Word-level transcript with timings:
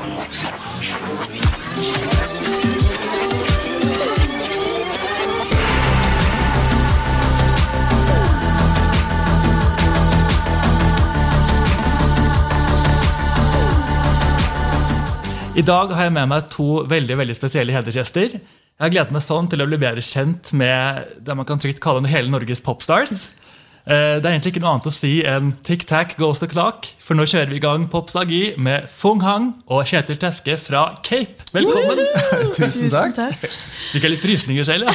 I 0.00 0.02
dag 15.62 15.90
har 15.92 16.06
jeg 16.06 16.12
med 16.16 16.28
meg 16.30 16.46
to 16.48 16.88
veldig 16.88 17.16
veldig 17.20 17.34
spesielle 17.36 17.74
hedersgjester. 17.74 18.32
Jeg 18.32 18.80
har 18.80 18.88
gledet 18.94 19.12
meg 19.12 19.20
sånn 19.20 19.44
til 19.52 19.60
å 19.60 19.68
bli 19.68 19.76
bedre 19.82 20.00
kjent 20.00 20.48
med 20.56 21.04
det 21.20 21.36
man 21.36 21.44
kan 21.44 21.60
trygt 21.60 21.84
kalle 21.84 22.00
hele 22.08 22.32
Norges 22.32 22.64
popstars. 22.64 23.28
Eh, 23.86 24.18
Det 24.20 24.26
er 24.28 24.34
egentlig 24.34 24.52
ikke 24.54 24.60
noe 24.62 24.74
annet 24.76 24.86
å 24.86 24.92
si 24.92 25.10
enn 25.26 25.52
tic 25.66 25.86
tac 25.88 26.12
goes 26.20 26.38
the 26.42 26.46
clock, 26.50 26.86
for 27.00 27.16
nå 27.16 27.24
kjører 27.26 27.48
vi 27.50 27.56
i 27.56 27.62
gang 27.64 27.86
Popsagi 27.90 28.40
med 28.60 28.84
Fung 28.92 29.22
Hang 29.24 29.48
og 29.72 29.86
Kjetil 29.88 30.18
Teske 30.20 30.56
fra 30.60 30.82
Cape. 31.02 31.46
Velkommen! 31.56 32.02
Tusen 32.58 32.92
takk. 32.92 33.16
Fikk 33.90 34.04
jeg 34.04 34.12
litt 34.14 34.22
frysninger 34.22 34.68
selv, 34.68 34.84
ja. 34.84 34.92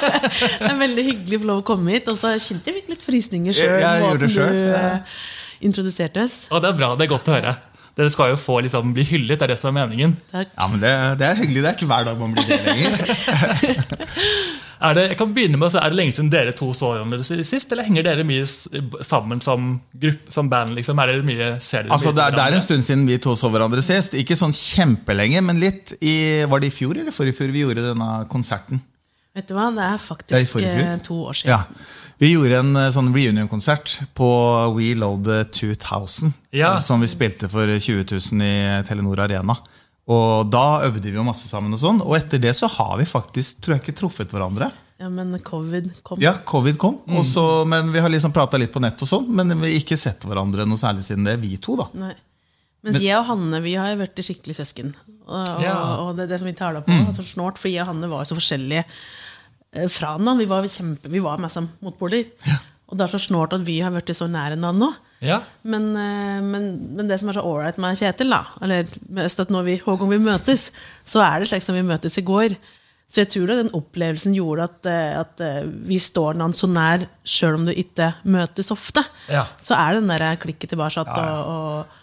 Det 0.62 0.70
er 0.70 0.78
veldig 0.80 1.04
hyggelig 1.10 1.40
å 1.40 1.42
få 1.42 1.50
lov 1.50 1.60
å 1.64 1.66
komme 1.74 1.92
hit. 1.96 2.08
Og 2.08 2.16
så 2.20 2.32
kjente 2.40 2.72
jeg 2.72 2.86
litt 2.94 3.02
frysninger 3.04 3.58
sjøl. 3.58 3.74
Jeg- 3.82 4.06
jeg 4.06 4.22
det 4.22 4.30
selv, 4.30 4.54
du 4.54 4.62
ja. 4.70 4.86
eh, 4.94 5.20
introduserte 5.68 6.22
oss. 6.24 6.38
Og 6.54 6.62
det 6.62 6.70
er 6.72 6.78
bra, 6.78 6.94
det 6.96 7.08
er 7.08 7.12
godt 7.16 7.28
å 7.28 7.36
høre. 7.36 7.56
Dere 7.92 8.08
skal 8.08 8.30
jo 8.32 8.38
få 8.40 8.62
liksom, 8.64 8.94
bli 8.96 9.04
hyllet, 9.04 9.36
det 9.36 9.44
er 9.44 9.50
det 9.52 9.58
som 9.60 9.76
er 9.76 9.82
meningen. 9.84 10.14
Takk. 10.32 10.48
Ja, 10.56 10.66
men 10.72 10.80
det, 10.80 10.92
det 11.20 11.26
er 11.28 11.36
hyggelig. 11.42 11.60
Det 11.60 11.68
er 11.68 11.76
ikke 11.76 11.90
hver 11.90 12.06
dag 12.08 12.16
man 12.22 12.32
blir 12.32 12.46
det 12.48 12.62
lenger. 12.70 12.96
Er 14.82 14.96
det, 14.98 15.02
jeg 15.12 15.18
kan 15.20 15.32
begynne 15.34 15.58
med, 15.60 15.68
å 15.68 15.70
si, 15.70 15.78
er 15.78 15.92
det 15.92 15.98
lenge 15.98 16.14
siden 16.16 16.30
dere 16.32 16.52
to 16.58 16.72
så 16.74 16.88
hverandre 16.90 17.22
sist, 17.22 17.70
eller 17.70 17.86
henger 17.86 18.06
dere 18.08 18.24
mye 18.26 18.46
sammen 19.06 19.42
som, 19.44 19.76
gruppe, 20.04 20.32
som 20.34 20.48
band? 20.50 20.74
liksom? 20.78 20.98
Er 20.98 21.12
det 21.12 21.26
mye, 21.28 21.50
ser 21.62 21.84
dere 21.84 21.94
Altså, 21.94 22.10
mye 22.10 22.18
det, 22.18 22.24
er, 22.24 22.36
det 22.38 22.46
er 22.46 22.56
en 22.58 22.64
stund 22.66 22.86
siden 22.86 23.04
vi 23.06 23.18
to 23.22 23.36
så 23.38 23.50
hverandre 23.52 23.84
sist. 23.86 24.16
Ikke 24.18 24.38
sånn 24.38 24.54
kjempelenge, 24.56 25.42
men 25.46 25.62
litt. 25.62 25.94
I, 26.02 26.14
var 26.50 26.62
det 26.62 26.72
i 26.72 26.74
fjor 26.74 26.98
eller 26.98 27.14
forrige 27.14 27.38
fjor 27.38 27.52
vi 27.54 27.62
gjorde 27.62 27.84
denne 27.92 28.10
konserten? 28.32 28.82
Vet 29.32 29.48
du 29.48 29.54
hva, 29.56 29.70
det 29.72 29.80
er 29.86 29.94
Det 29.94 30.00
er 30.00 30.06
faktisk 30.08 30.50
forrige 30.52 30.72
fjor? 30.76 30.88
eh, 30.88 31.02
to 31.06 31.18
år 31.30 31.38
siden. 31.38 31.52
Ja. 31.54 32.00
Vi 32.22 32.32
gjorde 32.34 32.58
en 32.60 32.76
eh, 32.76 32.90
sånn 32.92 33.12
reunion-konsert 33.14 33.94
på 34.18 34.28
We 34.76 34.92
Load 34.98 35.30
2000. 35.54 36.34
Ja. 36.58 36.74
Som 36.84 37.00
vi 37.00 37.08
spilte 37.10 37.48
for 37.48 37.70
20 37.70 38.04
000 38.10 38.44
i 38.44 38.82
Telenor 38.88 39.24
Arena. 39.24 39.56
Og 40.10 40.50
da 40.50 40.82
øvde 40.88 41.08
vi 41.08 41.16
jo 41.16 41.24
masse 41.26 41.48
sammen. 41.48 41.72
Og 41.76 41.80
sånn 41.80 42.00
Og 42.02 42.16
etter 42.18 42.40
det 42.42 42.54
så 42.58 42.68
har 42.70 42.96
vi 43.00 43.06
faktisk 43.08 43.62
tror 43.62 43.76
jeg 43.76 43.84
ikke 43.84 43.98
truffet 44.02 44.34
hverandre. 44.34 44.72
Ja, 45.02 45.08
men 45.10 45.32
covid 45.42 45.88
kom. 46.06 46.20
Ja, 46.22 46.36
covid 46.46 46.76
kom, 46.78 47.00
og 47.10 47.24
så- 47.26 47.64
men 47.66 47.90
vi 47.92 47.98
har 48.04 48.08
liksom 48.12 48.32
prata 48.32 48.56
litt 48.60 48.70
på 48.72 48.80
nett, 48.80 49.00
og 49.02 49.08
sånn 49.10 49.26
Men 49.28 49.48
vi 49.60 49.72
har 49.72 49.80
ikke 49.80 49.98
sett 49.98 50.20
hverandre 50.28 50.62
noe 50.68 50.78
særlig 50.78 51.02
siden 51.02 51.24
det, 51.26 51.40
vi 51.42 51.56
to. 51.58 51.74
da 51.76 51.88
Nei. 51.98 52.12
Mens 52.84 52.98
jeg 53.00 53.14
og 53.18 53.26
Hanne 53.26 53.60
vi 53.62 53.74
har 53.78 53.94
vært 53.94 54.14
vært 54.16 54.22
skikkelig 54.26 54.56
søsken. 54.58 54.94
Og, 55.28 55.60
Ja. 55.62 55.74
og 56.02 56.16
det 56.16 56.24
er 56.24 56.32
det 56.34 56.38
som 56.40 56.46
vi 56.46 56.52
taler 56.52 56.80
på, 56.82 56.90
på. 56.90 57.06
Altså 57.12 57.22
snort, 57.24 57.58
for 57.58 57.68
jeg 57.70 57.80
og 57.82 57.86
Hanne 57.92 58.08
var 58.10 58.24
så 58.24 58.34
forskjellige 58.34 58.84
eh, 59.74 59.86
fra 59.88 60.16
hverandre. 60.18 60.36
Vi 60.38 60.46
var, 60.50 60.62
kjempe, 60.66 61.08
vi 61.08 61.20
var 61.22 61.38
mest 61.38 61.54
som 61.54 61.68
motpoler. 61.82 62.26
Og 62.90 62.98
det 62.98 63.04
er 63.06 63.18
så 63.18 63.20
snålt 63.22 63.54
at 63.54 63.62
vi 63.64 63.78
har 63.80 63.90
blitt 63.94 64.10
så 64.14 64.26
nære 64.28 64.58
hverandre 64.58 64.74
nå. 64.82 64.92
Ja. 65.22 65.40
Men, 65.64 65.94
eh, 65.96 66.40
men, 66.42 66.96
men 66.96 67.06
det 67.08 67.20
som 67.20 67.28
er 67.30 67.38
så 67.38 67.44
ålreit 67.46 67.78
med 67.78 67.96
Kjetil, 67.96 68.28
da, 68.34 68.42
eller 68.60 68.86
med 69.08 69.24
Øst, 69.24 69.40
at 69.40 69.48
når 69.54 69.64
vi, 69.64 69.76
hver 69.78 69.96
gang 69.98 70.10
vi 70.10 70.18
møtes, 70.18 70.70
så 71.06 71.22
er 71.22 71.38
det 71.40 71.48
slik 71.48 71.62
som 71.62 71.74
vi 71.78 71.82
møtes 71.86 72.18
i 72.18 72.22
går. 72.26 72.56
Så 73.12 73.26
jeg 73.26 73.28
tror 73.34 73.50
det, 73.50 73.58
den 73.60 73.74
opplevelsen 73.76 74.32
gjorde 74.32 74.64
at, 74.70 74.86
eh, 74.88 75.16
at 75.20 75.40
eh, 75.44 75.64
vi 75.84 75.98
står 76.00 76.32
hverandre 76.32 76.56
så 76.56 76.68
nær, 76.72 77.02
sjøl 77.28 77.58
om 77.58 77.66
du 77.68 77.72
ikke 77.76 78.14
møtes 78.24 78.72
ofte. 78.72 79.02
Ja. 79.28 79.44
Så 79.60 79.76
er 79.76 79.92
det 79.92 80.06
den 80.06 80.14
der 80.14 80.38
klikket 80.40 80.72
tilbake. 80.72 81.02
At, 81.02 81.10
og, 81.12 81.50
og, 81.52 81.98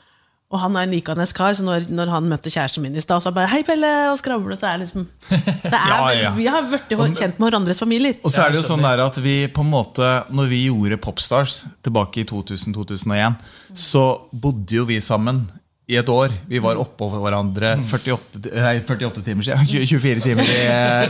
og 0.54 0.62
han 0.62 0.78
er 0.78 0.86
en 0.86 0.94
likende 0.94 1.26
kar, 1.34 1.58
så 1.58 1.66
når, 1.66 1.88
når 1.90 2.14
han 2.14 2.30
møtte 2.30 2.54
kjæresten 2.54 2.86
min 2.86 2.94
i 2.94 3.02
stad, 3.02 3.26
så 3.26 3.34
bare 3.34 3.50
'Hei, 3.50 3.64
Pelle!' 3.66 4.12
og 4.12 4.20
skravlet. 4.22 4.62
Så 4.62 4.70
er 4.70 4.84
liksom 4.84 5.08
det 5.34 5.74
er, 5.74 5.90
Ja, 5.98 6.14
ja. 6.14 6.32
Vi 6.38 6.46
har 6.46 6.70
blitt 6.70 7.18
kjent 7.18 7.42
med 7.42 7.50
hverandres 7.50 7.82
familier. 7.82 8.22
Og 8.22 8.30
så 8.30 8.46
er 8.46 8.54
det 8.54 8.62
jo 8.62 8.68
sånn 8.70 8.86
der 8.86 9.02
at 9.02 9.18
vi 9.18 9.48
på 9.50 9.66
en 9.66 9.74
måte 9.74 10.08
Når 10.30 10.46
vi 10.50 10.66
gjorde 10.68 11.02
Popstars 11.02 11.64
tilbake 11.82 12.22
i 12.22 12.30
2000-2001, 12.30 13.42
så 13.74 14.06
bodde 14.30 14.78
jo 14.78 14.86
vi 14.86 15.02
sammen 15.02 15.48
i 15.90 15.96
et 15.98 16.10
år. 16.14 16.30
Vi 16.48 16.60
var 16.62 16.78
oppå 16.78 17.08
hverandre 17.10 17.72
48, 17.90 18.44
nei, 18.54 18.76
48 18.86 19.24
timer 19.26 19.48
siden. 19.48 19.66
24 19.90 20.22
timer 20.22 20.46
i, 20.46 20.58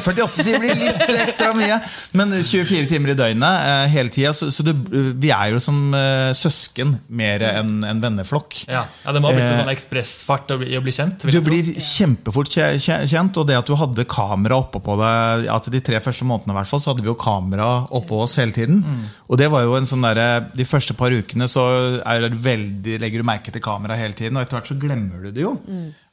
48 0.05 0.45
timer 0.47 0.63
blir 0.63 0.77
litt 0.79 1.01
ekstra 1.25 1.49
mye, 1.57 1.79
men 2.15 2.31
24 2.39 2.87
timer 2.87 3.11
i 3.11 3.17
døgnet 3.19 3.65
eh, 3.67 3.85
hele 3.91 4.13
tida. 4.13 4.31
Så, 4.37 4.47
så 4.55 4.63
det, 4.63 4.75
vi 5.19 5.33
er 5.35 5.51
jo 5.53 5.59
som 5.63 5.81
eh, 5.97 6.29
søsken 6.37 6.95
mer 7.11 7.43
enn 7.49 7.83
en 7.89 7.99
venneflokk. 8.03 8.61
Ja. 8.69 8.85
ja, 9.03 9.15
Det 9.15 9.19
må 9.23 9.31
ha 9.31 9.35
blitt 9.35 9.45
en 9.49 9.57
Eh, 9.59 9.63
sånn 9.65 9.73
ekspressfart 9.73 10.51
å 10.55 10.59
bli, 10.61 10.71
å 10.77 10.81
bli 10.85 10.93
kjent. 10.95 11.25
Du 11.27 11.39
blir 11.43 11.73
kjempefort 11.81 12.47
kje- 12.53 12.77
kje- 12.79 13.01
kjent, 13.11 13.35
og 13.41 13.47
det 13.49 13.57
at 13.59 13.67
du 13.67 13.75
hadde 13.79 14.05
kamera 14.09 14.61
oppå 14.63 14.79
på 14.85 14.95
deg 14.99 15.47
altså 15.51 15.73
De 15.73 15.81
tre 15.83 15.99
første 16.03 16.23
månedene 16.29 16.53
i 16.55 16.59
hvert 16.61 16.69
fall, 16.71 16.81
så 16.83 16.93
hadde 16.93 17.03
vi 17.03 17.09
jo 17.11 17.17
kamera 17.19 17.67
oppå 17.99 18.21
oss 18.23 18.37
hele 18.39 18.55
tiden. 18.55 18.79
Og 19.27 19.37
det 19.41 19.49
var 19.51 19.65
jo 19.67 19.75
en 19.77 19.89
sånn 19.89 20.05
der, 20.07 20.47
De 20.55 20.65
første 20.69 20.95
par 20.97 21.11
ukene 21.11 21.47
så 21.51 21.65
er 21.99 22.23
det 22.29 22.31
veldig, 22.45 22.95
legger 23.03 23.19
du 23.23 23.27
merke 23.27 23.51
til 23.51 23.63
kamera 23.65 23.97
hele 23.99 24.15
tiden, 24.15 24.37
og 24.39 24.45
etter 24.47 24.59
hvert 24.59 24.68
så 24.69 24.77
glemmer 24.79 25.25
du 25.25 25.33
det 25.35 25.43
jo. 25.43 25.53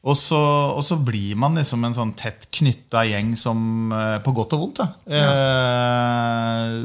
Og, 0.07 0.17
så, 0.19 0.39
og 0.73 0.83
så 0.87 0.99
blir 1.03 1.37
man 1.39 1.59
liksom 1.59 1.85
en 1.87 1.97
sånn 1.97 2.15
tett 2.19 2.49
knytta 2.59 3.05
gjeng 3.09 3.35
som 3.39 3.93
eh, 3.95 4.17
På 4.25 4.35
godt 4.37 4.57
og 4.57 4.63
vondt. 4.65 4.83
Da. 4.83 4.89
Eh, 5.21 6.77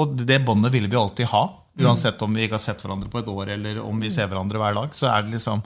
og 0.00 0.16
det 0.20 0.40
båndet 0.46 0.74
ville 0.74 0.90
vi 0.90 0.98
alltid 1.00 1.30
ha. 1.32 1.44
Uansett 1.80 2.20
om 2.26 2.34
vi 2.34 2.44
ikke 2.44 2.58
har 2.58 2.64
sett 2.64 2.82
hverandre 2.84 3.08
på 3.12 3.22
et 3.22 3.30
år, 3.30 3.54
eller 3.56 3.78
om 3.84 4.00
vi 4.02 4.10
ser 4.12 4.28
hverandre 4.28 4.60
hver 4.60 4.76
dag. 4.76 4.96
Så 4.96 5.08
er 5.08 5.24
det 5.24 5.36
liksom 5.38 5.62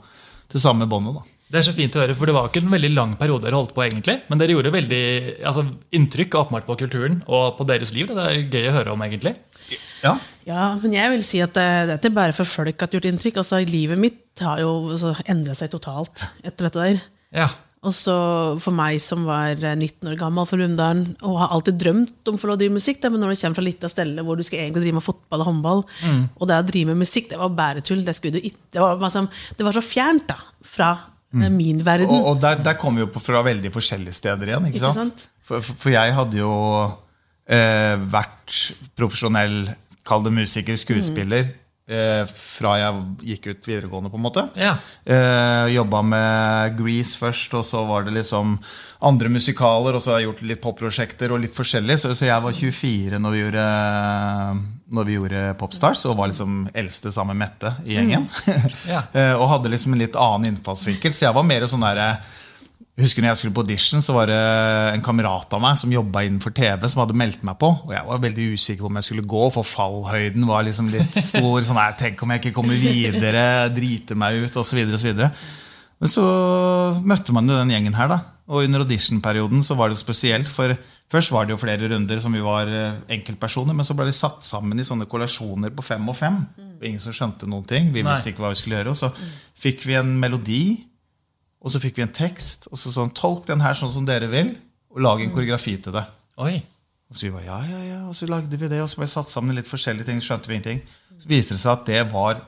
det 0.51 0.61
samme 0.61 0.87
båndet. 0.87 1.17
da. 1.17 1.34
Det 1.45 1.59
er 1.59 1.65
så 1.67 1.75
fint 1.77 1.93
å 1.93 2.01
høre, 2.01 2.15
for 2.17 2.25
det 2.25 2.33
var 2.33 2.47
ikke 2.49 2.63
en 2.63 2.71
veldig 2.73 2.89
lang 2.95 3.11
periode 3.19 3.45
dere 3.45 3.57
holdt 3.59 3.75
på, 3.75 3.83
egentlig. 3.85 4.15
Men 4.31 4.39
dere 4.41 4.55
gjorde 4.55 4.71
veldig 4.73 5.01
altså, 5.45 5.65
inntrykk 5.93 6.39
åpenbart 6.41 6.65
på 6.65 6.77
kulturen 6.79 7.19
og 7.29 7.51
på 7.59 7.67
deres 7.69 7.93
liv. 7.93 8.09
Det 8.09 8.23
er 8.23 8.39
gøy 8.49 8.69
å 8.71 8.77
høre 8.79 8.95
om, 8.95 9.03
egentlig. 9.05 9.35
Ja, 10.05 10.15
Ja, 10.45 10.75
men 10.77 10.93
jeg 10.93 11.09
vil 11.13 11.23
si 11.25 11.39
at 11.41 11.53
det, 11.57 11.67
det 11.87 11.93
er 11.95 12.01
ikke 12.01 12.17
bare 12.17 12.33
for 12.37 12.49
folk 12.49 12.75
at 12.75 12.89
det 12.89 12.97
har 12.97 12.99
gjort 12.99 13.11
inntrykk. 13.11 13.39
Altså, 13.41 13.61
Livet 13.65 14.01
mitt 14.01 14.41
har 14.45 14.59
jo 14.61 14.73
altså, 14.93 15.13
endra 15.29 15.55
seg 15.57 15.71
totalt 15.73 16.27
etter 16.45 16.67
dette 16.67 16.81
der. 16.81 16.99
Ja. 17.33 17.47
Og 17.85 17.93
så 17.93 18.13
for 18.61 18.73
meg 18.73 18.97
som 19.01 19.27
var 19.29 19.53
19 19.61 20.09
år 20.09 20.17
gammel 20.17 20.47
fra 20.49 20.57
Brumunddal 20.57 21.03
og 21.21 21.35
har 21.43 21.51
alltid 21.53 21.77
drømt 21.83 22.29
om 22.31 22.37
å 22.37 22.41
få 22.41 22.49
lov 22.49 22.57
å 22.57 22.61
drive 22.63 22.73
musikk, 22.73 23.03
men 23.05 23.21
når 23.21 23.35
du 23.35 23.41
kommer 23.43 23.59
fra 23.59 23.65
lite 23.65 23.89
sted 23.91 24.21
hvor 24.25 24.39
du 24.39 24.45
skal 24.45 24.63
egentlig 24.63 24.87
drive 24.87 24.97
med 24.97 25.05
fotball 25.05 25.43
og 25.43 25.49
håndball, 25.51 25.83
og 26.33 26.49
det 26.49 26.57
å 26.57 26.65
drive 26.65 26.93
med 26.93 27.03
musikk, 27.05 27.29
det 27.29 27.37
var 27.41 27.53
bare 27.53 27.83
tull. 27.85 28.01
Det, 28.05 28.15
skulle 28.17 28.39
du 28.39 28.47
ikke, 28.49 28.63
det, 28.73 28.81
var, 28.81 28.97
liksom, 29.03 29.29
det 29.59 29.67
var 29.67 29.77
så 29.77 29.85
fjernt 29.85 30.25
da, 30.31 30.39
fra 30.65 30.89
eh, 31.43 31.49
min 31.51 31.83
verden. 31.85 32.09
Og, 32.11 32.31
og 32.33 32.39
der, 32.41 32.61
der 32.63 32.77
kommer 32.79 33.03
vi 33.03 33.07
jo 33.07 33.23
fra 33.23 33.41
veldig 33.45 33.71
forskjellige 33.75 34.13
steder 34.21 34.53
igjen. 34.53 34.69
ikke 34.69 34.79
Ikke 34.79 34.93
sant? 34.93 35.19
sant? 35.19 35.27
For, 35.45 35.61
for 35.61 35.93
jeg 35.93 36.13
hadde 36.17 36.39
jo 36.39 36.53
eh, 37.47 37.97
vært 38.09 38.55
profesjonell, 38.97 39.61
kall 40.05 40.23
det 40.25 40.33
musiker, 40.33 40.77
skuespiller, 40.77 41.47
eh, 41.89 42.23
fra 42.29 42.75
jeg 42.81 43.03
gikk 43.33 43.47
ut 43.51 43.67
videregående, 43.69 44.09
på 44.13 44.17
en 44.19 44.25
måte. 44.25 44.43
Ja. 44.57 44.75
Eh, 45.05 45.73
Jobba 45.75 46.01
med 46.05 46.77
Grease 46.79 47.17
først, 47.19 47.53
og 47.57 47.65
så 47.65 47.83
var 47.89 48.05
det 48.07 48.15
liksom 48.17 48.55
andre 49.05 49.29
musikaler, 49.29 49.97
og 49.97 50.01
så 50.01 50.15
har 50.15 50.23
jeg 50.23 50.29
gjort 50.31 50.45
litt 50.49 50.63
popprosjekter 50.63 51.33
og 51.35 51.43
litt 51.45 51.53
forskjellig. 51.57 51.97
Så, 52.01 52.13
så 52.17 52.25
jeg 52.29 52.41
var 52.45 52.57
24 52.57 53.21
når 53.21 53.35
vi 53.35 53.43
gjorde, 53.43 53.67
når 54.93 55.07
vi 55.07 55.17
gjorde 55.17 55.43
Popstars, 55.59 56.03
og 56.05 56.17
var 56.19 56.29
liksom 56.29 56.65
eldste 56.77 57.11
sammen 57.13 57.37
med 57.37 57.47
Mette 57.49 57.73
i 57.85 57.97
gjengen. 57.97 58.27
Mm. 58.29 58.71
Yeah. 58.85 59.33
og 59.39 59.49
hadde 59.49 59.71
liksom 59.73 59.95
en 59.95 60.03
litt 60.03 60.17
annen 60.19 60.51
innfallsvinkel. 60.53 61.13
Så 61.13 61.25
jeg 61.25 61.35
var 61.35 61.47
mer 61.47 61.65
sånn 61.69 61.85
derre 61.85 62.09
husker 62.95 63.23
når 63.23 63.33
jeg 63.33 63.39
skulle 63.41 63.55
på 63.57 63.63
audition, 63.65 64.03
så 64.03 64.13
var 64.15 64.29
det 64.31 64.37
en 64.93 65.03
kamerat 65.03 65.51
av 65.55 65.61
meg 65.63 65.79
som 65.79 65.91
jobba 65.91 66.23
innenfor 66.25 66.53
TV, 66.55 66.85
som 66.91 67.01
hadde 67.03 67.17
meldt 67.17 67.43
meg 67.47 67.57
på. 67.59 67.71
Og 67.87 67.91
jeg 67.91 68.07
var 68.07 68.21
veldig 68.23 68.45
usikker 68.55 68.85
på 68.85 68.91
om 68.91 68.99
jeg 69.01 69.07
skulle 69.09 69.25
gå, 69.35 69.41
for 69.55 69.67
fallhøyden 69.67 70.47
var 70.47 70.63
liksom 70.67 70.87
litt 70.93 71.17
stor. 71.17 71.59
sånn 71.67 71.81
her, 71.81 71.97
Tenk 71.99 72.23
om 72.23 72.31
jeg 72.31 72.43
ikke 72.43 72.55
kommer 72.55 72.79
videre, 72.79 73.43
driter 73.75 74.19
meg 74.19 74.45
ut, 74.45 74.61
osv. 74.61 74.79
Men 75.95 76.11
så 76.11 76.23
møtte 77.03 77.35
man 77.35 77.51
jo 77.51 77.59
den 77.59 77.75
gjengen 77.75 77.99
her, 77.99 78.11
da. 78.11 78.21
Og 78.45 78.67
under 78.67 78.83
auditionperioden 78.83 79.63
så 79.65 79.77
var 79.77 79.89
det 79.89 79.97
spesielt. 79.97 80.49
For 80.51 80.75
først 81.11 81.33
var 81.33 81.47
det 81.47 81.55
jo 81.55 81.61
flere 81.61 81.89
runder 81.89 82.19
som 82.21 82.33
vi 82.35 82.43
var 82.45 82.69
eh, 82.69 82.99
enkeltpersoner, 83.17 83.73
men 83.73 83.87
så 83.87 83.95
ble 83.97 84.05
vi 84.09 84.13
satt 84.13 84.45
sammen 84.45 84.79
i 84.79 84.85
sånne 84.85 85.07
kollasjoner 85.09 85.73
på 85.73 85.85
fem 85.85 86.11
og 86.11 86.17
fem. 86.17 86.43
Og 86.77 86.85
ingen 86.85 87.01
som 87.01 87.15
skjønte 87.15 87.49
noen 87.49 87.65
ting. 87.69 87.89
Vi 87.95 88.03
Nei. 88.05 88.11
visste 88.11 88.29
ikke 88.29 88.45
hva 88.45 88.53
vi 88.53 88.59
skulle 88.61 88.77
gjøre. 88.81 88.93
Og 88.93 88.99
så 88.99 89.09
fikk 89.65 89.87
vi 89.89 89.97
en 89.97 90.13
melodi. 90.21 90.65
Og 91.65 91.73
så 91.73 91.81
fikk 91.81 91.97
vi 91.97 92.05
en 92.05 92.13
tekst, 92.13 92.67
og 92.69 92.77
så 92.77 92.91
sånn, 92.93 93.09
tolk 93.17 93.47
den 93.47 93.63
her 93.65 93.73
sånn 93.73 93.89
som 93.89 94.05
dere 94.05 94.27
vil, 94.29 94.51
og 94.93 95.01
lag 95.01 95.21
en 95.23 95.31
koreografi 95.33 95.73
til 95.81 95.95
det. 95.95 96.03
Oi. 96.37 96.59
Og 97.09 97.17
så 97.17 97.25
vi 97.25 97.31
bare, 97.33 97.47
ja, 97.47 97.57
ja, 97.65 97.79
ja, 97.87 98.01
og 98.05 98.13
så 98.17 98.27
lagde 98.29 98.59
vi 98.61 98.69
det, 98.69 98.83
og 98.83 98.89
så 98.91 98.99
ble 98.99 99.07
vi 99.07 99.13
satt 99.15 99.31
sammen 99.31 99.53
i 99.53 99.57
litt 99.57 99.69
forskjellige 99.69 100.05
ting, 100.11 100.21
skjønte 100.21 100.51
vi 100.51 100.59
ingenting. 100.59 100.83
Så 101.17 101.29
viser 101.31 101.57
det 101.57 101.61
seg 101.63 101.71
at 101.73 101.87
det 101.89 102.03
var 102.11 102.43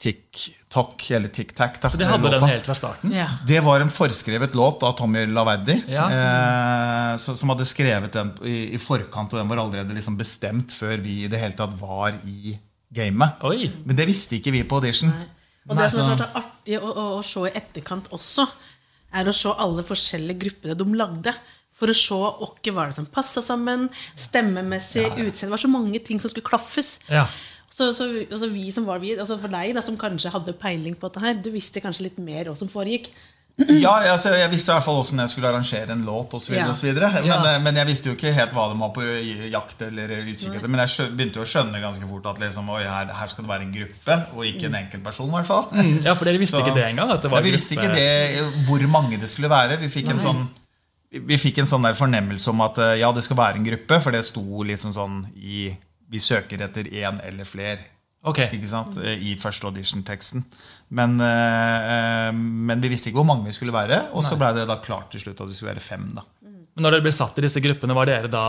TikTok, 0.00 1.10
eller 1.10 1.28
TikTac. 1.28 1.76
Så 1.92 1.98
de 2.00 2.06
hadde 2.08 2.30
den 2.32 2.46
helt 2.48 2.64
fra 2.66 2.74
starten? 2.78 3.12
Ja. 3.12 3.26
Det 3.46 3.60
var 3.64 3.82
en 3.84 3.90
forskrevet 3.92 4.54
låt 4.56 4.82
av 4.86 4.92
Tommy 4.98 5.26
Laverdi, 5.28 5.76
Ja. 5.92 6.06
eh, 6.10 7.16
som, 7.20 7.36
som 7.36 7.52
hadde 7.52 7.66
skrevet 7.68 8.12
den 8.16 8.32
i, 8.48 8.74
i 8.74 8.80
forkant, 8.80 9.34
og 9.34 9.42
den 9.42 9.50
var 9.50 9.60
allerede 9.60 9.94
liksom 9.96 10.16
bestemt 10.16 10.72
før 10.72 10.96
vi 11.04 11.18
i 11.26 11.28
det 11.32 11.40
hele 11.42 11.56
tatt 11.58 11.76
var 11.80 12.16
i 12.24 12.56
gamet. 12.96 13.44
Oi. 13.44 13.68
Men 13.84 13.98
det 13.98 14.08
visste 14.08 14.38
ikke 14.40 14.54
vi 14.56 14.64
på 14.64 14.80
audition. 14.80 15.12
Og 15.68 15.76
det 15.76 15.90
som 15.92 16.02
er 16.08 16.16
så 16.24 16.30
artig 16.40 16.80
å, 16.80 16.88
å, 16.90 17.06
å 17.20 17.22
se 17.26 17.44
i 17.46 17.54
etterkant 17.60 18.08
også, 18.16 18.48
er 19.20 19.28
å 19.28 19.34
se 19.36 19.52
alle 19.58 19.84
forskjellige 19.84 20.40
gruppene 20.46 20.78
de 20.80 20.86
lagde. 20.96 21.36
For 21.80 21.88
å 21.92 21.94
se 21.96 22.16
hva 22.16 22.72
var 22.76 22.90
det 22.90 22.96
som 22.98 23.06
passa 23.08 23.40
sammen, 23.44 23.86
stemmemessig, 24.18 25.06
utseende. 25.06 25.46
Det 25.48 25.54
var 25.54 25.62
så 25.62 25.70
mange 25.72 26.00
ting 26.04 26.18
som 26.20 26.32
skulle 26.32 26.48
klaffes. 26.48 26.98
Ja. 27.08 27.24
Så, 27.70 27.92
så 27.94 28.04
altså 28.26 28.48
vi 28.50 28.70
som 28.74 28.84
var 28.88 28.98
vi, 28.98 29.12
altså 29.16 29.36
For 29.38 29.48
deg 29.52 29.74
da, 29.76 29.80
som 29.80 29.96
kanskje 29.96 30.32
hadde 30.34 30.52
peiling 30.58 30.96
på 30.98 31.06
dette 31.08 31.20
her, 31.22 31.34
du 31.38 31.50
visste 31.54 31.80
kanskje 31.80 32.08
litt 32.08 32.18
mer 32.18 32.50
hva 32.50 32.56
som 32.58 32.68
foregikk. 32.68 33.10
Ja, 33.84 33.92
altså, 34.14 34.30
Jeg 34.40 34.48
visste 34.50 34.72
i 34.72 34.74
hvert 34.74 34.84
fall 34.86 34.96
hvordan 35.02 35.20
jeg 35.20 35.30
skulle 35.34 35.48
arrangere 35.50 35.92
en 35.92 36.04
låt 36.06 36.32
osv. 36.34 36.54
Ja. 36.56 36.66
Men, 36.72 37.26
Ja. 37.28 37.36
eh, 37.52 37.58
men 37.60 37.76
jeg 37.76 37.86
visste 37.90 38.08
jo 38.08 38.14
ikke 38.16 38.32
helt 38.32 38.54
hva 38.56 38.64
de 38.72 38.78
var 38.80 38.90
på 38.96 39.04
jakt 39.52 39.82
eller 39.84 40.14
utkikk 40.22 40.54
etter. 40.56 40.68
Men 40.72 40.80
jeg 40.86 41.10
begynte 41.18 41.38
jo 41.42 41.44
å 41.44 41.50
skjønne 41.50 41.82
ganske 41.82 42.08
fort 42.08 42.26
at 42.32 42.40
liksom, 42.40 42.70
oi, 42.72 42.82
her, 42.88 43.12
her 43.20 43.28
skal 43.32 43.44
det 43.44 43.52
være 43.52 43.66
en 43.68 43.74
gruppe, 43.74 44.16
og 44.34 44.46
ikke 44.48 44.70
en 44.70 44.78
enkeltperson. 44.80 45.28
i 45.28 45.36
hvert 45.36 45.50
fall 45.50 45.68
Ja, 46.06 46.14
for 46.14 46.24
dere 46.30 46.40
visste 46.40 46.56
Så- 46.56 46.64
ikke 46.64 46.74
det 46.78 46.86
engang? 46.88 47.12
At 47.12 47.22
det 47.22 47.30
var 47.30 47.38
ja, 47.44 47.44
vi 47.44 47.52
visste 47.58 47.76
ikke 47.76 47.92
det, 47.94 48.64
hvor 48.66 48.86
mange 48.88 49.20
det 49.20 49.28
skulle 49.28 49.50
være. 49.52 49.76
Vi 49.82 49.92
fikk 49.92 50.10
en 50.10 50.18
sånn 50.24 50.48
vi 51.10 51.36
fikk 51.42 51.58
en 51.58 51.66
sånn 51.66 51.82
der 51.82 51.94
fornemmelse 51.98 52.48
om 52.52 52.60
at 52.62 52.78
eh, 52.78 52.96
ja, 53.02 53.12
det 53.12 53.22
skal 53.26 53.36
være 53.36 53.56
en 53.58 53.64
gruppe, 53.66 54.00
for 54.00 54.10
det 54.14 54.24
sto 54.24 54.62
liksom 54.62 54.92
sånn 54.94 55.24
i 55.36 55.76
Vi 56.10 56.18
søker 56.22 56.60
etter 56.66 56.88
én 56.90 57.20
eller 57.26 57.46
flere. 57.48 57.78
Okay. 58.20 58.50
Ikke 58.52 58.68
sant? 58.68 58.98
eh, 59.00 59.16
I 59.30 59.36
første 59.40 59.64
audition-teksten. 59.70 60.42
Men, 60.90 61.14
eh, 61.24 61.92
eh, 62.28 62.32
men 62.34 62.82
vi 62.82 62.90
visste 62.92 63.08
ikke 63.08 63.22
hvor 63.22 63.30
mange 63.30 63.46
vi 63.48 63.54
skulle 63.56 63.72
være. 63.72 64.10
Og 64.12 64.22
så 64.26 64.36
ble 64.36 64.50
det 64.58 64.66
da 64.68 64.76
klart 64.84 65.08
til 65.14 65.22
slutt 65.22 65.40
at 65.40 65.48
vi 65.48 65.56
skulle 65.56 65.72
være 65.72 65.80
fem. 65.86 66.10
da 66.14 66.26
Men 66.42 66.84
når 66.84 66.98
dere 66.98 67.06
ble 67.06 67.12
satt 67.16 67.38
i 67.40 67.46
disse 67.46 67.62
gruppene, 67.64 67.96
var 67.96 68.10
dere 68.10 68.28
da 68.28 68.44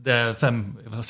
det 0.00 0.38
fem, 0.40 0.62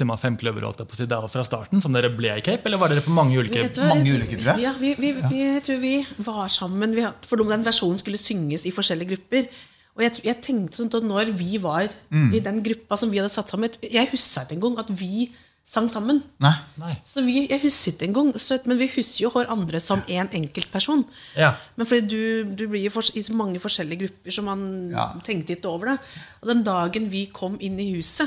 man, 0.09 0.19
fem 0.19 0.35
klubber 0.37 0.65
holdt 0.67 0.81
på 0.89 0.97
si, 0.99 1.05
da 1.07 1.21
fra 1.31 1.45
starten, 1.47 1.79
som 1.81 1.95
dere 1.95 2.09
ble 2.11 2.33
i 2.35 2.43
Cape, 2.43 2.67
eller 2.67 2.81
var 2.81 2.91
dere 2.91 3.05
på 3.05 3.13
mange 3.15 3.37
ulike 3.39 3.63
hva? 3.63 3.85
Mange 3.93 4.17
ulike, 4.17 4.35
tror 4.41 4.57
jeg. 4.57 4.65
Ja, 4.65 4.73
vi, 4.81 4.97
vi, 4.99 5.13
vi, 5.15 5.43
jeg 5.45 5.63
tror 5.63 5.79
vi 5.79 5.93
var 6.27 6.49
sammen. 6.51 6.97
Vi, 6.97 7.05
for 7.29 7.39
den 7.47 7.63
versjonen 7.69 8.01
skulle 8.03 8.19
synges 8.19 8.67
i 8.67 8.73
forskjellige 8.75 9.13
grupper. 9.13 9.47
Og 9.95 10.03
jeg, 10.03 10.25
jeg 10.27 10.41
tenkte 10.43 10.81
sånn 10.81 10.91
at 10.91 11.07
når 11.07 11.31
vi 11.39 11.61
var 11.63 11.87
Mm. 12.11 12.33
i 12.35 12.41
den 12.43 12.59
gruppa 12.67 12.99
som 12.99 13.11
vi 13.13 13.21
hadde 13.23 13.31
satt 13.31 13.51
sammen 13.53 13.71
Jeg 13.87 14.11
huska 14.11 14.43
ikke 14.43 14.57
engang 14.59 14.79
at 14.83 14.91
vi 14.91 15.29
sang 15.71 15.87
sammen. 15.93 16.19
Nei. 16.43 16.51
Nei. 16.83 16.97
Så 17.07 17.23
vi, 17.23 17.45
Jeg 17.47 17.61
husker 17.63 17.93
ikke 17.95 18.09
engang, 18.09 18.33
så, 18.43 18.59
men 18.67 18.79
vi 18.81 18.89
husker 18.91 19.23
jo 19.23 19.31
hver 19.31 19.51
andre 19.55 19.79
som 19.83 20.01
en 20.11 20.31
enkeltperson. 20.35 21.05
Ja. 21.39 21.53
Men 21.79 21.87
fordi 21.87 22.09
du, 22.11 22.55
du 22.59 22.65
blir 22.73 22.83
jo 22.89 23.03
i 23.15 23.23
så 23.23 23.37
mange 23.39 23.61
forskjellige 23.63 24.03
grupper, 24.05 24.35
så 24.35 24.43
man 24.43 24.65
Ja. 24.91 25.07
tenkte 25.27 25.55
ikke 25.55 25.71
over 25.71 25.93
det. 25.93 25.99
Og 26.43 26.49
den 26.51 26.65
dagen 26.67 27.07
vi 27.13 27.27
kom 27.33 27.57
inn 27.61 27.79
i 27.79 27.93
huset 27.95 28.27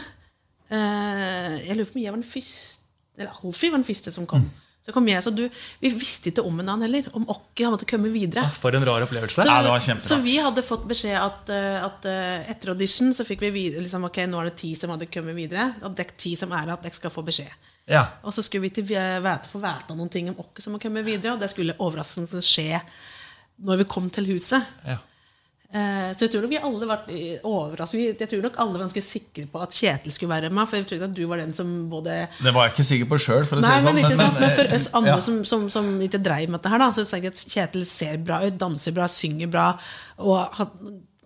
eh, 0.71 1.59
Jeg 1.67 1.75
lurer 1.77 1.89
på 1.91 1.97
om 1.99 2.03
jeg 2.03 2.13
var 2.13 2.21
den 2.21 2.27
første 2.29 2.79
Eller 3.17 3.35
Alfie 3.43 3.69
var 3.71 3.77
den 3.81 3.85
første 3.87 4.11
som 4.15 4.25
kom. 4.29 4.47
Så 4.83 4.91
kom 4.91 5.05
jeg, 5.07 5.23
så 5.23 5.31
du, 5.31 5.45
Vi 5.79 5.89
visste 5.95 6.31
ikke 6.33 6.43
om 6.43 6.57
annen 6.59 6.81
heller. 6.83 7.05
Om 7.15 7.23
Åkke 7.31 7.69
måtte 7.71 7.87
komme 7.87 8.09
videre. 8.11 8.43
For 8.51 8.75
en 8.75 8.83
rar 8.83 9.05
opplevelse. 9.05 9.39
Så, 9.39 9.47
Ja, 9.47 9.61
det 9.63 9.71
var 9.71 9.79
kjemperart. 9.79 10.09
så 10.09 10.17
vi 10.21 10.37
hadde 10.43 10.63
fått 10.67 10.87
beskjed 10.89 11.15
at, 11.19 11.51
eh, 11.55 11.85
at 11.85 12.07
eh, 12.09 12.49
etter 12.51 12.73
audition 12.73 13.13
så 13.15 13.23
fikk 13.23 13.45
vi 13.45 13.53
videre, 13.55 13.83
liksom, 13.85 14.03
ok, 14.09 14.25
nå 14.27 14.41
er 14.41 14.49
det 14.51 14.57
ti 14.59 14.73
som 14.75 14.91
hadde 14.91 15.07
kommet 15.07 15.37
videre. 15.39 15.69
Og 15.83 15.95
er 15.99 16.11
ti 16.17 16.35
som 16.35 16.51
er 16.51 16.73
at 16.75 16.83
dere 16.83 16.99
skal 16.99 17.13
få 17.15 17.23
beskjed. 17.23 17.53
Ja. 17.87 18.03
Og 18.23 18.35
så 18.35 18.43
skulle 18.43 18.67
vi 18.67 18.73
til 18.75 18.85
vete, 18.87 19.49
få 19.51 19.59
vite 19.63 19.95
noen 19.95 20.11
ting 20.11 20.29
om 20.31 20.43
Okki 20.43 20.63
som 20.63 20.75
har 20.75 20.83
kommet 20.83 21.07
videre, 21.07 21.33
og 21.35 21.39
det 21.39 21.49
skulle 21.51 21.75
overraskende 21.79 22.43
skje 22.43 22.79
når 23.63 23.83
vi 23.83 23.87
kom 23.87 24.09
til 24.11 24.27
huset. 24.33 24.63
Ja. 24.87 24.99
Eh, 25.73 26.09
så 26.13 26.27
jeg 26.27 26.33
tror 26.33 26.43
nok 26.43 26.51
vi 26.51 26.59
alle 26.61 26.87
var 26.89 27.07
overrasket. 27.49 28.19
Jeg 28.21 28.29
tror 28.29 28.43
nok 28.45 28.57
alle 28.61 28.75
var 28.75 28.83
ganske 28.85 29.01
sikre 29.01 29.47
på 29.49 29.61
at 29.63 29.73
Kjetil 29.73 30.13
skulle 30.13 30.33
være 30.35 30.51
med. 30.53 30.69
For 30.69 30.77
jeg 30.77 30.89
trodde 30.91 31.09
at 31.09 31.15
du 31.17 31.23
var 31.29 31.41
den 31.41 31.55
som 31.57 31.71
både 31.89 32.19
Det 32.37 32.53
var 32.53 32.67
jeg 32.67 32.75
ikke 32.75 32.87
sikker 32.91 33.09
på 33.09 33.19
sjøl, 33.23 33.47
si 33.49 33.57
men, 33.57 33.65
sånn. 33.65 33.89
men, 33.97 34.05
men, 34.05 34.37
men 34.37 34.53
for 34.53 34.67
eh, 34.67 34.77
oss 34.77 34.87
andre 34.93 35.17
ja. 35.17 35.23
som, 35.25 35.41
som, 35.49 35.65
som 35.73 35.89
ikke 36.05 36.21
dreiv 36.21 36.53
med 36.53 36.59
dette 36.59 36.73
her, 36.73 36.83
da, 36.83 36.91
så 36.93 37.07
jeg 37.17 37.33
at 37.33 37.45
Kjetil 37.55 37.87
ser 37.89 38.21
bra 38.21 38.43
ut, 38.45 38.59
danser 38.61 38.93
bra, 38.93 39.09
synger 39.09 39.49
bra 39.53 39.67
og 40.21 40.57
har 40.59 40.69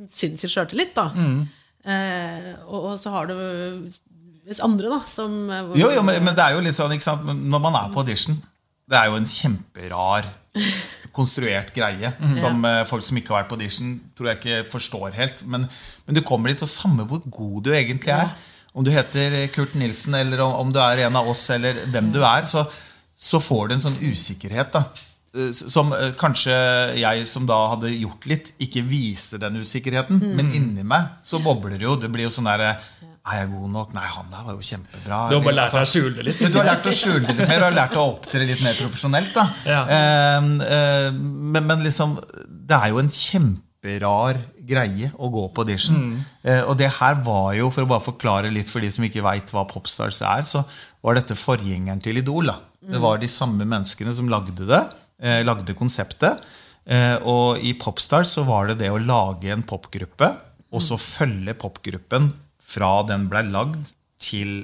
sinnssyk 0.07 0.53
sjøltillit. 0.53 0.95
Mm. 1.17 1.41
Eh, 1.87 2.51
og, 2.69 2.93
og 2.93 2.99
så 3.01 3.11
har 3.17 3.27
du 3.27 3.35
oss 4.47 4.63
andre, 4.63 4.91
da, 4.93 5.01
som 5.11 5.49
eh, 5.51 5.73
Jo, 5.81 5.91
jo, 5.91 6.03
men, 6.07 6.31
det 6.31 6.43
er 6.43 6.55
jo 6.55 6.63
litt 6.63 6.77
sånn? 6.77 6.95
Når 7.43 7.63
man 7.63 7.75
er 7.79 7.91
på 7.91 7.99
audition 8.03 8.37
Det 8.87 8.95
er 8.95 9.09
jo 9.11 9.17
en 9.19 9.27
kjemperar 9.27 10.29
konstruert 11.17 11.73
greie 11.75 12.13
som 12.37 12.61
uh, 12.63 12.85
folk 12.87 13.03
som 13.05 13.17
ikke 13.19 13.33
har 13.33 13.43
vært 13.43 13.51
på 13.51 13.57
audition, 13.57 13.95
tror 14.17 14.31
jeg 14.31 14.39
ikke 14.39 14.59
forstår 14.71 15.17
helt. 15.17 15.41
Men, 15.49 15.65
men 16.05 16.17
du 16.17 16.23
kommer 16.25 16.53
dit, 16.53 16.61
og 16.61 16.71
samme 16.71 17.07
hvor 17.09 17.25
god 17.25 17.65
du 17.65 17.73
egentlig 17.73 18.13
er, 18.13 18.31
om 18.77 18.85
du 18.85 18.93
heter 18.93 19.39
Kurt 19.49 19.73
Nilsen, 19.75 20.15
eller 20.19 20.45
om, 20.45 20.69
du 20.71 20.77
er 20.83 21.07
en 21.07 21.17
av 21.17 21.27
oss, 21.27 21.47
eller 21.53 21.81
hvem 21.89 22.11
du 22.13 22.21
er, 22.21 22.45
så, 22.45 22.67
så 23.17 23.41
får 23.41 23.67
du 23.67 23.77
en 23.77 23.85
sånn 23.87 24.01
usikkerhet. 24.05 24.75
da 24.77 24.85
Eh, 25.37 25.51
som 25.51 25.91
eh, 25.93 26.13
kanskje 26.17 26.55
jeg 26.97 27.25
som 27.29 27.47
da 27.47 27.57
hadde 27.73 27.91
gjort 27.93 28.27
litt, 28.29 28.53
ikke 28.63 28.85
viste 28.87 29.39
den 29.41 29.61
usikkerheten. 29.61 30.21
Men 30.37 30.53
inni 30.55 30.85
meg 30.87 31.19
så 31.27 31.41
bobler 31.43 31.77
det 31.77 31.87
jo. 31.87 31.97
Det 31.99 32.11
blir 32.13 32.27
jo 32.27 32.33
sånn 32.33 32.49
derre 32.49 32.75
Er 33.27 33.41
jeg 33.41 33.49
god 33.51 33.69
nok? 33.73 33.93
Nei, 33.97 34.05
han 34.07 34.29
der 34.31 34.43
var 34.47 34.55
jo 34.55 34.63
kjempebra. 34.63 35.17
Du 35.29 35.35
har 35.35 35.43
bare 35.43 35.55
lært 35.57 35.73
deg 35.75 35.83
å 35.83 35.91
skjule 35.91 36.15
det 36.15 36.25
litt. 36.29 36.41
men 36.41 36.51
du 36.53 36.57
har 36.61 36.67
lært 36.69 36.85
å 36.87 36.93
skjule 36.95 37.23
det 37.27 37.35
litt 37.35 37.49
mer 37.49 37.65
og 37.67 37.73
lært 37.75 37.95
å 37.99 38.05
opptre 38.13 38.45
litt 38.47 38.61
mer 38.63 38.77
profesjonelt. 38.79 39.33
da 39.35 39.47
Ja. 39.67 39.81
Eh, 39.97 40.51
eh, 40.77 41.09
men, 41.11 41.65
men 41.67 41.83
liksom 41.83 42.17
Det 42.47 42.77
er 42.77 42.93
jo 42.93 42.99
en 42.99 43.09
kjemperar 43.11 44.39
greie 44.67 45.11
å 45.15 45.29
gå 45.31 45.45
på 45.55 45.63
audition. 45.63 46.23
Eh, 46.43 46.61
og 46.67 46.77
det 46.79 46.89
her 46.99 47.19
var 47.23 47.53
jo, 47.55 47.69
for 47.71 47.83
å 47.85 47.89
bare 47.91 48.03
forklare 48.03 48.51
litt 48.51 48.69
for 48.69 48.83
de 48.83 48.89
som 48.91 49.05
ikke 49.07 49.23
veit 49.23 49.51
hva 49.55 49.63
Popstars 49.69 50.21
er, 50.21 50.43
så 50.43 50.63
var 51.03 51.15
dette 51.19 51.35
forgjengeren 51.39 52.01
til 52.03 52.17
Idol. 52.19 52.47
da 52.51 52.57
Det 52.87 52.99
var 53.03 53.17
de 53.19 53.27
samme 53.27 53.63
menneskene 53.67 54.13
som 54.15 54.27
lagde 54.31 54.65
det, 54.67 54.81
eh, 55.21 55.43
lagde 55.43 55.75
konseptet. 55.75 56.43
Eh, 56.87 57.15
og 57.27 57.59
i 57.59 57.73
Popstars 57.79 58.31
så 58.37 58.45
var 58.47 58.67
det 58.67 58.79
det 58.79 58.91
å 58.91 58.99
lage 58.99 59.51
en 59.51 59.63
popgruppe, 59.63 60.35
og 60.71 60.81
så 60.83 60.97
følge 60.99 61.53
popgruppen 61.55 62.31
fra 62.67 62.89
den 63.07 63.29
ble 63.31 63.45
lagd 63.47 63.93
til 64.19 64.57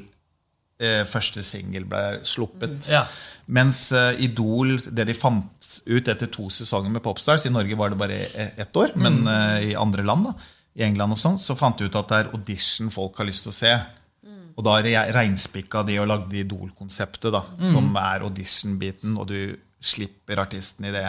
eh, 0.83 1.03
første 1.07 1.44
singel 1.45 1.85
ble 1.88 2.19
sluppet. 2.27 2.89
Ja. 2.91 3.05
Mens 3.53 3.85
eh, 3.95 4.19
Idol, 4.27 4.75
det 4.91 5.05
de 5.07 5.15
fant 5.15 5.69
ut 5.88 6.07
etter 6.11 6.29
to 6.31 6.50
sesonger 6.53 6.91
med 6.94 7.03
Popstars 7.05 7.45
I 7.47 7.51
Norge 7.53 7.77
var 7.79 7.94
det 7.94 7.97
bare 8.01 8.19
e- 8.29 8.51
ett 8.65 8.75
år, 8.77 8.94
men 9.00 9.23
eh, 9.27 9.71
i 9.71 9.75
andre 9.79 10.03
land, 10.05 10.27
da, 10.29 10.35
i 10.79 10.83
England 10.88 11.15
og 11.15 11.19
sånn, 11.21 11.39
så 11.41 11.55
fant 11.57 11.77
de 11.79 11.85
ut 11.88 11.95
at 12.00 12.09
det 12.11 12.19
er 12.23 12.31
audition 12.35 12.89
folk 12.94 13.19
har 13.21 13.27
lyst 13.29 13.45
til 13.47 13.53
å 13.53 13.57
se. 13.59 13.73
Og 14.53 14.61
da 14.67 14.75
re- 14.85 15.07
reinspikka 15.15 15.81
de 15.88 15.95
og 16.01 16.07
lagde 16.11 16.38
Idol-konseptet, 16.44 17.31
da, 17.33 17.39
som 17.71 17.88
er 17.97 18.21
audition-biten, 18.27 19.15
og 19.17 19.29
du 19.31 19.56
slipper 19.83 20.41
artisten 20.44 20.85
i 20.85 20.91
det 20.94 21.07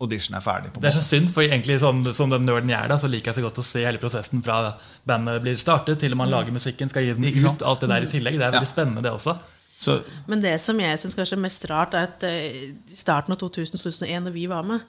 audition 0.00 0.36
er 0.38 0.40
ferdig. 0.44 0.70
på 0.72 0.80
måten. 0.80 0.82
Det 0.86 0.90
er 0.94 0.96
så 1.00 1.04
synd, 1.04 1.28
for 1.34 1.42
egentlig 1.44 1.78
sånn, 1.82 2.02
som 2.16 2.30
den 2.32 2.46
nerden 2.48 2.70
jeg 2.72 2.78
er, 2.80 2.88
da, 2.88 2.96
så 2.96 3.08
liker 3.10 3.30
jeg 3.32 3.38
så 3.40 3.42
godt 3.46 3.58
å 3.60 3.64
se 3.66 3.84
hele 3.84 4.00
prosessen 4.00 4.42
fra 4.44 4.74
bandet 5.06 5.42
blir 5.44 5.56
startet 5.60 6.00
til 6.00 6.14
man 6.16 6.30
lager 6.32 6.52
musikken, 6.56 6.88
skal 6.88 7.04
gi 7.04 7.14
den 7.18 7.24
Ikke 7.28 7.42
sant? 7.44 7.60
ut, 7.60 7.66
alt 7.68 7.80
det 7.84 7.88
der 7.92 8.06
i 8.08 8.12
tillegg. 8.14 8.38
Det 8.40 8.46
er 8.48 8.54
veldig 8.56 8.68
Ja. 8.68 8.72
spennende, 8.74 9.02
det 9.04 9.12
også. 9.12 9.36
Så 9.80 10.02
Men 10.28 10.40
det 10.40 10.60
som 10.60 10.78
jeg 10.80 10.98
syns 10.98 11.14
kanskje 11.16 11.36
er 11.38 11.40
mest 11.44 11.64
rart, 11.70 11.94
er 11.94 12.02
at 12.08 12.22
eh, 12.28 12.72
i 12.90 12.96
starten 12.96 13.32
av 13.32 13.38
2000-2001, 13.40 14.24
da 14.24 14.30
vi 14.30 14.46
var 14.46 14.62
med, 14.62 14.80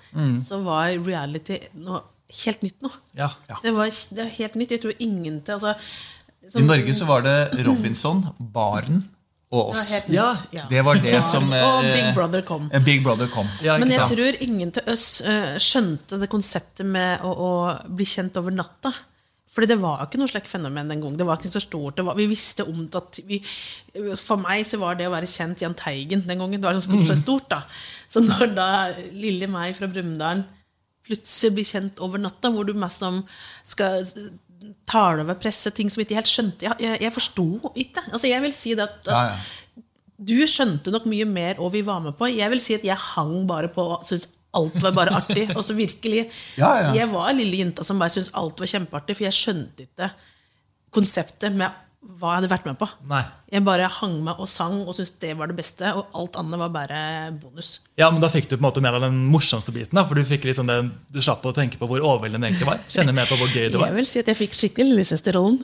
så 0.43 0.61
var 0.63 0.89
reality 1.05 1.59
noe 1.75 2.01
helt 2.45 2.61
nytt 2.63 2.81
nå. 2.81 2.89
Ja. 3.15 3.29
Det, 3.61 3.71
var, 3.75 3.87
det 3.87 4.17
var 4.25 4.31
helt 4.37 4.55
nytt. 4.55 4.71
Jeg 4.71 4.81
tror 4.81 4.93
ingen 4.99 5.41
til 5.41 5.53
altså, 5.59 5.75
I 6.55 6.63
Norge 6.63 6.93
så 6.95 7.05
var 7.07 7.21
det 7.23 7.65
Robinson, 7.67 8.23
Baren 8.39 9.03
og 9.51 9.73
det 9.75 9.75
var 9.75 9.83
oss. 9.83 9.91
Ja. 10.07 10.27
Ja. 10.55 10.65
Det 10.69 10.81
var 10.87 10.99
det 11.03 11.21
som 11.27 11.47
Og 11.51 11.83
Big 11.83 12.09
Brother 12.15 12.41
kom. 12.47 12.69
Big 12.85 13.03
Brother 13.03 13.27
kom. 13.27 13.49
Ja, 13.61 13.77
Men 13.77 13.91
jeg 13.91 13.99
sant? 13.99 14.15
tror 14.15 14.37
ingen 14.47 14.71
til 14.71 14.91
oss 14.91 15.07
eh, 15.21 15.57
skjønte 15.59 16.19
det 16.21 16.29
konseptet 16.31 16.87
med 16.87 17.23
å, 17.27 17.31
å 17.35 17.51
bli 17.91 18.07
kjent 18.07 18.39
over 18.39 18.55
natta. 18.55 18.93
Fordi 19.51 19.67
det 19.67 19.81
var 19.81 20.05
ikke 20.05 20.21
noe 20.21 20.31
slikt 20.31 20.47
fenomen 20.47 20.87
den 20.87 21.01
gang. 21.03 21.17
Det 21.19 21.25
var 21.27 21.39
ikke 21.41 21.51
så 21.51 21.59
stort. 21.59 21.97
Det 21.97 22.05
var, 22.07 22.15
vi 22.15 22.29
visste 22.31 22.63
om 22.63 22.85
det 22.87 23.01
at 23.01 23.19
vi, 23.27 23.41
For 24.21 24.39
meg 24.39 24.63
så 24.67 24.79
var 24.79 24.95
det 24.95 25.09
å 25.09 25.11
være 25.11 25.27
kjent 25.27 25.59
Jahn 25.65 25.75
Teigen 25.75 26.23
den 26.23 26.39
gangen 26.39 26.61
det 26.61 26.69
var 26.69 26.79
så 26.79 26.85
stort, 26.87 27.09
så 27.09 27.17
stort. 27.19 27.49
da 27.51 27.59
Så 28.07 28.23
når 28.23 28.53
da 28.55 28.69
lille 29.11 29.51
meg 29.51 29.75
fra 29.75 29.91
Brumunddal 29.91 30.45
plutselig 31.03 31.51
blir 31.57 31.67
kjent 31.67 31.99
over 31.99 32.21
natta, 32.21 32.53
hvor 32.53 32.63
du 32.63 32.71
mest 32.77 33.03
om 33.03 33.19
skal 33.67 34.05
tale 34.89 35.23
over 35.25 35.37
presse, 35.41 35.71
ting 35.75 35.89
som 35.91 36.01
ikke 36.03 36.17
helt 36.19 36.29
skjønte 36.29 36.65
Jeg, 36.67 36.75
jeg, 36.83 36.99
jeg 37.01 37.13
forsto 37.15 37.45
ikke. 37.75 38.03
Altså 38.11 38.27
jeg 38.29 38.41
vil 38.43 38.53
si 38.53 38.75
det 38.77 38.83
at, 38.85 38.99
at 39.07 39.13
Ja, 39.13 39.21
ja. 39.31 39.85
du 40.31 40.35
skjønte 40.47 40.91
nok 40.93 41.07
mye 41.09 41.25
mer 41.25 41.55
hva 41.57 41.69
vi 41.73 41.81
var 41.87 41.99
med 42.03 42.13
på. 42.19 42.29
Jeg 42.29 42.49
vil 42.53 42.61
si 42.61 42.75
at 42.77 42.83
jeg 42.85 42.97
hang 43.15 43.47
bare 43.49 43.71
på 43.73 43.81
og 43.95 44.03
syntes 44.05 44.27
alt 44.53 44.75
var 44.83 44.91
bare 44.91 45.15
artig. 45.21 45.47
Og 45.57 45.63
så 45.63 45.73
virkelig 45.77 46.25
Ja. 46.59 46.91
Jeg 46.93 47.07
var 47.13 47.31
lille 47.33 47.61
jenta 47.63 47.83
som 47.87 47.99
bare 48.01 48.11
syntes 48.13 48.33
alt 48.35 48.59
var 48.59 48.67
kjempeartig, 48.67 49.15
for 49.17 49.23
jeg 49.29 49.37
skjønte 49.37 49.87
ikke 49.87 50.09
konseptet 50.91 51.55
med 51.55 51.71
hva 52.01 52.31
jeg 52.33 52.39
hadde 52.41 52.49
vært 52.49 52.65
med 52.65 52.77
på. 52.81 52.87
Nei. 53.09 53.21
Jeg 53.51 53.61
bare 53.67 53.85
hang 53.91 54.13
med 54.25 54.39
og 54.41 54.47
sang 54.49 54.79
og 54.87 54.95
syntes 54.95 55.11
det 55.21 55.35
var 55.37 55.51
det 55.51 55.55
beste, 55.59 55.85
og 55.93 56.07
alt 56.17 56.37
annet 56.39 56.57
var 56.63 56.71
bare 56.73 57.01
bonus. 57.37 57.69
Ja, 57.99 58.07
men 58.09 58.21
Da 58.23 58.29
fikk 58.31 58.47
du 58.49 58.55
på 58.55 58.61
en 58.61 58.65
måte 58.65 58.81
med 58.81 58.95
deg 58.95 59.03
den 59.05 59.19
morsomste 59.29 59.73
biten. 59.75 59.93
da, 59.99 60.03
for 60.07 60.15
Du 60.17 60.23
fikk 60.25 60.47
liksom 60.49 60.65
det, 60.65 60.79
du 61.13 61.19
slapp 61.21 61.45
å 61.45 61.53
tenke 61.53 61.77
på 61.77 61.85
hvor 61.89 62.01
overveldende 62.01 62.47
det 62.47 62.55
egentlig 62.55 62.69
var. 62.71 62.79
Kjenne 62.89 63.13
med 63.13 63.29
på 63.29 63.37
hvor 63.37 63.53
gøy 63.53 63.69
det 63.69 63.83
Jeg 63.83 63.97
vil 63.99 64.09
si 64.09 64.23
at 64.23 64.31
jeg 64.33 64.39
fikk 64.39 64.57
skikkelig 64.57 64.87
lillesøsterrollen. 64.95 65.59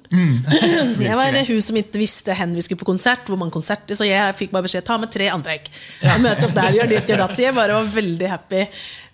jeg 1.07 1.17
var 1.17 1.39
hun 1.49 1.61
som 1.61 1.81
ikke 1.81 2.03
visste 2.03 2.37
hen 2.37 2.53
vi 2.53 2.61
skulle 2.67 2.83
på 2.83 2.89
konsert, 2.91 3.25
hvor 3.25 3.41
mange 3.41 3.55
konserter, 3.57 3.97
så 3.97 4.05
jeg 4.05 4.37
fikk 4.37 4.53
bare 4.53 4.67
beskjed 4.69 4.85
ta 4.85 4.99
med 5.01 5.09
tre 5.13 5.31
antrekk. 5.33 5.71
Og 6.05 6.21
møte 6.21 6.45
opp 6.51 6.53
der, 6.59 6.71
gjør 6.77 6.93
ditt, 6.93 7.09
gjør 7.09 7.25
datt. 7.25 7.35
Så 7.37 7.47
jeg 7.47 7.57
bare 7.57 7.81
var 7.81 7.91
veldig 7.97 8.29
happy 8.35 8.65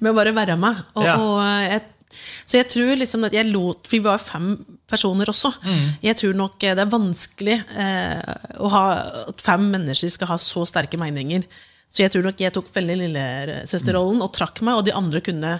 med 0.03 0.11
å 0.11 0.17
bare 0.17 0.35
være 0.35 0.57
med. 0.59 0.83
Og, 0.97 1.03
Ja. 1.05 1.15
og 1.15 1.39
jeg, 1.71 1.81
Så 2.45 2.57
jeg 2.59 2.67
tror 2.73 2.95
liksom 2.99 3.23
at 3.27 3.33
jeg 3.33 3.49
lot 3.51 3.83
For 3.87 3.97
vi 3.97 3.99
var 4.05 4.17
fem 4.21 4.47
personer 4.89 5.25
også. 5.31 5.51
Jeg 6.03 6.15
tror 6.19 6.33
nok 6.37 6.59
det 6.59 6.77
er 6.77 6.89
vanskelig 6.91 7.55
eh, 7.77 8.33
å 8.59 8.69
ha, 8.73 8.83
at 9.29 9.41
fem 9.41 9.63
mennesker 9.73 10.09
skal 10.13 10.27
ha 10.33 10.37
så 10.37 10.65
sterke 10.69 10.99
meninger. 11.01 11.43
Så 11.93 12.03
jeg 12.03 12.11
tror 12.13 12.23
nok 12.25 12.39
jeg 12.41 12.53
tok 12.55 12.69
veldig 12.73 12.95
lillesøsterrollen 13.03 14.21
og 14.25 14.31
trakk 14.33 14.61
meg, 14.65 14.79
og 14.79 14.85
de 14.87 14.93
andre 14.97 15.21
kunne 15.25 15.55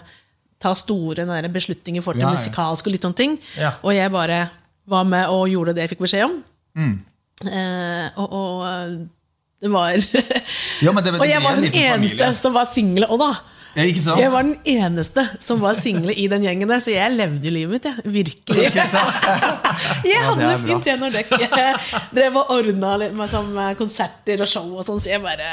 ta 0.64 0.72
store 0.80 1.26
nære 1.28 1.50
beslutninger 1.52 2.02
For 2.06 2.14
det 2.16 2.22
til 2.24 2.30
Ja, 2.30 2.36
musikalsk 2.38 2.88
og 2.88 2.94
litt 2.96 3.04
sånne 3.06 3.20
ting. 3.20 3.34
Ja. 3.60 3.74
Og 3.84 3.94
jeg 3.94 4.12
bare 4.14 4.46
var 4.90 5.04
med 5.08 5.28
og 5.32 5.48
gjorde 5.52 5.74
det 5.76 5.86
jeg 5.86 5.94
fikk 5.96 6.06
beskjed 6.06 6.24
om. 6.30 6.38
Mm. 6.78 6.94
Eh, 7.44 8.08
og, 8.22 8.34
og 8.34 8.64
eh, 8.70 8.96
det 9.64 9.72
var 9.74 9.94
Ja, 10.86 10.92
men 10.92 11.04
det- 11.04 11.14
det 11.14 11.22
Og 11.22 11.28
jeg 11.28 11.42
var 11.44 11.56
den 11.60 11.70
eneste 11.74 12.18
familie. 12.18 12.34
som 12.40 12.54
var 12.56 12.66
single 12.72 13.08
òg, 13.08 13.20
da. 13.20 13.32
Jeg 13.76 14.30
var 14.30 14.46
den 14.46 14.58
eneste 14.70 15.24
som 15.42 15.62
var 15.64 15.74
single 15.78 16.14
i 16.14 16.28
den 16.30 16.44
gjengen 16.46 16.70
der, 16.70 16.82
så 16.84 16.94
jeg 16.94 17.16
levde 17.16 17.48
jo 17.48 17.54
livet 17.56 17.74
mitt, 17.74 17.88
jeg. 17.90 18.14
Virkelig. 18.14 18.68
Jeg 20.12 20.20
hadde 20.22 20.42
det 20.42 20.50
det 20.52 20.60
fint, 20.68 20.86
jeg, 20.92 21.00
når 21.02 21.16
dere 21.16 21.72
drev 22.18 22.38
og 22.44 22.54
ordna 22.54 22.94
med 23.08 23.32
sånn, 23.32 23.50
eh, 23.58 23.74
konserter 23.80 24.44
og 24.46 24.50
show 24.50 24.68
og 24.78 24.86
sånn, 24.86 25.02
så 25.02 25.16
jeg 25.16 25.24
bare 25.24 25.50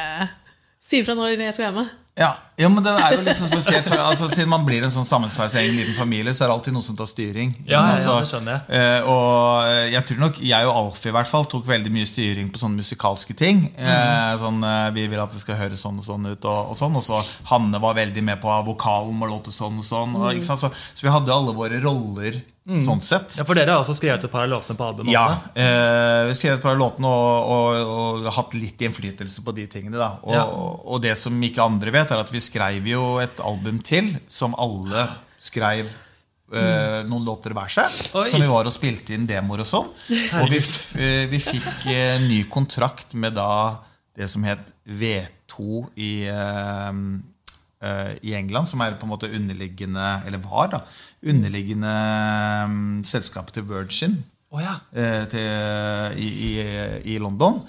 sier 0.80 1.04
fra 1.06 1.16
når 1.18 1.37
jeg 1.37 1.56
skal 1.56 1.70
være 1.70 1.82
med. 1.82 1.96
Ja, 2.20 2.34
ja, 2.58 2.68
men 2.68 2.82
det 2.84 2.90
er 2.90 3.14
jo 3.14 3.32
sånn 3.32 3.49
spesielt 3.49 3.87
for, 3.88 3.96
altså, 4.02 4.26
Siden 4.28 4.50
man 4.50 4.64
blir 4.66 4.82
en 4.84 4.90
sånn 4.92 5.06
sammensveisa 5.08 5.60
egen 5.62 5.78
liten 5.78 5.94
familie, 5.96 6.34
så 6.37 6.42
er 6.44 6.50
det 6.50 6.56
alltid 6.58 6.75
noen 6.75 6.84
som 6.84 6.99
tar 6.99 7.08
styring. 7.08 7.54
Ja, 7.70 7.80
sant? 7.87 8.02
ja, 8.04 8.16
det 8.20 8.28
skjønner 8.28 8.52
jeg. 8.56 8.64
eh, 8.76 9.08
og 9.08 9.68
eh, 9.70 9.87
jeg 9.94 10.04
tror 10.10 10.20
nok 10.26 10.40
jeg 10.44 10.68
og 10.68 10.80
Alf 10.82 11.00
i 11.06 11.14
hvert 11.16 11.30
fall 11.30 11.46
tok 11.49 11.64
veldig 11.70 11.92
mye 11.94 12.10
styring 12.10 12.50
på 12.52 12.60
sånne 12.60 12.82
musikalske 12.82 13.37
ting. 13.38 13.62
Eh, 13.78 14.34
sånn, 14.42 14.60
eh, 14.66 14.90
Vi 14.99 15.06
vil 15.14 15.22
at 15.22 15.32
det 15.32 15.40
skal 15.40 15.60
høres 15.62 15.87
sånn 15.87 16.02
og 16.02 16.04
sånn 16.10 16.28
ut. 16.28 16.44
Og, 16.44 16.75
og 16.75 16.76
sånn 16.82 16.99
Og 16.99 17.06
så 17.06 17.22
Hanne 17.54 17.80
var 17.80 17.96
veldig 17.96 18.26
med 18.26 18.42
på 18.42 18.58
vokalen 18.68 19.16
må 19.16 19.30
låte 19.30 19.54
sånn 19.54 19.80
og 19.80 19.87
sånn. 19.87 20.18
Og, 20.18 20.32
ikke 20.34 20.50
sant? 20.50 20.66
Så, 20.66 20.75
så 20.92 21.06
vi 21.06 21.14
hadde 21.14 21.30
jo 21.30 21.38
alle 21.40 21.56
våre 21.56 21.80
roller 21.80 22.42
sånn 22.78 23.00
sett. 23.02 23.34
Ja, 23.40 23.44
For 23.48 23.58
dere 23.58 23.72
har 23.74 23.80
også 23.82 23.96
skrevet 23.98 24.22
et 24.24 24.30
par 24.30 24.44
av 24.44 24.50
låtene 24.52 24.76
på 24.78 24.86
albumet? 24.86 25.10
Ja. 25.12 25.24
Eh, 25.54 26.28
vi 26.30 26.34
skrev 26.38 26.54
et 26.58 26.62
par 26.62 26.76
av 26.76 26.78
låtene 26.78 27.10
og, 27.10 27.50
og, 27.50 27.90
og 28.26 28.28
hatt 28.36 28.54
litt 28.54 28.80
innflytelse 28.86 29.42
på 29.46 29.54
de 29.56 29.66
tingene. 29.66 29.96
Da. 29.98 30.12
Og, 30.22 30.34
Ja. 30.36 30.44
og 30.46 31.00
det 31.02 31.16
som 31.18 31.34
ikke 31.42 31.64
andre 31.64 31.90
vet, 31.90 32.10
er 32.14 32.22
at 32.22 32.30
vi 32.30 32.40
skrev 32.44 32.86
jo 32.86 33.18
et 33.18 33.40
album 33.42 33.80
til 33.82 34.12
som 34.30 34.54
alle 34.60 35.08
skrev 35.40 35.88
eh, 36.52 37.00
noen 37.08 37.24
låter 37.26 37.54
hver 37.56 37.70
seg. 37.70 37.90
Oi. 38.14 38.28
Som 38.30 38.40
vi 38.44 38.48
var 38.50 38.66
og 38.68 38.74
spilte 38.74 39.14
inn 39.16 39.26
demoer 39.26 39.62
og 39.64 39.68
sånn. 39.70 39.90
Og 40.42 40.50
vi, 40.50 40.58
eh, 41.00 41.26
vi 41.30 41.38
fikk 41.42 41.86
eh, 41.90 42.18
ny 42.22 42.44
kontrakt 42.50 43.14
med 43.14 43.34
da 43.38 43.78
det 44.18 44.28
som 44.28 44.42
het 44.44 44.60
V2 44.86 45.84
i 45.96 46.12
eh, 46.28 46.92
i 48.22 48.34
England, 48.37 48.68
som 48.68 48.80
er 48.84 48.96
på 49.00 49.06
en 49.06 49.12
måte 49.14 49.30
underliggende 49.32 50.22
Eller 50.26 50.38
var, 50.44 50.68
da. 50.75 50.80
Underliggende 51.25 51.92
selskap 53.04 53.08
selskapet 53.10 53.54
til 53.56 53.64
Virgin 53.68 54.16
oh, 54.52 54.60
ja. 54.62 54.75
eh, 54.92 55.25
til, 55.30 55.49
i, 56.20 56.28
i, 56.50 56.52
i 57.14 57.18
London. 57.22 57.60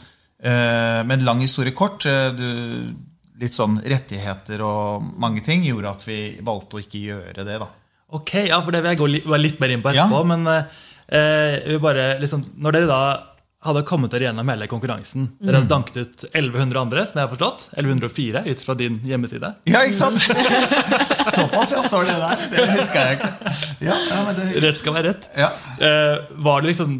Eh, 0.41 1.01
men 1.07 1.23
lang 1.25 1.39
historie 1.43 1.73
kort. 1.77 2.05
eh, 2.05 2.31
Du, 2.35 2.93
litt 3.41 3.55
sånn 3.57 3.79
rettigheter 3.81 4.61
og 4.61 5.01
mange 5.17 5.41
ting 5.45 5.63
gjorde 5.65 5.89
at 5.95 6.03
vi 6.05 6.17
valgte 6.45 6.77
å 6.77 6.83
ikke 6.83 6.99
gjøre 7.01 7.45
det. 7.47 7.57
da. 7.63 7.67
Ok, 8.13 8.35
ja, 8.51 8.59
for 8.61 8.71
det 8.75 8.83
vil 8.83 8.91
jeg 8.93 9.01
gå 9.25 9.37
litt 9.39 9.59
mer 9.63 9.73
inn 9.73 9.81
på 9.81 9.93
Ja. 9.95 10.05
etterpå. 10.05 10.25
Men 10.29 10.45
eh, 10.47 11.77
bare, 11.81 12.19
liksom, 12.21 12.43
når 12.61 12.71
dere 12.77 12.91
da 12.91 13.01
hadde 13.61 13.83
kommet 13.85 14.09
dere 14.09 14.25
gjennom 14.25 14.49
hele 14.49 14.65
konkurransen 14.65 15.27
Dere 15.37 15.59
hadde 15.59 15.69
danket 15.69 15.97
ut 16.01 16.23
1100 16.31 16.79
andre, 16.81 17.03
som 17.05 17.19
jeg 17.19 17.27
har 17.27 17.29
forstått. 17.29 17.67
1104 17.77 18.41
ut 18.49 18.63
fra 18.65 18.73
din 18.79 18.95
hjemmeside. 19.05 19.51
Ja, 19.69 19.83
ikke 19.85 19.99
sant? 19.99 20.17
Såpass, 21.35 21.71
ja. 21.75 21.83
Står 21.85 22.07
det 22.09 22.15
der? 22.23 22.41
Det 22.55 22.65
husker 22.71 22.99
jeg 23.05 23.19
ikke. 23.19 23.29
Ja, 23.85 23.97
ja, 24.09 24.19
men 24.25 24.39
det, 24.39 24.47
Rett 24.65 24.81
skal 24.81 24.95
være 24.97 25.11
rett. 25.13 25.27
ja. 25.37 25.51
Eh, 25.77 26.23
var 26.41 26.61
det 26.65 26.71
liksom, 26.71 26.95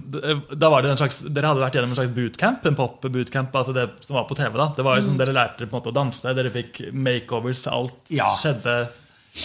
da 0.54 0.70
var 0.70 0.86
det 0.86 0.94
en 0.94 1.02
slags, 1.02 1.22
Dere 1.28 1.50
hadde 1.52 1.64
vært 1.66 1.78
gjennom 1.80 1.94
en 1.96 2.00
slags 2.00 2.14
bootcamp, 2.16 2.66
en 2.70 2.78
pop-bootcamp, 2.78 3.56
altså 3.58 3.74
det 3.76 3.88
som 4.06 4.20
var 4.20 4.28
på 4.30 4.38
TV. 4.38 4.54
da. 4.62 4.70
Det 4.78 4.86
var 4.86 5.00
jo 5.02 5.08
som 5.10 5.18
Dere 5.20 5.34
lærte 5.36 5.66
på 5.66 5.72
en 5.72 5.80
måte 5.80 5.90
å 5.94 5.96
danse, 5.98 6.36
dere 6.38 6.54
fikk 6.54 6.84
makeovers, 6.94 7.66
alt 7.74 8.14
Ja. 8.14 8.30
skjedde. 8.42 8.84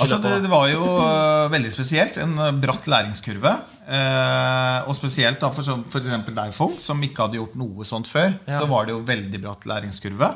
Altså, 0.01 0.19
det, 0.19 0.37
det 0.43 0.51
var 0.51 0.67
jo 0.69 0.83
uh, 0.99 1.47
veldig 1.53 1.71
spesielt. 1.71 2.17
En 2.19 2.37
bratt 2.61 2.89
læringskurve. 2.91 3.53
Eh, 3.87 4.79
og 4.89 4.97
spesielt 4.99 5.39
da 5.43 5.53
for, 5.55 5.85
for 5.87 6.03
eksempel 6.03 6.35
deg, 6.35 6.55
Fong, 6.57 6.75
som 6.83 7.03
ikke 7.07 7.27
hadde 7.27 7.39
gjort 7.39 7.59
noe 7.61 7.87
sånt 7.87 8.11
før. 8.11 8.33
Ja. 8.49 8.61
Så 8.61 8.71
var 8.71 8.87
det 8.87 8.97
jo 8.97 9.05
veldig 9.07 9.43
bratt 9.45 9.69
læringskurve. 9.71 10.33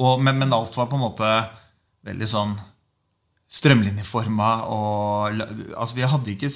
Og, 0.00 0.20
men, 0.22 0.36
men 0.40 0.52
alt 0.56 0.76
var 0.76 0.90
på 0.90 0.98
en 0.98 1.06
måte 1.06 1.30
veldig 2.06 2.28
sånn 2.28 2.52
strømlinjeforma. 3.50 4.50
Og 4.70 5.40
altså, 5.40 5.96
vi 5.96 6.06
hadde 6.06 6.34
ikke 6.34 6.52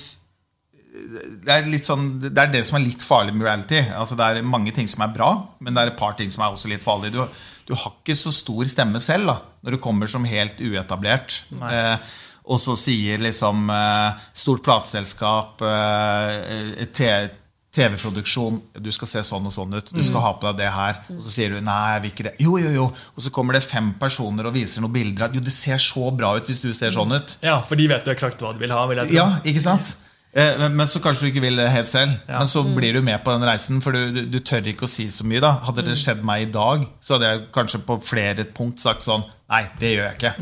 det 0.94 1.50
er, 1.50 1.64
litt 1.66 1.82
sånn, 1.82 2.20
det 2.22 2.38
er 2.38 2.52
det 2.52 2.60
som 2.66 2.76
er 2.78 2.84
litt 2.84 3.02
farlig 3.02 3.34
med 3.34 3.48
reality. 3.48 3.80
Altså, 3.96 4.14
det 4.18 4.28
er 4.28 4.46
mange 4.46 4.70
ting 4.74 4.86
som 4.90 5.02
er 5.02 5.14
bra, 5.16 5.30
men 5.58 5.74
det 5.74 5.82
er 5.82 5.90
et 5.90 5.98
par 5.98 6.14
ting 6.18 6.30
som 6.30 6.44
er 6.44 6.54
også 6.54 6.70
litt 6.70 6.84
farlig. 6.84 7.10
Du, 7.14 7.18
du 7.66 7.74
har 7.74 7.96
ikke 7.96 8.14
så 8.18 8.30
stor 8.34 8.68
stemme 8.70 9.02
selv 9.02 9.32
da, 9.32 9.38
når 9.64 9.74
du 9.74 9.80
kommer 9.82 10.10
som 10.10 10.28
helt 10.28 10.60
uetablert. 10.62 11.40
Eh, 11.50 12.14
og 12.44 12.58
så 12.60 12.74
sier 12.76 13.22
liksom 13.24 13.70
eh, 13.72 14.26
stort 14.36 14.62
plateselskap, 14.66 15.62
eh, 15.64 17.30
TV-produksjon 17.74 18.60
Du 18.84 18.90
skal 18.94 19.08
se 19.10 19.22
sånn 19.26 19.48
og 19.48 19.54
sånn 19.54 19.72
ut. 19.74 19.88
Du 19.90 20.02
skal 20.06 20.22
ha 20.22 20.32
på 20.38 20.46
deg 20.50 20.60
det 20.62 20.68
her. 20.74 21.00
Og 21.16 21.22
så 21.24 21.32
sier 21.34 21.56
du 21.56 21.64
nei, 21.64 21.78
jeg 21.96 22.02
vil 22.04 22.12
ikke 22.12 22.26
det. 22.28 22.34
Jo, 22.44 22.54
jo, 22.62 22.70
jo. 22.76 22.84
Og 23.16 23.24
så 23.24 23.32
kommer 23.34 23.56
det 23.58 23.64
fem 23.66 23.90
personer 23.98 24.46
og 24.46 24.54
viser 24.54 24.84
noen 24.84 24.94
bilder. 24.94 25.34
Jo, 25.34 25.42
det 25.42 25.54
ser 25.56 25.82
så 25.82 26.10
bra 26.14 26.36
ut 26.38 26.46
hvis 26.50 26.62
du 26.62 26.70
ser 26.76 26.94
sånn 26.94 27.16
ut. 27.16 27.38
Ja, 27.42 27.56
For 27.66 27.80
de 27.80 27.88
vet 27.90 28.06
jo 28.06 28.14
eksakt 28.14 28.44
hva 28.44 28.52
de 28.54 28.62
vil 28.62 28.74
ha. 28.76 28.84
vil. 28.90 29.02
Ja, 29.16 29.26
ikke 29.42 29.64
sant? 29.64 29.96
Eh, 30.34 30.68
Men, 30.68 30.86
så 30.90 31.02
kanskje 31.02 31.26
du 31.26 31.32
ikke 31.32 31.44
vil 31.48 31.58
det 31.58 31.66
helt 31.70 31.90
selv. 31.90 32.14
Ja. 32.28 32.38
Men 32.42 32.50
så 32.50 32.62
blir 32.62 32.94
du 32.94 33.02
med 33.02 33.22
på 33.24 33.34
den 33.34 33.46
reisen, 33.46 33.82
for 33.82 33.94
du, 33.94 34.06
du, 34.14 34.22
du 34.30 34.38
tør 34.38 34.66
ikke 34.70 34.86
å 34.86 34.90
si 34.90 35.08
så 35.10 35.26
mye. 35.26 35.42
da 35.42 35.56
Hadde 35.66 35.86
det 35.86 35.98
skjedd 35.98 36.22
meg 36.26 36.46
i 36.48 36.52
dag, 36.54 36.86
så 37.02 37.16
hadde 37.16 37.32
jeg 37.32 37.44
kanskje 37.54 37.82
på 37.86 37.98
flere 38.06 38.46
punkt 38.54 38.82
sagt 38.82 39.06
sånn 39.06 39.26
Nei, 39.50 39.64
det 39.78 39.96
gjør 39.96 40.08
jeg 40.12 40.18
ikke. 40.20 40.34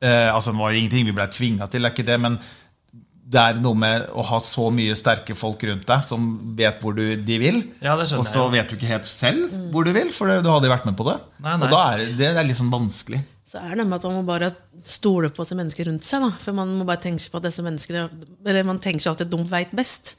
Eh, 0.00 0.30
altså 0.30 0.52
Det 0.54 0.60
var 0.60 0.72
jo 0.72 0.80
ingenting 0.80 1.08
vi 1.08 1.16
ble 1.16 1.28
tvinga 1.34 1.68
til, 1.70 1.82
det 1.82 1.90
er 1.90 1.96
ikke 1.96 2.06
det, 2.06 2.18
men 2.22 2.38
det 3.28 3.40
er 3.42 3.58
noe 3.60 3.76
med 3.76 4.06
å 4.16 4.22
ha 4.24 4.38
så 4.40 4.70
mye 4.72 4.94
sterke 4.96 5.34
folk 5.36 5.60
rundt 5.68 5.84
deg 5.88 6.04
som 6.06 6.28
vet 6.56 6.78
hvor 6.80 6.94
du, 6.96 7.02
de 7.20 7.40
vil. 7.42 7.58
Ja, 7.84 7.96
det 7.98 8.06
og 8.16 8.24
så 8.24 8.46
jeg, 8.46 8.54
vet 8.54 8.70
du 8.70 8.78
ikke 8.78 8.92
helt 8.94 9.08
selv 9.08 9.50
hvor 9.74 9.84
du 9.84 9.92
vil, 9.92 10.12
for 10.16 10.30
du 10.40 10.48
hadde 10.48 10.70
vært 10.72 10.86
med 10.88 10.96
på 10.96 11.04
det. 11.10 11.18
Nei, 11.44 11.58
nei. 11.58 11.66
Og 11.66 11.74
da 11.74 11.82
er 11.90 12.06
det, 12.06 12.14
det 12.22 12.30
er 12.32 12.48
litt 12.48 12.56
sånn 12.56 12.72
vanskelig. 12.72 13.20
Så 13.48 13.60
er 13.64 13.78
det 13.80 13.84
med 13.88 13.96
at 13.96 14.04
man 14.04 14.16
må 14.18 14.24
bare 14.28 14.50
stole 14.84 15.30
på 15.32 15.44
seg 15.48 15.56
mennesker 15.56 15.86
rundt 15.88 16.04
seg. 16.04 16.20
Da. 16.20 16.28
For 16.42 16.56
man 16.56 16.74
må 16.76 16.84
bare 16.88 17.00
tenke 17.00 17.30
på 17.32 17.38
at 17.40 17.46
disse 17.46 17.62
menneskene 17.64 18.02
Eller 18.44 18.66
man 18.68 18.80
tenker 18.84 19.00
seg 19.00 19.14
alltid 19.14 19.30
at 19.30 19.32
de 19.32 19.46
vet 19.54 19.72
best. 19.76 20.10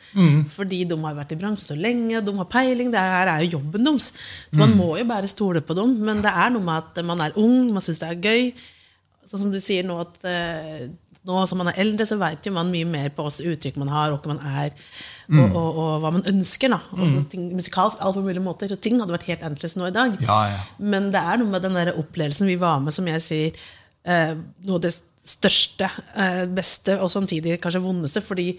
Fordi 0.55 0.79
de 0.89 0.97
har 1.03 1.17
vært 1.19 1.35
i 1.35 1.37
bransjen 1.37 1.75
så 1.75 1.77
lenge, 1.77 2.23
de 2.25 2.33
har 2.39 2.49
peiling. 2.49 2.89
Det 2.93 3.03
her 3.05 3.29
er 3.35 3.45
jo 3.45 3.59
jobben 3.59 3.85
deres. 3.85 4.07
Så 4.49 4.57
man 4.57 4.73
må 4.77 4.95
jo 4.97 5.05
bare 5.11 5.29
stole 5.29 5.61
på 5.61 5.77
dem. 5.77 5.93
Men 6.09 6.23
det 6.25 6.33
er 6.33 6.49
noe 6.55 6.65
med 6.65 6.89
at 6.89 7.05
man 7.05 7.21
er 7.21 7.37
ung, 7.37 7.69
man 7.75 7.85
syns 7.85 8.01
det 8.01 8.09
er 8.09 8.25
gøy. 8.25 8.49
Sånn 9.27 9.45
som 9.45 9.53
du 9.53 9.59
sier 9.61 9.85
nå 9.85 9.97
at 10.01 10.19
eh, 10.27 10.89
nå 11.27 11.39
som 11.49 11.59
man 11.59 11.69
er 11.71 11.79
eldre, 11.83 12.07
så 12.07 12.17
vet 12.19 12.47
jo 12.47 12.53
man 12.55 12.71
mye 12.71 12.87
mer 12.87 13.09
på 13.13 13.25
hvilke 13.25 13.53
uttrykk 13.53 13.79
man 13.81 13.91
har, 13.91 14.13
og 14.13 14.23
hva 14.23 14.33
man 14.33 14.61
er, 14.63 14.71
og, 15.29 15.43
og, 15.43 15.67
og 15.67 15.91
hva 16.03 16.13
man 16.15 16.25
ønsker. 16.31 16.71
da 16.71 16.79
og 16.95 17.27
ting, 17.31 17.49
Musikalsk, 17.57 17.99
alt 17.99 18.17
på 18.17 18.23
mulige 18.25 18.43
måter. 18.45 18.71
Og 18.73 18.81
ting 18.81 18.97
hadde 19.01 19.13
vært 19.13 19.27
helt 19.29 19.43
annerledes 19.45 19.77
nå 19.77 19.89
i 19.89 19.95
dag. 19.95 20.15
Ja, 20.25 20.39
ja. 20.53 20.63
Men 20.79 21.11
det 21.13 21.21
er 21.21 21.41
noe 21.41 21.51
med 21.51 21.65
den 21.65 21.77
der 21.77 21.93
opplevelsen 21.99 22.49
vi 22.49 22.57
var 22.61 22.81
med, 22.83 22.95
som 22.95 23.07
jeg 23.11 23.25
sier 23.25 23.61
eh, 24.07 24.33
noe 24.65 24.79
av 24.79 24.83
det 24.87 24.95
største, 25.29 25.91
eh, 26.15 26.43
beste 26.49 26.97
og 27.03 27.11
samtidig 27.13 27.59
kanskje 27.61 27.83
vondeste. 27.83 28.23
Fordi 28.25 28.53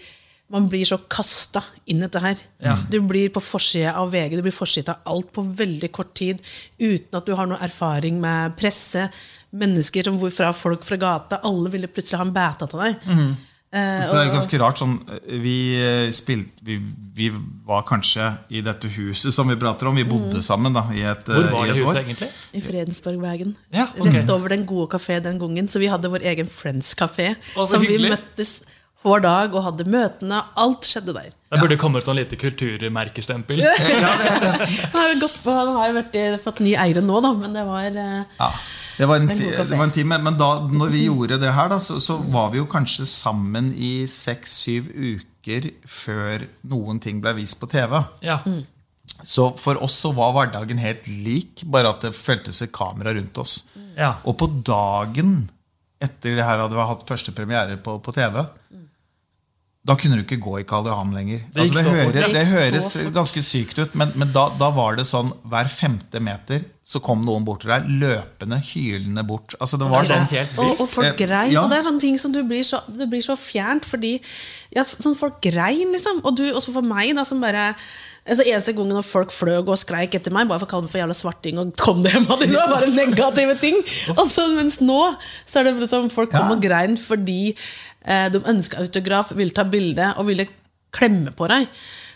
man 0.51 0.67
blir 0.67 0.83
så 0.87 0.99
kasta 1.11 1.63
inn 1.89 2.01
i 2.01 2.05
dette 2.05 2.21
her. 2.23 2.39
Ja. 2.63 2.77
Du 2.91 2.99
blir 3.07 3.31
på 3.33 3.43
forsida 3.43 3.95
av 3.99 4.11
VG, 4.11 4.35
du 4.35 4.45
blir 4.45 4.55
forsida 4.55 4.97
av 4.97 5.13
alt 5.15 5.31
på 5.35 5.43
veldig 5.47 5.89
kort 5.95 6.13
tid. 6.19 6.41
Uten 6.79 7.19
at 7.19 7.27
du 7.27 7.35
har 7.39 7.47
noe 7.49 7.61
erfaring 7.63 8.19
med 8.21 8.57
presse. 8.59 9.07
Mennesker 9.51 10.03
som 10.07 10.19
fra 10.31 10.51
folk 10.55 10.83
fra 10.87 10.97
gata. 10.97 11.41
Alle 11.43 11.71
ville 11.73 11.89
plutselig 11.91 12.19
ha 12.21 12.25
en 12.27 12.35
bæta 12.35 12.67
til 12.71 12.79
deg. 12.79 13.07
Eh, 13.71 14.01
Så 14.03 14.17
det 14.17 14.23
er 14.25 14.33
ganske 14.33 14.57
rart 14.59 14.81
sånn 14.81 14.97
Vi 15.39 15.53
spilt, 16.11 16.49
spilte 16.51 16.65
vi, 16.67 16.75
vi 17.15 17.29
var 17.63 17.85
kanskje 17.87 18.25
i 18.51 18.59
dette 18.65 18.89
huset 18.97 19.31
som 19.31 19.47
vi 19.47 19.55
prater 19.55 19.87
om. 19.87 19.95
Vi 19.95 20.03
bodde 20.07 20.41
sammen 20.43 20.75
da 20.75 20.85
i 20.91 21.05
et, 21.07 21.23
Hvor 21.27 21.45
eh, 21.45 21.51
var 21.53 21.63
i 21.65 21.71
det 21.71 21.77
et 21.77 21.81
huset, 21.85 21.95
år. 21.95 22.01
egentlig? 22.03 22.29
I 22.51 22.61
Fredensborgvegen. 22.65 23.55
Ja, 23.71 23.87
okay. 23.97 24.11
Rett 24.19 24.29
over 24.35 24.51
den 24.51 24.65
gode 24.67 24.91
kafé 24.97 25.21
den 25.23 25.39
gangen. 25.39 25.71
Så 25.71 25.79
vi 25.79 25.87
hadde 25.91 26.11
vår 26.11 26.27
egen 26.33 26.51
Friends-kafé. 26.51 27.35
Som 27.55 27.67
hyggelig. 27.67 27.71
Som 27.71 27.87
vi 27.87 28.13
møttes 28.15 28.53
hver 29.01 29.23
dag 29.23 29.55
og 29.55 29.63
hadde 29.65 29.87
møtene. 29.89 30.43
Alt 30.61 30.85
skjedde 30.91 31.15
der. 31.15 31.31
Det 31.51 31.59
burde 31.63 31.77
komme 31.79 31.99
et 31.99 32.05
sånn 32.07 32.19
lite 32.19 32.37
kulturmerkestempel. 32.39 33.63
Ja, 33.63 33.71
det, 33.79 34.35
det, 34.43 34.51
Han 34.93 34.99
har 34.99 35.09
jo 35.15 35.19
gått 35.23 35.39
på, 35.43 35.55
han 35.55 35.71
har 35.79 35.89
jo 35.91 35.97
vært, 35.97 36.19
fått 36.43 36.61
ny 36.63 36.75
eier 36.79 37.01
nå, 37.03 37.17
da, 37.23 37.31
men 37.39 37.55
det 37.57 37.63
var 37.67 37.87
eh, 37.87 38.21
ja. 38.37 38.51
Det 39.01 39.07
var 39.09 39.17
en, 39.17 39.27
Det 39.27 39.65
var 39.73 39.83
en 39.87 39.93
time, 39.93 40.17
men 40.21 40.35
da 40.37 40.49
når 40.69 40.91
vi 40.93 41.07
gjorde 41.07 41.39
det 41.41 41.53
her, 41.55 41.71
da, 41.71 41.79
så, 41.81 41.97
så 42.03 42.19
var 42.21 42.51
vi 42.53 42.59
jo 42.59 42.67
kanskje 42.69 43.07
sammen 43.09 43.71
i 43.73 44.05
seks-syv 44.05 44.91
uker 44.93 45.71
før 45.89 46.45
noen 46.69 47.01
ting 47.01 47.17
ble 47.23 47.33
vist 47.39 47.57
på 47.57 47.69
TV. 47.71 47.97
Ja. 48.21 48.37
Så 49.25 49.47
for 49.57 49.81
oss 49.81 49.97
så 50.03 50.11
var 50.13 50.35
hverdagen 50.35 50.81
helt 50.81 51.09
lik, 51.09 51.65
bare 51.65 51.95
at 51.95 52.05
det 52.05 52.13
føltes 52.13 52.61
et 52.61 52.73
kamera 52.75 53.15
rundt 53.17 53.41
oss. 53.41 53.63
Ja. 53.97 54.13
Og 54.29 54.37
på 54.37 54.51
dagen 54.69 55.49
etter 56.01 56.37
det 56.37 56.45
her 56.45 56.61
hadde 56.61 56.77
vi 56.77 56.87
hatt 56.91 57.09
første 57.09 57.33
premiere 57.33 57.81
på, 57.81 57.97
på 58.05 58.13
TV, 58.13 58.37
da 59.87 59.95
kunne 59.97 60.19
du 60.19 60.21
ikke 60.21 60.37
gå 60.37 60.59
i 60.59 60.65
Karl 60.69 60.85
Johan 60.85 61.09
lenger. 61.15 61.39
Det 61.55 61.63
Altså, 61.63 61.79
det, 61.79 61.85
hører, 61.89 62.11
det 62.13 62.33
Det 62.35 62.43
høres 62.51 62.89
ganske 63.15 63.41
sykt 63.41 63.79
ut, 63.81 63.95
men, 63.97 64.11
men 64.15 64.29
da, 64.35 64.43
da 64.59 64.67
var 64.75 64.99
det 64.99 65.07
sånn 65.09 65.31
hver 65.49 65.71
femte 65.73 66.21
meter 66.21 66.61
så 66.91 66.99
kom 67.01 67.21
noen 67.23 67.45
bort 67.47 67.61
til 67.63 67.71
deg, 67.71 67.85
løpende, 68.01 68.57
hylende 68.67 69.23
bort. 69.25 69.55
Altså, 69.63 69.77
det 69.79 69.87
var 69.89 70.05
sånn 70.05 70.25
Og, 70.59 70.81
og 70.83 70.87
folk 70.91 71.07
Eh, 71.07 71.15
grein. 71.23 71.51
ja. 71.53 71.63
Og 71.63 71.71
det 71.71 71.77
er 71.79 71.85
sånne 71.87 72.03
ting 72.03 72.17
som 72.19 72.33
du 72.35 72.41
blir 72.45 72.65
så, 72.67 72.81
du 72.91 73.05
blir 73.07 73.23
så 73.25 73.37
fjernt 73.39 73.85
fordi 73.87 74.17
ja, 74.75 74.83
sånn 74.83 75.15
Folk 75.17 75.39
grein, 75.43 75.89
liksom. 75.95 76.21
Og 76.27 76.35
du, 76.37 76.45
også 76.51 76.73
for 76.75 76.85
meg, 76.85 77.15
da, 77.17 77.23
som 77.27 77.41
bare 77.43 77.71
altså 78.21 78.43
Eneste 78.45 78.75
gangen 78.77 78.93
når 78.93 79.05
folk 79.07 79.31
fløg 79.33 79.69
og 79.71 79.79
skreik 79.81 80.13
etter 80.13 80.33
meg, 80.35 80.45
bare 80.49 80.61
for 80.61 80.67
å 80.67 80.71
kalle 80.75 80.85
meg 80.85 80.91
for 80.93 81.01
jævla 81.01 81.15
svarting, 81.17 81.57
og 81.57 81.71
kom 81.81 82.03
det 82.05 82.11
hjem 82.13 82.27
av 82.29 82.43
det, 82.43 82.51
var 82.53 82.69
bare 82.75 82.91
negative 83.01 83.55
ting. 83.63 83.79
Altså, 84.13 84.45
mens 84.53 84.77
nå 84.83 84.99
så 85.49 85.61
er 85.63 85.71
det 85.71 85.79
liksom 85.81 86.11
folk 86.13 86.29
kom 86.35 86.53
og 86.53 86.61
grein 86.61 86.99
fordi 87.01 87.55
de 88.01 88.39
ønska 88.49 88.79
autograf, 88.81 89.35
ville 89.37 89.53
ta 89.53 89.63
bilde 89.69 90.13
og 90.17 90.25
ville 90.31 90.47
klemme 90.95 91.33
på 91.37 91.49
deg. 91.51 91.67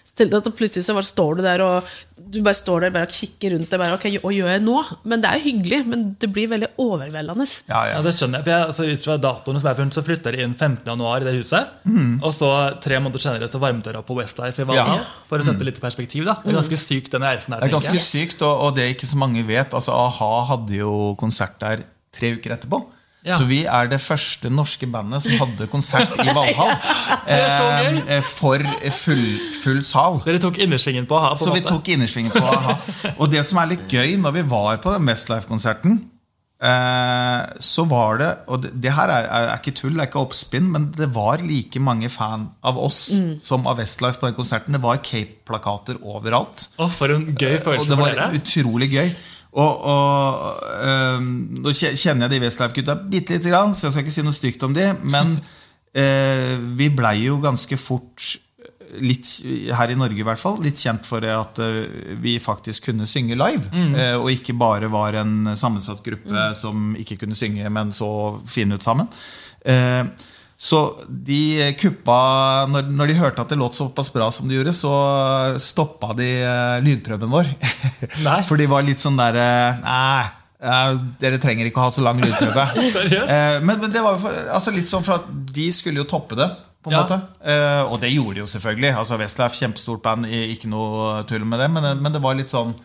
Så 0.06 0.28
at 0.30 0.48
Plutselig 0.56 0.86
så 0.86 0.94
bare 0.94 1.08
står 1.08 1.40
du 1.40 1.42
der 1.44 1.62
og 1.66 1.88
du 2.16 2.38
bare 2.46 2.56
står 2.58 2.86
der 2.86 2.92
bare 2.94 3.08
og 3.10 3.14
kikker 3.16 3.56
rundt 3.56 3.72
deg. 3.72 3.80
Bare, 3.82 3.96
ok, 3.98 4.06
Hva 4.24 4.32
gjør 4.32 4.50
jeg 4.54 4.62
nå? 4.64 4.76
Men 5.04 5.22
Det 5.22 5.30
er 5.30 5.40
jo 5.40 5.44
hyggelig, 5.50 5.80
men 5.92 6.04
det 6.22 6.30
blir 6.32 6.48
veldig 6.52 6.70
overveldende. 6.82 7.46
ja, 7.68 7.82
Ja, 7.88 7.98
ja. 7.98 8.02
det 8.06 8.14
skjønner 8.16 8.40
jeg. 8.40 8.46
For 8.46 8.52
jeg 8.52 8.68
altså, 8.68 8.86
ut 8.86 9.04
fra 9.06 9.18
datoene 9.18 9.60
som 9.60 9.70
jeg 9.70 9.80
funnet, 9.82 9.98
så 9.98 10.04
flytter 10.06 10.32
de 10.32 10.44
inn 10.46 10.54
15. 10.54 10.86
januar 10.86 11.22
i 11.22 11.28
det 11.28 11.36
huset. 11.36 11.74
Og 12.22 12.32
så 12.34 12.52
tre 12.82 13.00
måneder 13.00 13.20
senere 13.20 13.50
så 13.52 13.60
varmet 13.60 13.84
dere 13.84 14.00
opp 14.00 14.08
på 14.08 14.18
Westlife 14.20 14.62
i 14.62 14.68
Valhall. 14.70 15.02
Ja. 15.04 15.26
For 15.30 15.42
å 15.42 15.48
sette 15.48 15.60
mm. 15.60 15.70
litt 15.70 15.82
perspektiv. 15.82 16.26
da. 16.26 16.38
Det 16.44 16.54
er 16.54 16.60
ganske 16.62 16.82
sykt, 16.86 17.12
den 17.12 17.28
reisen 17.28 17.52
der. 17.52 17.66
Det 17.66 17.70
er 17.70 17.76
ganske 17.76 18.04
sykt, 18.06 18.42
og, 18.42 18.64
og 18.68 18.76
det 18.80 18.90
ikke 18.96 19.10
så 19.12 19.20
mange 19.20 19.44
vet. 19.48 19.74
Altså, 19.74 19.96
A-ha 19.98 20.32
hadde 20.54 20.80
jo 20.80 21.16
konsert 21.20 21.60
der 21.60 21.84
tre 22.16 22.36
uker 22.38 22.56
etterpå. 22.56 22.86
Ja. 23.26 23.40
Så 23.40 23.48
vi 23.50 23.64
er 23.66 23.88
det 23.90 23.98
første 24.04 24.52
norske 24.54 24.86
bandet 24.92 25.24
som 25.26 25.34
hadde 25.42 25.66
konsert 25.72 26.12
i 26.22 26.28
Valhall. 26.38 26.76
er 27.26 27.96
eh, 28.06 28.22
for 28.22 28.62
full, 29.00 29.24
full 29.64 29.80
sal. 29.86 30.20
Dere 30.28 30.42
tok 30.44 30.60
innersvingen 30.62 31.08
på 31.10 31.18
a-ha. 31.18 31.32
Så 31.40 31.50
måte. 31.50 31.58
vi 31.58 31.66
tok 31.66 31.90
innersvingen 31.96 32.36
på 32.36 32.44
a-ha. 32.46 32.76
Og 33.20 33.32
det 33.34 33.42
som 33.50 33.62
er 33.64 33.72
litt 33.74 33.88
gøy, 33.90 34.14
når 34.22 34.38
vi 34.38 34.46
var 34.52 34.78
på 34.84 34.94
den 34.94 35.10
Westlife-konserten, 35.10 35.98
eh, 36.62 37.42
så 37.60 37.86
var 37.90 38.18
det 38.22 38.30
Og 38.48 38.62
det, 38.64 38.72
det 38.86 38.94
her 38.96 39.10
er, 39.12 39.28
er, 39.28 39.50
er 39.56 39.60
ikke 39.60 39.74
tull, 39.82 39.94
det 39.98 40.06
er 40.06 40.10
ikke 40.12 40.22
oppspinn, 40.22 40.70
men 40.72 40.90
det 40.96 41.10
var 41.16 41.42
like 41.44 41.82
mange 41.82 42.10
fan 42.14 42.50
av 42.66 42.78
oss 42.82 43.08
som 43.44 43.66
av 43.68 43.82
Westlife 43.82 44.22
på 44.22 44.30
den 44.30 44.38
konserten. 44.38 44.78
Det 44.78 44.84
var 44.86 45.02
Cape-plakater 45.06 45.98
overalt. 46.06 46.70
Å, 46.78 46.90
for 46.94 47.14
en 47.18 47.32
gøy 47.34 47.58
Og 47.58 47.66
følelse 47.72 47.90
det 47.90 47.98
for 47.98 48.04
var 48.06 48.20
dere. 48.22 48.30
utrolig 48.38 48.94
gøy. 48.94 49.10
Og, 49.56 49.86
og 49.88 51.20
um, 51.20 51.28
Nå 51.64 51.72
kjenner 51.72 52.26
jeg 52.26 52.34
de 52.34 52.42
Westlife-gutta 52.44 52.98
bitte 53.08 53.38
lite 53.38 53.52
grann, 53.54 53.76
så 53.76 53.88
jeg 53.88 53.96
skal 53.96 54.06
ikke 54.06 54.16
si 54.18 54.26
noe 54.26 54.36
stygt 54.36 54.66
om 54.68 54.76
de, 54.76 54.90
men 55.14 55.38
uh, 55.40 56.56
vi 56.80 56.90
blei 56.92 57.22
jo 57.26 57.40
ganske 57.44 57.80
fort 57.80 58.36
litt, 59.02 59.28
her 59.76 59.92
i 59.92 59.98
Norge 59.98 60.20
i 60.22 60.24
hvert 60.28 60.40
fall, 60.40 60.60
litt 60.64 60.80
kjent 60.80 61.08
for 61.08 61.24
det 61.24 61.32
at 61.36 61.60
eh, 61.60 62.16
vi 62.22 62.38
faktisk 62.40 62.86
kunne 62.92 63.08
synge 63.10 63.36
live. 63.36 63.66
Mm. 63.74 63.96
og 64.22 64.30
ikke 64.32 64.56
bare 64.56 64.88
var 64.94 65.18
en 65.20 65.50
sammensatt 65.58 66.00
gruppe 66.06 66.46
som 66.56 66.94
ikke 67.02 67.18
kunne 67.26 67.36
synge, 67.36 67.68
men 67.74 67.92
så 67.92 68.08
fine 68.48 68.78
ut 68.78 68.86
sammen. 68.86 69.10
Eh, 69.66 70.06
så 70.58 70.80
de 71.10 71.74
kuppa 71.80 72.16
når, 72.72 72.88
når 72.96 73.08
de 73.12 73.18
hørte 73.20 73.44
at 73.44 73.50
det 73.52 73.58
låt 73.60 73.76
såpass 73.76 74.08
bra 74.14 74.30
som 74.32 74.48
de 74.48 74.56
gjorde, 74.56 74.72
så 74.78 74.92
stoppa 75.62 76.14
de 76.16 76.30
eh, 76.42 76.78
lydprøven 76.86 77.32
vår. 77.34 77.50
Nei. 78.28 78.40
For 78.48 78.56
de 78.60 78.68
var 78.72 78.86
litt 78.88 79.04
sånn 79.04 79.20
derre 79.20 79.48
Nei, 79.84 80.24
eh, 80.64 80.94
dere 81.22 81.42
trenger 81.44 81.68
ikke 81.70 81.82
å 81.84 81.88
ha 81.90 81.92
så 81.96 82.06
lang 82.08 82.22
lydprøve. 82.24 82.68
Eh, 83.26 83.58
men, 83.66 83.80
men 83.84 83.92
det 83.92 84.02
var 84.06 84.22
altså 84.56 84.72
litt 84.76 84.88
sånn 84.90 85.04
for 85.06 85.20
at 85.20 85.28
de 85.56 85.68
skulle 85.76 86.02
jo 86.04 86.08
toppe 86.10 86.38
det. 86.40 86.48
På 86.86 86.92
en 86.92 86.96
Ja. 86.96 87.04
måte. 87.04 87.16
Eh, 87.42 87.84
og 87.92 88.00
det 88.04 88.12
gjorde 88.14 88.38
de 88.38 88.44
jo 88.44 88.50
selvfølgelig. 88.50 88.92
Altså 89.00 89.18
Westlife, 89.18 89.58
kjempestort 89.58 90.04
band, 90.06 90.28
ikke 90.30 90.70
noe 90.70 91.24
tull 91.26 91.42
med 91.50 91.60
det. 91.64 91.70
Men, 91.74 91.88
men 92.00 92.14
det 92.14 92.22
var 92.22 92.38
litt 92.38 92.54
sånn 92.54 92.76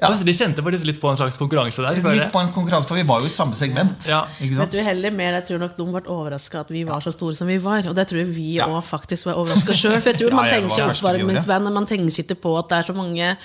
ja, 0.00 0.08
Altså, 0.10 0.24
de 0.26 0.32
kjente 0.34 0.62
faktisk 0.64 0.86
litt 0.88 0.98
på 1.00 1.10
en 1.10 1.16
slags 1.20 1.36
konkurranse 1.38 1.82
der. 1.84 2.00
Litt 2.02 2.32
på 2.34 2.40
en 2.42 2.50
konkurranse, 2.52 2.88
for 2.90 2.98
vi 2.98 3.04
var 3.06 3.22
jo 3.22 3.28
i 3.30 3.32
samme 3.32 3.54
segment. 3.54 4.08
Ja. 4.10 4.24
Ikke 4.42 4.58
Jeg 4.58 4.72
tror 4.72 4.88
heller 4.88 5.14
mer, 5.14 5.36
jeg 5.38 5.46
tror 5.48 5.60
nok 5.62 5.76
de 5.78 5.86
ble 5.86 6.02
overraska 6.10 6.64
at 6.64 6.72
vi 6.74 6.82
var 6.88 7.04
så 7.04 7.12
store 7.14 7.36
som 7.38 7.46
vi 7.46 7.60
var. 7.62 7.86
Og 7.88 7.94
det 7.94 8.08
tror 8.10 8.18
jeg 8.24 8.32
vi 8.34 8.48
Ja. 8.58 8.66
faktisk 8.80 9.26
var 9.30 9.38
overraska 9.38 9.72
sjøl. 9.72 10.00
For 10.00 10.10
jeg 10.10 10.18
tror 10.18 10.30
Ja, 10.34 10.40
man 10.40 10.50
tenker 10.50 10.74
ikke 10.74 10.90
oppvarmingsband, 10.90 11.72
man 11.72 11.86
tenker 11.86 12.22
ikke 12.24 12.40
på 12.42 12.58
at 12.58 12.68
det 12.68 12.78
er 12.78 12.88
så 12.90 12.96
mange 12.96 13.36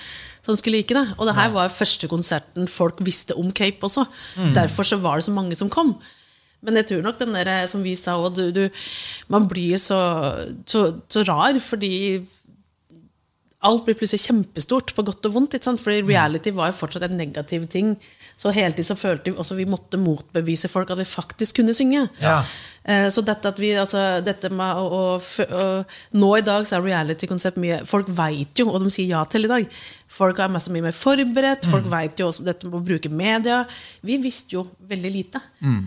som 0.42 0.56
skulle 0.56 0.80
like 0.80 0.94
det. 0.94 1.14
Og 1.18 1.26
det 1.28 1.36
her 1.36 1.52
var 1.54 1.68
første 1.68 2.08
konserten 2.08 2.66
folk 2.68 2.98
visste 2.98 3.36
om 3.38 3.52
Cape 3.52 3.86
også. 3.86 4.06
Mm. 4.36 4.54
Derfor 4.56 4.82
så 4.82 4.96
var 4.96 5.16
det 5.20 5.24
så 5.24 5.36
mange 5.36 5.54
som 5.54 5.70
kom. 5.70 5.94
Men 6.62 6.76
jeg 6.76 6.86
tror 6.90 7.02
nok 7.02 7.18
den 7.18 7.32
der, 7.34 7.66
som 7.70 7.82
vi 7.84 7.94
sa 7.96 8.18
òg, 8.20 8.34
du, 8.36 8.50
du, 8.52 8.68
man 9.32 9.46
blir 9.48 9.78
så, 9.80 10.00
så, 10.66 10.90
så 11.08 11.22
rar 11.24 11.56
fordi 11.62 12.26
alt 13.62 13.84
blir 13.84 13.94
plutselig 13.98 14.22
kjempestort, 14.24 14.94
på 14.96 15.02
godt 15.04 15.26
og 15.28 15.34
vondt. 15.34 15.54
Ikke 15.58 15.68
sant? 15.68 15.80
Fordi 15.82 16.00
reality 16.08 16.50
var 16.56 16.70
jo 16.70 16.78
fortsatt 16.78 17.02
en 17.08 17.16
negativ 17.20 17.66
ting. 17.68 17.94
Så 18.40 18.48
hele 18.56 18.72
tiden 18.72 18.88
så 18.88 18.96
følte 18.96 19.30
vi 19.30 19.36
også 19.36 19.56
vi 19.58 19.66
måtte 19.68 19.98
motbevise 20.00 20.68
folk 20.72 20.88
at 20.90 20.98
vi 21.02 21.04
faktisk 21.04 21.58
kunne 21.60 21.74
synge. 21.76 22.06
Ja. 22.22 22.38
Eh, 22.84 23.08
Så 23.12 23.20
dette, 23.22 23.48
at 23.52 23.58
vi, 23.60 23.74
altså, 23.76 24.22
dette 24.24 24.48
med 24.48 24.76
å, 24.80 24.86
å, 25.20 25.20
å 25.52 25.84
Nå 26.16 26.30
i 26.38 26.40
dag 26.46 26.64
så 26.64 26.78
er 26.78 26.86
reality-konsept 26.88 27.58
mye 27.60 27.82
Folk 27.84 28.08
veit 28.08 28.56
jo, 28.56 28.70
og 28.72 28.80
de 28.82 28.88
sier 28.90 29.10
ja 29.12 29.24
til 29.28 29.44
i 29.44 29.50
dag. 29.52 29.66
Folk 30.08 30.38
er 30.40 30.48
mye 30.48 30.82
mer 30.88 30.96
forberedt. 30.96 31.68
Folk 31.68 31.84
Mm. 31.84 31.90
vet 31.92 32.18
jo 32.18 32.28
også 32.32 32.44
dette 32.44 32.64
med 32.66 32.80
å 32.80 32.84
bruke 32.84 33.10
media. 33.12 33.66
Vi 34.02 34.16
visste 34.16 34.56
jo 34.56 34.68
veldig 34.88 35.12
lite. 35.12 35.40
Eh, 35.62 35.82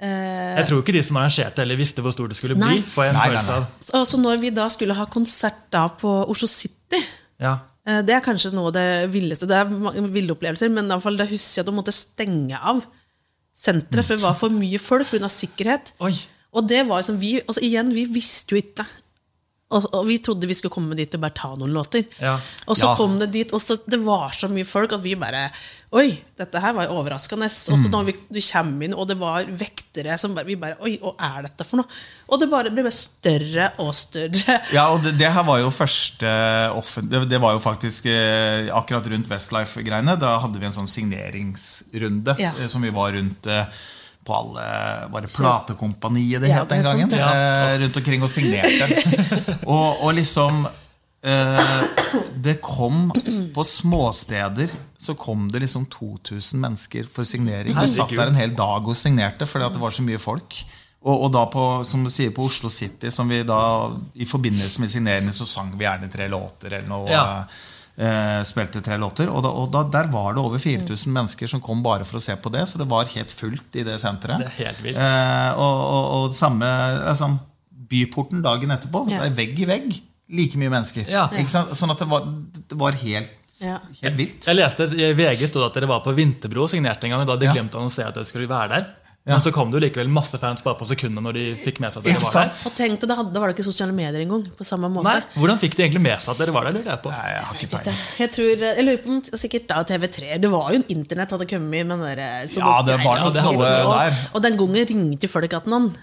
Jeg 0.00 0.66
tror 0.68 0.80
ikke 0.82 0.92
de 0.96 1.02
som 1.06 1.16
arrangerte 1.20 1.62
eller 1.62 1.78
visste 1.78 2.02
hvor 2.02 2.12
stor 2.12 2.28
det 2.28 2.36
skulle 2.36 2.56
bli. 2.58 2.64
Nei. 2.64 2.80
jeg 2.82 3.14
en 3.14 3.14
Nei, 3.14 3.28
nei, 3.28 3.28
følelse 3.30 3.52
nei. 3.52 3.60
av 3.60 3.84
så, 3.86 4.00
så 4.10 4.18
når 4.20 4.40
vi 4.42 4.50
da 4.50 4.66
skulle 4.68 4.96
ha 4.98 5.06
konsert 5.06 5.62
da 5.72 5.84
på 5.88 6.10
Oslo 6.28 6.48
City 6.50 6.98
ja. 7.40 7.54
Eh, 7.86 8.00
Det 8.02 8.14
er 8.16 8.20
kanskje 8.24 8.50
noe 8.56 8.72
av 8.72 8.74
det 8.76 8.86
villeste. 9.12 9.46
Det 9.46 9.56
er 9.60 9.70
ville 10.10 10.32
opplevelser, 10.34 10.70
men 10.72 10.86
i 10.88 10.92
hvert 10.94 11.02
fall 11.04 11.16
da 11.20 11.26
husker 11.28 11.60
jeg 11.60 11.64
at 11.66 11.70
du 11.70 11.76
måtte 11.76 11.92
stenge 11.94 12.58
av 12.58 12.82
senteret, 13.54 14.04
for 14.08 14.16
det 14.18 14.24
var 14.24 14.34
for 14.38 14.50
mye 14.54 14.80
folk 14.82 15.10
pga. 15.12 15.28
sikkerhet. 15.30 15.92
Oi. 16.02 16.14
Og 16.54 16.66
det 16.68 16.82
var 16.88 17.02
liksom, 17.02 17.18
vi, 17.20 17.36
altså 17.42 17.62
igjen, 17.66 17.92
vi 17.94 18.04
visste 18.10 18.54
jo 18.56 18.60
ikke. 18.62 18.86
Og, 19.74 19.86
og 19.96 20.04
vi 20.06 20.18
trodde 20.22 20.46
vi 20.46 20.54
skulle 20.54 20.74
komme 20.74 20.94
dit 20.98 21.14
og 21.16 21.22
bare 21.22 21.34
ta 21.34 21.52
noen 21.58 21.72
låter. 21.74 22.04
Ja. 22.22 22.36
Og 22.68 22.76
så 22.78 22.90
Ja. 22.90 22.94
kom 22.98 23.18
det 23.18 23.30
dit, 23.34 23.52
og 23.52 23.60
så, 23.62 23.76
det 23.86 23.98
var 24.04 24.30
så 24.36 24.48
mye 24.50 24.64
folk 24.68 24.92
at 24.92 25.02
vi 25.02 25.14
bare 25.18 25.48
Oi, 25.94 26.08
dette 26.34 26.58
her 26.58 26.72
var 26.74 26.90
overraskende. 26.90 27.46
Og 27.70 27.78
så 27.78 27.90
da 27.92 28.00
vi, 28.02 28.14
du 28.34 28.40
kommer 28.42 28.86
inn, 28.88 28.94
og 28.98 29.06
det 29.06 29.14
var 29.20 29.46
vektere 29.46 30.16
som 30.18 30.32
bare, 30.34 30.48
vi 30.48 30.56
bare 30.58 30.74
Oi, 30.82 30.96
hva 30.98 31.12
er 31.22 31.46
dette 31.46 31.66
for 31.68 31.78
noe? 31.78 31.86
Og 32.34 32.40
det 32.42 32.48
bare 32.50 32.72
ble 32.74 32.82
bare 32.82 32.96
større 32.96 33.68
og 33.84 33.92
større. 33.94 34.56
Ja, 34.74 34.88
og 34.90 35.04
det, 35.06 35.12
det 35.20 35.30
her 35.36 35.46
var 35.46 35.60
jo 35.62 35.70
første 35.74 36.34
offentlig 36.74 37.22
det, 37.30 37.38
var 37.44 37.54
jo 37.54 37.62
faktisk 37.62 38.08
eh, 38.10 38.70
akkurat 38.74 39.06
rundt 39.12 39.30
Westlife-greiene. 39.30 40.16
Da 40.18 40.34
hadde 40.42 40.58
vi 40.58 40.66
en 40.66 40.74
sånn 40.80 40.90
signeringsrunde 40.90 42.34
Ja. 42.42 42.52
eh, 42.58 42.66
som 42.66 42.82
vi 42.82 42.90
var 42.94 43.12
rundt 43.14 43.46
eh, 43.46 43.64
på 44.24 44.32
alle 44.34 44.64
Var 45.12 45.20
det 45.26 45.32
Platekompaniet 45.36 46.40
det 46.42 46.48
Ja, 46.48 46.62
het 46.62 46.70
den 46.74 46.82
gangen? 46.82 47.10
sant, 47.10 47.20
ja. 47.20 47.74
eh, 47.74 47.78
rundt 47.84 47.96
omkring 48.02 48.22
og 48.24 48.30
signerte. 48.32 48.88
og, 49.68 50.02
og 50.08 50.14
liksom 50.16 50.64
Det 52.44 52.58
kom 52.60 53.06
på 53.54 53.64
småsteder 53.64 54.68
Så 55.00 55.14
kom 55.16 55.46
det 55.48 55.62
liksom 55.62 55.86
2000 55.88 56.60
mennesker 56.60 57.06
for 57.08 57.24
signering. 57.24 57.72
Vi 57.78 57.88
satt 57.88 58.12
der 58.12 58.28
en 58.28 58.36
hel 58.36 58.52
dag 58.56 58.84
og 58.84 58.98
signerte 58.98 59.48
fordi 59.48 59.64
at 59.64 59.76
det 59.76 59.80
var 59.80 59.94
så 59.96 60.04
mye 60.04 60.20
folk. 60.20 60.58
Og, 61.04 61.26
og 61.26 61.30
da 61.34 61.44
på, 61.52 61.64
som 61.84 62.04
du 62.04 62.10
sier, 62.12 62.32
på 62.32 62.46
Oslo 62.48 62.70
City, 62.72 63.10
som 63.12 63.28
vi 63.28 63.42
da 63.44 63.60
i 64.16 64.24
forbindelse 64.28 64.80
med 64.80 64.92
signeringen, 64.92 65.34
så 65.36 65.44
sang 65.48 65.74
vi 65.76 65.84
gjerne 65.84 66.08
tre 66.12 66.28
låter 66.32 66.78
eller 66.78 66.88
noe. 66.88 67.10
Ja. 67.12 67.24
Eh, 67.94 68.40
spilte 68.48 68.80
tre 68.82 68.96
låter. 68.98 69.28
Og, 69.30 69.42
da, 69.44 69.50
og 69.52 69.68
da, 69.74 69.84
der 69.98 70.08
var 70.10 70.32
det 70.34 70.42
over 70.42 70.58
4000 70.58 71.12
mennesker 71.12 71.50
som 71.50 71.60
kom 71.62 71.84
bare 71.84 72.08
for 72.08 72.18
å 72.18 72.24
se 72.24 72.34
på 72.40 72.50
det. 72.54 72.64
Så 72.70 72.80
det 72.80 72.88
var 72.90 73.12
helt 73.12 73.34
fullt 73.36 73.76
i 73.76 73.84
det 73.86 73.98
senteret. 74.02 74.42
Det 74.42 74.48
er 74.48 74.56
helt 74.62 74.80
vilt. 74.86 74.98
Eh, 74.98 75.50
og, 75.60 75.84
og, 75.84 76.08
og 76.16 76.32
det 76.32 76.40
samme 76.40 76.72
liksom, 77.04 77.38
Byporten 77.84 78.40
dagen 78.42 78.72
etterpå. 78.72 79.04
Ja. 79.12 79.20
Det 79.20 79.28
er 79.28 79.38
vegg 79.42 79.60
i 79.60 79.68
vegg. 79.68 79.94
Like 80.30 80.56
mye 80.56 80.70
mennesker. 80.72 81.06
Ja. 81.08 81.26
Ikke 81.28 81.50
sant? 81.52 81.70
Sånn 81.76 81.90
at 81.92 81.98
det 81.98 82.08
var, 82.08 82.24
det 82.68 82.78
var 82.80 82.92
helt, 82.92 83.30
Ja. 83.60 83.78
helt 84.02 84.16
vilt. 84.16 84.46
Jeg 84.46 84.56
leste 84.56 84.88
I 84.98 85.12
VG 85.12 85.46
stod 85.48 85.62
det 85.62 85.66
at 85.70 85.74
dere 85.74 85.86
var 85.88 86.00
på 86.00 86.14
Vinterbro 86.16 86.62
og 86.64 86.70
signerte 86.70 87.04
en 87.04 87.10
gang. 87.10 87.20
og 87.20 87.26
Da 87.26 87.32
hadde 87.34 87.40
de 87.40 87.46
Ja. 87.46 87.52
glemt 87.62 87.72
å 87.72 87.80
annonsere 87.84 88.08
at 88.08 88.14
dere 88.14 88.24
skulle 88.24 88.48
være 88.48 88.68
der. 88.68 88.86
Ja. 89.26 89.32
Men 89.38 89.40
så 89.40 89.52
kom 89.52 89.70
det 89.70 89.80
jo 89.80 89.88
likevel 89.88 90.08
masse 90.12 90.36
fans 90.38 90.60
bare 90.60 90.74
på 90.76 90.84
sekundene 90.86 91.22
når 91.24 91.32
de 91.32 91.44
fikk 91.54 91.78
med 91.80 91.90
seg 91.92 91.96
at 91.96 92.04
dere 92.04 92.20
var 92.20 92.32
der. 92.44 92.50
Og 92.68 92.74
tenk 92.76 93.00
deg, 93.00 93.08
da 93.08 93.14
hadde- 93.16 93.32
da 93.32 93.40
var 93.40 93.48
det 93.48 93.56
ikke 93.56 93.64
sosiale 93.64 93.92
medier 93.94 94.20
engang. 94.20 94.44
På 94.52 94.64
samme 94.68 94.84
måte. 94.92 95.04
Nei, 95.04 95.20
Hvordan 95.36 95.58
fikk 95.58 95.76
de 95.76 95.82
egentlig 95.88 96.02
med 96.02 96.18
seg 96.20 96.28
at 96.28 96.38
dere 96.38 96.52
var 96.52 96.64
der? 96.64 96.72
lurer 96.72 96.84
jeg 96.92 97.02
på. 97.02 97.10
Nei, 97.10 97.28
jeg 97.32 97.44
har 97.44 97.54
ikke 97.54 97.70
peiling. 97.70 97.96
jeg 98.18 98.32
tror, 98.32 98.58
jeg 98.76 98.84
lurer 98.84 98.98
på 99.02 99.08
om 99.08 99.20
sikkert 99.40 99.66
da 99.68 99.82
TV3 99.84 100.38
Det 100.40 100.50
var 100.50 100.70
jo 100.72 100.76
en 100.76 100.84
internett 100.90 101.30
hadde 101.30 101.46
kommet 101.48 101.70
med 101.70 101.88
den 101.88 102.00
der, 102.00 102.16
Ja, 102.16 102.82
det 102.82 103.00
var 103.04 103.16
noe 103.24 103.32
der. 103.32 104.28
og 104.34 104.42
den 104.42 104.56
gangen 104.58 104.86
ringte 104.88 105.28
folk 105.28 105.52
at 105.54 105.64
noen. 105.66 105.94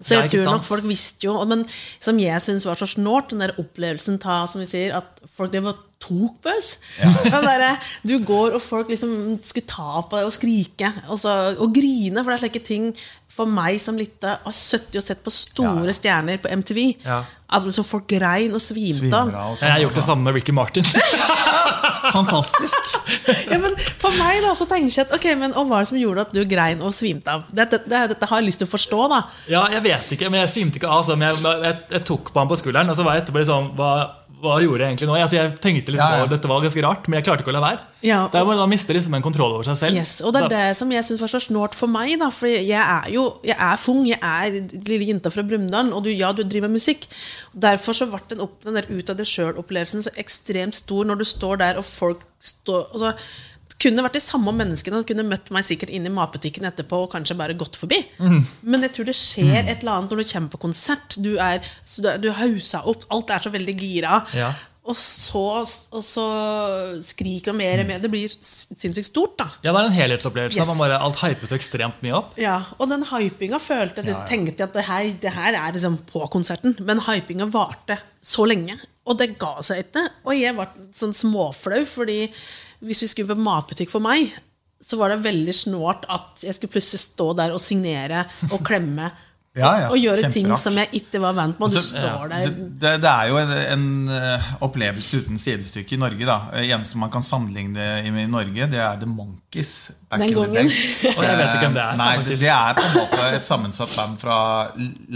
Så 0.00 0.16
jeg 0.16 0.30
tror 0.32 0.46
nok 0.48 0.64
folk 0.64 0.86
visste 0.88 1.26
jo 1.26 1.34
Men 1.44 1.66
som 2.00 2.18
jeg 2.20 2.40
syns 2.40 2.64
var 2.64 2.78
så 2.80 2.88
snålt, 2.88 3.34
den 3.34 3.44
der 3.44 3.52
opplevelsen 3.60 4.18
ta, 4.22 4.46
som 4.48 4.62
vi 4.62 4.68
sier, 4.70 4.96
at 4.96 5.20
folk 5.36 5.52
drev 5.52 5.68
og 5.74 5.86
tok 6.00 6.40
på 6.42 6.52
oss. 6.56 6.74
Ja. 6.98 7.76
du 8.08 8.18
går, 8.24 8.56
og 8.56 8.62
folk 8.64 8.88
liksom 8.92 9.38
skulle 9.44 9.68
ta 9.68 10.02
på 10.02 10.18
deg 10.18 10.28
og 10.28 10.34
skrike 10.34 10.92
og, 11.08 11.18
så, 11.20 11.34
og 11.56 11.74
grine. 11.76 12.22
For 12.22 12.32
det 12.32 12.38
er 12.38 12.44
slike 12.46 12.64
ting 12.66 12.90
for 13.30 13.46
meg 13.48 13.78
som 13.80 13.98
lite 13.98 14.38
har 14.42 14.54
sittet 14.56 14.98
og 15.00 15.06
sett 15.06 15.20
på 15.24 15.32
store 15.32 15.86
Ja. 15.90 15.96
stjerner 15.96 16.40
på 16.42 16.50
MTV. 16.50 16.80
Ja. 17.04 17.22
At 17.50 17.64
liksom 17.66 17.86
folk 17.86 18.06
grein 18.10 18.54
og 18.54 18.62
svimte 18.62 19.10
av. 19.16 19.30
Jeg 19.30 19.38
har 19.38 19.56
sånn. 19.58 19.80
gjort 19.84 19.98
det 19.98 20.04
samme 20.06 20.26
med 20.28 20.34
Ricky 20.38 20.52
Martin. 20.54 20.84
Fantastisk. 22.10 22.94
Ja, 23.50 23.58
men 23.60 23.74
for 24.00 24.14
meg 24.16 24.40
da, 24.44 24.52
så 24.58 24.66
tenker 24.70 24.90
jeg 24.90 25.06
at 25.06 25.12
Ok, 25.14 25.26
men 25.38 25.54
og 25.54 25.68
hva 25.68 25.80
er 25.80 25.84
det 25.86 25.90
som 25.92 25.98
gjorde 26.00 26.24
at 26.26 26.32
du 26.34 26.40
grein 26.48 26.82
og 26.82 26.94
svimte 26.96 27.32
av? 27.32 27.44
Dette, 27.50 27.82
dette, 27.84 28.14
dette 28.14 28.28
har 28.30 28.40
jeg 28.40 28.48
lyst 28.48 28.62
til 28.62 28.68
å 28.70 28.72
forstå, 28.72 29.00
da. 29.12 29.20
Ja, 29.50 29.64
jeg 29.74 29.84
vet 29.86 30.14
ikke, 30.16 30.30
men 30.32 30.42
jeg 30.44 30.52
svimte 30.54 30.80
ikke 30.80 30.90
av. 30.90 31.02
Altså, 31.02 31.18
men 31.18 31.30
jeg, 31.30 31.42
jeg, 31.66 31.78
jeg 31.96 32.06
tok 32.10 32.32
på 32.32 32.42
ham 32.42 32.50
på 32.50 32.58
skulderen, 32.60 32.90
og 32.90 32.98
så 32.98 33.06
var 33.06 33.18
jeg 33.18 33.26
etterpå 33.26 33.42
liksom 33.42 33.70
Hva, 33.78 33.90
hva 34.40 34.56
gjorde 34.62 34.80
jeg 34.84 34.94
egentlig 34.94 35.08
nå? 35.10 35.14
Altså, 35.20 35.36
jeg 35.38 35.52
tenkte 35.60 35.92
liksom, 35.94 36.12
Ja, 36.14 36.22
ja. 36.22 36.26
Dette 36.30 36.48
var 36.48 36.62
ganske 36.64 36.82
rart, 36.84 37.08
men 37.08 37.18
jeg 37.18 37.26
klarte 37.28 37.44
ikke 37.44 37.52
å 37.52 37.56
la 37.58 37.62
være. 37.64 37.80
Ja, 38.02 38.20
Der 38.32 38.44
må 38.48 38.56
man 38.56 38.70
miste 38.72 38.94
liksom 38.96 39.14
en 39.14 39.22
kontroll 39.22 39.52
over 39.58 39.66
seg 39.68 39.76
selv. 39.76 39.96
Yes, 40.00 40.20
og 40.24 40.32
det 40.32 40.42
er 40.42 40.48
Da- 40.48 40.56
det 40.56 40.76
som 40.76 40.90
jeg 40.90 41.04
syns 41.04 41.20
var 41.20 41.28
så 41.28 41.40
snålt 41.40 41.74
for 41.74 41.86
meg. 41.86 42.18
da 42.18 42.30
For 42.30 42.46
jeg 42.46 42.70
er 42.72 43.10
jo 43.12 43.38
jeg 43.44 43.56
er 43.58 43.76
fung, 43.76 44.06
jeg 44.06 44.18
er 44.22 44.50
lille 44.88 45.06
jenta 45.06 45.30
fra 45.30 45.42
Brumunddal, 45.42 45.92
og 45.92 46.04
du, 46.04 46.10
ja, 46.10 46.32
du 46.32 46.42
driver 46.42 46.68
med 46.68 46.80
musikk. 46.80 47.06
Derfor 47.54 47.92
så 47.92 48.08
ble 48.10 48.20
den, 48.28 48.40
opp, 48.40 48.62
den 48.64 48.74
der 48.74 48.86
ut 48.90 49.10
av 49.10 49.16
deg 49.16 49.26
sjøl-opplevelsen 49.26 50.02
så 50.02 50.10
ekstremt 50.16 50.74
stor 50.74 51.04
når 51.04 51.18
du 51.18 51.24
står 51.24 51.58
der 51.58 51.76
og 51.76 51.84
folk 51.84 52.20
står 52.40 52.86
altså, 52.92 53.14
kunne 53.80 54.04
vært 54.04 54.18
de 54.18 54.22
samme 54.22 54.52
menneskene 54.56 55.00
og 55.00 55.08
kunne 55.08 55.26
møtt 55.26 55.50
meg 55.54 55.66
sikkert 55.66 55.92
inn 55.94 56.08
i 56.08 56.12
matbutikken 56.12 56.68
etterpå 56.68 57.04
og 57.06 57.12
kanskje 57.14 57.38
bare 57.38 57.56
gått 57.58 57.78
forbi. 57.80 58.02
Mm. 58.20 58.40
Men 58.68 58.86
jeg 58.86 58.96
tror 58.96 59.10
det 59.10 59.18
skjer 59.18 59.62
et 59.62 59.76
eller 59.78 59.94
annet 59.96 60.12
når 60.12 60.22
du 60.22 60.32
kommer 60.32 60.54
på 60.54 60.64
konsert. 60.66 61.16
Du 61.20 61.32
er, 61.40 61.62
du 61.96 62.10
er, 62.10 62.34
hausa 62.42 62.84
opp, 62.88 63.06
alt 63.14 63.32
er 63.32 63.46
så 63.46 63.52
veldig 63.54 63.76
gira. 63.80 64.20
Ja. 64.36 64.52
Og 64.90 64.96
så, 64.96 65.42
og 65.60 66.02
så 66.02 66.26
skriker 67.04 67.54
mer 67.54 67.82
og 67.82 67.88
mer. 67.90 68.00
Det 68.02 68.10
blir 68.12 68.30
sinnssykt 68.32 69.10
stort, 69.10 69.34
da. 69.38 69.46
Ja, 69.60 69.74
det 69.74 69.82
er 69.82 69.90
en 69.90 69.98
helhetsopplevelse. 69.98 70.60
Yes. 70.60 70.70
Man 70.72 70.80
bare, 70.80 71.00
alt 71.04 71.20
hypes 71.20 71.52
ekstremt 71.54 72.00
mye 72.04 72.16
opp. 72.16 72.32
Ja, 72.40 72.56
og 72.78 72.88
den 72.90 73.04
hypinga 73.10 73.60
følte 73.62 74.04
jeg 74.06 74.16
tenkte 74.30 74.56
jeg 74.64 74.70
at 74.70 74.78
det 74.78 74.86
her, 74.88 75.10
det 75.22 75.34
her 75.36 75.58
er 75.60 75.76
liksom 75.76 76.00
på 76.08 76.24
konserten. 76.32 76.74
Men 76.80 77.04
hypinga 77.06 77.48
varte 77.52 78.00
så 78.24 78.48
lenge, 78.48 78.78
og 79.08 79.20
det 79.20 79.34
ga 79.40 79.58
seg 79.64 79.84
ikke. 79.84 80.06
Og 80.24 80.34
jeg 80.36 80.56
ble 80.56 80.88
sånn 80.96 81.14
småflau, 81.16 81.84
fordi 81.88 82.22
hvis 82.84 83.02
vi 83.04 83.10
skulle 83.12 83.34
på 83.34 83.40
matbutikk 83.44 83.90
for 83.92 84.00
meg, 84.04 84.30
så 84.80 84.96
var 84.96 85.12
det 85.12 85.22
veldig 85.26 85.52
snålt 85.54 86.06
at 86.08 86.40
jeg 86.46 86.54
skulle 86.56 86.72
plutselig 86.72 87.02
stå 87.02 87.32
der 87.36 87.52
og 87.52 87.60
signere 87.60 88.24
og 88.52 88.62
klemme. 88.64 89.10
Ja, 89.58 89.70
ja, 89.80 89.86
og 89.90 89.96
gjøre 89.98 90.28
ting 90.30 90.46
som 90.62 90.76
jeg 90.78 90.86
ikke 90.94 91.18
var 91.18 91.32
vant 91.34 91.56
med. 91.58 91.64
Og 91.66 91.72
du 91.72 91.78
Altså, 91.80 91.98
står 91.98 92.28
Det, 92.30 92.36
der 92.44 92.52
det, 92.84 92.90
det 93.02 93.08
er 93.10 93.24
jo 93.32 93.38
en, 93.40 93.50
en 93.72 94.12
eh, 94.14 94.44
opplevelse 94.62 95.18
uten 95.24 95.40
sidestykke 95.42 95.96
i 95.96 95.98
Norge. 95.98 96.22
da 96.28 96.36
Eh, 96.54 96.68
Eneste 96.70 97.00
man 97.02 97.10
kan 97.10 97.24
sammenligne 97.26 97.74
det 97.74 97.88
i, 98.06 98.12
i 98.22 98.28
Norge, 98.30 98.68
det 98.70 98.78
er 98.78 98.94
The 99.02 99.08
Monkeys. 99.10 99.72
Back 100.08 100.20
Den 100.22 100.28
in 100.28 100.34
the 100.36 100.44
gangen. 100.46 100.54
days. 100.70 101.00
Og 101.16 101.24
jeg 101.26 101.34
vet 101.40 101.48
ikke 101.50 101.64
hvem 101.66 101.74
det 101.80 101.82
er, 101.82 101.98
Nei, 101.98 102.12
det, 102.28 102.38
det 102.44 102.52
er 102.54 102.78
på 102.78 102.86
en 102.86 102.94
måte 103.00 103.26
et 103.40 103.48
sammensatt 103.50 103.96
band 103.98 104.16
fra 104.22 104.38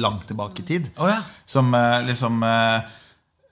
langt 0.02 0.26
tilbake 0.26 0.64
i 0.64 0.68
tid. 0.72 0.90
Oh, 0.98 1.06
ja. 1.14 1.20
Som 1.46 1.70
eh, 1.78 2.00
liksom 2.10 2.42
eh, 2.42 2.90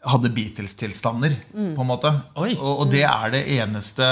hadde 0.02 0.30
Beatles-tilstander, 0.34 1.36
Mm. 1.54 1.74
på 1.76 1.82
en 1.82 1.86
måte. 1.86 2.12
Og, 2.34 2.56
og 2.58 2.90
det 2.90 3.04
er 3.06 3.30
det 3.30 3.42
eneste, 3.58 4.06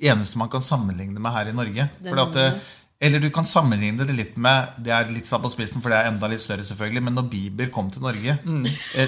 eneste 0.00 0.38
man 0.38 0.48
kan 0.48 0.62
sammenligne 0.62 1.18
med 1.20 1.32
her 1.32 1.50
i 1.50 1.56
Norge. 1.56 1.88
Det 1.98 2.36
eh, 2.36 2.60
eller 3.00 3.18
du 3.18 3.30
kan 3.32 3.46
sammenligne 3.48 4.04
det 4.04 4.12
litt 4.12 4.36
med 4.36 4.74
Det 4.84 4.92
er 4.92 5.08
litt 5.08 5.26
satt 5.26 5.40
på 5.40 5.48
spissen, 5.48 5.80
for 5.80 5.88
det 5.88 5.98
er 5.98 6.10
enda 6.10 6.28
litt 6.28 6.42
større, 6.42 6.64
selvfølgelig. 6.68 7.02
Men 7.02 7.16
når 7.16 7.30
Bieber 7.32 7.70
kom 7.72 7.90
til 7.90 8.04
Norge 8.04 8.36
mm. 8.44 8.64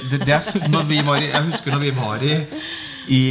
det, 0.08 0.22
det 0.24 0.32
er, 0.32 0.68
når 0.72 0.86
vi 0.88 1.02
var 1.04 1.20
i, 1.20 1.28
Jeg 1.28 1.48
husker 1.50 1.74
når 1.74 1.82
vi 1.84 1.90
var 1.98 2.24
i, 2.24 2.38
i 3.12 3.22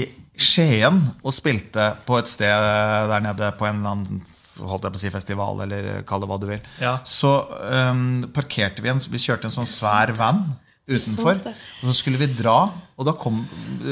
Skien 0.41 1.01
og 1.21 1.33
spilte 1.33 1.91
på 2.05 2.17
et 2.17 2.29
sted 2.29 2.69
der 3.11 3.25
nede 3.25 3.49
på 3.57 3.67
en 3.67 3.81
eller 3.81 3.97
annen 3.97 4.21
holdt 4.61 4.85
jeg 4.85 4.93
på 4.93 4.99
å 4.99 5.01
si 5.01 5.09
festival, 5.13 5.61
eller 5.63 6.03
kall 6.07 6.21
det 6.21 6.27
hva 6.29 6.37
du 6.41 6.47
vil. 6.49 6.65
Ja. 6.81 6.97
Så 7.07 7.29
um, 7.89 8.27
parkerte 8.35 8.83
vi 8.83 8.91
en 8.91 8.99
Vi 9.01 9.21
kjørte 9.21 9.47
en 9.47 9.55
sånn 9.55 9.69
svær 9.69 10.13
van 10.17 10.43
utenfor. 10.97 11.39
Og 11.81 11.89
så 11.89 11.93
skulle 11.97 12.19
vi 12.21 12.27
dra, 12.37 12.57
og 13.01 13.07
da 13.07 13.13
kom 13.17 13.39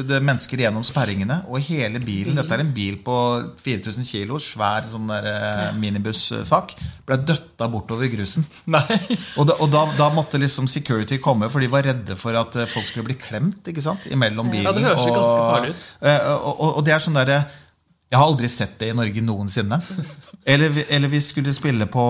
det 0.05 0.19
mennesker 0.21 0.61
gjennom 0.61 0.83
sperringene. 0.85 1.39
Og 1.49 1.63
hele 1.65 2.01
bilen, 2.03 2.35
dette 2.37 2.53
er 2.53 2.61
en 2.63 2.71
bil 2.75 2.99
på 3.05 3.15
4000 3.63 4.05
kilo, 4.05 4.37
svær 4.43 4.85
sånn 4.89 5.09
der 5.09 5.29
eh, 5.31 5.61
minibussak, 5.81 6.75
ble 7.09 7.17
døtta 7.25 7.69
bortover 7.73 8.11
grusen. 8.13 8.45
Og, 9.39 9.47
da, 9.49 9.55
og 9.61 9.69
da, 9.73 9.85
da 9.97 10.09
måtte 10.13 10.37
liksom 10.41 10.67
security 10.69 11.17
komme, 11.23 11.49
for 11.49 11.63
de 11.63 11.69
var 11.71 11.85
redde 11.87 12.15
for 12.19 12.35
at 12.37 12.55
eh, 12.59 12.67
folk 12.69 12.85
skulle 12.89 13.07
bli 13.09 13.17
klemt 13.19 13.65
ikke 13.71 13.81
sant? 13.83 14.05
imellom 14.11 14.51
bilen. 14.51 14.67
Ja, 14.69 14.75
det 14.75 14.85
høres 14.85 15.05
jo 15.07 15.15
ganske 15.15 15.47
farlig 15.49 15.73
ut. 15.73 15.87
eh, 16.03 16.29
Og, 16.35 16.53
og, 16.53 16.69
og 16.79 16.85
det 16.87 16.93
er 16.95 17.03
sånn 17.03 17.17
derre 17.17 17.39
Jeg 18.09 18.17
har 18.17 18.25
aldri 18.25 18.47
sett 18.49 18.79
det 18.81 18.87
i 18.89 18.95
Norge 18.97 19.21
noensinne. 19.21 19.77
Eller, 20.49 20.79
eller 20.89 21.11
vi 21.11 21.19
skulle 21.21 21.51
spille 21.53 21.85
på 21.91 22.03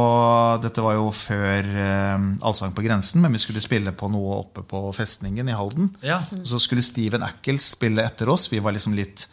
Dette 0.64 0.84
var 0.86 0.94
jo 0.96 1.10
før 1.12 1.66
eh, 1.76 2.28
Allsang 2.48 2.72
på 2.76 2.86
grensen, 2.86 3.20
men 3.20 3.34
vi 3.36 3.42
skulle 3.42 3.60
spille 3.60 3.92
på 3.92 4.08
noe 4.12 4.38
oppe 4.38 4.64
på 4.64 4.84
festningen 4.96 5.50
i 5.52 5.58
Halden. 5.58 5.90
Ja. 6.06 6.22
Så 6.48 6.62
skulle 6.64 6.86
Steven 6.86 7.26
Ackles 7.28 7.74
spille 7.74 8.06
etter 8.06 8.32
oss. 8.32 8.48
Vi 8.54 8.62
var 8.64 8.78
liksom 8.78 8.96
litt 8.96 9.26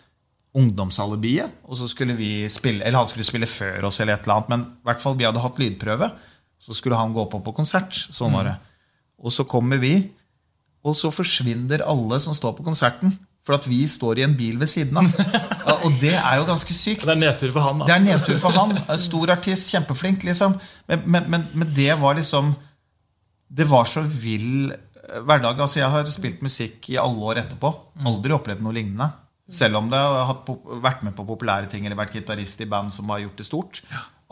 ungdomsalibiet. 0.56 1.60
Og 1.68 1.78
så 1.78 1.86
skulle 1.92 2.16
vi 2.18 2.48
spille 2.50 2.82
Eller 2.84 2.98
han 2.98 3.10
skulle 3.10 3.28
spille 3.28 3.46
før 3.46 3.86
oss, 3.90 4.00
eller 4.00 4.16
et 4.16 4.26
eller 4.26 4.40
annet. 4.40 4.50
Men 4.50 4.66
i 4.66 4.90
hvert 4.90 5.04
fall 5.04 5.18
vi 5.20 5.28
hadde 5.28 5.44
hatt 5.44 5.62
lydprøve. 5.62 6.10
Så 6.58 6.74
skulle 6.74 6.98
han 6.98 7.14
gå 7.14 7.28
på 7.30 7.42
på 7.46 7.54
konsert. 7.54 7.94
Sånn 7.94 8.34
var 8.34 8.50
det. 8.50 8.56
Og 9.22 9.32
så 9.32 9.46
kommer 9.48 9.78
vi, 9.80 9.94
og 10.86 10.96
så 10.98 11.12
forsvinner 11.14 11.84
alle 11.86 12.18
som 12.22 12.34
står 12.36 12.56
på 12.58 12.66
konserten. 12.66 13.14
For 13.46 13.54
at 13.54 13.66
vi 13.70 13.84
står 13.86 14.20
i 14.20 14.24
en 14.26 14.34
bil 14.38 14.56
ved 14.58 14.70
siden 14.70 14.98
av. 14.98 15.06
Ja, 15.06 15.76
Og 15.86 15.98
det 16.02 16.14
er 16.18 16.40
jo 16.40 16.46
ganske 16.48 16.74
sykt. 16.74 17.06
Det 17.06 17.14
er 17.14 17.20
nedtur 17.28 17.52
for 17.54 17.62
han, 17.62 17.84
Det 17.86 17.94
er 17.94 18.02
nedtur 18.02 18.40
for 18.42 18.56
han. 18.56 18.74
Stor 18.98 19.32
artist, 19.36 19.70
kjempeflink, 19.70 20.26
liksom. 20.26 20.56
Men, 20.90 21.04
men, 21.06 21.28
men, 21.30 21.46
men 21.54 21.70
det 21.76 21.92
var 22.00 22.18
liksom 22.18 22.54
Det 23.46 23.68
var 23.70 23.86
så 23.86 24.02
vill 24.02 24.72
eh, 24.72 25.20
hverdag. 25.22 25.60
Altså, 25.62 25.78
jeg 25.78 25.92
har 25.94 26.10
spilt 26.10 26.42
musikk 26.42 26.90
i 26.90 26.98
alle 26.98 27.22
år 27.30 27.44
etterpå. 27.44 27.70
Aldri 28.10 28.34
opplevd 28.34 28.66
noe 28.66 28.74
lignende. 28.74 29.12
Selv 29.46 29.78
om 29.78 29.90
det 29.92 29.98
har 30.02 30.40
vært 30.82 31.04
med 31.06 31.14
på 31.14 31.24
populære 31.28 31.70
ting 31.70 31.86
eller 31.86 31.98
vært 31.98 32.16
gitarist 32.18 32.64
i 32.64 32.66
band 32.66 32.90
som 32.90 33.14
har 33.14 33.22
gjort 33.22 33.38
det 33.38 33.46
stort. 33.46 33.82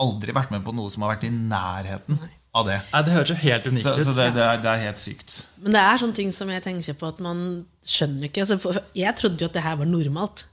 Aldri 0.03 0.35
vært 0.35 0.51
med 0.51 0.65
på 0.65 0.75
noe 0.75 0.91
som 0.91 1.05
har 1.05 1.15
vært 1.15 1.29
i 1.29 1.31
nærheten 1.31 2.19
av 2.55 2.65
det. 2.69 2.77
Nei, 2.93 3.01
det 3.07 3.13
høres 3.15 3.31
jo 3.33 3.37
helt 3.41 3.65
unikt 3.67 3.83
Så, 3.83 3.93
ut. 3.97 4.03
så 4.07 4.13
det, 4.15 4.25
det, 4.37 4.43
er, 4.47 4.59
det 4.63 4.71
er 4.71 4.83
helt 4.87 5.01
sykt. 5.01 5.37
Men 5.61 5.75
det 5.75 5.81
er 5.83 6.01
sånne 6.01 6.15
ting 6.21 6.31
som 6.35 6.51
jeg 6.53 6.63
tenker 6.63 6.97
på 7.01 7.09
at 7.11 7.19
man 7.25 7.39
skjønner 7.85 8.29
ikke. 8.29 8.45
Altså, 8.45 8.57
for 8.63 8.79
jeg 8.95 9.15
trodde 9.19 9.43
jo 9.43 9.49
at 9.51 9.57
det 9.57 9.63
her 9.65 9.79
var 9.81 9.89
normalt. 9.91 10.45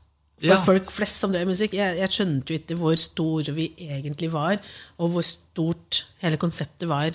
For 0.43 0.51
Ja. 0.51 0.57
folk 0.67 0.91
flest 0.91 1.21
som 1.23 1.31
drev 1.31 1.47
musikk. 1.47 1.77
Jeg, 1.79 2.01
jeg 2.01 2.11
skjønte 2.11 2.51
jo 2.51 2.59
ikke 2.59 2.79
hvor 2.81 2.97
store 2.99 3.55
vi 3.55 3.69
egentlig 3.87 4.33
var, 4.33 4.59
og 4.99 5.13
hvor 5.15 5.23
stort 5.23 6.01
hele 6.25 6.41
konseptet 6.43 6.89
var. 6.91 7.15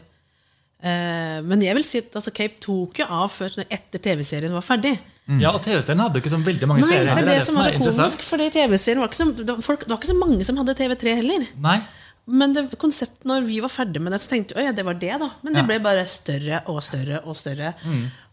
Eh, 0.77 1.39
men 1.43 1.61
jeg 1.65 1.75
vil 1.75 1.83
si 1.83 1.99
at 2.03 2.15
altså, 2.15 2.31
Cape 2.37 2.59
tok 2.63 2.99
jo 3.01 3.07
av 3.09 3.27
før, 3.33 3.55
etter 3.67 3.99
TV-serien 4.03 4.53
var 4.55 4.63
ferdig. 4.63 4.93
Ja, 5.41 5.51
og 5.51 5.59
TV-serien 5.65 5.99
hadde 5.99 6.21
jo 6.21 6.23
ikke 6.23 6.31
så 6.31 6.39
veldig 6.39 6.67
mange 6.69 6.85
Nei, 6.85 6.91
serier. 6.93 7.17
det 7.17 7.23
er 7.25 7.31
det 7.33 7.43
som 7.43 7.57
var 7.59 7.67
så 7.73 7.79
komisk, 7.81 8.21
fordi 8.23 8.45
TV-serien 8.55 9.01
var 9.03 9.11
det 9.11 9.47
det 9.49 9.57
var 9.57 9.97
ikke 9.99 10.11
så 10.13 10.19
mange 10.21 10.45
som 10.47 10.59
hadde 10.61 10.77
TV3 10.79 11.15
heller. 11.19 11.47
Nei. 11.65 11.79
Men 12.27 12.51
det 12.55 12.65
konseptet, 12.79 13.23
når 13.27 13.45
vi 13.47 13.61
var 13.63 13.71
ferdig 13.71 14.01
med 14.03 14.11
det, 14.11 14.19
så 14.19 14.33
tenkte 14.33 14.57
vi 14.57 14.65
at 14.65 14.71
ja, 14.71 14.75
det 14.75 14.83
var 14.87 14.97
det. 14.99 15.13
da 15.21 15.29
Men 15.45 15.55
det 15.55 15.63
ble 15.67 15.77
bare 15.83 16.03
større 16.11 16.59
og 16.67 16.81
større 16.83 17.21
og 17.23 17.37
større. 17.39 17.71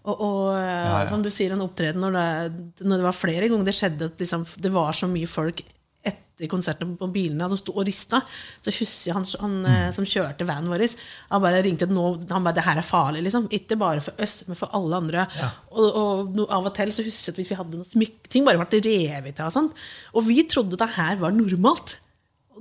Og, 0.04 0.18
og 0.18 0.40
ja, 0.59 1.04
som 1.09 1.22
du 1.24 1.30
sier, 1.33 1.54
en 1.54 1.62
opptreden 1.64 2.02
når 2.02 2.18
det, 2.18 2.66
når 2.85 3.00
det 3.00 3.07
var 3.07 3.16
flere 3.16 3.48
ganger 3.48 3.70
det 3.70 3.76
skjedde 3.78 4.11
at 4.11 4.20
liksom, 4.20 4.44
det 4.61 4.72
var 4.74 4.92
så 4.98 5.09
mye 5.09 5.30
folk 5.30 5.62
etter 6.04 6.50
konserten 6.50 6.92
på 7.00 7.09
bilene 7.14 7.46
som 7.48 7.57
sto 7.57 7.72
og 7.72 7.87
rista, 7.87 8.20
så 8.61 8.72
husker 8.74 9.09
jeg 9.09 9.16
han, 9.16 9.24
han 9.40 9.54
mm. 9.62 9.94
som 9.96 10.09
kjørte 10.09 10.44
vanen 10.48 10.68
vår, 10.68 10.85
han 11.30 11.44
bare 11.46 11.62
ringte 11.64 11.88
nå, 11.88 12.04
han 12.28 12.44
bare, 12.44 12.59
det 12.59 12.66
her 12.66 12.83
er 12.83 12.87
farlig. 12.87 13.22
liksom 13.24 13.48
Ikke 13.54 13.78
bare 13.80 14.02
for 14.04 14.20
oss, 14.20 14.42
men 14.50 14.59
for 14.59 14.74
alle 14.76 15.00
andre. 15.00 15.26
Og, 15.72 15.87
og 15.88 16.37
no, 16.37 16.48
av 16.52 16.68
og 16.68 16.74
til 16.76 16.92
så 16.92 17.07
husker 17.07 17.30
jeg 17.30 17.37
at 17.37 17.40
hvis 17.40 17.52
vi 17.54 17.61
hadde 17.62 17.80
noe 17.80 17.88
smykke, 17.88 18.28
ting 18.28 18.44
bare 18.44 18.61
ble 18.61 18.83
revet 18.85 19.38
av. 19.38 19.48
og 19.48 19.57
sånt. 19.57 19.85
Og 20.12 20.26
vi 20.28 20.42
trodde 20.50 20.80
det 20.80 20.94
her 20.98 21.16
var 21.22 21.33
normalt. 21.33 22.00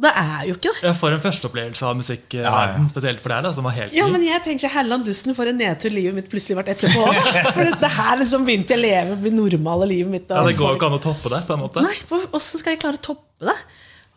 Det 0.02 0.10
er 0.10 0.48
jo 0.50 0.56
ikke 0.56 0.72
det. 0.74 0.82
Ja, 0.88 0.92
For 0.98 1.14
en 1.14 1.22
førsteopplevelse 1.22 1.86
av 1.86 1.98
musikkverden, 2.00 2.88
spesielt 2.90 3.22
for 3.22 3.30
deg, 3.30 3.44
da, 3.46 3.52
som 3.54 3.68
var 3.68 3.76
helt 3.78 3.94
Ja, 3.94 4.08
men 4.10 4.24
jeg 4.26 4.42
tenker 4.42 4.72
Helland 4.74 5.06
Dussen 5.06 5.36
for 5.38 5.46
en 5.46 5.60
nedtur 5.62 5.94
livet 5.94 6.16
mitt 6.18 6.32
plutselig 6.32 6.58
ble 6.58 6.74
etterpå. 6.74 7.04
For 7.56 7.70
det 7.84 7.92
her 8.00 8.18
liksom 8.24 8.48
begynte 8.48 8.74
jeg 8.74 8.82
å 8.82 8.84
leve, 8.88 9.20
med 9.22 9.38
normale 9.38 9.86
livet 9.92 10.12
mitt. 10.16 10.34
Ja, 10.34 10.42
Det 10.48 10.58
går 10.58 10.74
jo 10.74 10.80
ikke 10.80 10.90
an 10.90 10.98
å 10.98 11.04
toppe 11.04 11.30
det. 11.36 11.44
på 11.46 11.54
en 11.54 11.62
måte. 11.68 11.86
Nei, 11.86 11.94
Åssen 12.34 12.64
skal 12.64 12.74
jeg 12.74 12.82
klare 12.82 12.98
å 12.98 13.06
toppe 13.12 13.46
det? 13.52 13.58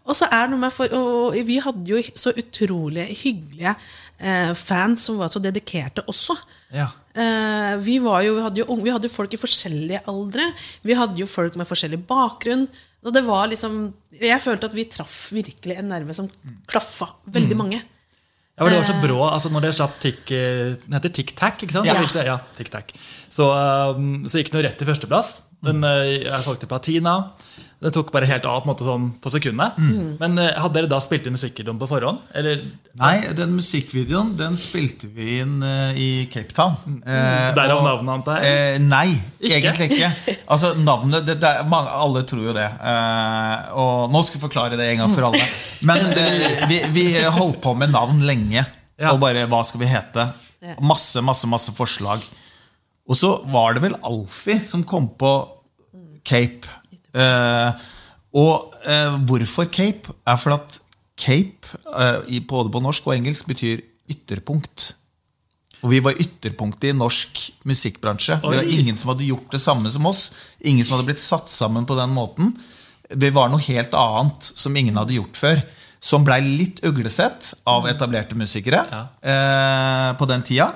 Og 0.06 0.14
så 0.14 0.28
er 0.30 0.46
det 0.46 0.52
noe 0.54 0.62
med 0.64 0.72
for, 0.72 0.92
og 0.96 1.36
Vi 1.48 1.58
hadde 1.60 1.90
jo 1.92 2.00
så 2.14 2.30
utrolig 2.38 3.08
hyggelige 3.24 3.72
eh, 4.22 4.52
fans 4.56 5.04
som 5.10 5.18
var 5.20 5.28
så 5.34 5.42
dedikerte 5.42 6.04
også. 6.08 6.36
Ja. 6.72 6.88
Eh, 7.16 7.76
vi, 7.82 7.98
var 8.04 8.22
jo, 8.24 8.36
vi, 8.38 8.44
hadde 8.46 8.60
jo, 8.62 8.66
unge- 8.72 8.86
vi 8.86 8.92
hadde 8.94 9.10
jo 9.10 9.14
folk 9.16 9.34
i 9.34 9.40
forskjellige 9.44 10.04
aldre. 10.08 10.46
Vi 10.86 10.94
hadde 10.96 11.18
jo 11.20 11.26
folk 11.28 11.58
med 11.60 11.66
forskjellig 11.68 12.00
bakgrunn. 12.08 12.68
Så 13.06 13.12
det 13.14 13.22
var 13.22 13.46
liksom, 13.46 13.84
jeg 14.18 14.42
følte 14.42 14.66
at 14.66 14.72
vi 14.74 14.84
traff 14.90 15.28
virkelig 15.30 15.76
en 15.78 15.92
nerve 15.92 16.14
som 16.16 16.26
klaffa 16.66 17.12
veldig 17.36 17.58
mange. 17.58 17.78
Ja, 18.56 18.64
for 18.64 18.72
det 18.72 18.80
var 18.80 18.88
så 18.88 18.96
brå, 18.98 19.18
altså 19.28 19.50
Når 19.52 19.66
det 19.66 19.70
slapp 19.76 19.98
tic, 20.00 20.20
eh, 20.32 20.78
Den 20.80 20.94
heter 20.96 21.12
Tic 21.12 21.34
Tac, 21.36 21.60
ikke 21.60 21.76
sant? 21.76 21.86
Ja. 21.86 22.00
Så, 22.08 22.24
ja, 22.24 22.38
tic 22.56 22.70
-tac. 22.72 22.88
Så, 23.28 23.46
um, 23.94 24.24
så 24.26 24.40
gikk 24.40 24.50
den 24.50 24.62
jo 24.62 24.66
rett 24.66 24.78
til 24.80 24.88
førsteplass. 24.88 25.42
Den, 25.62 25.84
eh, 25.84 26.24
jeg 26.24 26.40
solgte 26.42 26.66
platina. 26.66 27.32
Det 27.76 27.90
tok 27.92 28.08
bare 28.08 28.24
helt 28.24 28.46
av 28.48 28.62
på, 28.62 28.64
en 28.64 28.70
måte 28.70 28.84
sånn 28.86 29.06
på 29.20 29.30
sekundet. 29.34 29.74
Men 30.16 30.38
eh, 30.40 30.54
hadde 30.56 30.78
dere 30.78 30.88
da 30.88 30.96
spilt 31.04 31.26
inn 31.28 31.34
musikkvideoen 31.36 31.76
på 31.76 31.88
forhånd? 31.90 32.22
Eller 32.32 32.62
Nei, 32.96 33.18
den 33.36 33.52
musikkvideoen 33.58 34.30
den 34.38 34.56
spilte 34.56 35.10
vi 35.12 35.42
inn 35.42 35.58
uh, 35.60 35.92
i 35.92 36.24
Cape 36.32 36.56
Town. 36.56 36.78
Eh, 37.04 37.50
Derav 37.58 37.82
og- 37.82 37.84
navnet, 37.84 38.12
antar 38.14 38.40
jeg? 38.40 38.54
Eh, 38.78 38.78
nei, 38.80 39.10
Ikke? 39.42 39.58
egentlig 39.58 39.90
ikke. 39.92 40.08
Altså, 40.56 40.70
navnet, 40.78 41.26
det, 41.28 41.36
det 41.42 41.50
mange, 41.68 41.92
Alle 42.00 42.22
tror 42.24 42.46
jo 42.46 42.54
det. 42.56 42.64
Eh, 42.64 43.68
og 43.76 44.08
Nå 44.14 44.22
skal 44.24 44.38
jeg 44.40 44.46
forklare 44.46 44.80
det 44.80 44.88
en 44.94 45.02
gang 45.04 45.12
for 45.12 45.28
alle. 45.28 45.44
Men 45.84 46.08
det, 46.16 46.26
vi, 46.72 46.80
vi 46.96 47.06
holdt 47.36 47.60
på 47.60 47.74
med 47.76 47.92
navn 47.92 48.24
lenge. 48.24 48.64
Ja. 48.96 49.12
Og 49.12 49.20
bare 49.20 49.44
hva 49.52 49.60
skal 49.68 49.84
vi 49.84 49.90
hete? 49.92 50.30
Masse, 50.80 51.20
masse, 51.20 51.44
masse 51.50 51.76
forslag. 51.76 52.24
Og 53.06 53.20
så 53.20 53.34
var 53.52 53.76
det 53.76 53.84
vel 53.84 54.00
Alfie 54.00 54.64
som 54.64 54.80
kom 54.88 55.10
på 55.20 55.34
Cape. 56.26 56.64
Eh, 57.16 57.86
og 58.36 58.74
eh, 58.84 59.16
hvorfor 59.28 59.68
Cape? 59.72 60.12
Er 60.28 60.36
for 60.40 60.56
at 60.58 60.78
Cape, 61.16 61.70
eh, 61.96 62.18
i, 62.36 62.40
både 62.44 62.70
på 62.74 62.82
norsk 62.84 63.06
og 63.08 63.14
engelsk, 63.16 63.48
betyr 63.48 63.80
ytterpunkt. 64.12 64.90
Og 65.84 65.90
vi 65.92 66.00
var 66.04 66.16
ytterpunktet 66.20 66.90
i 66.90 66.96
norsk 66.96 67.40
musikkbransje. 67.68 68.38
Det 68.42 68.58
var 68.58 68.68
ingen 68.76 68.96
som 68.98 69.12
hadde 69.12 69.28
gjort 69.28 69.52
det 69.54 69.60
samme 69.62 69.90
som 69.92 70.06
oss. 70.08 70.30
Ingen 70.66 70.84
som 70.84 70.96
hadde 70.96 71.08
blitt 71.10 71.22
satt 71.22 71.50
sammen 71.52 71.86
på 71.88 71.96
den 71.98 72.12
måten. 72.16 72.52
Det 73.12 73.30
var 73.36 73.50
noe 73.52 73.62
helt 73.62 73.94
annet 73.94 74.48
som 74.56 74.76
ingen 74.76 74.96
hadde 74.98 75.14
gjort 75.18 75.36
før. 75.38 75.60
Som 76.02 76.24
blei 76.26 76.40
litt 76.44 76.82
uglesett 76.86 77.52
av 77.68 77.86
etablerte 77.90 78.36
musikere 78.38 78.82
Ja. 78.90 79.02
eh, 79.22 80.10
på 80.18 80.26
den 80.28 80.42
tida. 80.42 80.72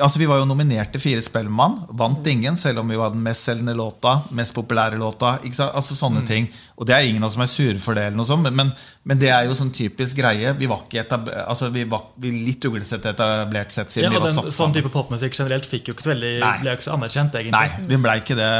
Altså, 0.00 0.18
Vi 0.20 0.26
var 0.30 0.40
jo 0.40 0.46
nominert 0.48 0.92
til 0.94 1.02
Fire 1.02 1.22
Spellemann. 1.24 1.80
Vant 1.98 2.26
ingen, 2.30 2.56
selv 2.56 2.82
om 2.82 2.90
vi 2.90 2.98
var 2.98 3.12
den 3.14 3.22
mest 3.24 3.46
selgende 3.48 3.74
låta. 3.78 4.20
Mest 4.36 4.54
populære 4.56 4.98
låta. 5.00 5.36
Ikke 5.42 5.58
sant? 5.58 5.74
Altså 5.78 5.96
sånne 5.98 6.24
ting. 6.28 6.48
Og 6.78 6.86
det 6.86 6.94
er 6.94 7.08
ingen 7.08 7.22
av 7.22 7.30
oss 7.30 7.36
som 7.36 7.44
er 7.44 7.50
sure 7.50 7.78
for 7.82 7.98
det, 7.98 8.08
eller 8.08 8.20
noe 8.20 8.28
sånt, 8.28 8.46
men, 8.54 8.70
men 9.02 9.20
det 9.20 9.32
er 9.34 9.48
jo 9.48 9.56
sånn 9.58 9.72
typisk 9.74 10.20
greie. 10.20 10.52
Vi 10.58 10.68
var 10.70 10.84
ikke 10.84 11.02
etabler, 11.02 11.40
altså, 11.50 11.72
vi 11.74 11.82
var 11.90 12.04
vi 12.22 12.30
litt 12.46 12.64
uglesett 12.68 13.08
etablert 13.10 13.74
sett 13.74 13.90
siden 13.90 14.08
ja, 14.08 14.12
vi 14.14 14.20
var 14.20 14.30
den, 14.30 14.36
satt 14.38 14.54
Sånn 14.54 14.76
type 14.76 14.92
popmusikk 14.94 15.34
generelt 15.34 15.66
fikk 15.66 15.90
jo 15.90 15.96
ikke 15.96 16.06
så 16.06 16.12
veldig, 16.14 16.36
Nei. 16.44 16.52
ble 16.62 16.70
jo 16.70 16.78
ikke 16.78 16.86
så 16.86 16.94
anerkjent, 16.94 17.40
egentlig. 17.40 17.58
Nei, 17.58 17.88
den 17.90 18.06
blei 18.06 18.20
ikke 18.22 18.38
det 18.38 18.52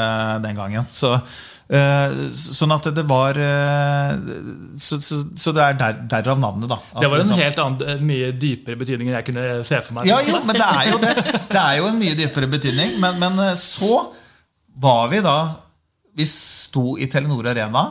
den 0.48 0.59
gangen. 0.59 0.90
Så, 0.90 1.14
sånn 1.68 2.72
at 2.72 2.87
det 2.96 3.02
var 3.04 3.37
eh, 3.37 4.14
Så, 4.81 4.96
så, 5.04 5.18
så 5.37 5.52
det 5.52 5.61
er 5.66 5.74
der, 5.76 5.98
derav 6.09 6.38
navnet, 6.40 6.68
da. 6.70 6.78
At 6.94 7.02
Det 7.02 7.11
var 7.12 7.18
en 7.20 7.26
liksom- 7.26 7.42
helt 7.42 7.59
annen, 7.59 7.88
eh, 7.88 8.00
mye 8.00 8.31
dypere 8.33 8.76
betydning 8.81 9.09
enn 9.11 9.18
jeg 9.18 9.26
kunne 9.26 9.64
se 9.68 9.81
for 9.85 9.94
meg. 9.98 10.07
Ja, 10.09 10.20
jo, 10.24 10.40
men 10.44 10.57
det 10.57 10.64
er 10.64 10.90
jo 10.92 10.98
det. 11.02 11.14
Det 11.52 11.61
er 11.61 11.76
jo 11.76 11.87
en 11.90 11.98
mye 12.00 12.14
dypere 12.16 12.48
betydning. 12.48 12.98
Men, 13.00 13.18
men 13.20 13.38
eh, 13.50 13.54
så 13.54 14.07
var 14.81 15.09
vi 15.12 15.20
da 15.20 15.38
Vi 16.18 16.24
sto 16.26 16.96
i 16.98 17.07
Telenor 17.07 17.46
Arena, 17.46 17.83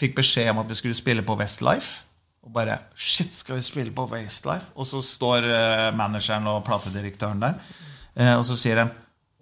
fikk 0.00 0.16
beskjed 0.16 0.48
om 0.50 0.58
at 0.64 0.68
vi 0.72 0.74
skulle 0.74 0.96
spille 0.98 1.22
på 1.22 1.36
Westlife. 1.38 2.00
Og 2.42 2.50
bare 2.52 2.78
Shit, 2.96 3.34
skal 3.36 3.56
vi 3.60 3.62
spille 3.62 3.92
på 3.94 4.08
Westlife? 4.10 4.72
Og 4.74 4.86
så 4.88 5.02
står 5.04 5.44
eh, 5.46 5.84
manageren 5.94 6.46
og 6.50 6.64
platedirektøren 6.66 7.38
der, 7.44 7.54
eh, 8.16 8.32
og 8.38 8.42
så 8.48 8.56
sier 8.58 8.80
de 8.80 8.88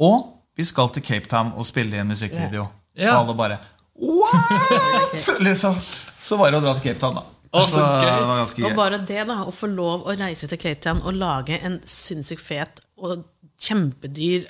Å, 0.02 0.10
vi 0.56 0.64
skal 0.68 0.90
til 0.92 1.02
Cape 1.06 1.30
Town 1.30 1.54
og 1.56 1.64
spille 1.64 1.96
i 1.96 2.00
en 2.02 2.10
musikkvideo. 2.10 2.66
Ja. 2.96 3.14
Og 3.14 3.22
alle 3.28 3.34
bare 3.38 3.56
What?! 3.98 5.40
liksom. 5.40 5.78
Så 6.20 6.36
var 6.40 6.52
det 6.52 6.60
å 6.60 6.64
dra 6.64 6.74
til 6.76 6.90
Cape 6.90 7.00
Town, 7.00 7.18
da. 7.20 7.24
Å, 7.56 7.62
så 7.70 7.80
gøy. 7.80 8.66
det 8.66 8.66
Og 8.68 8.76
bare 8.76 8.98
det, 9.08 9.22
da, 9.28 9.38
å 9.48 9.54
få 9.54 9.68
lov 9.70 10.04
å 10.08 10.16
reise 10.18 10.48
til 10.50 10.60
Cape 10.60 10.82
Town 10.84 11.00
og 11.06 11.16
lage 11.16 11.56
en 11.64 11.78
sinnssykt 11.88 12.42
fet 12.44 12.82
og 13.00 13.24
kjempedyr 13.62 14.48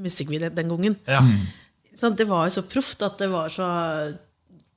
musikkvideo 0.00 0.50
den 0.56 0.72
gangen. 0.72 0.96
Ja. 1.06 1.20
Mm. 1.22 1.46
Det 2.16 2.26
var 2.26 2.48
jo 2.48 2.54
så 2.56 2.64
proft 2.64 3.02
at 3.04 3.20
det 3.20 3.28
var 3.30 3.52
så 3.52 3.68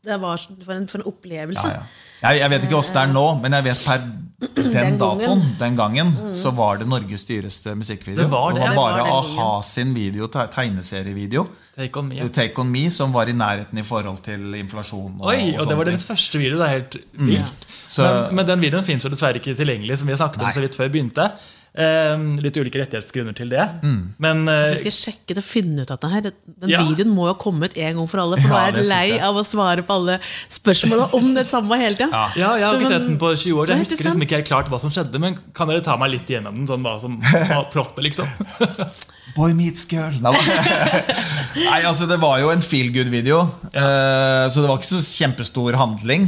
Det 0.04 0.18
var 0.22 0.38
for, 0.66 0.74
en, 0.76 0.88
for 0.92 1.00
en 1.00 1.08
opplevelse. 1.08 1.68
Ja, 1.68 1.80
ja. 1.80 2.02
Jeg, 2.24 2.40
jeg 2.40 2.50
vet 2.54 2.64
ikke 2.68 2.78
åssen 2.80 2.96
det 2.96 3.02
er 3.04 3.12
nå, 3.12 3.24
men 3.44 3.52
jeg 3.58 3.64
vet 3.66 3.82
per 3.84 4.04
den, 4.04 4.70
Den 4.74 4.98
datoen, 5.00 5.42
den 5.60 5.76
gangen, 5.80 6.10
så 6.36 6.52
var 6.56 6.78
det 6.80 6.88
Norges 6.92 7.24
dyreste 7.28 7.74
musikkvideo. 7.80 8.22
Det 8.24 8.30
var 8.32 8.52
det. 8.56 8.62
Det 8.64 8.70
var 8.70 8.76
bare 8.76 9.06
var 9.08 9.20
a-ha 9.20 9.62
sin 9.64 9.94
video, 9.96 10.28
tegneserievideo. 10.32 11.46
Take 11.78 12.00
on 12.00 12.08
me. 12.10 12.16
ja. 12.20 12.28
Take 12.28 12.60
On 12.62 12.70
Me, 12.72 12.84
som 12.92 13.14
var 13.16 13.28
i 13.32 13.34
nærheten 13.36 13.80
i 13.80 13.84
forhold 13.88 14.20
til 14.26 14.54
inflasjon. 14.60 15.16
Og, 15.22 15.28
Oi, 15.32 15.54
og 15.56 15.62
og 15.64 15.68
det 15.72 15.78
var 15.80 15.90
deres 15.90 16.06
første 16.06 16.38
video. 16.42 16.60
Det 16.60 16.68
er 16.68 16.74
helt 16.78 16.98
vilt. 17.14 17.68
Så- 17.90 18.04
Men, 18.04 18.36
men 18.36 18.48
den 18.48 18.62
videoen 18.62 18.84
fins 18.86 19.04
dessverre 19.04 19.40
ikke 19.40 19.56
tilgjengelig, 19.56 20.00
som 20.00 20.08
vi 20.08 20.12
har 20.16 20.18
snakket 20.22 20.42
om 20.42 20.48
Nei. 20.48 20.54
så 20.54 20.60
vidt 20.68 20.76
før 20.80 20.88
vi 20.90 21.00
begynte. 21.00 21.30
Eh, 21.74 22.18
litt 22.38 22.54
ulike 22.62 22.78
rettighetsgrunner 22.78 23.34
til 23.34 23.50
det. 23.50 23.64
Mm. 23.82 24.02
Men 24.22 24.44
eh, 24.48 24.68
Vi 24.76 24.84
skal 24.84 24.94
sjekke 24.94 25.34
det 25.34 25.42
og 25.42 25.48
finne 25.48 25.82
ut 25.82 25.90
at 25.96 26.04
det 26.04 26.12
her, 26.12 26.22
den 26.28 26.70
Ja. 26.70 26.84
videoen 26.86 27.10
må 27.16 27.26
jo 27.26 27.34
ha 27.34 27.40
kommet 27.42 27.74
en 27.82 27.96
gang 27.98 28.10
for 28.12 28.22
alle. 28.22 28.38
For 28.38 28.54
Ja, 28.54 28.60
er 28.68 28.78
jeg 28.78 28.86
lei 28.92 29.08
jeg. 29.16 29.22
av 29.26 29.36
å 29.36 29.44
svare 29.44 29.82
på 29.88 29.96
alle 29.98 30.20
spørsmåla 30.54 31.08
om 31.18 31.34
det 31.34 31.48
samme 31.50 31.80
hele 31.82 31.96
tida. 31.98 32.12
Ja. 32.14 32.28
ja, 32.38 32.52
jeg 32.62 32.66
har 32.68 32.76
Så, 32.76 32.78
ikke 32.78 32.90
men- 32.90 32.94
sett 32.94 33.08
den 33.08 33.18
på 33.18 33.32
20 33.36 33.58
år. 33.64 33.68
Jeg 33.74 33.80
husker 33.88 34.04
liksom 34.06 34.22
ikke 34.28 34.38
helt 34.38 34.48
klart 34.52 34.70
hva 34.70 34.80
som 34.80 34.94
skjedde, 34.94 35.20
men 35.20 35.40
kan 35.56 35.68
dere 35.68 35.82
ta 35.82 35.98
meg 35.98 36.12
litt 36.12 36.28
gjennom 36.30 36.62
den? 36.62 36.68
Sånn 36.70 36.86
hva 36.86 37.00
som 37.02 37.18
var 37.50 37.66
plottet, 37.74 38.04
liksom? 38.06 38.30
Boy 39.36 39.54
meets 39.58 39.88
girl. 39.90 40.14
Nei, 40.22 40.38
Nei, 41.58 41.82
altså 41.90 42.06
Det 42.08 42.20
var 42.22 42.38
jo 42.44 42.52
en 42.54 42.62
feel 42.62 42.92
good-video, 42.94 43.42
uh, 43.74 44.46
så 44.52 44.62
det 44.62 44.70
var 44.70 44.78
ikke 44.78 44.94
så 44.94 45.02
kjempestor 45.02 45.74
handling. 45.80 46.28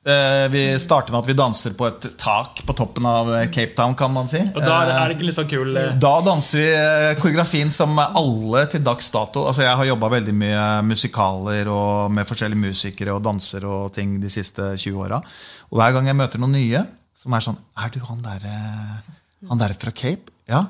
Eh, 0.00 0.48
vi 0.48 0.78
starter 0.80 1.12
med 1.12 1.20
at 1.20 1.26
vi 1.28 1.34
danser 1.36 1.74
på 1.76 1.84
et 1.84 2.04
tak 2.16 2.62
på 2.64 2.72
toppen 2.72 3.04
av 3.04 3.28
Cape 3.52 3.74
Town, 3.76 3.92
kan 3.94 4.12
man 4.14 4.30
si. 4.30 4.40
Og 4.40 4.62
da 4.64 4.78
er 4.78 4.88
det, 4.88 4.94
er 4.96 5.12
ikke 5.12 5.26
litt 5.28 5.36
sånn 5.36 5.50
kul 5.50 5.76
eh, 5.76 5.90
Da 6.00 6.12
danser 6.24 6.62
vi 6.62 6.68
eh, 6.72 7.08
koreografien 7.20 7.72
som 7.74 8.00
alle 8.00 8.62
til 8.72 8.80
dags 8.86 9.12
dato. 9.12 9.44
Altså 9.50 9.66
Jeg 9.66 9.76
har 9.76 9.90
jobba 9.90 10.08
veldig 10.16 10.34
mye 10.40 10.64
musikaler 10.88 11.68
og 11.68 12.16
med 12.16 12.28
forskjellige 12.28 12.64
musikere 12.64 13.12
og 13.12 13.20
dansere 13.28 13.68
og 13.68 13.92
ting 13.92 14.16
de 14.22 14.32
siste 14.32 14.72
20 14.72 15.04
åra. 15.04 15.20
Og 15.68 15.82
hver 15.82 15.92
gang 15.98 16.08
jeg 16.08 16.20
møter 16.22 16.40
noen 16.40 16.56
nye 16.56 16.84
som 17.20 17.36
er 17.36 17.44
sånn 17.44 17.60
Er 17.76 17.92
du 17.92 18.00
han 18.08 18.24
derre 18.24 18.56
han 19.50 19.60
der 19.60 19.76
fra 19.76 19.92
Cape? 19.92 20.32
Ja. 20.48 20.64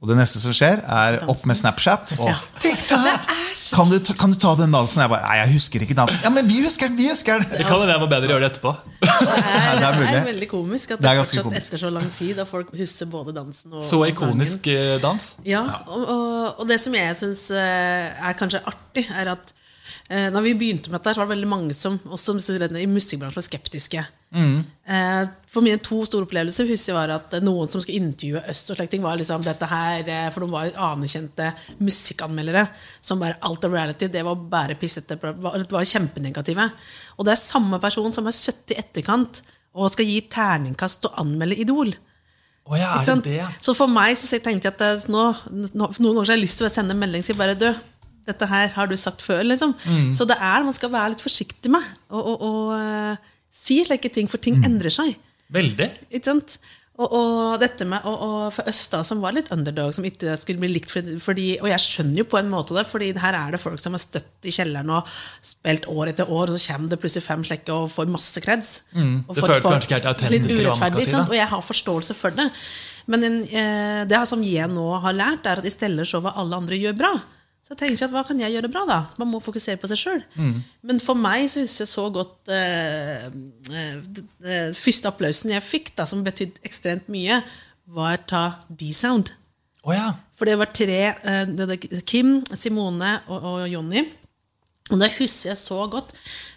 Og 0.00 0.08
det 0.08 0.16
neste 0.18 0.40
som 0.40 0.56
skjer, 0.56 0.80
er 0.82 1.20
opp 1.30 1.44
med 1.48 1.60
Snapchat 1.60 2.16
og 2.18 2.32
TikTok! 2.64 3.28
Kan 3.72 3.88
du, 3.90 3.96
ta, 4.04 4.12
kan 4.20 4.32
du 4.32 4.36
ta 4.36 4.52
den 4.58 4.72
dansen? 4.74 5.00
Jeg 5.04 5.10
bare, 5.12 5.22
Nei, 5.24 5.36
jeg 5.40 5.52
husker 5.54 5.84
ikke 5.86 5.96
dansen. 5.96 6.18
Ja, 6.24 6.30
men 6.34 6.48
vi 6.50 6.58
husker 6.64 6.90
den! 6.90 6.98
Vi 7.00 7.06
husker 7.08 7.40
den! 7.40 7.48
Det 7.56 7.64
kan 7.68 7.80
hende 7.80 7.94
jeg 7.94 8.02
må 8.02 8.08
bedre 8.10 8.28
gjøre 8.28 8.42
det 8.44 8.50
etterpå. 8.52 8.72
Det 9.00 9.08
er, 9.12 9.78
det 9.80 9.86
er 9.88 9.96
mulig. 10.00 10.20
veldig 10.28 10.48
komisk 10.50 10.92
at 10.94 11.00
Det 11.00 11.08
det, 11.08 11.16
fortsatt 11.22 11.46
komisk. 11.48 11.62
esker 11.62 11.82
så 11.86 11.90
lang 11.94 12.10
tid, 12.18 12.42
og 12.44 12.50
folk 12.50 12.74
husker 12.76 13.08
både 13.14 13.34
dansen 13.36 13.72
og 13.78 13.82
Så 13.88 14.02
ikonisk 14.10 14.68
eh, 14.72 14.98
dans. 15.02 15.30
Ja, 15.48 15.62
og, 15.86 16.04
og, 16.04 16.60
og 16.60 16.68
det 16.68 16.78
som 16.84 16.94
jeg 17.00 17.16
syns 17.18 17.48
er 17.56 18.36
kanskje 18.38 18.60
artig, 18.68 19.06
er 19.10 19.32
at 19.38 19.54
eh, 20.08 20.28
når 20.32 20.46
vi 20.46 20.56
begynte 20.58 20.90
med 20.90 21.00
dette, 21.00 21.14
så 21.14 21.22
var 21.22 21.28
det 21.28 21.36
veldig 21.36 21.50
mange 21.50 21.76
som 21.76 21.98
også 22.06 22.34
i 22.38 22.88
musikkbransjen 22.90 23.38
var 23.38 23.46
skeptiske. 23.46 24.04
Eh, 24.32 25.24
for 25.52 25.60
mine 25.64 25.80
to 25.84 25.98
store 26.08 26.24
opplevelser 26.24 26.68
husker 26.70 26.92
jeg 26.92 26.96
var 26.96 27.10
at 27.18 27.34
noen 27.44 27.68
som 27.68 27.82
skulle 27.84 28.00
intervjue 28.00 28.40
Øst, 28.48 28.70
og 28.72 28.78
slike 28.78 28.94
ting, 28.94 29.02
var 29.04 29.18
liksom 29.20 29.44
dette 29.44 29.68
her, 29.68 30.00
eh, 30.08 30.28
for 30.32 30.44
de 30.44 30.52
var 30.52 30.70
anerkjente 30.90 31.50
musikkanmeldere. 31.80 32.66
Som 33.04 33.20
bare 33.20 33.40
alt 33.44 33.64
av 33.68 33.72
reality, 33.76 34.08
det 34.08 34.24
var 34.24 34.36
bare 34.36 34.78
pissete, 34.80 35.18
var, 35.20 35.66
var 35.70 35.84
kjempenegative. 35.84 36.70
Og 37.18 37.28
det 37.28 37.34
er 37.34 37.42
samme 37.42 37.80
person 37.82 38.12
som 38.12 38.26
er 38.26 38.38
70 38.38 38.72
i 38.72 38.80
etterkant 38.80 39.42
og 39.72 39.92
skal 39.92 40.08
gi 40.08 40.20
terningkast 40.32 41.06
og 41.08 41.20
anmelde 41.20 41.60
Idol. 41.60 41.94
Oh 42.70 42.78
ja, 42.78 42.94
er 43.00 43.04
det 43.04 43.24
det? 43.26 43.46
Så 43.64 43.74
for 43.74 43.90
meg 43.90 44.14
så 44.16 44.28
tenkte 44.38 44.70
jeg 44.70 44.76
at 44.78 45.08
nå, 45.10 45.22
noen 45.50 45.96
ganger 45.98 46.20
har 46.20 46.36
jeg 46.36 46.44
lyst 46.44 46.60
til 46.60 46.68
å 46.68 46.72
sende 46.72 46.94
en 46.94 47.00
melding 47.00 47.24
og 47.24 47.26
si 47.26 47.34
bare 47.34 47.56
du, 47.58 47.66
dette 48.26 48.46
her 48.50 48.68
har 48.76 48.86
du 48.90 48.96
sagt 48.96 49.22
før. 49.24 49.42
liksom. 49.44 49.74
Mm. 49.84 50.12
Så 50.14 50.26
det 50.28 50.36
er 50.38 50.62
man 50.66 50.72
skal 50.76 50.90
være 50.92 51.14
litt 51.14 51.24
forsiktig 51.24 51.70
med 51.70 51.82
å 52.10 52.52
eh, 52.76 53.16
si 53.52 53.82
slike 53.84 54.12
ting, 54.12 54.28
for 54.28 54.38
ting 54.38 54.56
Mm. 54.60 54.64
endrer 54.70 54.90
seg. 54.94 55.16
Veldig. 55.52 55.90
Ikke 56.10 56.24
sant? 56.24 56.58
Og, 57.00 57.08
og 57.16 57.60
dette 57.60 57.86
med 57.88 58.04
og, 58.04 58.20
og 58.20 58.52
for 58.52 58.68
da, 58.68 58.98
som 59.02 59.20
var 59.24 59.32
litt 59.32 59.48
underdog, 59.50 59.94
som 59.96 60.04
ikke 60.04 60.34
skulle 60.36 60.60
bli 60.60 60.68
likt 60.74 60.90
for- 60.92 61.08
fordi, 61.24 61.58
Og 61.60 61.68
jeg 61.70 61.80
skjønner 61.80 62.18
jo 62.20 62.24
på 62.28 62.38
en 62.38 62.50
måte 62.52 62.76
det, 62.76 62.84
fordi 62.86 63.08
her 63.18 63.34
er 63.34 63.50
det 63.52 63.60
folk 63.60 63.80
som 63.80 63.96
har 63.96 63.98
støtt 64.02 64.44
i 64.44 64.52
kjelleren 64.52 64.90
og 64.92 65.08
spilt 65.42 65.88
år 65.88 66.12
etter 66.12 66.28
år, 66.28 66.52
og 66.52 66.58
så 66.60 66.74
kommer 66.76 66.90
det 66.92 67.00
plutselig 67.00 67.24
fem 67.24 67.42
slekker 67.42 67.72
og 67.72 67.90
får 67.90 68.12
masse 68.12 68.40
kreds. 68.44 68.82
Mm. 68.94 69.24
Det 69.26 69.40
føles 69.42 69.64
kanskje 69.64 69.88
ikke 69.88 69.98
helt 69.98 70.10
autentisk, 70.12 70.56
Litt 70.56 70.66
urettferdig, 70.66 71.06
si, 71.08 71.16
og 71.16 71.34
jeg 71.40 71.48
har 71.48 71.62
forståelse 71.62 72.14
for 72.14 72.30
det. 72.30 72.50
Men 73.06 73.24
en, 73.24 73.42
eh, 73.48 74.04
det 74.04 74.28
som 74.28 74.42
jeg 74.44 74.68
nå 74.70 75.00
har 75.00 75.12
lært, 75.16 75.46
er 75.46 75.58
at 75.58 75.64
i 75.64 75.70
stedet 75.72 76.06
så 76.06 76.20
hva 76.22 76.36
alle 76.36 76.54
andre 76.60 76.76
gjør 76.76 76.96
bra. 76.98 77.14
Så 77.62 77.76
jeg 77.76 77.78
tenker 77.78 78.08
at 78.08 78.14
hva 78.14 78.24
kan 78.26 78.40
jeg 78.42 78.56
gjøre 78.56 78.68
bra, 78.72 78.80
da? 78.88 78.98
Man 79.22 79.30
må 79.30 79.38
fokusere 79.42 79.78
på 79.78 79.86
seg 79.90 80.00
sjøl. 80.00 80.22
Mm. 80.34 80.54
Men 80.88 80.98
for 81.02 81.18
meg 81.18 81.44
så 81.50 81.62
husker 81.62 81.84
jeg 81.84 81.90
så 81.92 82.06
godt 82.10 82.50
eh, 82.50 83.28
eh, 83.70 84.00
eh, 84.42 84.72
Første 84.74 85.12
applausen 85.12 85.52
jeg 85.54 85.62
fikk, 85.62 85.92
da, 85.98 86.06
som 86.10 86.24
betydde 86.26 86.58
ekstremt 86.66 87.06
mye, 87.12 87.38
var 87.86 88.18
ta 88.26 88.42
D-Sound. 88.66 89.30
Oh, 89.86 89.94
ja. 89.94 90.08
For 90.38 90.50
det 90.50 90.56
var 90.58 90.72
tre 90.74 90.98
eh, 91.14 91.44
det, 91.54 91.68
det, 91.70 92.02
Kim, 92.08 92.40
Simone 92.50 93.14
og, 93.28 93.46
og 93.52 93.68
Jonny. 93.70 94.02
Og 94.90 94.98
det 94.98 95.12
husker 95.20 95.52
jeg 95.52 95.62
så 95.62 95.78
godt. 95.90 96.10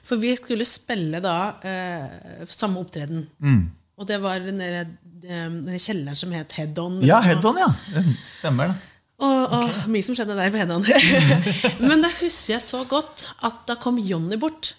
For 0.06 0.22
vi 0.22 0.34
skulle 0.38 0.66
spille 0.66 1.22
da 1.22 1.38
eh, 1.66 2.50
samme 2.50 2.82
opptreden. 2.82 3.28
Og 3.96 4.10
det 4.10 4.18
var 4.26 4.42
nede 4.42 4.88
den 5.26 5.70
kjelleren 5.78 6.18
som 6.18 6.34
het 6.36 6.58
Head 6.58 6.82
On. 6.82 6.98
Ja, 7.06 7.22
Head 7.26 7.46
On, 7.46 7.62
ja. 7.62 7.70
Det 7.94 8.04
Stemmer 8.30 8.74
det. 8.74 8.95
Og, 9.16 9.54
og 9.56 9.76
mye 9.88 10.04
som 10.04 10.16
skjedde 10.18 10.36
der 10.36 10.52
på 10.52 10.60
Head 10.60 10.74
Men 11.90 12.04
da 12.04 12.10
husker 12.18 12.58
jeg 12.58 12.64
så 12.66 12.82
godt 12.90 13.30
at 13.48 13.62
da 13.70 13.78
kom 13.80 14.00
Jonny 14.02 14.40
bort 14.40 14.74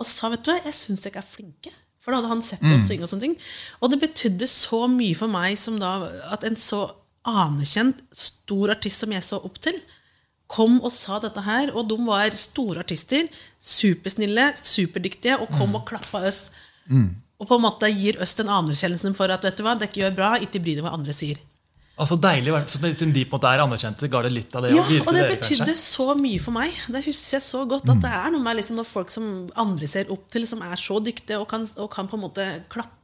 og 0.00 0.08
sa 0.08 0.30
vet 0.32 0.42
du 0.46 0.48
hva, 0.48 0.62
jeg 0.64 0.72
syns 0.72 1.02
dere 1.04 1.20
er 1.20 1.26
flinke. 1.28 1.70
For 2.00 2.10
da 2.12 2.22
hadde 2.22 2.30
han 2.32 2.42
sett 2.44 2.62
oss 2.64 2.86
synge. 2.88 3.04
Og 3.04 3.10
sånne 3.10 3.26
ting 3.26 3.34
Og 3.84 3.90
det 3.92 3.98
betydde 4.00 4.46
så 4.48 4.86
mye 4.88 5.16
for 5.18 5.28
meg 5.28 5.58
som 5.60 5.76
da, 5.78 5.90
at 6.32 6.46
en 6.48 6.56
så 6.56 6.86
anerkjent, 7.28 8.00
stor 8.16 8.72
artist 8.72 9.02
som 9.04 9.12
jeg 9.12 9.26
så 9.26 9.36
opp 9.44 9.58
til, 9.60 9.76
kom 10.50 10.78
og 10.80 10.88
sa 10.94 11.18
dette 11.20 11.44
her. 11.44 11.74
Og 11.76 11.84
de 11.90 11.98
var 12.06 12.32
store 12.32 12.80
artister, 12.80 13.28
supersnille, 13.60 14.48
superdyktige, 14.56 15.36
og 15.36 15.52
kom 15.60 15.76
og 15.76 15.84
klappa 15.92 16.24
oss. 16.32 16.46
Og 17.40 17.46
på 17.48 17.56
en 17.60 17.66
måte 17.68 17.92
gir 17.92 18.16
oss 18.24 18.32
den 18.40 18.48
anerkjennelsen 18.52 19.14
for 19.16 19.28
at 19.32 19.44
vet 19.44 19.60
du 19.60 19.62
hva, 19.68 19.76
dere 19.78 20.00
gjør 20.00 20.16
bra, 20.16 20.32
ikke 20.40 20.64
bry 20.64 20.74
deg 20.80 20.84
hva 20.88 20.96
andre 20.96 21.12
sier. 21.16 21.36
Altså 22.00 22.16
deilig, 22.20 22.54
Siden 22.72 23.12
de 23.12 23.24
på 23.28 23.36
en 23.36 23.38
måte 23.38 23.50
er 23.52 23.62
anerkjente, 23.64 24.08
ga 24.10 24.22
det 24.24 24.30
litt 24.32 24.54
av 24.56 24.64
det 24.64 24.70
Ja, 24.72 24.84
virke 24.88 25.04
og 25.10 25.16
det 25.16 25.24
dere, 25.26 25.34
betydde 25.36 25.66
kanskje? 25.68 25.80
så 25.82 26.06
mye 26.16 26.40
for 26.40 26.56
meg. 26.56 26.78
Det 26.88 27.02
husker 27.04 27.36
jeg 27.36 27.44
så 27.44 27.64
godt. 27.68 27.90
At 27.92 28.00
det 28.04 28.12
er 28.20 28.30
noe 28.32 28.44
med 28.46 28.56
liksom 28.56 28.80
når 28.80 28.88
folk 28.88 29.12
som 29.12 29.26
andre 29.60 29.90
ser 29.90 30.08
opp 30.14 30.24
til, 30.32 30.46
som 30.48 30.64
er 30.64 30.80
så 30.80 30.96
dyktige 31.04 31.38
og 31.42 31.46
kan, 31.50 31.66
og 31.76 31.90
kan 31.92 32.08
på 32.08 32.16
en 32.16 32.24
måte 32.24 32.48
klappe 32.72 32.96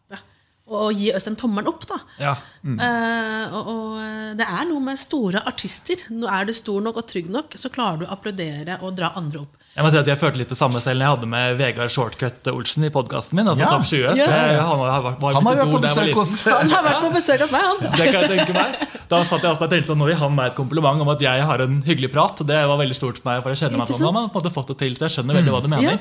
og 0.66 0.96
gi 0.98 1.12
oss 1.14 1.28
en 1.30 1.36
tommelen 1.38 1.68
opp. 1.70 1.84
da. 1.86 2.00
Ja. 2.18 2.32
Eh, 2.66 3.52
og, 3.54 3.68
og 3.70 3.98
eh, 4.02 4.32
det 4.40 4.46
er 4.50 4.64
noe 4.66 4.82
med 4.82 4.98
store 4.98 5.44
artister. 5.46 6.00
Nå 6.10 6.26
er 6.26 6.48
du 6.48 6.54
stor 6.58 6.80
nok 6.82 6.98
og 7.02 7.06
trygg 7.06 7.28
nok, 7.30 7.54
så 7.60 7.70
klarer 7.70 8.00
du 8.00 8.08
å 8.08 8.10
applaudere 8.16 8.80
og 8.82 8.96
dra 8.98 9.12
andre 9.20 9.44
opp. 9.44 9.60
Jeg 9.76 9.84
må 9.84 9.90
si 9.92 9.98
at 10.00 10.08
jeg 10.08 10.16
følte 10.16 10.40
litt 10.40 10.48
det 10.48 10.56
samme 10.56 10.80
selv 10.80 10.96
når 10.96 11.04
jeg 11.04 11.12
hadde 11.12 11.26
med 11.28 11.58
Vegard 11.58 11.92
Shortcut 11.92 12.48
Olsen 12.48 12.86
i 12.86 12.88
podkasten 12.94 13.36
min. 13.36 13.48
altså 13.50 13.66
Ja. 13.66 13.72
Topp 13.74 13.84
20. 13.84 14.14
Ja. 14.16 14.28
Han, 14.64 14.80
har, 14.80 15.02
var, 15.04 15.18
var 15.20 15.34
Han 15.36 15.44
har 15.50 15.58
vært 15.58 15.72
på 15.74 15.80
var 15.80 15.84
besøk 15.84 16.16
hos. 16.16 16.32
Han 16.48 16.72
har 16.72 16.86
vært 16.86 17.02
på 17.04 17.10
besøk 17.12 17.44
hos 17.44 17.52
meg, 17.52 17.66
han. 17.66 17.82
Det 17.98 18.06
kan 18.08 18.24
jeg 18.24 18.30
tenke 18.32 18.56
meg. 18.56 18.78
Da 19.10 19.20
satt 19.20 19.44
jeg 19.44 19.50
altså 19.52 19.68
og 19.68 19.74
tenkte 19.74 19.92
sånn, 19.92 20.00
Nå 20.00 20.08
gir 20.08 20.18
han 20.22 20.32
meg 20.38 20.48
et 20.50 20.56
kompliment 20.56 21.04
om 21.04 21.12
at 21.12 21.20
jeg 21.26 21.44
har 21.50 21.64
en 21.66 21.76
hyggelig 21.84 22.10
prat. 22.16 22.40
Det 22.48 22.62
var 22.72 22.80
veldig 22.80 22.96
stort 22.96 23.20
for 23.20 23.28
meg. 23.28 23.42
for 23.44 23.52
jeg 23.52 23.62
kjenner 23.66 23.84
meg 23.84 23.92
sånn, 23.92 24.16
Han 24.16 24.32
måte 24.32 24.54
fått 24.56 24.72
det 24.72 24.78
til, 24.80 24.96
så 24.96 25.06
jeg 25.10 25.18
skjønner 25.18 25.40
veldig 25.42 25.52
hva 25.54 25.62
du 25.66 25.70
mener. 25.76 26.00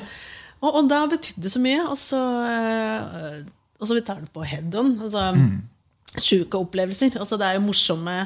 Og, 0.64 0.70
og 0.80 0.88
da 0.88 1.04
betydde 1.12 1.44
det 1.44 1.52
så 1.52 1.60
mye. 1.60 1.84
Og 1.84 2.00
så, 2.00 2.20
eh, 2.48 3.40
og 3.76 3.90
så 3.90 4.00
vi 4.00 4.06
tar 4.08 4.24
det 4.24 4.32
på 4.32 4.46
head 4.48 4.72
on. 4.80 4.94
Altså, 5.04 5.28
Sjuke 6.16 6.56
opplevelser. 6.64 7.18
Altså, 7.20 7.36
det 7.36 7.44
er 7.44 7.58
jo 7.60 7.66
morsomme 7.68 8.22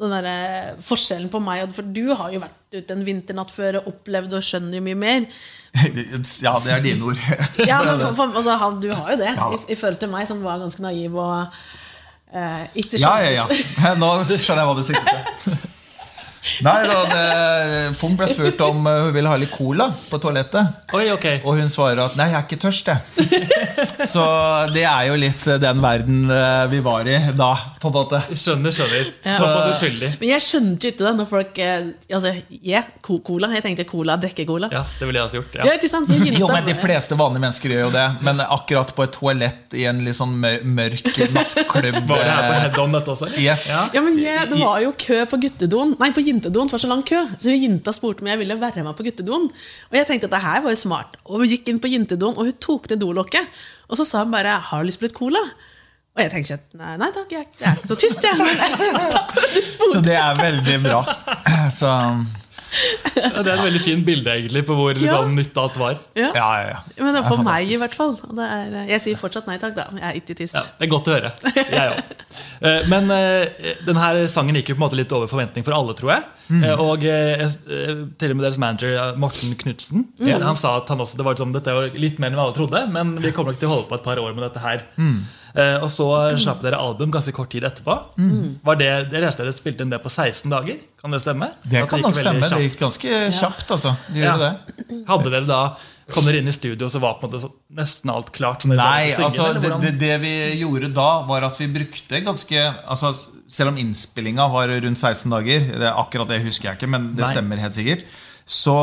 den 0.00 0.12
der, 0.14 0.26
eh, 0.30 0.74
forskjellen 0.84 1.30
på 1.32 1.40
meg 1.42 1.68
For 1.74 1.82
du 1.82 2.14
har 2.14 2.30
jo 2.34 2.40
vært 2.42 2.76
ute 2.76 2.94
en 2.94 3.04
vinternatt 3.06 3.50
før 3.54 3.80
og 3.80 3.88
opplevd 3.92 4.36
og 4.38 4.44
skjønner 4.44 4.78
jo 4.78 4.84
mye 4.88 4.98
mer. 4.98 5.26
Ja, 6.44 6.54
det 6.64 6.72
er 6.72 6.80
dine 6.84 7.04
ord. 7.10 7.18
Ja, 7.66 7.80
men 7.84 8.00
for, 8.04 8.14
for, 8.16 8.36
altså, 8.40 8.56
han, 8.60 8.78
Du 8.80 8.88
har 8.92 9.12
jo 9.12 9.18
det, 9.20 9.34
Ja. 9.36 9.48
i, 9.54 9.58
i 9.72 9.76
forhold 9.78 9.98
til 10.00 10.12
meg, 10.12 10.26
som 10.30 10.40
var 10.44 10.58
ganske 10.62 10.82
naiv 10.84 11.16
og 11.20 11.58
eh, 12.32 12.64
ikke 12.82 13.00
Ja, 13.02 13.16
ja, 13.24 13.44
ja. 13.44 13.94
Nå 14.00 14.12
skjønner 14.24 14.62
jeg 14.62 14.70
hva 14.70 14.78
du 14.78 14.86
sikter 14.88 15.26
til. 15.44 15.58
Nei, 16.64 16.76
da, 16.88 16.98
det, 17.10 17.96
Fung 17.98 18.14
ble 18.18 18.28
spurt 18.30 18.60
om 18.64 18.86
eh, 18.88 19.00
hun 19.06 19.12
ville 19.14 19.30
ha 19.30 19.38
litt 19.40 19.52
cola 19.52 19.88
på 20.10 20.20
toalettet. 20.22 20.92
Oi, 20.96 21.08
okay. 21.12 21.40
Og 21.44 21.58
hun 21.58 21.70
svarer 21.70 22.00
at 22.04 22.16
'nei, 22.18 22.28
jeg 22.32 22.38
er 22.38 22.46
ikke 22.46 22.60
tørst', 22.62 22.90
jeg. 22.92 23.00
Så 24.12 24.24
det 24.74 24.84
er 24.88 25.08
jo 25.10 25.18
litt 25.20 25.46
eh, 25.46 25.60
den 25.62 25.82
verden 25.82 26.24
eh, 26.30 26.64
vi 26.72 26.80
var 26.84 27.08
i 27.10 27.18
da, 27.36 27.50
på 27.80 27.90
en 27.90 27.96
måte. 27.98 28.22
Skjønner, 28.32 28.74
skjønner. 28.74 29.10
Såpass 29.24 29.76
uskyldig. 29.76 30.12
Men 30.22 30.32
jeg 30.34 30.46
skjønte 30.46 30.88
jo 30.88 30.94
ikke 30.94 31.06
det 31.08 31.14
når 31.18 31.30
folk 31.30 31.58
Altså, 31.58 32.30
yeah, 32.62 32.86
cola. 33.04 33.48
Jeg 33.56 33.64
tenkte 33.64 33.84
cola, 33.88 34.16
drikke 34.20 34.44
cola. 34.48 34.68
Ja, 34.72 34.82
det 34.98 35.08
ville 35.08 35.20
jeg 35.20 35.28
også 35.28 35.40
gjort. 35.40 35.56
Ja, 35.58 35.66
Ja. 35.68 35.88
sant? 35.90 36.08
Så 36.08 36.18
Jo, 36.38 36.48
men 36.48 36.64
De 36.64 36.74
fleste 36.78 37.16
vanlige 37.18 37.42
mennesker 37.42 37.72
gjør 37.74 37.84
jo 37.88 37.90
det. 37.94 38.06
Men 38.24 38.40
akkurat 38.44 38.94
på 38.94 39.04
et 39.04 39.12
toalett 39.16 39.74
i 39.76 39.84
en 39.90 40.00
litt 40.04 40.16
sånn 40.16 40.34
mørk 40.38 41.08
nattklubb 41.34 42.08
Var 42.08 42.22
det 42.22 42.30
her 42.30 42.46
på 42.46 42.58
head 42.58 42.78
on, 42.82 42.96
dette 42.96 43.12
også? 43.14 43.28
Yes. 43.38 43.68
Ja. 43.72 43.84
Ja, 43.94 44.02
men 44.04 44.18
jeg, 44.20 44.48
Det 44.50 44.60
var 44.60 44.80
jo 44.82 44.92
kø 44.98 45.20
på 45.30 45.40
guttedoen 45.44 45.94
Nei, 46.00 46.10
på 46.14 46.24
jentedoen. 46.38 46.70
Det 46.70 46.78
var 46.78 46.84
så 46.84 46.90
lang 46.90 47.04
kø. 47.06 47.22
Så 47.36 47.54
jenta 47.54 47.94
spurte 47.94 48.22
om 48.24 48.30
jeg 48.30 48.40
ville 48.40 48.58
være 48.60 48.84
med 48.86 48.96
på 48.96 49.06
guttedoen. 49.06 49.48
Og 49.90 49.98
jeg 49.98 50.06
tenkte 50.06 50.30
at 50.30 50.36
det 50.36 50.44
her 50.44 50.62
var 50.64 50.74
jo 50.74 50.80
smart. 50.80 51.18
Og 51.26 51.42
hun 51.42 51.50
gikk 51.50 51.68
inn 51.68 51.82
på 51.82 51.90
jentedoen, 51.90 52.36
og 52.38 52.48
hun 52.48 52.60
tok 52.62 52.88
ned 52.90 53.02
dolokket. 53.02 53.58
Og 53.88 53.98
så 53.98 54.04
sa 54.04 54.24
hun 54.24 54.32
bare 54.32 54.60
'Har 54.60 54.82
du 54.82 54.86
lyst 54.86 55.00
på 55.00 55.08
litt 55.08 55.18
cola?' 55.18 55.48
Og 56.18 56.24
jeg 56.24 56.30
tenkte 56.32 56.54
at 56.54 56.74
nei, 56.74 56.96
nei 56.98 57.10
takk, 57.14 57.30
jeg, 57.30 57.46
er 57.62 57.76
ikke 57.78 57.88
så 57.88 57.94
tyst, 57.94 58.24
jeg. 58.26 58.34
Men 58.38 59.12
takk 59.12 59.30
for 59.30 59.38
at 59.38 59.52
du 59.54 59.62
spurte. 59.62 59.92
Så 59.94 60.00
det 60.02 60.16
er 60.18 60.34
veldig 60.34 60.78
bra. 60.82 61.02
Så 61.80 61.90
Ja, 63.18 63.42
det 63.42 63.50
er 63.50 63.56
et 63.56 63.64
veldig 63.64 63.80
fint 63.82 64.04
bilde 64.06 64.30
egentlig 64.30 64.62
på 64.68 64.76
hvor 64.78 64.98
Ja. 65.02 65.16
sånn 65.18 65.34
nytt 65.34 65.56
alt 65.58 65.78
var. 65.80 65.98
Ja. 66.18 66.28
ja, 66.36 66.48
ja, 66.60 66.68
ja. 66.74 66.78
Men 66.98 67.14
det 67.14 67.20
er 67.20 67.22
Det 67.22 67.24
er 67.24 67.32
for 67.32 67.44
meg, 67.46 67.72
i 67.72 67.78
hvert 67.80 67.96
fall. 67.98 68.14
Det 68.38 68.48
er, 68.58 68.76
jeg 68.92 69.04
sier 69.04 69.20
fortsatt 69.20 69.48
nei 69.50 69.58
takk, 69.62 69.74
da. 69.78 69.88
Jeg 69.98 70.06
er 70.10 70.20
ikke 70.20 70.36
tyst. 70.38 70.54
Ja, 70.58 70.62
det 70.62 70.86
er 70.86 70.92
godt 70.92 71.10
å 71.10 71.16
høre. 71.16 71.32
Jeg 71.56 71.92
òg. 71.92 72.14
Men 72.92 73.10
eh, 73.14 73.72
denne 73.86 74.26
sangen 74.30 74.58
gikk 74.58 74.72
jo 74.72 74.76
på 74.78 74.82
en 74.82 74.86
måte 74.86 74.98
litt 75.00 75.12
over 75.16 75.30
forventning 75.30 75.66
for 75.66 75.76
alle, 75.76 75.96
tror 75.98 76.14
jeg. 76.14 76.26
Mm. 76.48 76.62
Og 76.80 77.02
eh, 77.04 77.42
eh, 77.44 78.04
til 78.20 78.32
og 78.32 78.38
med 78.38 78.46
deres 78.46 78.60
manager 78.62 78.94
eh, 78.96 79.16
Morten 79.20 79.52
Knutsen 79.60 80.06
Han 80.24 80.56
sa 80.56 80.78
at 80.78 80.88
han 80.88 81.02
også, 81.04 81.18
det 81.18 81.26
var 81.26 81.34
liksom, 81.36 81.50
dette 81.52 81.74
var 81.76 81.90
litt 82.00 82.16
mer 82.22 82.30
enn 82.32 82.38
vi 82.38 82.44
alle 82.46 82.56
trodde, 82.56 82.80
men 82.94 83.16
vi 83.20 83.32
kommer 83.36 83.52
nok 83.52 83.60
til 83.60 83.68
å 83.68 83.74
holde 83.74 83.88
på 83.90 83.98
et 83.98 84.06
par 84.06 84.22
år 84.22 84.32
med 84.32 84.46
dette 84.46 84.62
her. 84.64 84.86
Mm. 84.96 85.18
Og 85.82 85.88
så 85.90 86.06
slapp 86.38 86.60
dere 86.62 86.78
album 86.78 87.10
ganske 87.10 87.32
kort 87.34 87.50
tid 87.50 87.64
etterpå. 87.66 87.94
Var 88.64 88.78
det, 88.78 88.90
leste 89.16 89.42
dere 89.42 89.56
spilte 89.56 89.82
inn 89.84 89.90
det 89.92 89.98
på 90.04 90.12
16 90.12 90.46
dager. 90.52 90.78
Kan 90.98 91.14
det 91.14 91.20
stemme? 91.22 91.52
Det 91.62 91.84
kan 91.90 92.02
nok 92.02 92.16
stemme. 92.18 92.48
Det 92.50 92.64
gikk 92.64 92.80
ganske 92.80 93.20
kjapt, 93.30 93.70
altså. 93.70 93.94
De 94.10 94.24
Ja. 94.24 94.34
det. 94.36 94.52
Hadde 95.06 95.30
dere 95.30 95.46
da 95.46 95.62
Kom 96.08 96.24
dere 96.24 96.40
inn 96.40 96.48
i 96.48 96.54
studio, 96.56 96.86
og 96.86 96.92
så 96.92 97.00
var 97.02 97.18
på 97.20 97.26
en 97.26 97.28
måte 97.28 97.42
så, 97.42 97.50
nesten 97.76 98.08
alt 98.08 98.30
klart? 98.32 98.62
som 98.64 98.72
Nei, 98.72 99.10
synge, 99.12 99.26
altså 99.26 99.48
det, 99.60 99.72
det, 99.82 99.90
det 100.00 100.14
vi 100.22 100.30
gjorde 100.62 100.88
da, 100.96 101.08
var 101.28 101.44
at 101.50 101.58
vi 101.60 101.66
brukte 101.68 102.22
ganske 102.24 102.62
altså, 102.88 103.10
Selv 103.44 103.74
om 103.74 103.80
innspillinga 103.82 104.46
var 104.48 104.72
rundt 104.72 104.96
16 104.96 105.34
dager, 105.34 105.66
det 105.82 105.90
akkurat 105.92 106.30
det 106.32 106.40
husker 106.46 106.70
jeg 106.70 106.80
ikke, 106.80 106.88
men 106.94 107.10
det 107.12 107.26
Nei. 107.26 107.30
stemmer 107.34 107.60
helt 107.60 107.76
sikkert, 107.76 108.06
så 108.48 108.78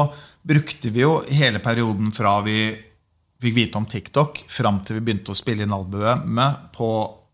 brukte 0.46 0.92
vi 0.94 1.02
jo 1.02 1.16
hele 1.34 1.62
perioden 1.66 2.14
fra 2.14 2.38
vi 2.46 2.60
fikk 3.42 3.58
vite 3.58 3.82
om 3.82 3.90
TikTok, 3.90 4.44
fram 4.50 4.80
til 4.86 5.00
vi 5.00 5.06
begynte 5.08 5.34
å 5.34 5.38
spille 5.38 5.66
inn 5.66 5.74
albumet, 5.74 6.70
på 6.78 6.90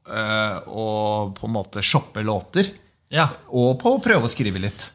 øh, 0.08 0.72
å 0.72 0.88
på 1.36 1.48
en 1.48 1.56
måte 1.56 1.84
shoppe 1.84 2.24
låter. 2.24 2.72
Ja. 3.12 3.28
Og 3.52 3.78
på 3.82 3.98
å 3.98 4.02
prøve 4.04 4.28
å 4.28 4.32
skrive 4.32 4.60
litt. 4.64 4.90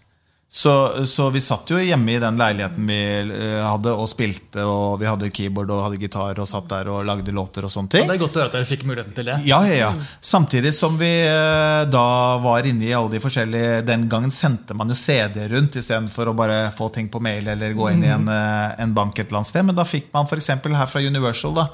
Så, 0.49 0.73
så 1.11 1.25
vi 1.35 1.41
satt 1.43 1.69
jo 1.75 1.77
hjemme 1.83 2.13
i 2.15 2.21
den 2.23 2.37
leiligheten 2.39 2.87
vi 2.87 2.97
eh, 3.19 3.57
hadde 3.67 3.91
og 3.99 4.07
spilte, 4.09 4.63
og 4.65 5.01
vi 5.03 5.09
hadde 5.11 5.29
keyboard 5.35 5.73
og 5.75 5.81
hadde 5.89 5.99
gitar 6.01 6.39
og 6.41 6.47
satt 6.49 6.69
der 6.71 6.87
og 6.89 7.01
lagde 7.05 7.35
låter 7.35 7.67
og 7.67 7.73
sånne 7.75 7.91
ting. 7.93 8.07
Det 8.07 8.15
er 8.15 8.21
godt 8.23 8.39
å 8.39 8.41
høre 8.41 8.53
at 8.53 8.55
dere 8.55 8.69
fikk 8.69 8.85
muligheten 8.87 9.17
til 9.17 9.27
det. 9.27 9.41
Ja, 9.45 9.59
ja, 9.67 9.75
ja. 9.81 9.89
Samtidig 10.25 10.71
som 10.79 10.95
vi 11.01 11.11
eh, 11.27 11.83
da 11.91 12.05
var 12.45 12.65
inne 12.71 12.87
i 12.87 12.95
alle 12.95 13.11
de 13.17 13.21
forskjellige 13.21 13.83
Den 13.91 14.07
gangen 14.13 14.31
sendte 14.33 14.77
man 14.79 14.89
jo 14.89 14.97
CD 14.97 15.49
rundt 15.51 15.77
istedenfor 15.83 16.31
å 16.31 16.37
bare 16.39 16.61
få 16.79 16.89
ting 16.95 17.11
på 17.13 17.21
mail 17.27 17.51
eller 17.53 17.75
gå 17.77 17.91
inn 17.93 18.07
i 18.07 18.13
en, 18.15 18.31
eh, 18.31 18.77
en 18.87 18.95
bank 18.97 19.19
et 19.19 19.27
eller 19.27 19.43
annet 19.43 19.51
sted. 19.51 19.67
Men 19.67 19.77
da 19.77 19.85
fikk 19.85 20.09
man 20.15 20.31
f.eks. 20.31 20.53
her 20.63 20.87
fra 20.95 21.03
Universal 21.03 21.59
da, 21.59 21.67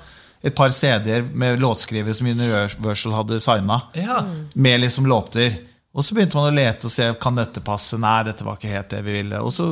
et 0.43 0.57
par 0.59 0.73
CD-er 0.75 1.29
med 1.39 1.61
låtskrivere 1.63 2.17
som 2.17 2.27
Universal 2.33 3.15
hadde 3.21 3.39
signa, 3.45 3.83
Ja. 4.01 4.25
med 4.55 4.81
liksom 4.81 5.07
låter. 5.07 5.61
Og 5.93 6.01
så 6.01 6.15
begynte 6.17 6.39
man 6.39 6.47
å 6.49 6.55
lete 6.57 6.87
og 6.89 6.93
se 6.93 7.05
kan 7.21 7.37
dette 7.37 7.61
passe. 7.65 7.99
Nei, 8.01 8.23
dette 8.25 8.47
var 8.47 8.57
ikke 8.57 8.71
helt 8.73 8.89
det 8.95 9.01
vi 9.05 9.17
ville. 9.19 9.41
Og 9.45 9.53
så 9.53 9.67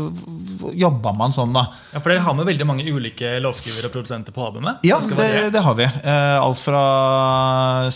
jobba 0.77 1.15
man 1.17 1.33
sånn, 1.33 1.55
da. 1.57 1.63
Ja, 1.95 2.03
For 2.03 2.13
dere 2.13 2.25
har 2.27 2.37
med 2.37 2.45
veldig 2.51 2.67
mange 2.69 2.85
ulike 2.85 3.39
låtskrivere 3.41 3.89
og 3.89 3.95
produsenter 3.95 4.37
på 4.37 4.45
albumet? 4.45 4.85
Ja, 4.85 4.99
det, 5.01 5.31
det 5.55 5.63
har 5.65 5.79
vi. 5.79 5.87
Eh, 5.89 6.37
alt 6.37 6.61
fra 6.61 6.83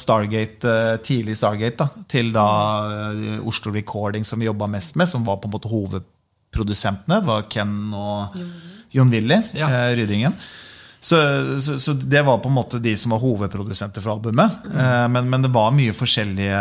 Stargate, 0.01 0.73
eh, 0.73 0.97
tidlig 1.05 1.37
Stargate 1.37 1.85
da, 1.85 2.05
til 2.09 2.33
da 2.33 2.49
eh, 3.13 3.45
Oslo 3.45 3.75
Recording, 3.77 4.25
som 4.25 4.41
vi 4.41 4.49
jobba 4.49 4.71
mest 4.73 4.97
med, 4.97 5.11
som 5.13 5.29
var 5.29 5.43
på 5.43 5.51
en 5.51 5.57
måte 5.59 5.69
hovedprodusentene. 5.75 7.21
Det 7.21 7.29
var 7.29 7.45
Ken 7.53 7.77
og 7.93 8.41
Jon 8.95 9.13
Willy 9.13 9.43
Ja. 9.53 9.69
Rydingen. 10.01 10.33
Så, 11.05 11.19
så, 11.61 11.75
så 11.85 11.93
det 11.93 12.23
var 12.25 12.39
på 12.41 12.49
en 12.49 12.55
måte 12.57 12.79
de 12.81 12.95
som 12.97 13.13
var 13.13 13.19
hovedprodusenter 13.21 14.01
for 14.01 14.15
albumet. 14.15 14.55
Eh, 14.73 15.03
men, 15.13 15.27
men 15.29 15.43
det 15.45 15.51
var 15.53 15.75
mye 15.77 15.93
forskjellige 15.93 16.61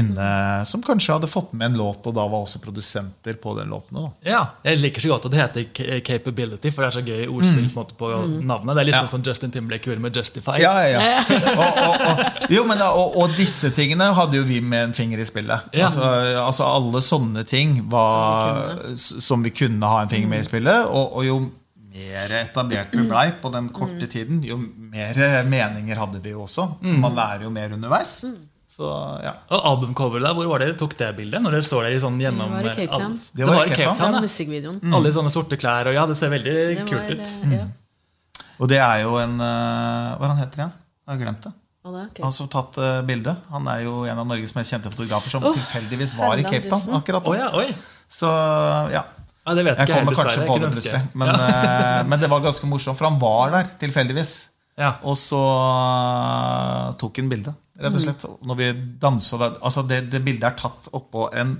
inne 0.00 0.26
som 0.66 0.82
kanskje 0.82 1.14
hadde 1.14 1.28
fått 1.30 1.52
med 1.54 1.68
en 1.70 1.76
låt, 1.78 2.02
og 2.10 2.16
da 2.16 2.24
var 2.26 2.42
også 2.42 2.58
produsenter 2.64 3.36
på 3.38 3.54
den 3.58 3.70
låten. 3.70 4.00
Da. 4.00 4.10
Ja, 4.26 4.40
Jeg 4.66 4.80
liker 4.82 5.04
så 5.04 5.12
godt 5.14 5.28
at 5.30 5.36
det 5.36 5.40
heter 5.44 6.00
Capability, 6.08 6.72
for 6.74 6.82
det 6.82 6.88
er 6.90 6.96
så 6.98 7.04
gøy 7.06 7.28
ordspill 7.30 7.70
på, 7.76 7.86
på 8.02 8.10
navnet. 8.42 8.74
Det 8.74 8.82
er 8.84 8.90
litt 8.90 8.96
Ja. 8.98 9.04
sånn 9.06 9.14
som 9.16 9.24
Justin 9.30 9.54
Timberlake 9.54 9.90
gjorde 9.90 10.02
med 10.08 10.16
Justify. 10.18 10.58
Ja, 10.62 10.74
ja, 10.88 11.00
ja. 11.00 11.24
Og, 11.54 11.80
og, 11.86 12.04
og, 12.10 12.52
jo, 12.52 12.62
men 12.66 12.80
og, 12.84 13.30
disse 13.38 13.70
tingene 13.74 14.10
hadde 14.18 14.40
jo 14.40 14.44
vi 14.48 14.58
med 14.64 14.88
en 14.90 14.94
finger 14.96 15.22
i 15.22 15.26
spillet. 15.28 15.68
Ja. 15.74 15.86
Altså, 15.88 16.10
altså 16.42 16.66
Alle 16.74 17.00
sånne 17.04 17.44
ting 17.48 17.78
var, 17.92 18.80
s- 18.94 19.14
som 19.24 19.42
vi 19.46 19.54
kunne 19.54 19.86
ha 19.94 20.02
en 20.04 20.10
finger 20.10 20.30
med 20.34 20.42
i 20.42 20.48
spillet. 20.48 20.88
Og, 20.90 21.20
og 21.20 21.26
jo 21.28 21.38
mer 21.94 22.32
etablert 22.40 22.94
vi 22.94 23.04
blei 23.06 23.28
på 23.42 23.52
den 23.54 23.68
korte 23.74 24.08
tiden, 24.10 24.42
jo 24.46 24.56
mer 24.58 25.20
meninger 25.46 26.00
hadde 26.00 26.20
vi 26.24 26.34
jo 26.34 26.42
også. 26.48 26.66
Man 26.82 27.14
lærer 27.14 27.46
jo 27.46 27.52
mer 27.54 27.76
underveis. 27.76 28.18
Så 28.74 28.88
ja. 29.22 29.36
Og 29.54 29.66
albumcoveret 29.70 30.24
der, 30.26 30.34
hvor 30.34 30.48
var 30.50 30.58
det 30.62 30.72
dere 30.72 30.78
tok 30.80 30.96
det 30.98 31.12
bildet? 31.14 31.42
Når 31.44 31.54
dere 31.54 31.66
står 31.66 31.84
der 31.86 31.94
i 31.94 32.00
sånn 32.02 32.16
gjennom 32.18 32.56
Det 32.56 32.64
var 32.64 32.72
i 32.72 32.74
Cape 32.74 32.90
Town. 32.90 33.12
alle- 33.12 33.38
Det 33.38 33.46
var 33.46 33.54
i 33.54 33.70
Cape 33.70 33.98
Town, 34.00 34.16
ja. 34.18 34.70
Mm. 34.82 34.94
Alle 34.98 35.08
i 35.12 35.14
sånne 35.14 35.30
sorte 35.30 35.58
klær, 35.60 35.86
og 35.86 35.94
ja, 35.94 36.06
det 36.10 36.16
ser 36.18 36.32
veldig 36.32 36.54
Det 36.54 36.86
kult 36.88 37.10
ut. 37.14 37.20
eh, 37.44 37.58
ja. 37.60 37.66
Og 38.58 38.68
det 38.68 38.78
er 38.78 39.02
jo 39.02 39.14
en 39.18 39.38
uh, 39.40 40.18
Hva 40.18 40.26
han 40.30 40.38
heter 40.42 40.58
igjen? 40.64 40.72
Jeg 41.06 41.12
har 41.12 41.22
glemt 41.22 41.42
det. 41.46 41.52
Okay. 41.84 42.22
Han 42.24 42.32
som 42.32 42.48
tatt 42.48 42.78
uh, 42.80 43.02
bildet. 43.02 43.36
Han 43.52 43.66
er 43.68 43.84
jo 43.84 44.04
en 44.08 44.18
av 44.18 44.26
Norges 44.26 44.54
mest 44.56 44.72
kjente 44.72 44.90
fotografer 44.90 45.30
som 45.30 45.44
oh, 45.44 45.52
tilfeldigvis 45.52 46.14
var 46.16 46.40
i 46.40 46.46
Cape 46.46 46.70
Town 46.70 46.96
akkurat 46.98 47.22
da. 47.22 47.30
Oh, 47.30 47.36
ja, 47.36 47.50
oi. 47.54 47.74
Så 48.08 48.26
ja. 48.90 49.04
Ja, 49.44 49.52
det 49.52 49.64
vet 49.66 49.76
Jeg 49.78 49.90
ikke 49.90 50.00
kommer 50.00 50.16
kanskje 50.16 50.46
på 50.48 50.56
det 50.62 50.70
plutselig. 50.72 51.02
Men, 51.20 51.34
eh, 51.36 52.00
men 52.08 52.20
det 52.22 52.30
var 52.32 52.44
ganske 52.44 52.68
morsomt, 52.68 52.96
for 52.96 53.10
han 53.10 53.20
var 53.20 53.52
der 53.52 53.68
tilfeldigvis. 53.82 54.32
Ja. 54.80 54.94
Og 55.04 55.18
så 55.20 55.40
eh, 55.42 56.88
tok 57.00 57.20
han 57.20 57.28
bilde, 57.30 57.52
rett 57.78 57.98
og 57.98 58.02
slett. 58.06 58.24
Når 58.48 58.58
vi 58.58 58.70
dansa 59.02 59.38
altså 59.52 59.84
det, 59.86 60.06
det 60.14 60.22
bildet 60.24 60.48
er 60.48 60.56
tatt 60.64 60.88
oppå 60.96 61.28
en 61.36 61.58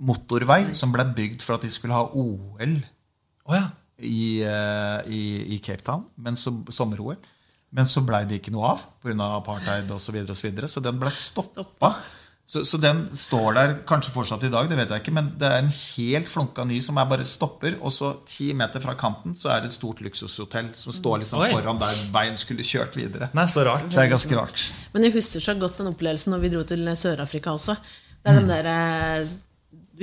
motorvei 0.00 0.62
som 0.76 0.94
ble 0.94 1.04
bygd 1.16 1.42
for 1.44 1.58
at 1.58 1.66
de 1.66 1.72
skulle 1.72 1.96
ha 1.96 2.06
OL 2.16 2.78
oh, 2.78 3.52
ja. 3.52 3.66
i, 3.98 4.40
eh, 4.46 5.10
i, 5.12 5.22
i 5.56 5.60
Cape 5.64 5.84
Town, 5.84 6.06
men 6.22 6.38
så, 6.40 6.54
sommer-OL. 6.72 7.18
Men 7.76 7.86
så 7.86 8.02
blei 8.02 8.24
det 8.26 8.40
ikke 8.40 8.54
noe 8.54 8.72
av 8.72 8.80
pga. 9.02 9.28
apartheid 9.36 9.90
osv. 9.94 10.06
Så, 10.06 10.14
videre, 10.14 10.32
og 10.32 10.38
så, 10.38 10.46
videre, 10.48 10.70
så 10.70 10.82
den 10.82 10.98
ble 11.02 11.12
stoppa. 11.14 11.92
Så, 12.50 12.64
så 12.66 12.80
den 12.82 13.04
står 13.14 13.52
der 13.54 13.72
kanskje 13.86 14.10
fortsatt 14.10 14.42
i 14.42 14.50
dag, 14.50 14.66
det 14.66 14.74
vet 14.74 14.90
jeg 14.90 15.04
ikke, 15.04 15.12
men 15.14 15.28
det 15.38 15.46
er 15.46 15.60
en 15.62 15.68
helt 15.70 16.26
flunka 16.26 16.64
ny 16.66 16.80
som 16.82 16.96
jeg 16.98 17.10
bare 17.12 17.26
stopper, 17.28 17.76
og 17.78 17.92
så 17.94 18.08
ti 18.26 18.48
meter 18.58 18.82
fra 18.82 18.96
kanten 18.98 19.36
så 19.38 19.52
er 19.54 19.62
det 19.62 19.70
et 19.70 19.76
stort 19.76 20.02
luksushotell 20.02 20.72
som 20.74 20.94
står 20.96 21.22
liksom 21.22 21.44
Oi. 21.44 21.50
foran 21.54 21.78
der 21.78 22.00
veien 22.10 22.40
skulle 22.40 22.66
kjørt 22.66 22.98
videre. 22.98 23.28
Nei, 23.38 23.46
så 23.52 23.62
rart. 23.68 23.86
Så 23.86 24.00
det 24.00 24.08
er 24.08 24.10
ganske 24.16 24.40
rart. 24.40 24.64
Men 24.96 25.06
jeg 25.06 25.14
husker 25.20 25.44
så 25.44 25.54
godt 25.60 25.78
den 25.78 25.92
opplevelsen 25.92 26.34
når 26.34 26.42
vi 26.42 26.50
dro 26.56 26.64
til 26.66 26.90
Sør-Afrika 27.04 27.54
også. 27.54 27.78
Det 28.18 28.32
er 28.32 28.40
den 28.40 28.50
der, 28.50 28.70
eh, 28.72 29.30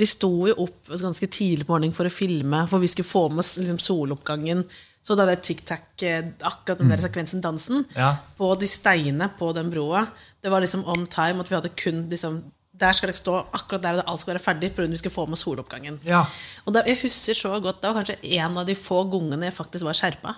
vi 0.00 0.08
sto 0.08 0.32
jo 0.48 0.56
opp 0.64 0.88
ganske 0.88 1.28
tidlig 1.28 1.68
på 1.68 1.76
morgenen 1.76 1.96
for 2.00 2.08
å 2.08 2.14
filme, 2.16 2.64
for 2.70 2.80
vi 2.80 2.88
skulle 2.88 3.12
få 3.12 3.26
med 3.28 3.44
oss 3.44 3.58
liksom, 3.60 3.82
soloppgangen. 3.82 4.64
Så 5.02 5.16
da 5.16 5.24
det 5.28 5.40
tic-tac, 5.46 5.80
eh, 6.02 6.24
akkurat 6.42 6.78
den 6.78 6.90
der 6.90 7.00
sekvensen, 7.00 7.40
dansen, 7.40 7.84
Ja. 7.96 8.16
på 8.38 8.58
de 8.58 8.66
steinene 8.66 9.30
på 9.38 9.52
den 9.54 9.70
broa, 9.70 10.06
det 10.42 10.50
var 10.50 10.60
liksom 10.60 10.84
on 10.86 11.06
time. 11.06 11.40
At 11.40 11.48
vi 11.50 11.54
hadde 11.54 11.70
kun 11.76 12.08
liksom 12.10 12.42
der 12.78 12.92
skal 12.94 13.08
dere 13.08 13.18
stå 13.18 13.46
akkurat 13.52 13.82
der 13.82 14.02
alt 14.06 14.20
skal 14.20 14.34
være 14.34 14.42
ferdig. 14.44 14.70
På 14.74 14.82
grunn 14.82 14.92
at 14.92 14.98
vi 14.98 15.02
skal 15.02 15.10
få 15.10 15.26
med 15.26 15.38
soloppgangen. 15.40 15.98
Ja. 16.04 16.24
Og 16.66 16.74
da, 16.74 16.82
jeg 16.86 17.00
husker 17.02 17.34
så 17.34 17.60
godt 17.62 17.80
Det 17.82 17.90
var 17.90 18.04
kanskje 18.04 18.18
en 18.38 18.58
av 18.58 18.66
de 18.66 18.74
få 18.74 19.02
gangene 19.10 19.48
jeg 19.48 19.54
faktisk 19.54 19.84
var 19.84 19.92
skjerpa. 19.98 20.34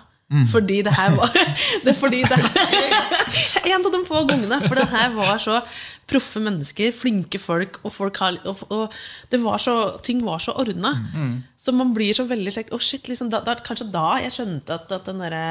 Fordi 0.51 0.79
det 0.85 0.93
her 0.95 1.15
var 1.17 1.33
det 1.85 1.95
fordi 1.97 2.21
det, 2.23 2.37
En 3.71 3.85
av 3.85 3.91
de 3.91 4.01
få 4.07 4.23
gangene. 4.29 4.61
For 4.67 4.79
det 4.79 4.87
her 4.91 5.11
var 5.15 5.41
så 5.43 5.59
proffe 6.11 6.41
mennesker, 6.43 6.91
flinke 6.95 7.39
folk, 7.39 7.79
og, 7.83 7.91
folk 7.95 8.17
har, 8.23 8.39
og, 8.47 8.63
og 8.71 8.95
det 9.31 9.39
var 9.43 9.59
så, 9.61 9.75
ting 10.03 10.23
var 10.25 10.41
så 10.43 10.55
ordna. 10.59 10.95
Så 11.59 11.75
man 11.75 11.93
blir 11.95 12.15
så 12.15 12.25
veldig 12.27 12.55
slik 12.55 12.73
oh 12.75 12.81
shit, 12.81 13.07
liksom, 13.11 13.29
da, 13.31 13.43
da, 13.45 13.55
Kanskje 13.63 13.91
da 13.91 14.07
jeg 14.23 14.35
skjønte 14.35 14.79
at, 14.79 14.91
at 14.91 15.07
den 15.07 15.23
derre 15.23 15.45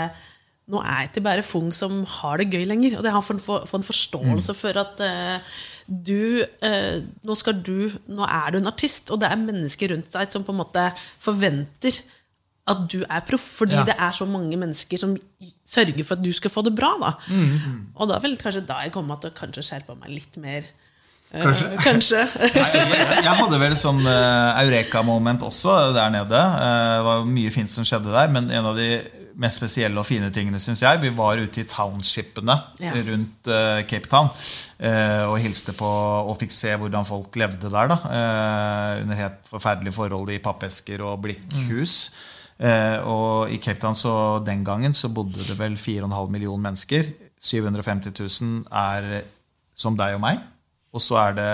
nå 0.71 0.79
er 0.85 1.01
jeg 1.01 1.11
ikke 1.11 1.25
bare 1.27 1.43
Fung 1.47 1.73
som 1.75 2.05
har 2.21 2.39
det 2.41 2.51
gøy 2.53 2.65
lenger. 2.69 2.99
Og 2.99 3.05
det 3.05 3.13
har 3.15 3.25
fått 3.27 3.43
for, 3.45 3.67
for 3.67 3.81
en 3.81 3.87
forståelse 3.87 4.55
for 4.55 4.81
at 4.81 5.03
uh, 5.03 5.59
du, 5.87 6.45
uh, 6.63 7.01
nå 7.27 7.37
skal 7.39 7.59
du 7.67 7.91
Nå 8.07 8.27
er 8.27 8.53
du 8.53 8.61
en 8.61 8.71
artist, 8.71 9.11
og 9.11 9.23
det 9.23 9.31
er 9.31 9.41
mennesker 9.41 9.95
rundt 9.95 10.13
deg 10.15 10.33
som 10.33 10.47
på 10.47 10.55
en 10.55 10.61
måte 10.63 10.87
forventer 11.23 11.99
at 12.71 12.85
du 12.93 13.01
er 13.03 13.21
proff, 13.27 13.45
fordi 13.61 13.75
Ja. 13.79 13.85
det 13.89 13.97
er 13.99 14.13
så 14.17 14.27
mange 14.29 14.57
mennesker 14.61 14.99
som 15.01 15.17
sørger 15.67 16.05
for 16.05 16.17
at 16.19 16.23
du 16.25 16.31
skal 16.37 16.51
få 16.55 16.63
det 16.67 16.75
bra. 16.79 16.93
Da. 17.03 17.13
Og 17.97 18.09
da 18.11 18.19
vel 18.23 18.37
kanskje 18.41 18.65
da 18.69 18.81
jeg 18.85 18.93
komme 18.95 19.17
til 19.21 19.31
å 19.33 19.37
kanskje 19.37 19.67
skjerpa 19.67 19.97
meg 19.99 20.11
litt 20.15 20.37
mer. 20.43 20.69
Kanskje. 21.31 21.69
Kanskje. 21.79 22.21
kanskje. 22.57 22.81
Nei, 22.91 22.99
jeg, 22.99 23.23
jeg 23.23 23.37
hadde 23.39 23.59
vel 23.63 23.75
sånn 23.79 24.01
uh, 24.03 24.59
eureka-moment 24.65 25.45
også 25.47 25.77
der 25.95 26.11
nede. 26.11 26.35
Uh, 26.35 26.97
det 26.99 27.05
var 27.07 27.29
mye 27.39 27.53
fint 27.55 27.71
som 27.71 27.87
skjedde 27.87 28.11
der, 28.11 28.33
men 28.35 28.51
en 28.51 28.67
av 28.73 28.75
de 28.79 28.89
mest 29.41 29.61
spesielle 29.61 29.97
og 29.97 30.05
fine 30.09 30.27
tingene, 30.35 30.59
syns 30.61 30.83
jeg, 30.83 30.99
vi 31.01 31.13
var 31.17 31.39
ute 31.39 31.63
i 31.63 31.69
townshipene 31.71 32.57
Ja. 32.83 32.91
rundt 33.07 33.47
uh, 33.49 33.79
Cape 33.89 34.11
Town 34.11 34.27
uh, 34.35 35.31
og 35.31 35.39
hilste 35.41 35.73
på 35.79 35.87
og 35.87 36.35
fikk 36.43 36.53
se 36.53 36.75
hvordan 36.77 37.07
folk 37.09 37.39
levde 37.41 37.71
der. 37.71 37.89
da, 37.95 38.01
uh, 38.11 39.03
Under 39.05 39.23
helt 39.23 39.41
forferdelige 39.49 39.95
forhold 39.97 40.35
i 40.35 40.41
pappesker 40.43 41.01
og 41.07 41.23
blikkhus. 41.29 41.97
Eh, 42.11 42.37
og 42.61 43.49
i 43.49 43.57
Cape 43.57 43.81
Town 43.81 43.97
så 43.97 44.13
den 44.45 44.61
gangen 44.67 44.93
så 44.93 45.09
bodde 45.09 45.41
det 45.41 45.57
vel 45.57 45.79
4,5 45.81 46.29
millioner 46.29 46.67
mennesker. 46.67 47.07
750 47.41 48.13
000 48.21 48.67
er 48.69 49.23
som 49.73 49.97
deg 49.97 50.19
og 50.19 50.21
meg. 50.21 50.43
Og 50.93 51.01
så 51.01 51.17
er 51.23 51.37
det 51.39 51.53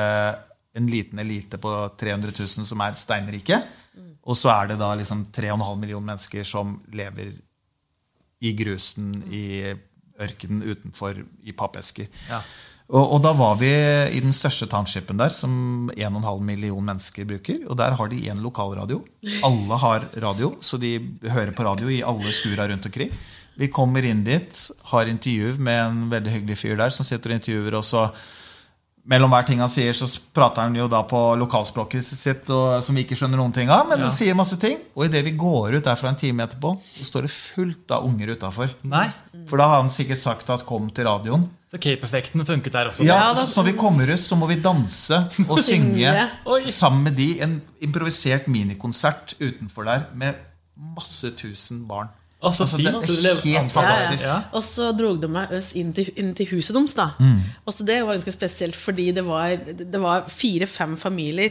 en 0.76 0.88
liten 0.90 1.20
elite 1.22 1.61
på 1.62 1.72
300 1.98 2.34
000 2.34 2.66
som 2.68 2.82
er 2.84 2.98
steinrike. 2.98 3.61
Og 4.26 4.34
så 4.34 4.50
er 4.50 4.72
det 4.72 4.80
da 4.80 4.90
liksom 4.98 5.28
3,5 5.32 5.76
millioner 5.78 6.11
mennesker 6.11 6.46
som 6.46 6.80
lever 6.92 7.36
i 8.42 8.52
grusen, 8.59 9.12
i 9.30 9.62
ørkenen 10.20 10.64
utenfor, 10.66 11.22
i 11.46 11.54
pappesker. 11.57 12.11
Ja. 12.28 12.40
Og, 12.87 13.03
og 13.16 13.22
da 13.24 13.32
var 13.34 13.57
vi 13.59 13.70
i 14.14 14.20
den 14.22 14.34
største 14.37 14.68
townshipen 14.70 15.18
der, 15.18 15.34
som 15.34 15.91
1,5 15.97 16.45
million 16.47 16.84
mennesker 16.87 17.26
bruker. 17.26 17.64
Og 17.66 17.74
der 17.80 17.97
har 17.99 18.12
de 18.12 18.20
én 18.30 18.43
lokalradio. 18.43 19.01
Alle 19.47 19.80
har 19.82 20.07
radio, 20.22 20.53
så 20.62 20.78
de 20.78 20.93
hører 21.26 21.51
på 21.57 21.66
radio 21.66 21.91
i 21.91 22.03
alle 22.07 22.34
skura 22.37 22.68
rundt 22.70 22.87
omkring. 22.87 23.11
Vi 23.57 23.70
kommer 23.72 24.05
inn 24.05 24.22
dit, 24.22 24.70
har 24.93 25.09
intervju 25.11 25.57
med 25.59 25.80
en 25.80 26.03
veldig 26.12 26.34
hyggelig 26.34 26.59
fyr 26.61 26.76
der 26.78 26.93
som 26.95 27.07
sitter 27.09 27.32
og 27.32 27.41
intervjuer 27.41 27.78
og 27.80 27.87
mellom 29.07 29.30
hver 29.30 29.47
ting 29.47 29.61
han 29.62 29.70
sier, 29.70 29.95
så 29.95 30.07
prater 30.34 30.66
han 30.66 30.74
jo 30.76 30.89
da 30.91 31.03
på 31.07 31.18
lokalspråket 31.39 32.05
sitt, 32.07 32.49
og, 32.51 32.80
som 32.82 32.97
vi 32.99 33.05
ikke 33.07 33.18
skjønner 33.18 33.39
noen 33.39 33.55
ting 33.55 33.70
av. 33.70 33.87
Men 33.89 34.03
Ja. 34.03 34.11
sier 34.11 34.34
masse 34.34 34.59
ting. 34.59 34.78
Og 34.97 35.07
idet 35.07 35.24
vi 35.24 35.37
går 35.39 35.78
ut 35.78 35.84
derfra 35.84 36.11
en 36.11 36.18
time 36.18 36.43
etterpå, 36.43 36.74
så 36.82 37.05
står 37.07 37.22
det 37.22 37.30
fullt 37.30 37.91
av 37.95 38.05
unger 38.05 38.34
utafor. 38.34 38.70
For 39.47 39.57
da 39.59 39.68
har 39.70 39.82
han 39.82 39.91
sikkert 39.91 40.18
sagt 40.18 40.51
at 40.51 40.66
'kom 40.66 40.91
til 40.91 41.07
radioen'. 41.07 41.49
Så 41.70 41.78
Cape-effekten 41.82 42.44
funket 42.46 42.72
der 42.72 42.90
også. 42.92 43.04
Ja, 43.04 43.32
så 43.34 43.60
når 43.60 43.64
vi 43.72 43.72
kommer 43.78 44.12
ut, 44.14 44.20
så 44.22 44.36
må 44.38 44.46
vi 44.46 44.54
danse 44.62 45.16
og 45.48 45.58
synge. 45.58 46.12
Sammen 46.70 47.02
med 47.08 47.16
de. 47.18 47.40
En 47.42 47.56
improvisert 47.82 48.46
minikonsert 48.48 49.34
utenfor 49.40 49.82
der 49.88 50.06
med 50.14 50.38
masse 50.94 51.30
tusen 51.34 51.82
barn. 51.88 52.08
Altså, 52.42 52.62
Altså, 52.62 52.76
det 52.76 52.86
er 52.86 53.40
helt 53.44 53.72
fantastisk. 53.72 54.24
Ja, 54.24 54.34
ja. 54.34 54.40
Og 54.52 54.62
så 54.62 54.92
dro 54.92 55.16
de 55.16 55.28
meg 55.28 55.50
oss 55.56 55.72
inn 55.74 55.92
til, 55.96 56.10
inn 56.20 56.34
til 56.36 56.46
huset 56.52 56.76
deres. 56.76 56.94
da. 56.94 57.08
Og 57.64 57.74
så 57.74 57.84
Det 57.84 58.02
var 58.04 58.12
ganske 58.14 58.32
spesielt, 58.32 58.76
fordi 58.76 59.10
det 59.12 59.24
var, 59.26 59.56
det 59.92 60.00
var 60.00 60.28
fire-fem 60.28 60.96
familier 60.96 61.50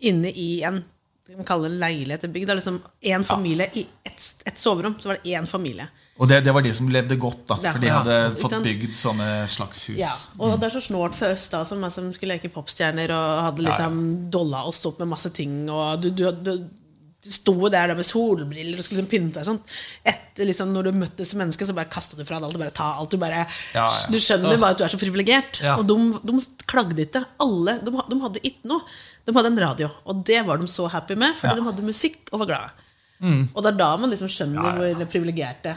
inne 0.00 0.32
i 0.32 0.62
en 0.66 0.82
skal 1.30 1.36
man 1.38 1.46
kalle 1.46 1.68
det 1.68 1.72
en 1.76 1.80
leilighet 1.80 2.24
i 2.24 2.28
bygd. 2.34 2.46
Det 2.46 2.52
er 2.52 2.58
liksom 2.58 2.80
én 3.06 3.24
familie 3.24 3.70
i 3.74 3.86
ett 4.04 4.42
et 4.46 4.58
soverom. 4.58 4.96
Så 4.98 5.08
var 5.08 5.18
det 5.22 5.30
én 5.30 5.46
familie. 5.46 5.86
Og 6.20 6.28
det, 6.28 6.42
det 6.44 6.52
var 6.52 6.60
de 6.64 6.72
som 6.76 6.88
levde 6.92 7.16
godt, 7.16 7.46
da, 7.48 7.56
for 7.64 7.80
de 7.80 7.88
hadde 7.88 8.16
ja, 8.18 8.32
fått 8.36 8.58
bygd 8.64 8.96
sånne 9.00 9.28
slags 9.48 9.86
hus. 9.88 9.96
Ja, 10.02 10.10
Og 10.36 10.58
det 10.60 10.68
er 10.68 10.74
så 10.74 10.82
snålt 10.84 11.14
for 11.16 11.32
oss 11.32 11.46
da 11.52 11.62
som, 11.64 11.80
som 11.94 12.10
skulle 12.12 12.36
leke 12.36 12.50
popstjerner 12.52 13.08
og 13.16 13.38
hadde 13.46 13.64
liksom 13.64 13.96
dolla 14.34 14.60
oss 14.68 14.82
opp 14.90 15.00
med 15.00 15.08
masse 15.14 15.32
ting. 15.32 15.62
Og 15.72 16.02
du, 16.04 16.10
du, 16.12 16.26
du, 16.44 16.52
sto 17.24 17.54
der 17.72 17.88
da 17.88 17.96
med 17.96 18.04
solbriller 18.08 18.76
og 18.76 18.84
skulle 18.84 19.00
liksom 19.02 19.08
pynte 19.14 19.40
deg 19.40 19.48
sånn. 19.48 19.62
Etter 20.12 20.48
liksom 20.48 20.70
når 20.76 20.90
du 20.90 20.98
møtte 21.00 21.22
disse 21.22 21.40
menneskene, 21.40 21.68
så 21.72 21.76
bare 21.80 21.90
kastet 21.92 22.20
du 22.20 22.24
fra 22.28 22.36
deg 22.36 22.50
alt. 22.50 22.56
Du 22.56 22.62
bare 22.66 22.76
ta 22.76 22.90
alt. 23.00 23.10
Du, 23.12 23.18
bare, 23.20 23.42
Ja, 23.72 23.86
ja. 23.88 23.88
du 24.12 24.20
skjønner 24.20 24.60
bare 24.60 24.76
at 24.76 24.80
du 24.80 24.84
er 24.84 24.92
så 24.92 25.00
privilegert. 25.00 25.62
Ja. 25.64 25.78
Og 25.80 25.88
de, 25.88 25.96
de 26.20 26.36
klagde 26.68 27.00
ikke. 27.08 27.24
Alle, 27.40 27.78
de, 27.80 27.96
de 27.96 28.20
hadde 28.26 28.44
ikke 28.44 28.68
noe. 28.72 28.84
De 29.24 29.36
hadde 29.36 29.50
en 29.52 29.60
radio, 29.60 29.88
og 30.08 30.20
det 30.28 30.40
var 30.48 30.60
de 30.60 30.68
så 30.68 30.84
happy 30.92 31.16
med, 31.20 31.32
fordi 31.40 31.52
Ja. 31.52 31.60
de 31.60 31.66
hadde 31.68 31.84
musikk 31.84 32.28
og 32.32 32.40
var 32.44 32.48
glade. 32.52 32.88
Og 33.52 33.58
det 33.64 33.68
er 33.74 33.76
da 33.76 33.88
man 34.00 34.08
liksom 34.12 34.28
skjønner 34.32 34.56
Ja, 34.64 34.70
ja, 34.80 34.88
ja. 34.92 34.96
hvor 35.00 35.08
privilegerte 35.12 35.74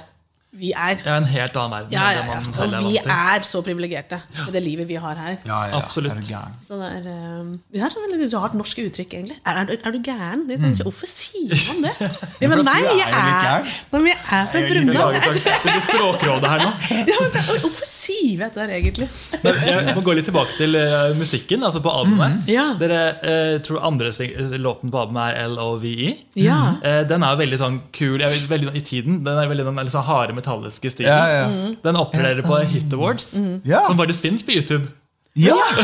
vi 0.53 0.69
er. 0.77 0.99
Ja, 1.05 1.15
en 1.17 1.25
helt 1.25 1.55
annen 1.57 1.71
verden. 1.73 1.91
Ja, 1.95 2.03
ja, 2.13 2.21
det 2.21 2.29
ja. 2.29 2.33
man 2.35 2.53
selv 2.53 2.75
Og 2.77 2.83
vi 2.91 2.97
er 3.01 3.45
så 3.47 3.61
privilegerte 3.65 4.19
med 4.37 4.51
det 4.53 4.61
livet 4.61 4.87
vi 4.87 4.97
har 5.01 5.15
her. 5.17 5.37
Ja, 5.47 5.59
ja, 5.65 5.71
ja. 5.71 5.79
Absolutt. 5.81 6.11
Er 6.13 6.21
du 6.21 6.27
gæren? 6.29 6.53
Så 6.67 6.77
det 6.77 6.89
er, 6.99 7.07
eh, 7.09 7.47
det 7.73 7.81
er 7.81 7.87
et 7.87 7.95
sånn 7.95 8.05
veldig 8.11 8.27
rart 8.35 8.53
norsk 8.59 8.81
uttrykk, 8.83 9.15
egentlig. 9.17 9.37
Er, 9.41 9.57
er, 9.63 9.65
du, 9.71 9.73
er 9.79 9.95
du 9.95 9.99
gæren? 10.05 10.43
Jeg 10.53 10.61
tenker, 10.61 10.83
Hvorfor 10.85 11.09
sier 11.09 11.57
man 11.57 11.83
det? 11.87 12.09
Ja, 12.43 12.51
men 12.51 12.61
nei, 12.67 12.75
jeg 12.85 13.07
er, 13.09 13.71
men 13.95 14.07
jeg 14.11 14.19
er 14.19 14.45
fra 14.51 14.61
Jeg 14.61 14.69
Brumunddal. 14.75 15.17
gæren. 15.17 15.39
jeg. 15.41 15.57
Det 15.63 15.75
Språkrådet 15.87 16.53
her 16.53 16.63
nå. 16.67 16.71
Ja, 17.13 17.17
men 17.23 17.33
Hvorfor 17.63 17.89
sier 17.89 18.29
vi 18.37 18.43
dette 18.43 18.61
her, 18.61 18.75
egentlig? 18.77 19.09
Men 19.43 19.59
jeg 19.65 19.97
må 19.97 20.05
gå 20.05 20.15
litt 20.19 20.29
tilbake 20.29 20.53
til 20.59 20.77
uh, 20.77 21.15
musikken, 21.17 21.65
altså 21.65 21.81
på 21.83 21.91
albumet. 21.97 22.45
Ja. 22.51 22.67
Dere 22.79 23.01
uh, 23.23 23.57
tror 23.65 23.81
andre 23.89 24.13
sting- 24.15 24.37
låten 24.61 24.93
på 24.93 25.01
albumet 25.01 25.33
er 25.41 25.49
LOVE. 25.57 26.13
Ja. 26.39 26.59
Uh, 26.85 27.01
den 27.09 27.25
er 27.25 27.41
veldig 27.41 27.59
sånn 27.61 27.81
kul 27.95 28.21
jeg 28.21 28.45
veldig, 28.53 28.73
i 28.77 28.85
tiden. 28.85 29.21
Den 29.25 29.41
er 29.41 29.49
veldig 29.49 29.65
den 29.71 29.81
er 29.81 29.87
litt 29.89 29.95
sånn 29.97 30.05
harde 30.07 30.35
metalliske 30.43 30.91
stilen. 30.91 31.09
Ja, 31.09 31.45
ja. 31.47 31.71
Den 31.83 31.95
opptrer 31.97 32.43
på 32.45 32.59
Hit 32.69 32.91
Awards, 32.93 33.31
Ja. 33.65 33.85
som 33.87 33.97
bare 33.97 34.13
finnes 34.13 34.43
på 34.43 34.51
YouTube. 34.59 34.91
Ja! 35.35 35.55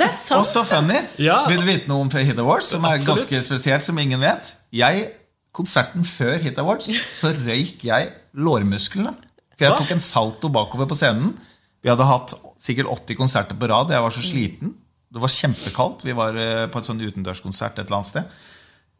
Det 0.00 0.02
er 0.02 0.10
sant. 0.10 0.40
Og 0.40 0.46
så 0.50 0.64
funny! 0.66 0.98
Ja. 1.22 1.44
Vil 1.46 1.60
du 1.62 1.66
vite 1.68 1.86
noe 1.86 2.02
om 2.02 2.10
Hit 2.10 2.38
Awards, 2.42 2.66
som 2.72 2.82
er 2.84 2.96
Absolutt. 2.96 3.28
ganske 3.28 3.42
spesielt, 3.46 3.84
som 3.86 3.98
ingen 4.02 4.20
vet? 4.20 4.56
Jeg, 4.74 5.10
Konserten 5.56 6.04
før 6.04 6.34
Hit 6.42 6.58
Awards, 6.60 6.90
så 7.16 7.30
røyk 7.32 7.84
jeg 7.86 8.10
lårmusklene. 8.36 9.14
For 9.56 9.64
jeg 9.64 9.78
tok 9.78 9.92
en 9.94 10.02
salto 10.04 10.50
bakover 10.52 10.84
på 10.90 10.98
scenen. 10.98 11.30
Vi 11.80 11.88
hadde 11.88 12.04
hatt 12.04 12.34
sikkert 12.60 12.90
80 12.92 13.16
konserter 13.16 13.56
på 13.56 13.70
rad. 13.70 13.88
Jeg 13.94 14.02
var 14.04 14.12
så 14.12 14.20
sliten. 14.26 14.74
Det 15.08 15.22
var 15.22 15.32
kjempekaldt. 15.32 16.04
Vi 16.04 16.12
var 16.18 16.36
eh, 16.36 16.66
på 16.68 16.82
et 16.82 16.88
sånn 16.90 17.00
utendørskonsert 17.00 17.78
et 17.78 17.86
eller 17.86 18.02
annet 18.02 18.10
sted. 18.10 18.36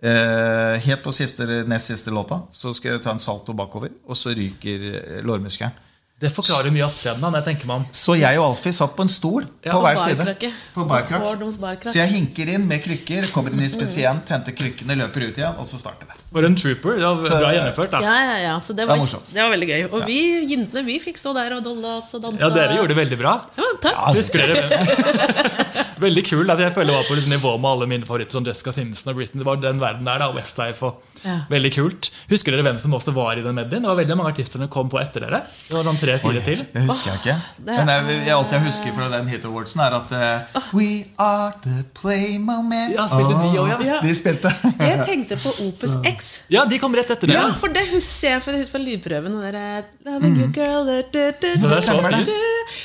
Eh, 0.03 0.77
helt 0.85 1.03
på 1.03 1.13
siste, 1.13 1.47
nest 1.65 1.89
siste 1.89 2.13
låta 2.13 2.43
så 2.53 2.75
skal 2.77 2.93
jeg 2.97 3.03
ta 3.07 3.15
en 3.17 3.23
salto 3.23 3.55
bakover, 3.57 3.95
og 4.05 4.17
så 4.19 4.35
ryker 4.37 4.89
eh, 4.93 5.21
lårmuskelen. 5.25 5.73
Det 6.17 6.31
forklarer 6.33 6.73
mye 6.73 6.87
av 6.87 7.19
når 7.21 7.35
jeg 7.37 7.45
tenker 7.45 7.67
man. 7.69 7.83
Så 7.93 8.15
jeg 8.17 8.39
og 8.41 8.47
Alfie 8.47 8.73
satt 8.73 8.95
på 8.97 9.05
en 9.05 9.11
stol 9.13 9.45
Ja, 9.67 9.75
på 9.75 9.83
hver 9.85 9.99
side. 10.01 10.53
På 10.73 10.87
barkrakk. 10.89 11.85
Så 11.91 11.99
jeg 11.99 12.09
hinker 12.15 12.49
inn 12.55 12.65
med 12.67 12.81
krykker, 12.87 13.27
kommer 13.35 13.53
inn 13.53 13.61
i 13.61 13.69
spesient, 13.69 14.25
henter 14.33 14.57
krykkene, 14.57 14.97
løper 14.97 15.27
ut 15.29 15.37
igjen, 15.37 15.59
og 15.61 15.69
så 15.69 15.77
starter 15.77 16.09
det. 16.09 16.17
For 16.33 16.45
en 16.49 16.57
trooper. 16.57 16.97
Det 16.97 17.05
var 17.05 17.21
Så- 17.29 17.39
bra 17.41 17.51
gjennomført. 17.53 17.91
da. 17.91 18.01
Ja, 18.01 18.15
ja, 18.31 18.37
ja. 18.49 18.55
Så 18.61 18.69
det 18.73 18.77
Det 18.77 18.89
var, 18.89 18.97
er 18.97 19.01
morsomt. 19.01 19.29
det 19.33 19.43
var 19.43 19.51
veldig 19.57 19.69
gøy. 19.69 19.93
Og 19.93 20.07
vi 20.07 20.21
jentene 20.57 20.85
vi 20.87 20.99
fikk 21.05 21.17
stå 21.21 21.35
der 21.35 21.53
og 21.57 21.63
dolle 21.65 21.85
oss 21.99 22.15
og 22.15 22.23
danse. 22.23 22.41
Ja, 22.41 22.49
dere 22.49 22.77
gjorde 22.77 22.95
det 22.95 22.97
veldig 22.97 23.19
bra. 23.21 23.35
Ja, 23.57 23.65
takk. 23.81 24.17
Husker 24.17 24.39
dere 24.41 25.85
Veldig 26.01 26.25
kul. 26.29 26.45
Altså, 26.51 26.65
jeg 26.67 26.75
føler 26.75 26.93
jeg 26.93 26.97
var 27.03 27.09
på 27.09 27.17
litt 27.17 27.29
nivå 27.33 27.53
med 27.61 27.71
alle 27.71 27.87
mine 27.89 28.05
favoritter, 28.05 28.33
som 28.37 28.45
Jessica 28.45 28.73
Simpson 28.73 29.11
og 29.13 29.17
Britain. 29.17 29.41
Det 29.41 29.47
var 29.49 29.57
den 29.57 29.79
verden 29.81 30.05
der, 30.05 30.19
da, 30.19 30.31
Westlife 30.33 30.83
og 30.83 31.03
Ja. 31.25 31.41
Veldig 31.51 31.73
kult. 31.75 32.11
Husker 32.29 32.53
dere 32.53 32.63
hvem 32.63 32.79
som 32.81 32.93
også 32.93 33.13
var 33.17 33.33
i 33.37 33.43
den 33.43 33.55
medien? 33.57 33.81
Det 33.83 33.89
var 33.89 33.97
veldig 33.97 34.17
mange 34.17 34.33
artister 34.35 34.59
som 34.61 34.69
kom 34.69 34.91
på 34.91 35.01
etter 35.01 35.21
dere. 35.25 35.43
Det 35.69 35.73
var 35.77 35.85
noen 35.85 35.97
tre-fire 36.07 36.43
til. 36.47 36.63
Det 36.75 36.83
husker 36.87 37.11
jeg 37.13 37.21
ikke. 37.23 37.37
Men 37.67 37.91
det, 37.91 38.17
jeg, 38.27 38.35
alt 38.37 38.55
jeg 38.57 38.65
husker 38.67 38.97
fra 38.97 39.09
den 39.17 39.29
Hit 39.33 39.45
Awardsen, 39.49 39.81
er 39.85 39.97
at 39.99 40.15
uh, 40.17 40.69
We 40.77 40.89
are 41.19 41.53
the 41.67 41.85
play 42.01 42.39
moment. 42.41 42.95
Ja, 42.97 43.07
spilte 43.11 43.37
de 43.43 43.61
òg, 43.63 43.85
ja. 43.85 43.99
De 44.03 44.15
spilte. 44.17 44.53
Jeg 44.87 45.03
tenkte 45.07 45.37
på 45.43 45.53
Opus 45.67 45.97
X. 46.17 46.31
Ja, 46.53 46.65
de 46.71 46.79
kom 46.83 46.95
rett 46.97 47.11
etter 47.13 47.31
det. 47.31 47.37
Ja, 47.37 47.47
for 47.61 47.73
det 47.75 47.85
husker 47.93 48.37
jeg 48.37 48.43
for 48.45 48.55
jeg 48.55 48.63
husker 48.65 48.79
på 48.79 48.83
lydprøven. 48.85 49.35
og 49.37 49.43
der, 49.47 49.83
eh, 50.07 50.47
girl. 50.55 50.89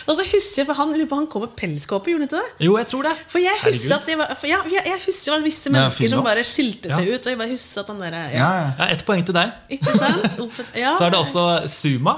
Og 0.07 0.15
så 0.17 0.23
husker 0.31 0.61
jeg, 0.61 0.65
for 0.69 0.73
han, 0.77 0.93
han 1.11 1.27
kom 1.31 1.41
med 1.45 1.53
pelskåpe, 1.57 2.11
gjorde 2.11 2.25
han 2.25 2.29
ikke 2.29 2.41
det? 2.41 2.65
Jo, 2.67 2.77
jeg 2.77 2.87
tror 2.91 3.07
det. 3.07 3.13
For 3.31 3.39
jeg 3.43 3.57
husker 3.63 3.95
Herregud. 3.95 4.01
at 4.01 4.09
det 4.09 4.17
var, 4.21 4.33
for 4.39 4.47
ja, 4.51 4.59
jeg, 4.71 4.83
jeg 4.91 4.99
husker 5.05 5.31
det 5.31 5.37
var 5.37 5.45
visse 5.45 5.73
mennesker 5.75 6.11
som 6.15 6.25
bare 6.25 6.43
skilte 6.47 6.91
seg 6.91 7.07
Ja. 7.07 7.15
ut. 7.15 7.25
Og 7.25 7.33
jeg 7.33 7.39
bare 7.43 7.53
husker 7.55 7.85
at 7.85 7.93
han 7.93 8.01
der, 8.05 8.17
ja. 8.17 8.25
Ja, 8.31 8.49
ja. 8.61 8.67
Ja, 8.79 8.89
Ett 8.95 9.05
poeng 9.07 9.23
til 9.25 9.37
deg. 9.37 9.55
Ikke 9.77 9.95
sant? 9.95 10.39
Opus, 10.43 10.71
ja. 10.77 10.95
Så 10.97 11.07
er 11.07 11.15
det 11.15 11.19
også 11.21 11.47
Suma. 11.71 12.17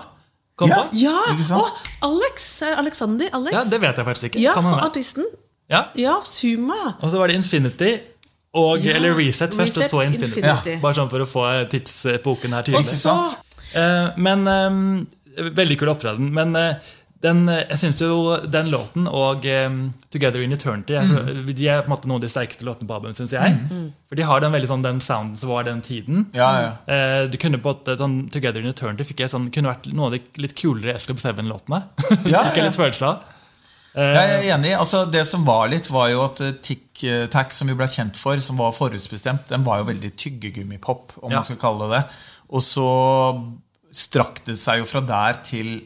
Kom 0.64 0.70
Ja. 0.93 1.16
Ja! 1.30 1.57
Og 1.59 1.68
Alex. 2.09 2.61
eh, 2.61 2.78
Alexander. 2.80 3.30
Alex. 3.34 3.53
Ja, 3.53 3.64
Det 3.70 3.82
vet 3.82 3.95
jeg 4.01 4.05
faktisk 4.05 4.30
ikke. 4.32 4.41
Ja, 4.43 4.53
Kan 4.57 4.64
hende. 4.70 4.84
artisten. 4.88 5.26
Ja. 5.70 5.84
Ja, 5.95 6.16
Suma. 6.28 6.95
Og 7.01 7.11
så 7.11 7.18
var 7.22 7.28
det 7.32 7.36
Infinity. 7.39 7.97
Og, 8.53 8.84
Ja, 8.86 8.95
eller 8.95 9.16
Reset 9.18 9.53
først, 9.57 9.78
og 9.78 9.89
så 9.89 10.01
Infinity. 10.05 10.38
Infinity. 10.43 10.76
Bare 10.82 10.93
sånn 10.93 11.09
for 11.09 11.24
å 11.24 11.26
få 11.30 11.45
tidsepoken 11.72 12.53
her 12.53 12.61
tydelig. 12.68 13.38
Eh, 13.76 14.09
men 14.18 14.47
eh, 14.47 15.49
Veldig 15.55 15.80
kul 15.80 15.89
opptreden. 15.89 16.28
Men 16.32 16.55
eh, 16.55 16.76
den, 17.24 17.47
eh, 17.49 17.63
jeg 17.69 17.80
syns 17.80 18.01
jo 18.03 18.38
den 18.51 18.67
låten 18.69 19.07
og 19.07 19.45
um, 19.47 19.93
'Together 20.11 20.43
in 20.43 20.51
Eternity' 20.51 20.97
er, 20.99 21.07
så- 21.07 21.45
de 21.55 21.67
er 21.71 21.82
på 21.82 21.88
en 21.88 21.93
måte 21.95 22.07
noen 22.07 22.19
av 22.19 22.21
de 22.26 22.30
sterkeste 22.30 22.65
låtene 22.67 22.88
på 22.89 22.95
albumet, 22.97 23.15
syns 23.17 23.32
jeg. 23.34 23.57
For 24.09 24.15
de 24.19 24.24
har 24.28 24.39
den 24.43 24.51
veldig 24.51 24.67
sånn 24.69 24.84
den 24.84 24.99
sounden 24.99 25.36
som 25.39 25.49
var 25.49 25.63
den 25.63 25.82
tiden. 25.82 26.26
Ja, 26.36 26.49
ja. 26.61 26.71
Uh, 26.88 27.28
du 27.32 27.38
kunne 27.38 27.57
på 27.63 27.71
at, 27.71 27.86
sånn, 27.97 28.30
'Together 28.30 28.59
in 28.59 28.67
Eternity' 28.74 29.07
fikk 29.07 29.19
jeg 29.24 29.30
sånn, 29.32 29.49
kunne 29.51 29.71
vært 29.74 29.88
noen 29.93 30.05
av 30.11 30.11
de 30.19 30.21
litt 30.41 30.55
kulere 30.55 30.95
Escape 30.95 31.19
Seven-låtene. 31.19 31.84
Ja, 32.30 32.43
fikk 32.49 32.57
jeg 32.61 32.65
litt 32.69 32.78
følelse 32.82 33.05
av. 33.07 33.24
Uh, 33.95 34.01
Jeg 34.17 34.30
er 34.49 34.57
enig. 34.57 34.71
altså 34.78 35.05
Det 35.11 35.26
som 35.28 35.43
var 35.45 35.67
litt, 35.69 35.88
var 35.89 36.09
jo 36.09 36.24
at 36.26 36.39
Tick 36.61 36.82
Tic 36.93 37.03
eh, 37.09 37.26
Tac, 37.28 37.51
som 37.53 37.67
vi 37.67 37.74
ble 37.74 37.86
kjent 37.89 38.15
for, 38.17 38.38
som 38.39 38.57
var 38.57 38.71
forhåndsbestemt, 38.71 39.47
den 39.49 39.63
var 39.65 39.80
jo 39.82 39.86
veldig 39.89 40.11
tyggegummipop, 40.15 41.13
om 41.24 41.32
Ja. 41.32 41.38
man 41.38 41.43
skal 41.43 41.57
kalle 41.57 41.89
det 41.89 41.97
det. 41.97 42.03
Og 42.53 42.61
så 42.61 42.86
strakk 43.93 44.43
det 44.45 44.57
seg 44.61 44.80
jo 44.82 44.86
fra 44.86 45.01
der 45.01 45.39
til 45.45 45.82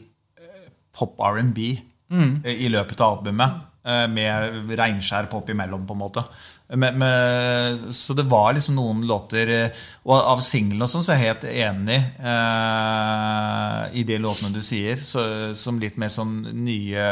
pop 0.98 1.18
R&B 1.30 1.70
mm. 2.10 2.30
i 2.58 2.68
løpet 2.74 3.00
av 3.04 3.18
albumet. 3.20 3.64
eh, 3.86 4.04
Med 4.10 4.76
reinskjær 4.78 5.30
pop 5.32 5.48
imellom, 5.54 5.86
på 5.88 5.96
en 5.96 6.02
måte. 6.04 6.24
Med, 6.68 6.98
med, 7.00 7.78
så 7.96 8.12
det 8.12 8.26
var 8.28 8.50
liksom 8.52 8.74
noen 8.76 8.98
låter 9.08 9.48
eh, 9.48 9.78
Og 10.04 10.12
av 10.34 10.42
singlene 10.44 10.84
og 10.84 10.90
sånn, 10.92 11.00
så 11.06 11.14
er 11.14 11.22
jeg 11.22 11.30
helt 11.30 11.46
enig 11.48 11.96
eh, 12.20 13.84
i 13.96 14.04
de 14.04 14.18
låtene 14.20 14.52
du 14.52 14.60
sier, 14.64 15.00
så, 15.00 15.22
som 15.56 15.78
litt 15.80 15.96
mer 15.96 16.12
sånn 16.12 16.42
nye 16.52 17.06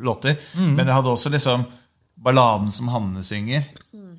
låter. 0.00 0.38
Men 0.56 0.80
det 0.86 0.94
hadde 0.96 1.12
også 1.12 1.32
liksom 1.34 1.66
Balladen 2.24 2.70
som 2.72 2.88
Hanne 2.88 3.20
synger, 3.26 3.66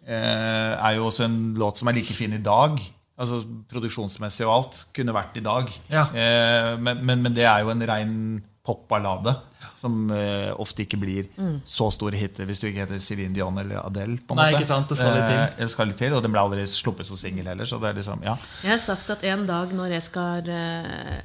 eh, 0.05 0.73
er 0.77 0.97
jo 0.99 1.07
også 1.09 1.25
en 1.25 1.39
låt 1.57 1.81
som 1.81 1.89
er 1.89 1.97
like 1.97 2.13
fin 2.13 2.33
i 2.37 2.43
dag. 2.43 2.77
Altså 3.17 3.39
Produksjonsmessig 3.71 4.45
og 4.45 4.53
alt 4.59 4.81
kunne 4.93 5.15
vært 5.15 5.39
i 5.39 5.45
dag. 5.45 5.71
Ja. 5.89 6.05
Eh, 6.13 6.73
men, 6.77 7.01
men, 7.01 7.23
men 7.25 7.33
det 7.33 7.47
er 7.49 7.63
jo 7.65 7.71
en 7.73 7.81
rein 7.89 8.17
popballade. 8.65 9.35
Som 9.75 10.09
eh, 10.13 10.51
ofte 10.61 10.85
ikke 10.85 10.97
blir 11.01 11.27
så 11.67 11.89
store 11.93 12.15
hiter 12.19 12.47
hvis 12.47 12.61
du 12.61 12.67
ikke 12.69 12.85
heter 12.85 13.01
Céline 13.03 13.33
Dion 13.35 13.57
eller 13.59 13.81
Adele. 13.81 14.17
på 14.23 14.35
en 14.35 14.39
Nei, 14.39 14.51
måte. 14.53 14.61
ikke 14.61 14.71
sant, 14.71 14.91
det 14.91 14.97
skal 14.99 15.15
litt 15.17 15.29
til. 15.29 15.39
Eh, 15.41 15.55
det 15.61 15.69
skal 15.73 15.89
litt 15.91 15.99
til, 15.99 16.13
Og 16.15 16.23
den 16.25 16.35
ble 16.35 16.43
aldri 16.43 16.67
sluppet 16.69 17.09
som 17.09 17.19
singel 17.19 17.49
heller. 17.51 17.67
Så 17.69 17.79
det 17.81 17.91
er 17.91 17.99
liksom, 17.99 18.23
ja. 18.25 18.37
Jeg 18.63 18.75
har 18.75 18.83
sagt 18.83 19.09
at 19.13 19.25
en 19.31 19.47
dag 19.49 19.73
når 19.75 19.97
jeg 19.97 20.05
skal 20.09 20.53
eh, 20.53 21.17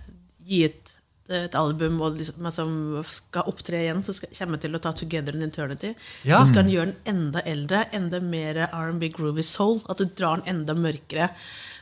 gi 0.50 0.64
ut 0.70 0.96
et 1.30 1.54
album 1.54 2.00
og 2.02 2.16
liksom, 2.18 2.40
liksom 2.42 2.70
skal 3.06 3.46
opptre 3.46 3.78
igjen, 3.84 4.02
så 4.02 4.14
skal, 4.16 4.32
kommer 4.34 4.58
jeg 4.58 4.64
til 4.64 4.74
å 4.76 4.82
ta 4.82 4.92
'Together 4.92 5.36
in 5.36 5.46
Eternity'. 5.46 5.94
Ja. 6.26 6.40
Så 6.40 6.50
skal 6.50 6.64
den 6.66 6.74
gjøre 6.74 6.90
den 6.90 7.12
enda 7.14 7.42
eldre, 7.46 7.84
enda 7.94 8.20
mer 8.20 8.64
R&B 8.66 9.12
groovy 9.14 9.44
soul. 9.46 9.78
At 9.88 10.02
du 10.02 10.08
drar 10.10 10.40
den 10.42 10.56
enda 10.56 10.74
mørkere. 10.74 11.30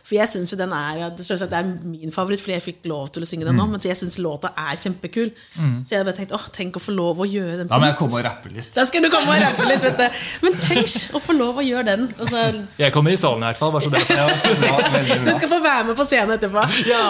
For 0.09 0.17
jeg 0.17 0.29
synes 0.31 0.49
jo 0.55 0.57
den 0.57 0.71
er 0.73 1.11
selvsagt 1.21 1.51
det 1.53 1.59
er 1.59 1.67
min 1.85 2.13
favoritt, 2.15 2.41
fordi 2.41 2.55
jeg 2.55 2.63
fikk 2.65 2.87
lov 2.89 3.11
til 3.13 3.27
å 3.27 3.29
synge 3.29 3.45
den 3.45 3.59
nå. 3.61 3.67
Men 3.69 3.83
jeg 3.85 3.99
syns 4.01 4.17
låta 4.25 4.55
er 4.57 4.79
kjempekul. 4.81 5.29
Så 5.53 5.93
jeg 5.93 5.99
hadde 6.01 6.07
bare 6.09 6.17
tenkt 6.17 6.33
åh, 6.33 6.47
tenk 6.55 6.79
å 6.81 6.83
få 6.83 6.95
lov 6.97 7.21
å 7.21 7.27
gjøre 7.29 7.59
den 7.61 7.69
Da 7.69 7.77
må 7.83 7.91
jeg 7.91 7.99
komme 8.01 8.17
og 8.17 8.25
rappe 8.25 8.49
litt. 8.55 8.71
Da 8.73 8.87
skal 8.89 9.05
du 9.05 9.11
komme 9.13 9.37
og 9.37 9.43
rappe 9.45 9.69
litt, 9.69 9.85
vet 9.85 10.01
du. 10.01 10.23
Men 10.47 10.57
tenk 10.65 10.97
å 11.13 11.21
få 11.21 11.37
lov 11.37 11.61
å 11.61 11.67
gjøre 11.67 11.87
den. 11.91 12.09
Og 12.17 12.33
så, 12.33 12.47
Jeg 12.81 12.95
kommer 12.97 13.13
i 13.13 13.21
salen 13.21 13.45
i 13.45 13.51
hvert 13.51 13.61
fall. 13.61 13.75
Bare 13.77 13.85
så 13.85 13.93
det. 13.93 14.05
Ja, 14.69 15.25
du 15.29 15.33
skal 15.37 15.53
få 15.53 15.61
være 15.63 15.85
med 15.91 15.99
på 16.01 16.09
scenen 16.09 16.35
etterpå. 16.39 16.65
Ja. 16.89 17.05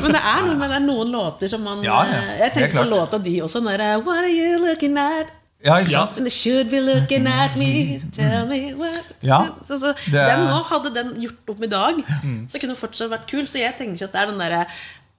Men 0.00 0.16
det 0.16 0.22
er, 0.22 0.44
noe, 0.48 0.56
det 0.72 0.78
er 0.80 0.86
noen 0.88 1.12
låter 1.12 1.52
som 1.52 1.62
man 1.68 1.84
Ja, 1.84 2.00
ja, 2.08 2.22
eh, 2.24 2.38
Jeg 2.46 2.56
tenker 2.56 2.80
på 2.80 2.88
låta 2.90 3.20
di 3.22 3.38
også. 3.44 3.60
Når 3.64 3.82
det 3.82 3.90
er 3.92 4.06
What 4.08 4.24
are 4.24 4.32
you 4.32 4.56
looking 4.64 4.96
at? 4.98 5.34
Ja, 5.64 5.80
ikke 5.82 5.90
sant? 5.90 6.20
And 6.20 6.30
should 6.30 6.70
be 6.70 6.78
looking 6.84 7.26
at 7.26 7.56
me. 7.58 7.98
Tell 8.14 8.46
me 8.46 8.60
what 8.78 9.08
Ja, 9.26 9.40
så, 9.66 9.80
så, 9.82 9.90
det 10.06 10.22
den 10.22 10.44
nå 10.46 10.60
Hadde 10.68 10.92
den 10.94 11.16
gjort 11.24 11.50
opp 11.50 11.64
i 11.66 11.70
dag, 11.72 11.98
så 12.46 12.60
kunne 12.60 12.76
den 12.76 12.78
fortsatt 12.78 13.10
vært 13.10 13.26
kul. 13.30 13.42
Så 13.50 13.58
jeg 13.58 13.74
tenker 13.78 13.98
ikke 13.98 14.10
at 14.10 14.14
det 14.14 14.22
er 14.22 14.32
den 14.32 14.42
derre 14.44 14.62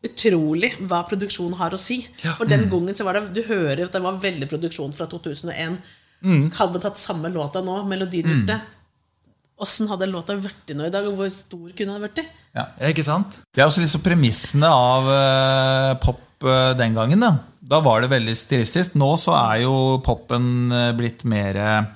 utrolig 0.08 0.72
hva 0.80 1.02
produksjon 1.10 1.58
har 1.60 1.76
å 1.76 1.80
si. 1.82 2.06
Ja. 2.24 2.38
For 2.40 2.48
den 2.48 2.70
gangen 2.72 2.96
så 2.96 3.04
var 3.08 3.20
det 3.20 3.36
Du 3.36 3.44
hører 3.50 3.84
at 3.90 3.96
det 3.96 4.04
var 4.06 4.22
veldig 4.24 4.48
produksjon 4.48 4.96
fra 4.96 5.10
2001. 5.12 5.80
Hadde 6.24 6.72
man 6.76 6.84
tatt 6.84 7.00
samme 7.00 7.32
låta 7.32 7.64
nå, 7.64 7.82
melodidyrte 7.88 8.60
Åssen 9.60 9.90
hadde 9.92 10.08
låta 10.08 10.38
blitt 10.40 10.72
nå 10.72 10.86
i 10.88 10.92
dag, 10.92 11.04
og 11.10 11.18
hvor 11.20 11.28
stor 11.34 11.72
kunne 11.76 11.98
den 11.98 12.06
blitt? 12.06 12.22
Ja. 12.56 12.70
Ikke 12.88 13.04
sant? 13.04 13.42
Det 13.52 13.60
er 13.60 13.68
også 13.68 13.84
liksom 13.84 14.04
premissene 14.06 14.70
av 14.72 15.10
uh, 15.12 16.00
pop 16.00 16.22
eh, 16.48 16.74
den 16.80 16.96
gangen. 16.98 17.24
Da. 17.24 17.34
da 17.60 17.82
var 17.86 18.04
det 18.04 18.12
veldig 18.14 18.36
stilistisk. 18.38 18.98
Nå 19.00 19.14
så 19.22 19.36
er 19.38 19.64
jo 19.66 20.00
popen 20.06 20.72
eh, 20.76 20.92
blitt 20.98 21.26
mer 21.30 21.60
eh, 21.60 21.90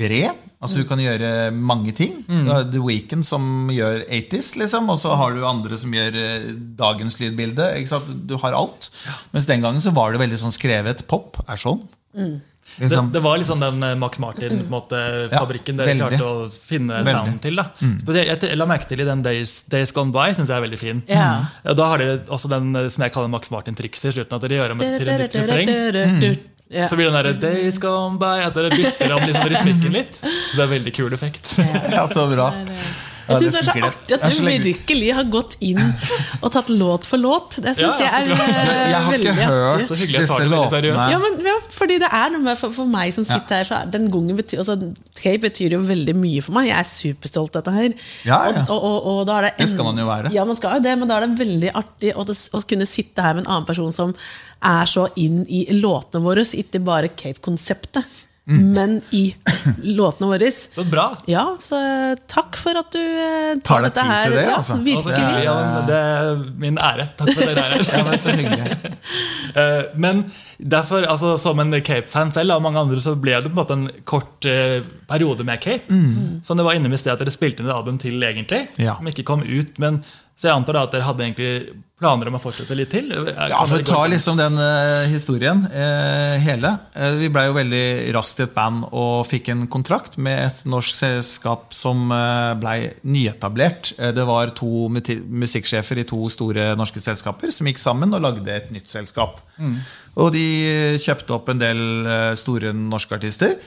bred. 0.00 0.46
Altså 0.60 0.82
Du 0.82 0.88
kan 0.90 1.00
gjøre 1.00 1.48
mange 1.56 1.94
ting. 1.96 2.18
Du 2.28 2.50
har 2.52 2.66
The 2.68 2.82
Weeknd 2.84 3.24
som 3.24 3.70
gjør 3.72 4.02
80s, 4.12 4.58
liksom, 4.60 4.90
og 4.92 4.98
så 5.00 5.14
har 5.16 5.32
du 5.32 5.46
andre 5.48 5.78
som 5.80 5.94
gjør 5.96 6.18
dagens 6.76 7.16
lydbilde. 7.16 7.70
Du 8.28 8.36
har 8.42 8.58
alt. 8.58 8.90
Mens 9.32 9.48
den 9.48 9.64
gangen 9.64 9.80
så 9.80 9.94
var 9.96 10.12
det 10.12 10.20
veldig 10.20 10.36
sånn 10.42 10.52
skrevet. 10.52 11.06
Pop 11.08 11.40
er 11.46 11.56
sånn. 11.60 11.80
Det, 12.12 12.26
Liksom, 12.78 13.10
det 13.12 13.20
var 13.24 13.36
liksom 13.38 13.60
den 13.60 13.82
eh, 13.82 13.94
Max 13.98 14.18
Martin-fabrikken 14.22 15.78
Ja, 15.80 15.84
dere 15.84 15.96
veldig. 15.96 16.18
klarte 16.18 16.28
å 16.28 16.50
finne 16.52 17.00
Veldig. 17.00 17.14
sounden 17.16 17.40
til. 17.42 17.56
da 17.56 17.64
Spesielt- 17.80 18.26
Jeg, 18.30 18.50
jeg 18.50 18.58
la 18.58 18.66
merke 18.66 18.86
til 18.88 19.00
i 19.00 19.04
den 19.04 19.22
Days, 19.22 19.62
Days 19.68 19.92
Gone 19.92 20.12
By, 20.12 20.30
syns 20.32 20.48
jeg 20.48 20.56
er 20.56 20.64
veldig 20.68 20.78
fin. 20.78 21.02
Ja. 21.08 21.44
Og 21.66 21.76
Da 21.76 21.88
har 21.90 21.98
dere 21.98 22.18
også 22.28 22.48
den 22.48 22.74
eh, 22.76 22.88
som 22.88 23.02
jeg 23.04 23.12
kaller 23.12 23.28
Max 23.28 23.50
Martin-trikset 23.50 24.10
i 24.12 24.16
slutten. 24.20 24.36
At 24.36 24.42
dere 24.46 24.60
gjør 24.60 24.72
om 24.72 24.78
til 24.78 25.08
en 25.08 25.20
nytt 25.20 25.34
refreng. 25.34 26.38
Ja. 26.70 26.86
Så 26.86 26.94
blir 26.94 27.10
den 27.10 27.16
derre 27.18 27.32
Days 27.34 27.80
Gone 27.82 28.16
By 28.20 28.44
At 28.46 28.54
dere 28.54 28.70
bytter 28.70 29.10
om 29.16 29.24
liksom 29.26 29.48
rytmikken 29.50 29.90
litt. 29.92 30.20
Det 30.22 30.60
er 30.62 30.68
veldig 30.70 30.92
kul 30.94 31.12
effekt. 31.12 31.58
ja, 31.90 32.06
så 32.14 32.28
bra. 32.30 32.52
Jeg 33.30 33.40
syns 33.40 33.54
det 33.54 33.60
er 33.60 33.66
så 33.66 33.74
artig 33.88 34.16
at 34.16 34.24
du 34.36 34.46
virkelig 34.66 35.10
har 35.16 35.28
gått 35.32 35.56
inn 35.64 35.80
og 36.42 36.48
tatt 36.54 36.68
låt 36.74 37.06
for 37.08 37.20
låt. 37.22 37.56
Det 37.62 37.74
syns 37.78 38.00
Ja, 38.00 38.06
jeg 38.06 38.10
er 38.10 38.26
veldig 38.26 38.38
bra. 38.40 38.46
eh, 38.60 38.90
Jeg 38.90 39.00
har 39.06 39.14
ikke 39.18 39.34
hørt 39.38 39.84
artig. 39.90 40.08
Disse 40.16 40.46
låtene. 40.50 41.06
Ja, 41.14 41.18
men, 41.22 41.38
ja, 41.46 41.56
fordi 41.74 41.98
det 42.02 42.10
er 42.20 42.30
noe 42.34 42.42
med 42.48 42.58
for, 42.60 42.74
for 42.74 42.90
meg 42.90 43.14
som 43.16 43.24
sitter 43.28 43.60
her, 43.60 43.68
så 43.70 43.78
er 43.80 43.90
den 43.94 44.10
gongen 44.10 44.36
betyr, 44.40 44.58
altså, 44.64 44.76
Cape 45.20 45.42
betyr 45.46 45.76
jo 45.76 45.80
veldig 45.86 46.14
mye 46.16 46.42
for 46.42 46.56
meg. 46.58 46.68
Jeg 46.70 46.78
er 46.80 46.88
superstolt 46.90 47.56
av 47.56 47.62
dette 47.62 47.76
her. 47.76 47.94
Ja, 48.28 48.40
ja. 48.50 48.64
Og, 48.68 48.76
og, 48.78 48.96
og, 49.06 49.18
og 49.20 49.26
da 49.30 49.38
er 49.40 49.48
det, 49.48 49.52
Det 49.62 49.68
skal 49.74 49.84
man 49.90 49.98
jo 50.02 50.06
være. 50.10 50.32
Ja, 50.34 50.44
man 50.48 50.56
skal 50.58 50.78
jo 50.78 50.84
det, 50.88 50.96
men 50.98 51.08
da 51.10 51.18
er 51.20 51.26
det 51.28 51.38
veldig 51.40 51.74
artig 51.84 52.14
å, 52.16 52.24
å 52.26 52.62
kunne 52.66 52.86
sitte 52.88 53.22
her 53.24 53.34
med 53.38 53.46
en 53.46 53.52
annen 53.54 53.68
person 53.68 53.92
som 53.94 54.14
er 54.60 54.84
så 54.90 55.06
inn 55.16 55.42
i 55.48 55.66
låtene 55.78 56.20
våre, 56.24 56.42
ikke 56.44 56.80
bare 56.84 57.08
Cape-konseptet, 57.16 58.04
Mm. 58.50 58.70
men 58.74 58.96
i 59.14 59.22
låtene 59.98 60.26
våre. 60.32 60.50
Så 60.50 60.82
bra. 60.90 61.04
Ja, 61.30 61.44
så 61.62 61.78
eh, 61.78 62.16
takk 62.30 62.58
for 62.58 62.74
at 62.80 62.90
du 62.92 62.98
eh, 63.00 63.54
Tar 63.62 63.84
deg 63.84 63.92
dette 63.92 64.02
tid 64.02 64.10
her. 64.10 64.24
til 64.26 64.34
det, 64.36 64.44
ja, 64.48 64.56
altså. 64.56 64.78
Virkelig. 64.82 65.14
Det 65.14 65.22
er, 65.22 65.44
ja, 65.46 65.56
det 65.86 66.00
er 66.00 66.42
min 66.64 66.80
ære. 66.82 67.06
Takk 67.20 67.30
for 67.36 67.44
at 67.44 67.52
dere 67.52 67.64
er 67.66 67.76
her. 67.76 67.84
Ja, 67.94 68.02
men 68.10 68.18
så 68.18 68.34
hyggelig. 68.36 68.96
Eh, 69.50 69.80
Men 69.98 70.20
derfor, 70.62 71.02
altså 71.10 71.32
Som 71.42 71.58
en 71.58 71.72
Cape-fan 71.82 72.28
selv 72.32 72.52
og 72.54 72.62
mange 72.62 72.78
andre, 72.78 73.00
så 73.02 73.16
ble 73.18 73.32
det 73.42 73.50
på 73.50 73.56
en 73.56 73.58
måte 73.58 73.74
en 73.74 73.88
kort 74.06 74.46
eh, 74.46 74.78
periode 75.10 75.42
med 75.48 75.58
Cape. 75.64 75.90
Mm. 75.90 76.36
Som 76.46 76.60
det 76.60 76.66
var 76.68 76.78
innom 76.78 76.94
i 76.94 77.00
sted 77.00 77.16
at 77.16 77.18
dere 77.24 77.34
spilte 77.34 77.64
inn 77.64 77.70
et 77.70 77.74
album 77.74 77.98
til, 77.98 78.22
egentlig. 78.22 78.68
Ja. 78.78 78.94
Som 79.00 79.10
ikke 79.10 79.24
kom 79.26 79.42
ut. 79.42 79.72
men 79.82 80.04
Så 80.40 80.48
jeg 80.48 80.56
antar 80.56 80.72
da 80.72 80.82
at 80.86 80.94
dere 80.94 81.04
hadde 81.04 81.24
egentlig 81.26 81.80
planer 82.00 82.30
om 82.30 82.38
å 82.38 82.40
fortsette 82.40 82.72
litt 82.72 82.88
til? 82.94 83.10
Ja, 83.12 83.58
for 83.68 83.76
å 83.76 83.84
ta 83.84 83.98
liksom 84.08 84.38
den 84.38 84.54
uh, 84.56 85.04
historien 85.12 85.66
uh, 85.68 86.38
hele. 86.40 86.70
Uh, 86.94 87.18
vi 87.20 87.28
blei 87.28 87.42
jo 87.44 87.56
veldig 87.58 87.82
raskt 88.16 88.40
i 88.40 88.46
et 88.46 88.54
band 88.54 88.86
og 88.88 89.26
fikk 89.28 89.50
en 89.52 89.66
kontrakt 89.68 90.16
med 90.16 90.46
et 90.46 90.62
norsk 90.64 90.96
selskap 90.96 91.76
som 91.76 92.06
uh, 92.08 92.56
blei 92.56 92.88
nyetablert. 93.04 93.92
Det 94.16 94.24
var 94.30 94.54
to 94.56 94.88
musikksjefer 94.88 96.00
i 96.00 96.06
to 96.08 96.22
store 96.32 96.70
norske 96.80 97.04
selskaper 97.04 97.52
som 97.52 97.68
gikk 97.68 97.82
sammen 97.82 98.16
og 98.16 98.24
lagde 98.24 98.54
et 98.54 98.72
nytt 98.72 98.88
selskap. 98.88 99.42
Og 100.16 100.32
de 100.32 100.46
kjøpte 101.04 101.36
opp 101.36 101.52
en 101.52 101.60
del 101.60 101.84
store 102.40 102.72
norske 102.72 103.20
artister. 103.20 103.58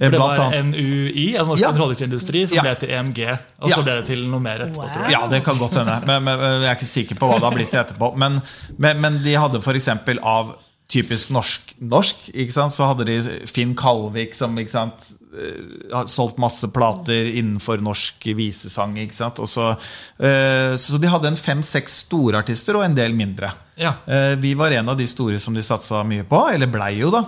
Eh, 0.00 0.08
For 0.08 0.16
det 0.16 0.18
var 0.18 0.62
NUI, 0.64 1.36
altså 1.36 1.50
Norsk 1.52 1.60
Ja. 1.62 1.68
underholdningsindustri, 1.68 2.46
som 2.48 2.56
Ja. 2.56 2.62
ble 2.62 2.74
til 2.74 2.88
EMG. 2.88 3.38
Og 3.60 3.70
så 3.70 3.82
ble 3.84 3.96
det 4.00 4.06
til 4.06 4.24
noe 4.26 4.40
mer 4.40 4.60
etterpå. 4.60 4.86
Wow. 4.88 5.10
Ja, 5.10 5.26
det 5.28 5.44
kan 5.44 5.58
godt 5.58 5.74
hende. 5.74 6.00
Men, 6.06 6.24
men, 6.24 6.38
jeg 6.40 6.70
er 6.70 6.74
ikke 6.74 6.88
sikker 6.88 7.14
på 7.20 7.28
hva 7.28 7.34
det 7.34 7.44
har 7.44 7.54
blitt 7.54 7.74
etterpå. 7.74 8.16
Men, 8.16 8.40
men, 8.78 9.00
men 9.00 9.22
de 9.22 9.34
hadde 9.34 9.60
f.eks. 9.60 9.88
av 10.22 10.56
typisk 10.90 11.30
norsk, 11.30 11.74
norsk 11.78 12.16
så 12.50 12.86
hadde 12.88 13.04
de 13.04 13.46
Finn 13.46 13.76
Kalvik 13.76 14.34
som 14.34 14.56
sant, 14.66 15.12
eh, 15.38 16.04
solgt 16.06 16.38
masse 16.38 16.66
plater 16.72 17.36
innenfor 17.36 17.78
norsk 17.78 18.24
visesang. 18.34 18.96
Ikke 18.96 19.14
sant? 19.14 19.38
Og 19.38 19.46
så, 19.46 19.76
eh, 20.18 20.76
så 20.76 20.98
de 20.98 21.06
hadde 21.08 21.26
en 21.28 21.36
fem-seks 21.36 22.06
store 22.06 22.38
artister 22.38 22.74
og 22.74 22.84
en 22.84 22.94
del 22.94 23.12
mindre. 23.12 23.52
Ja. 23.76 23.94
Vi 24.36 24.54
var 24.54 24.70
en 24.72 24.88
av 24.88 24.96
de 24.96 25.06
store 25.06 25.38
som 25.38 25.54
de 25.54 25.60
satsa 25.60 26.02
mye 26.04 26.24
på, 26.24 26.52
eller 26.52 26.66
blei 26.66 26.98
jo 26.98 27.10
da, 27.10 27.22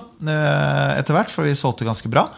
etter 0.99 1.15
hvert, 1.15 1.31
for 1.31 1.45
vi 1.45 1.53
solgte 1.53 1.85
ganske 1.85 2.09
bra. 2.11 2.29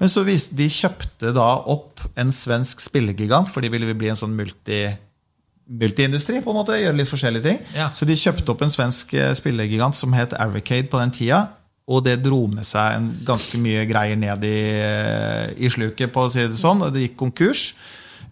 Men 0.00 0.10
så 0.10 0.24
vis, 0.26 0.48
de 0.50 0.66
kjøpte 0.68 1.32
da 1.36 1.48
opp 1.70 2.00
en 2.18 2.32
svensk 2.34 2.80
spillegigant, 2.82 3.48
for 3.48 3.62
de 3.64 3.70
ville 3.72 3.94
bli 3.94 4.10
en 4.10 4.18
sånn 4.18 4.34
multi, 4.36 4.84
multiindustri, 5.70 6.40
på 6.44 6.52
en 6.52 6.58
måte, 6.58 6.76
gjøre 6.80 6.98
litt 6.98 7.08
forskjellige 7.10 7.46
ting. 7.46 7.60
Ja. 7.76 7.90
Så 7.96 8.04
de 8.08 8.16
kjøpte 8.18 8.52
opp 8.52 8.64
en 8.66 8.72
svensk 8.74 9.14
eh, 9.16 9.30
spillegigant 9.38 9.96
som 9.96 10.12
het 10.16 10.34
Arricade 10.36 10.90
på 10.92 11.00
den 11.00 11.14
tida. 11.14 11.44
Og 11.88 12.00
det 12.06 12.18
dro 12.24 12.46
med 12.48 12.64
seg 12.64 12.96
en 12.96 13.10
ganske 13.28 13.58
mye 13.60 13.84
greier 13.88 14.16
ned 14.16 14.44
i, 14.48 14.56
eh, 14.80 15.52
i 15.56 15.68
sluket, 15.72 16.12
på 16.14 16.24
å 16.26 16.30
si 16.32 16.44
det 16.48 16.56
sånn. 16.60 16.80
Det 16.92 17.02
gikk 17.06 17.16
konkurs. 17.20 17.74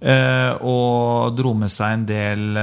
eh, 0.01 0.53
Og 0.61 1.37
dro 1.37 1.55
med 1.55 1.71
seg 1.71 1.93
en 1.93 2.07
del 2.07 2.59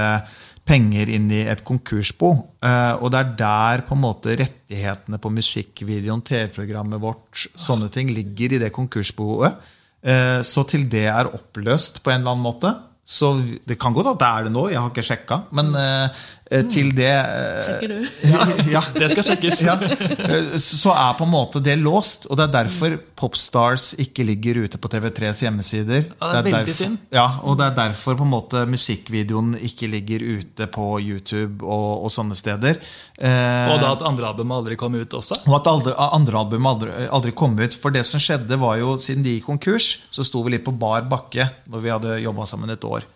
penger 0.70 1.10
inn 1.10 1.26
i 1.34 1.42
et 1.50 1.64
konkursbo. 1.66 2.30
Eh, 2.62 2.94
Og 3.02 3.10
det 3.10 3.20
er 3.20 3.32
der 3.40 3.82
på 3.88 3.96
en 3.96 4.04
måte 4.04 4.36
rettighetene 4.38 5.18
på 5.18 5.32
musikkvideoen, 5.34 6.22
TV-programmet 6.22 7.02
vårt, 7.02 7.48
sånne 7.58 7.90
ting 7.90 8.12
ligger 8.14 8.54
i 8.54 8.62
det 8.62 8.70
konkursboet. 8.76 9.58
Eh, 10.02 10.40
Så 10.46 10.64
til 10.70 10.86
det 10.88 11.08
er 11.10 11.34
oppløst 11.34 12.02
på 12.02 12.10
en 12.14 12.20
eller 12.22 12.36
annen 12.36 12.46
måte 12.46 12.76
så 13.10 13.32
Det 13.66 13.78
kan 13.80 13.92
godt 13.92 14.12
at 14.12 14.18
det 14.20 14.28
er 14.28 14.44
det 14.44 14.52
nå, 14.54 14.68
jeg 14.70 14.78
har 14.78 14.90
ikke 14.92 15.02
sjekka. 15.02 15.40
Men 15.56 15.74
eh, 15.74 16.20
til 16.70 16.88
det 16.98 17.06
eh, 17.14 17.58
Sjekker 17.62 17.92
du? 17.92 17.98
ja, 18.32 18.46
ja. 18.74 18.80
Det 18.96 19.10
skal 19.12 19.26
sjekkes. 19.28 19.60
Ja, 19.62 19.76
eh, 19.78 20.56
så 20.58 20.90
er 20.96 21.12
på 21.18 21.26
en 21.28 21.30
måte 21.30 21.60
det 21.62 21.76
låst. 21.78 22.26
Og 22.26 22.38
det 22.40 22.48
er 22.48 22.54
derfor 22.56 22.96
Popstars 23.20 23.90
ikke 24.02 24.24
ligger 24.26 24.58
ute 24.64 24.80
på 24.82 24.90
TV3s 24.90 25.44
hjemmesider. 25.44 26.08
Ja, 26.18 26.32
det 26.32 26.40
er 26.40 26.46
veldig 26.48 26.56
derfor, 26.58 26.78
synd. 26.80 26.98
Ja, 27.14 27.26
og 27.46 27.58
det 27.60 27.68
er 27.68 27.76
derfor 27.78 28.18
på 28.18 28.26
en 28.26 28.32
måte 28.34 28.64
musikkvideoen 28.66 29.54
ikke 29.70 29.90
ligger 29.92 30.24
ute 30.40 30.66
på 30.74 30.88
YouTube 31.04 31.62
og, 31.62 32.06
og 32.08 32.10
sånne 32.16 32.34
steder. 32.38 32.80
Eh, 33.20 33.70
Og 33.70 33.78
da 33.84 33.92
at 33.94 34.02
andre 34.10 34.32
album 34.32 34.50
aldri 34.56 34.78
kom 34.80 34.96
ut 34.98 35.14
også. 35.20 35.42
og 35.46 35.54
at 35.60 35.70
aldri, 35.70 35.94
andre 36.10 36.42
album 36.42 36.66
aldri, 36.66 36.90
aldri 37.12 37.36
kom 37.36 37.54
ut. 37.60 37.78
For 37.78 37.94
det 37.94 38.02
som 38.08 38.18
skjedde, 38.22 38.58
var 38.58 38.80
jo 38.82 38.96
siden 38.98 39.22
de 39.26 39.36
gikk 39.38 39.46
konkurs, 39.52 39.92
så 40.10 40.26
sto 40.26 40.42
vi 40.46 40.56
litt 40.56 40.66
på 40.66 40.74
bar 40.74 41.06
bakke 41.10 41.46
når 41.70 41.84
vi 41.86 41.94
hadde 41.94 42.18
jobba 42.26 42.46
sammen 42.50 42.74
et 42.74 42.84
år. 42.90 43.06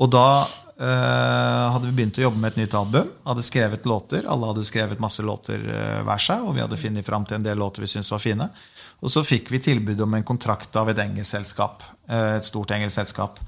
Og 0.00 0.08
da 0.08 0.26
eh, 0.40 0.69
hadde 0.80 1.90
vi 1.90 1.92
begynt 1.92 2.18
å 2.20 2.22
jobbe 2.24 2.40
med 2.40 2.54
et 2.54 2.62
nytt 2.62 2.74
album. 2.78 3.08
Hadde 3.26 3.44
skrevet 3.44 3.86
låter. 3.88 4.24
Alle 4.24 4.48
hadde 4.48 4.64
skrevet 4.64 5.02
masse 5.02 5.24
låter 5.24 5.60
eh, 5.60 5.98
hver 6.06 6.22
seg, 6.22 6.44
og 6.46 6.54
vi 6.56 6.62
hadde 6.64 6.78
funnet 6.80 7.06
fram 7.06 7.26
til 7.28 7.36
en 7.36 7.44
del 7.44 7.60
låter 7.60 7.84
vi 7.84 7.90
syntes 7.90 8.12
var 8.14 8.22
fine. 8.22 8.46
Og 9.00 9.12
så 9.12 9.24
fikk 9.24 9.50
vi 9.52 9.62
tilbud 9.64 10.00
om 10.04 10.16
en 10.16 10.26
kontrakt 10.26 10.76
av 10.80 10.88
et 10.92 11.02
engelsk 11.04 11.36
selskap. 11.36 11.84
Eh, 12.08 12.36
et 12.38 12.48
stort 12.48 12.72
engelsk 12.76 12.96
selskap. 12.96 13.40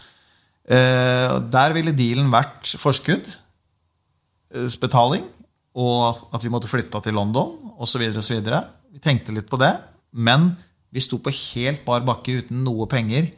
Eh, 0.68 1.39
der 1.53 1.76
ville 1.76 1.97
dealen 1.97 2.30
vært 2.33 2.74
forskudd 2.78 3.26
eh, 3.26 4.68
betaling, 4.83 5.24
og 5.72 6.20
at 6.37 6.45
vi 6.45 6.53
måtte 6.53 6.70
flytte 6.70 7.01
til 7.05 7.16
London 7.16 7.57
osv. 7.80 8.05
Vi 8.12 9.01
tenkte 9.03 9.33
litt 9.33 9.49
på 9.49 9.61
det, 9.61 9.72
men 10.12 10.53
vi 10.93 11.01
sto 11.01 11.16
på 11.16 11.33
helt 11.33 11.85
bar 11.87 12.05
bakke 12.05 12.43
uten 12.43 12.61
noe 12.66 12.85
penger. 12.93 13.33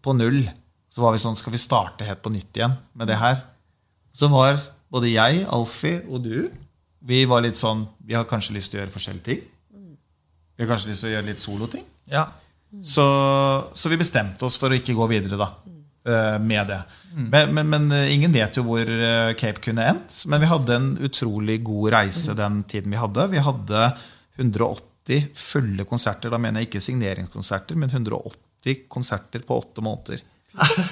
På 0.00 0.16
null. 0.16 0.46
Så 0.94 1.02
var 1.02 1.14
vi 1.14 1.22
sånn 1.22 1.38
Skal 1.38 1.54
vi 1.54 1.62
starte 1.62 2.06
helt 2.06 2.22
på 2.22 2.30
nytt 2.30 2.54
igjen 2.54 2.76
med 2.94 3.10
det 3.10 3.18
her? 3.18 3.40
Så 4.14 4.28
var 4.30 4.60
både 4.94 5.10
jeg, 5.10 5.42
Alfie 5.50 6.04
og 6.06 6.22
du 6.22 6.46
Vi 7.04 7.24
var 7.30 7.42
litt 7.42 7.58
sånn 7.58 7.82
Vi 7.98 8.14
har 8.14 8.28
kanskje 8.30 8.54
lyst 8.58 8.72
til 8.72 8.78
å 8.78 8.84
gjøre 8.84 8.94
forskjellige 8.94 9.28
ting. 9.30 9.42
Vi 10.54 10.62
har 10.62 10.70
kanskje 10.70 10.92
lyst 10.92 11.02
til 11.02 11.10
å 11.10 11.14
gjøre 11.16 11.26
litt 11.26 11.42
soloting. 11.42 11.86
Ja. 12.06 12.28
Så, 12.82 13.04
så 13.74 13.90
vi 13.90 13.98
bestemte 13.98 14.46
oss 14.46 14.58
for 14.58 14.70
å 14.70 14.76
ikke 14.78 14.94
gå 14.94 15.06
videre 15.10 15.38
da, 15.38 15.48
eh, 16.06 16.36
med 16.42 16.68
det. 16.70 16.78
Men, 17.14 17.50
men, 17.54 17.70
men 17.70 17.88
eh, 17.94 18.12
ingen 18.14 18.30
vet 18.34 18.58
jo 18.58 18.64
hvor 18.66 18.86
eh, 18.86 19.32
Cape 19.38 19.62
kunne 19.64 19.86
endt. 19.90 20.20
Men 20.30 20.42
vi 20.42 20.50
hadde 20.50 20.76
en 20.78 20.88
utrolig 21.06 21.60
god 21.66 21.90
reise 21.96 22.36
den 22.38 22.62
tiden 22.70 22.94
vi 22.94 23.02
hadde. 23.02 23.26
Vi 23.34 23.42
hadde 23.42 23.82
180 24.38 25.26
fulle 25.38 25.86
konserter. 25.90 26.30
Da 26.30 26.38
mener 26.38 26.62
jeg 26.62 26.70
ikke 26.70 26.84
signeringskonserter, 26.86 27.78
men 27.78 27.90
180 27.90 28.86
konserter 28.90 29.42
på 29.46 29.58
åtte 29.58 29.82
måneder. 29.82 30.22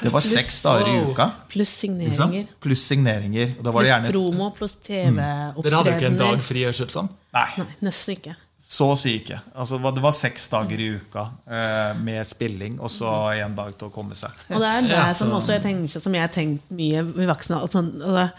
Det 0.03 0.11
var 0.13 0.21
seks 0.25 0.63
dager 0.65 0.89
i 0.91 0.95
uka. 1.13 1.29
Pluss 1.53 1.73
Liksom. 1.85 2.31
signeringer. 2.33 2.47
Pluss 2.61 2.83
signeringer. 2.89 3.53
Og 3.59 3.65
da 3.65 3.71
var 3.71 3.83
Pluss 3.83 3.89
det 3.89 3.93
gjerne 3.95 4.13
promo, 4.13 4.49
pluss 4.57 4.75
Dere 4.83 5.77
hadde 5.77 5.93
jo 5.93 5.99
ikke 5.99 6.09
en 6.11 6.17
dag 6.19 6.41
fri, 6.43 6.65
ut. 6.67 6.97
Nei, 7.33 7.45
Nei, 7.59 7.67
nesten 7.87 8.17
ikke. 8.17 8.35
så 8.59 8.89
å 8.93 8.97
si 8.99 9.19
ikke. 9.21 9.39
Altså, 9.55 9.77
det 9.79 9.83
var- 9.85 9.93
det 9.95 10.03
var 10.03 10.13
seks 10.13 10.49
dager 10.49 10.79
i 10.81 10.89
uka 10.99 11.31
eh, 11.51 11.95
med 11.95 12.27
spilling, 12.27 12.81
og 12.81 12.89
så 12.91 13.07
én 13.39 13.55
dag 13.55 13.77
til 13.79 13.89
å 13.89 13.93
komme 13.93 14.15
seg. 14.15 14.31
Og 14.51 14.61
det 14.61 14.69
er 14.69 14.83
det 14.89 15.17
som 15.17 15.31
også 15.31 15.53
jeg 15.55 15.63
tenker, 15.63 16.01
som 16.01 16.13
jeg 16.15 16.23
har 16.23 16.29
tenkt 16.35 16.63
mye 16.71 17.03
med 17.05 17.29
voksne. 17.29 17.63
Sånn, 17.71 17.93
det, 17.99 18.33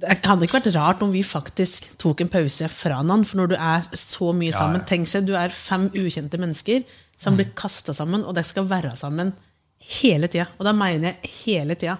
det 0.00 0.24
hadde 0.24 0.42
ikke 0.46 0.60
vært 0.60 0.74
rart 0.74 1.02
om 1.02 1.10
vi 1.12 1.22
faktisk 1.22 1.88
tok 1.98 2.20
en 2.20 2.28
pause 2.28 2.68
fra 2.68 2.96
hverandre. 3.00 3.26
For 3.26 3.36
når 3.36 3.48
du 3.48 3.54
er 3.56 3.80
så 3.96 4.32
mye 4.34 4.52
sammen 4.52 4.80
ja. 4.80 4.86
Tenk 4.86 5.08
seg, 5.08 5.26
du 5.26 5.34
er 5.36 5.48
fem 5.48 5.88
ukjente 5.90 6.38
mennesker 6.38 6.84
som 7.20 7.36
blir 7.36 7.50
kasta 7.54 7.92
sammen, 7.92 8.24
og 8.24 8.34
dere 8.34 8.44
skal 8.44 8.64
være 8.64 8.94
sammen 8.96 9.32
hele 9.80 10.28
tida. 10.30 10.46
Og 10.58 10.66
da 10.68 10.72
mener 10.76 11.14
jeg 11.14 11.30
hele 11.44 11.76
tida. 11.78 11.96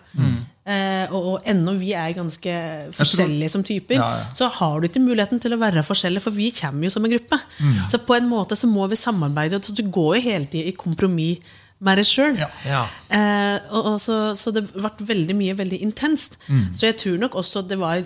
Eh, 0.70 1.06
og, 1.10 1.24
og 1.32 1.46
ennå 1.48 1.72
vi 1.80 1.94
er 1.96 2.12
ganske 2.14 2.52
forskjellige 2.94 3.48
som 3.50 3.64
typer, 3.66 3.96
Ja, 3.96 4.10
ja. 4.20 4.26
så 4.36 4.50
har 4.60 4.78
du 4.80 4.86
ikke 4.86 5.02
muligheten 5.02 5.40
til 5.42 5.56
å 5.56 5.58
være 5.58 5.82
forskjellig, 5.82 6.22
for 6.22 6.36
vi 6.36 6.50
kommer 6.54 6.86
jo 6.86 6.92
som 6.94 7.06
en 7.08 7.14
gruppe. 7.14 7.40
Mm. 7.58 7.80
Så 7.90 8.02
på 8.06 8.14
en 8.18 8.28
måte 8.30 8.58
så 8.58 8.68
må 8.70 8.86
vi 8.92 9.00
samarbeide, 9.00 9.62
så 9.64 9.74
du 9.74 9.82
går 9.88 10.20
jo 10.20 10.26
hele 10.28 10.46
tida 10.52 10.70
i 10.70 10.76
kompromiss 10.76 11.40
med 11.80 11.96
deg 11.96 12.06
sjøl. 12.06 12.36
Ja. 12.36 12.50
Ja. 12.68 12.84
Eh, 13.16 13.96
så, 14.04 14.20
så 14.36 14.52
det 14.52 14.66
ble 14.74 14.90
veldig 15.10 15.36
mye 15.38 15.56
veldig 15.56 15.80
intenst. 15.86 16.36
Mm. 16.46 16.66
Så 16.76 16.90
jeg 16.90 16.98
tror 17.00 17.16
nok 17.24 17.38
også 17.40 17.64
det 17.66 17.80
var 17.80 18.04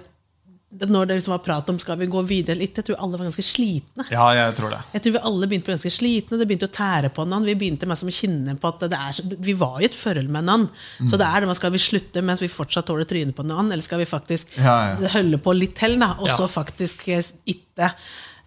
Når 0.81 1.07
det 1.07 1.17
liksom 1.19 1.33
var 1.37 1.43
prat 1.45 1.69
om 1.71 1.79
skal 1.79 1.99
vi 2.01 2.09
gå 2.11 2.23
videre 2.27 2.57
eller 2.57 2.67
ikke, 2.67 2.83
jeg 2.83 2.89
tror 2.89 3.03
alle 3.05 3.19
var 3.21 3.29
ganske 3.29 3.45
slitne. 3.47 4.07
Ja, 4.11 4.25
jeg 4.35 4.57
tror 4.59 4.73
det. 4.75 4.81
Jeg 4.97 5.05
tror 5.05 5.13
vi 5.17 5.23
alle 5.31 5.49
begynte 5.51 5.69
på 5.69 5.75
ganske 5.77 5.93
slitne, 5.95 6.39
det 6.41 6.49
begynte 6.51 6.67
å 6.67 6.75
tære 6.75 7.11
på 7.15 7.23
hverandre. 7.23 7.53
Vi 7.53 7.59
begynte 7.63 7.87
med 7.87 8.01
som 8.01 8.11
å 8.11 8.15
kjenne 8.17 8.57
på 8.59 8.73
at 8.73 8.83
det 8.91 8.99
er, 8.99 9.39
Vi 9.49 9.55
var 9.61 9.79
i 9.81 9.87
et 9.87 9.95
forhold 9.95 10.29
med 10.29 10.43
hverandre. 10.43 10.75
Mm. 11.01 11.09
Så 11.13 11.21
det 11.21 11.29
er 11.31 11.41
det 11.45 11.51
med, 11.53 11.57
skal 11.61 11.75
vi 11.77 11.83
slutte 11.85 12.23
mens 12.27 12.43
vi 12.43 12.51
fortsatt 12.51 12.87
tåler 12.91 13.07
trynet 13.09 13.37
på 13.39 13.47
hverandre, 13.47 13.77
eller 13.79 13.87
skal 13.87 14.03
vi 14.03 14.09
faktisk 14.11 14.57
Ja, 14.59 14.77
ja. 14.99 15.09
holde 15.15 15.39
på 15.39 15.55
litt 15.55 15.77
til, 15.79 15.97
og 16.03 16.27
Ja. 16.29 16.37
så 16.37 16.49
faktisk 16.51 17.09
eh, 17.09 17.23
ikke 17.47 17.93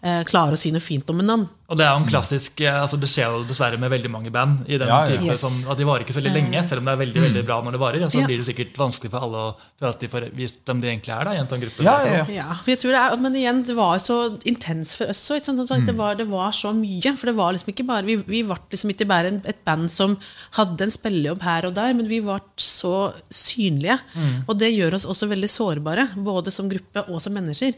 klare 0.02 0.54
å 0.54 0.58
si 0.58 0.70
noe 0.72 0.80
fint 0.84 1.10
om 1.10 1.18
hverandre? 1.18 1.50
Og 1.68 1.76
det 1.76 1.84
er 1.84 1.89
jo 1.91 2.00
en 2.00 2.08
klassisk, 2.08 2.62
eh, 2.64 2.76
altså 2.80 2.95
det 2.95 3.10
skjer 3.12 3.28
jo 3.34 3.41
dessverre 3.43 3.76
med 3.82 3.89
veldig 3.91 4.10
mange 4.14 4.30
band. 4.32 4.62
i 4.70 4.78
den 4.78 4.88
Ja, 4.88 5.02
ja. 5.04 5.18
type, 5.18 5.26
Yes. 5.26 5.41
som, 5.41 5.72
at 5.72 5.78
De 5.78 5.84
varer 5.84 6.06
ikke 6.06 6.14
så 6.16 6.22
veldig 6.22 6.32
lenge, 6.32 6.62
selv 6.70 6.80
om 6.80 6.86
det 6.86 6.93
er 6.93 7.02
veldig 7.02 7.22
veldig 7.26 7.43
bra 7.45 7.58
når 7.62 7.72
det 7.76 7.80
varer. 7.82 8.04
Og 8.06 8.12
så 8.12 8.20
Ja. 8.22 8.26
blir 8.28 8.38
det 8.38 8.45
sikkert 8.48 8.74
vanskelig 8.78 9.12
for 9.12 9.20
alle 9.20 9.38
å 9.38 9.56
føle 9.80 9.89
at 9.89 10.00
de 10.00 10.08
får 10.08 10.32
vist 10.34 10.64
dem 10.66 10.80
de 10.80 10.88
egentlig 10.88 11.10
er. 11.20 11.26
da, 11.26 11.32
i 11.32 11.38
en 11.41 11.48
sånn 11.48 11.60
gruppe. 11.60 11.84
Ja, 11.84 11.98
ja, 12.06 12.14
ja. 12.14 12.26
Ja, 12.30 12.56
jeg 12.66 12.80
tror 12.80 12.91
det 12.95 13.02
er, 13.04 13.18
Men 13.18 13.34
igjen, 13.34 13.66
det 13.66 13.76
var 13.76 13.98
så 13.98 14.39
intens 14.45 14.95
for 14.95 15.08
oss 15.10 15.30
òg. 15.30 15.43
Mm. 15.43 15.86
Det, 15.86 15.95
var, 15.98 16.16
det 16.16 16.28
var 16.30 16.52
så 16.52 16.72
mye. 16.74 17.18
For 17.18 17.26
det 17.26 17.36
var 17.36 17.52
liksom 17.54 17.74
ikke 17.74 17.86
bare 17.88 18.06
Vi, 18.06 18.16
vi 18.16 18.43
ble 18.43 18.56
liksom 18.72 18.89
ikke 18.93 19.08
bare 19.08 19.28
en, 19.28 19.41
et 19.45 19.66
band 19.66 19.91
som 19.91 20.18
hadde 20.54 20.82
en 20.82 20.89
spillejobb 20.91 21.41
her 21.41 21.66
og 21.66 21.74
der, 21.74 21.93
men 21.93 22.08
vi 22.08 22.22
ble 22.22 22.39
så 22.56 23.12
synlige. 23.30 24.00
Mm. 24.16 24.45
Og 24.48 24.58
det 24.58 24.72
gjør 24.72 24.93
oss 24.93 25.06
også 25.06 25.28
veldig 25.28 25.50
sårbare, 25.52 26.08
både 26.16 26.50
som 26.54 26.70
gruppe 26.70 27.04
og 27.10 27.20
som 27.20 27.34
mennesker. 27.34 27.74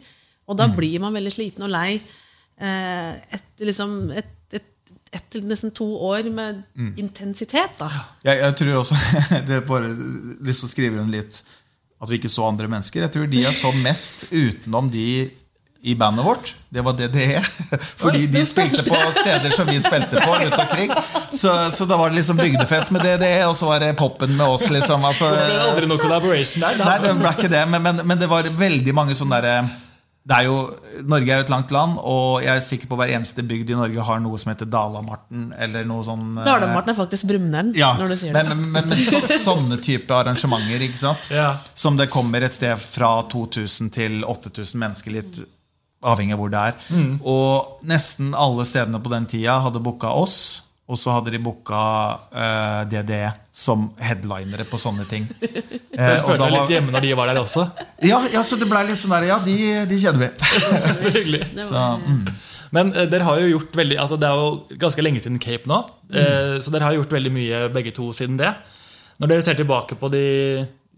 Og 0.49 0.57
da 0.57 0.65
Mm. 0.67 0.75
blir 0.79 0.99
man 1.03 1.13
veldig 1.13 1.31
sliten 1.35 1.63
og 1.67 1.69
lei 1.69 2.01
eh, 2.59 3.13
etter 3.37 3.69
liksom 3.69 4.11
et, 4.17 4.31
et, 4.57 4.65
etter 5.13 5.45
nesten 5.47 5.71
to 5.77 5.85
år 6.09 6.25
med 6.33 6.63
Mm. 6.75 6.93
intensitet. 6.97 7.77
da. 7.79 7.89
Jeg, 8.25 8.39
jeg 8.41 8.55
tror 8.59 8.79
også 8.81 8.95
Det 9.47 9.55
er 9.61 9.67
bare 9.67 9.93
lyst 10.41 10.63
til 10.65 10.67
å 10.69 10.73
skrive 10.73 11.01
inn 11.03 11.11
litt 11.13 11.43
at 12.01 12.07
vi 12.09 12.17
ikke 12.17 12.29
så 12.31 12.47
andre 12.47 12.67
mennesker. 12.71 13.01
Jeg 13.05 13.11
tror 13.11 13.27
de 13.27 13.41
jeg 13.43 13.53
så 13.53 13.71
mest 13.75 14.25
utenom 14.31 14.89
de 14.91 15.29
i 15.83 15.93
bandet 15.95 16.25
vårt. 16.25 16.53
Det 16.71 16.81
var 16.83 16.93
DDE. 16.95 17.39
Fordi 18.03 18.25
de 18.27 18.41
spilte 18.47 18.83
på 18.83 18.95
steder 19.15 19.51
som 19.55 19.67
vi 19.67 19.77
spilte 19.79 20.19
på 20.19 20.31
rundt 20.41 20.55
omkring. 20.59 20.91
Så, 21.31 21.51
så 21.71 21.85
da 21.87 21.95
var 21.99 22.09
det 22.11 22.19
liksom 22.19 22.39
bygdefest 22.39 22.91
med 22.91 23.03
DDE, 23.03 23.45
og 23.47 23.55
så 23.55 23.67
var 23.67 23.79
det 23.83 23.93
popen 23.99 24.31
med 24.35 24.47
oss, 24.47 24.67
liksom. 24.71 25.03
Altså, 25.07 25.29
Det 25.31 25.45
ble 25.47 25.67
aldri 25.69 25.87
noe 25.91 26.01
collaboration 26.03 26.63
der. 26.65 26.77
da. 26.79 26.87
nei, 26.89 26.97
det 27.03 27.13
ble 27.19 27.31
ikke 27.35 27.51
det, 27.51 27.63
men, 27.71 27.81
men, 27.87 28.01
men 28.11 28.19
det 28.19 28.27
var 28.31 28.43
veldig 28.59 28.93
mange 28.95 29.15
sånne 29.15 29.39
derre 29.39 29.61
det 29.67 29.77
er 30.38 30.45
jo, 30.45 30.57
Norge 31.09 31.32
er 31.34 31.39
jo 31.39 31.45
et 31.47 31.51
langt 31.51 31.71
land, 31.73 31.97
og 32.05 32.43
jeg 32.43 32.51
er 32.53 32.63
sikker 32.65 32.89
på 32.91 32.97
hver 32.99 33.13
eneste 33.15 33.45
bygd 33.49 33.71
i 33.73 33.77
Norge 33.80 34.05
har 34.05 34.19
noe 34.21 34.38
som 34.41 34.51
heter 34.51 34.69
Dalamarten. 34.69 35.47
Eller 35.57 35.88
noe 35.89 36.05
sånn 36.05 36.36
Dalamarten 36.38 36.93
er 36.93 36.97
faktisk 36.97 37.25
Brumunddal, 37.30 37.71
ja, 37.80 37.95
når 37.97 38.13
du 38.13 38.17
sier 38.21 38.36
men, 38.36 38.51
det. 38.51 38.57
men, 38.57 38.73
men, 38.75 38.89
men 38.93 39.01
så, 39.05 39.23
sånne 39.41 39.80
type 39.84 40.13
arrangementer, 40.13 40.86
ikke 40.86 41.01
sant? 41.01 41.32
Ja. 41.34 41.53
Som 41.73 41.97
det 41.97 42.11
kommer 42.13 42.45
et 42.45 42.53
sted 42.53 42.77
fra 42.82 43.15
2000 43.32 43.89
til 43.95 44.21
8000 44.27 44.84
mennesker, 44.84 45.17
litt 45.17 45.41
avhengig 46.05 46.36
av 46.36 46.43
hvor 46.43 46.53
det 46.53 46.63
er. 46.71 46.80
Mm. 46.93 47.13
Og 47.27 47.86
nesten 47.89 48.34
alle 48.38 48.65
stedene 48.67 49.01
på 49.03 49.11
den 49.11 49.27
tida 49.30 49.59
hadde 49.65 49.82
booka 49.84 50.13
oss, 50.15 50.39
og 50.89 50.97
så 50.97 51.13
hadde 51.13 51.31
de 51.35 51.39
booka 51.43 51.79
uh, 52.33 52.81
DDE 52.89 53.29
som 53.53 53.89
headlinere 54.01 54.65
på 54.69 54.79
sånne 54.81 55.05
ting. 55.09 55.29
Eh, 55.99 56.05
Jeg 56.13 56.19
og 56.21 56.29
følte 56.29 56.45
deg 56.45 56.53
litt 56.53 56.69
hjemme 56.71 56.93
når 56.93 57.03
de 57.03 57.09
var 57.19 57.27
der 57.27 57.37
også. 57.41 57.63
ja, 58.07 58.21
ja, 58.31 58.39
så 58.47 58.55
det 58.55 58.69
ble 58.71 58.85
litt 58.87 58.95
sånn 59.01 59.11
der 59.11 59.25
Ja, 59.27 59.35
de, 59.43 59.55
de 59.89 59.97
kjenner 59.99 60.21
vi. 60.21 60.29
Så 60.85 60.93
hyggelig. 61.09 61.41
Så, 61.67 61.81
mm. 61.99 62.29
Men 62.77 62.93
uh, 62.95 63.01
dere 63.11 63.27
har 63.27 63.41
jo 63.41 63.49
gjort 63.57 63.75
veldig, 63.75 63.97
altså 63.99 64.15
det 64.21 64.29
er 64.29 64.39
jo 64.39 64.77
ganske 64.79 65.03
lenge 65.03 65.19
siden 65.25 65.41
Cape 65.43 65.67
nå. 65.67 65.81
Eh, 66.13 66.55
så 66.63 66.71
dere 66.71 66.87
har 66.87 66.95
gjort 66.95 67.11
veldig 67.17 67.33
mye 67.35 67.59
begge 67.75 67.91
to 67.97 68.13
siden 68.15 68.39
det. 68.39 68.53
Når 69.19 69.33
dere 69.33 69.47
ser 69.49 69.59
tilbake 69.59 69.97
på 69.99 70.07
de 70.13 70.23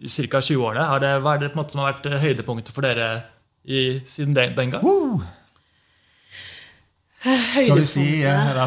ca. 0.05 0.41
20 0.41 0.61
årene, 0.69 0.85
har 0.91 1.01
det, 1.01 1.15
hva 1.25 1.33
er 1.33 1.41
det 1.47 1.49
på 1.55 1.57
en 1.57 1.63
måte 1.63 1.73
som 1.73 1.81
har 1.81 1.95
vært 1.95 2.11
eh, 2.11 2.21
høydepunktet 2.21 2.75
for 2.75 2.85
dere 2.85 3.09
i, 3.65 4.01
siden 4.05 4.37
den, 4.37 4.53
den 4.57 4.75
gang? 4.75 4.85
Woo! 4.85 5.17
Skal 7.21 7.77
vi 7.81 7.89
si 7.89 8.05
eh, 8.25 8.61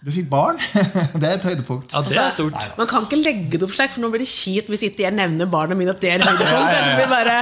Du 0.00 0.08
fikk 0.08 0.30
barn. 0.32 0.56
Det 1.20 1.26
er 1.28 1.34
et 1.34 1.42
høydepunkt. 1.44 1.92
Ja, 1.92 2.00
det 2.00 2.16
er 2.16 2.30
stort. 2.32 2.54
Man 2.78 2.88
kan 2.88 3.04
ikke 3.04 3.18
legge 3.20 3.58
det 3.58 3.66
opp 3.66 3.74
slik, 3.76 3.92
for 3.92 4.00
nå 4.00 4.08
blir 4.12 4.22
det 4.24 4.30
kjipt 4.32 4.70
hvis 4.72 4.84
ikke 4.86 5.04
jeg 5.04 5.12
nevner 5.12 5.48
barna 5.50 5.76
mine 5.76 5.92
at 5.92 6.00
det 6.00 6.14
er 6.14 6.24
høydepunkt. 6.24 6.70
Det 6.80 6.94
blir 6.96 7.10
bare 7.10 7.34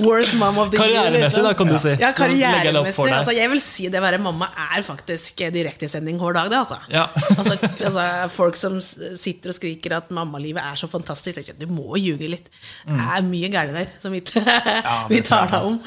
worst 0.00 0.36
mom 0.40 0.56
of 0.62 0.70
the 0.72 0.80
year. 0.80 0.94
Karrieremessig, 0.96 1.42
da, 1.44 1.52
kan 1.58 1.68
du 1.68 1.76
si. 1.82 1.92
Ja, 2.00 2.12
karrieremessig. 2.16 3.10
Altså, 3.18 3.34
jeg 3.36 3.52
vil 3.52 3.60
si 3.64 3.90
det 3.92 4.00
å 4.00 4.04
være 4.06 4.20
mamma 4.24 4.48
er 4.70 4.86
faktisk 4.86 5.44
direktesending 5.52 6.16
hver 6.22 6.38
dag, 6.38 6.48
det, 6.54 6.62
altså. 6.62 6.80
Ja. 6.92 7.04
altså, 7.38 7.58
altså 7.90 8.06
Folk 8.32 8.56
som 8.56 8.80
sitter 8.80 9.52
og 9.52 9.58
skriker 9.58 9.98
at 9.98 10.08
mammalivet 10.14 10.64
er 10.64 10.80
så 10.80 10.88
fantastisk. 10.88 11.36
Tenker, 11.36 11.60
Du 11.60 11.68
må 11.68 12.00
ljuge 12.00 12.32
litt. 12.32 12.48
Det 12.88 12.96
er 12.96 13.28
mye 13.28 13.52
gærent 13.52 13.76
der 13.76 13.92
som 14.00 14.16
vi, 14.16 14.24
vi 14.24 15.20
det 15.20 15.26
tar 15.28 15.52
deg 15.52 15.68
om. 15.68 15.78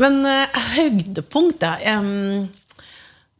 Men 0.00 0.22
uh, 0.24 0.62
høydepunkt, 0.78 1.60
da. 1.60 1.76
em, 1.84 2.48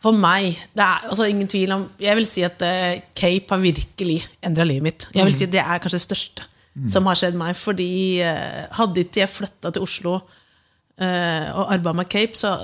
for 0.02 0.16
meg 0.18 0.58
det 0.74 0.82
er 0.84 1.08
altså 1.08 1.28
ingen 1.30 1.50
tvil 1.50 1.72
om 1.76 1.84
Jeg 2.02 2.18
vil 2.18 2.26
si 2.26 2.42
at 2.46 2.62
uh, 2.66 3.00
Cape 3.14 3.54
har 3.54 3.62
virkelig 3.62 4.18
endra 4.42 4.66
livet 4.66 4.86
mitt. 4.88 5.06
Jeg 5.14 5.28
vil 5.28 5.36
si 5.36 5.46
Det 5.50 5.62
er 5.62 5.82
kanskje 5.82 6.00
det 6.00 6.08
største 6.08 6.48
som 6.90 7.08
har 7.08 7.18
skjedd 7.18 7.36
meg. 7.38 7.56
Fordi 7.58 7.90
uh, 8.24 8.64
hadde 8.78 9.04
ikke 9.04 9.22
jeg 9.22 9.32
flytta 9.32 9.72
til 9.74 9.84
Oslo 9.84 10.16
uh, 10.18 11.46
og 11.52 11.66
arbeidet 11.66 11.98
med 12.00 12.10
Cape, 12.10 12.38
så 12.38 12.56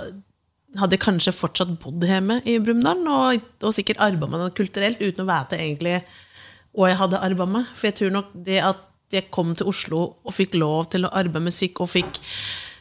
hadde 0.78 0.98
jeg 0.98 1.04
kanskje 1.04 1.36
fortsatt 1.36 1.78
bodd 1.80 2.04
hjemme 2.04 2.40
i 2.48 2.58
Brumunddal 2.60 3.06
og, 3.08 3.46
og 3.64 3.74
sikkert 3.74 4.02
arbeidet 4.04 4.32
med 4.34 4.42
noe 4.42 4.56
kulturelt 4.56 5.00
uten 5.00 5.24
å 5.24 5.30
vite 5.30 5.60
egentlig 5.60 5.96
hva 6.76 6.90
jeg 6.90 7.00
hadde 7.00 7.22
arbeidet 7.24 7.54
med. 7.54 7.72
For 7.74 7.88
jeg 7.88 7.98
tror 8.00 8.14
nok 8.18 8.34
det 8.48 8.60
at 8.66 8.84
jeg 9.14 9.30
kom 9.32 9.54
til 9.56 9.70
Oslo 9.70 10.02
og 10.20 10.34
fikk 10.36 10.58
lov 10.60 10.90
til 10.92 11.06
å 11.06 11.12
arbeide 11.16 11.40
med 11.40 11.54
musikk 11.54 11.80
og 11.84 11.92
fikk 11.94 12.20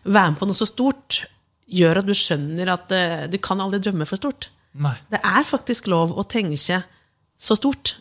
være 0.08 0.34
med 0.34 0.40
på 0.42 0.50
noe 0.50 0.58
så 0.58 0.68
stort, 0.68 1.22
gjør 1.68 2.02
at 2.02 2.08
du 2.08 2.14
skjønner 2.16 2.72
at 2.74 2.94
uh, 2.94 3.26
du 3.32 3.38
kan 3.44 3.62
aldri 3.64 3.82
drømme 3.84 4.08
for 4.08 4.20
stort. 4.20 4.50
Nei. 4.78 4.96
Det 5.12 5.20
er 5.26 5.48
faktisk 5.48 5.90
lov 5.92 6.14
å 6.18 6.26
tenke 6.30 6.58
så 6.58 7.58
stort. 7.58 7.96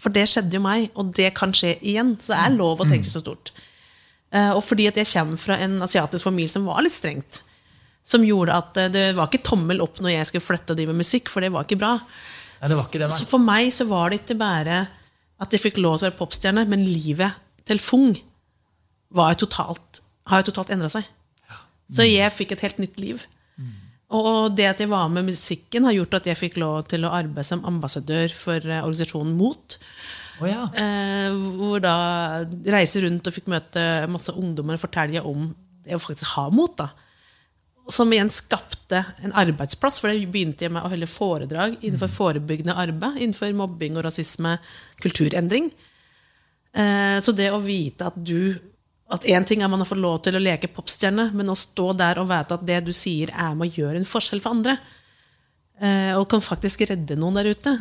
For 0.00 0.12
det 0.14 0.28
skjedde 0.30 0.56
jo 0.56 0.62
meg, 0.64 0.88
og 0.96 1.12
det 1.16 1.32
kan 1.36 1.52
skje 1.56 1.74
igjen. 1.80 2.14
Så 2.22 2.32
det 2.32 2.40
er 2.40 2.56
lov 2.56 2.80
å 2.80 2.88
tenke 2.88 3.10
så 3.10 3.22
stort. 3.22 3.52
Uh, 4.32 4.54
Og 4.56 4.62
fordi 4.64 4.88
at 4.88 4.98
jeg 5.00 5.10
kommer 5.10 5.40
fra 5.42 5.58
en 5.60 5.80
asiatisk 5.84 6.24
familie 6.28 6.52
som 6.52 6.68
var 6.70 6.84
litt 6.86 6.96
strengt. 6.96 7.42
Som 8.06 8.24
gjorde 8.24 8.56
at 8.56 8.78
eh, 8.80 8.88
det 8.88 9.02
var 9.18 9.28
ikke 9.28 9.44
tommel 9.44 9.82
opp 9.84 9.98
når 10.00 10.14
jeg 10.14 10.28
skulle 10.30 10.46
flytte 10.46 10.72
og 10.72 10.78
drive 10.78 10.94
med 10.94 11.02
musikk, 11.02 11.28
for 11.28 11.44
det 11.44 11.50
var 11.52 11.66
ikke 11.66 11.76
bra. 11.82 11.90
Nei, 12.00 12.70
det 12.70 12.78
var 12.78 12.86
ikke 12.88 13.00
det. 13.02 13.10
Så 13.12 13.26
for 13.28 13.42
meg 13.44 13.68
så 13.76 13.84
var 13.90 14.08
det 14.08 14.22
ikke 14.22 14.38
bare 14.40 14.78
at 15.40 15.52
jeg 15.52 15.62
fikk 15.66 15.80
lov 15.82 15.98
til 15.98 16.06
å 16.06 16.08
være 16.08 16.18
popstjerne, 16.18 16.64
men 16.68 16.86
livet 16.88 17.36
til 17.68 17.80
Fung 17.82 18.14
var 19.16 19.36
totalt, 19.36 20.00
har 20.30 20.40
jo 20.40 20.48
totalt 20.48 20.72
endra 20.72 20.88
seg. 20.92 21.04
Så 21.90 22.06
jeg 22.06 22.32
fikk 22.32 22.54
et 22.54 22.64
helt 22.64 22.82
nytt 22.82 22.98
liv. 23.02 23.26
Og 24.10 24.56
det 24.58 24.66
at 24.66 24.80
jeg 24.82 24.90
var 24.90 25.10
med 25.12 25.28
musikken, 25.28 25.86
har 25.86 25.94
gjort 25.94 26.16
at 26.18 26.30
jeg 26.32 26.38
fikk 26.38 26.56
lov 26.58 26.82
til 26.90 27.06
å 27.06 27.12
arbeide 27.14 27.46
som 27.46 27.62
ambassadør 27.68 28.32
for 28.34 28.58
eh, 28.58 28.82
organisasjonen 28.82 29.36
MOT. 29.38 29.76
Oh, 30.40 30.48
ja. 30.48 30.64
Eh, 30.74 31.36
hvor 31.60 31.82
da 31.84 31.94
reise 32.74 33.04
rundt 33.04 33.28
og 33.28 33.36
fikk 33.36 33.50
møte 33.52 33.84
masse 34.10 34.34
ungdommer 34.34 34.78
og 34.78 34.82
fortelle 34.82 35.22
om 35.22 35.52
det 35.84 35.94
å 35.94 36.02
faktisk 36.02 36.34
ha 36.34 36.48
mot. 36.50 36.74
da. 36.80 36.88
Som 37.90 38.10
igjen 38.14 38.32
skapte 38.34 39.04
en 39.22 39.36
arbeidsplass, 39.38 40.00
for 40.02 40.10
det 40.10 40.26
begynte 40.30 40.66
jeg 40.66 40.74
med 40.74 40.82
å 40.82 40.90
holde 40.90 41.10
foredrag 41.10 41.78
innenfor 41.78 42.10
forebyggende 42.10 42.76
arbeid, 42.82 43.20
innenfor 43.22 43.54
mobbing 43.62 43.98
og 43.98 44.08
rasisme, 44.08 44.56
kulturendring. 45.02 45.70
Eh, 46.74 47.16
så 47.22 47.34
det 47.34 47.52
å 47.54 47.62
vite 47.62 48.10
at 48.10 48.18
du 48.18 48.58
at 49.10 49.26
Én 49.26 49.44
ting 49.46 49.62
er 49.62 49.70
man 49.70 49.82
har 49.82 49.88
fått 49.90 50.00
lov 50.00 50.20
til 50.22 50.38
å 50.38 50.42
leke 50.42 50.70
popstjerne, 50.70 51.30
men 51.34 51.50
å 51.50 51.58
stå 51.58 51.90
der 51.98 52.20
og 52.22 52.28
vite 52.30 52.56
at 52.56 52.66
det 52.66 52.78
du 52.86 52.92
sier, 52.94 53.32
er 53.34 53.56
med 53.58 53.70
å 53.70 53.80
gjøre 53.80 53.98
en 53.98 54.06
forskjell 54.08 54.42
for 54.44 54.54
andre, 54.54 54.76
eh, 55.82 56.12
og 56.14 56.28
kan 56.30 56.44
faktisk 56.44 56.86
redde 56.90 57.18
noen 57.18 57.40
der 57.40 57.50
ute, 57.50 57.74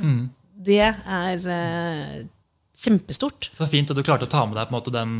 det 0.60 0.82
er 0.82 1.46
eh, 1.54 2.16
kjempestort. 2.76 3.52
Så 3.54 3.70
fint 3.70 3.92
at 3.92 4.00
du 4.00 4.04
klarte 4.04 4.26
å 4.26 4.32
ta 4.32 4.46
med 4.48 4.58
deg 4.58 4.68
på 4.68 4.74
en 4.74 4.80
måte 4.80 4.96
den 4.96 5.20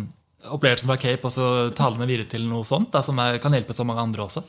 opplevelsen 0.50 0.88
fra 0.88 0.98
Cape 1.00 1.28
og 1.28 1.36
så 1.36 1.48
tale 1.76 2.00
den 2.00 2.10
videre 2.10 2.30
til 2.32 2.46
noe 2.48 2.66
sånt, 2.66 2.90
da, 2.94 3.04
som 3.06 3.20
er, 3.20 3.38
kan 3.44 3.54
hjelpe 3.54 3.76
så 3.76 3.86
mange 3.86 4.02
andre 4.02 4.26
også. 4.26 4.46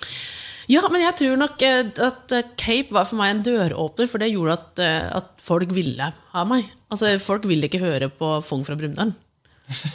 Ja, 0.71 0.85
men 0.89 1.03
jeg 1.03 1.17
tror 1.19 1.41
nok 1.45 1.63
eh, 1.67 1.89
at 2.09 2.37
Cape 2.57 2.95
var 2.95 3.09
for 3.11 3.21
meg 3.21 3.35
en 3.35 3.45
døråpner, 3.45 4.09
for 4.09 4.23
det 4.23 4.33
gjorde 4.33 4.57
at, 4.57 4.87
at 5.21 5.33
folk 5.45 5.75
ville 5.77 6.13
ha 6.33 6.45
meg. 6.49 6.71
Altså, 6.91 7.19
Folk 7.23 7.45
ville 7.51 7.69
ikke 7.69 7.83
høre 7.83 8.09
på 8.09 8.39
Fung 8.47 8.65
fra 8.65 8.79
Brumunddal. 8.79 9.13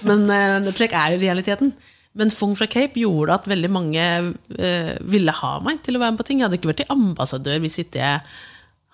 Men 0.08 0.26
uh, 0.30 0.72
slik 0.72 0.96
er 0.96 1.16
jo 1.16 1.22
realiteten. 1.24 1.74
Men 2.16 2.32
Fung 2.32 2.56
fra 2.56 2.68
Cape 2.72 3.02
gjorde 3.02 3.36
at 3.36 3.48
veldig 3.52 3.72
mange 3.76 4.04
uh, 4.32 4.94
ville 5.04 5.36
ha 5.42 5.54
meg 5.64 5.82
til 5.84 5.98
å 5.98 6.04
være 6.04 6.16
med 6.16 6.22
på 6.22 6.28
ting. 6.30 6.40
Jeg 6.40 6.48
hadde 6.48 6.60
ikke 6.62 6.72
vært 6.72 6.86
ambassadør 6.94 7.60
hvis 7.64 7.82
ikke 7.84 8.02
jeg 8.02 8.24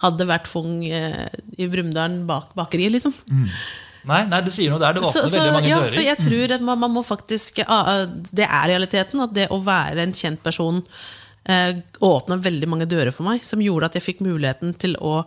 hadde 0.01 0.27
vært 0.29 0.49
Fung 0.49 0.81
uh, 0.81 1.29
i 1.57 1.69
Brumunddal 1.69 2.21
bak 2.29 2.55
bakeriet, 2.57 2.95
liksom. 2.97 3.13
Nei, 4.09 4.23
nei, 4.25 4.41
du 4.41 4.49
sier 4.49 4.73
noe 4.73 4.81
der. 4.81 4.97
Det 4.97 5.05
åpner 5.05 5.29
veldig 5.29 5.53
mange 5.53 5.69
ja, 5.69 5.79
dører. 5.83 5.93
så 5.93 6.05
jeg 6.05 6.17
tror 6.23 6.55
at 6.57 6.63
man, 6.65 6.79
man 6.81 6.93
må 6.95 7.03
faktisk 7.05 7.61
ah, 7.67 8.07
Det 8.09 8.47
er 8.47 8.69
realiteten. 8.73 9.21
At 9.21 9.35
det 9.35 9.51
å 9.53 9.59
være 9.61 10.07
en 10.07 10.15
kjent 10.17 10.41
person 10.41 10.81
uh, 10.81 11.73
åpna 12.01 12.39
veldig 12.41 12.69
mange 12.71 12.89
dører 12.89 13.13
for 13.13 13.29
meg, 13.29 13.45
som 13.45 13.61
gjorde 13.61 13.91
at 13.91 13.99
jeg 13.99 14.07
fikk 14.09 14.25
muligheten 14.25 14.73
til 14.81 14.97
å 14.97 15.19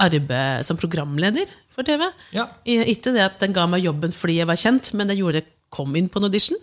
arbeide 0.00 0.64
som 0.66 0.80
programleder 0.80 1.52
for 1.74 1.86
TV. 1.86 2.06
Ja. 2.34 2.48
Ikke 2.64 3.12
det 3.14 3.24
at 3.24 3.40
den 3.42 3.54
ga 3.56 3.66
meg 3.70 3.84
jobben 3.84 4.14
fordi 4.14 4.38
jeg 4.40 4.50
var 4.50 4.60
kjent, 4.60 4.92
men 4.94 5.10
det 5.10 5.18
gjorde 5.18 5.42
jeg 5.42 5.50
kom 5.74 5.94
inn 5.98 6.08
på 6.12 6.20
en 6.20 6.28
audition. 6.28 6.60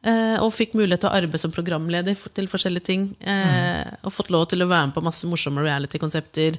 Eh, 0.00 0.36
og 0.40 0.52
fikk 0.56 0.72
mulighet 0.78 1.02
til 1.04 1.10
å 1.10 1.16
arbeide 1.18 1.38
som 1.42 1.52
programleder 1.54 2.16
til 2.34 2.48
forskjellige 2.50 2.86
ting. 2.88 3.08
Eh, 3.20 3.84
Og 4.02 4.14
fått 4.16 4.30
lov 4.32 4.48
til 4.50 4.64
å 4.64 4.68
være 4.70 4.88
med 4.90 4.96
på 4.96 5.04
masse 5.04 5.28
morsomme 5.28 5.62
reality-konsepter. 5.62 6.56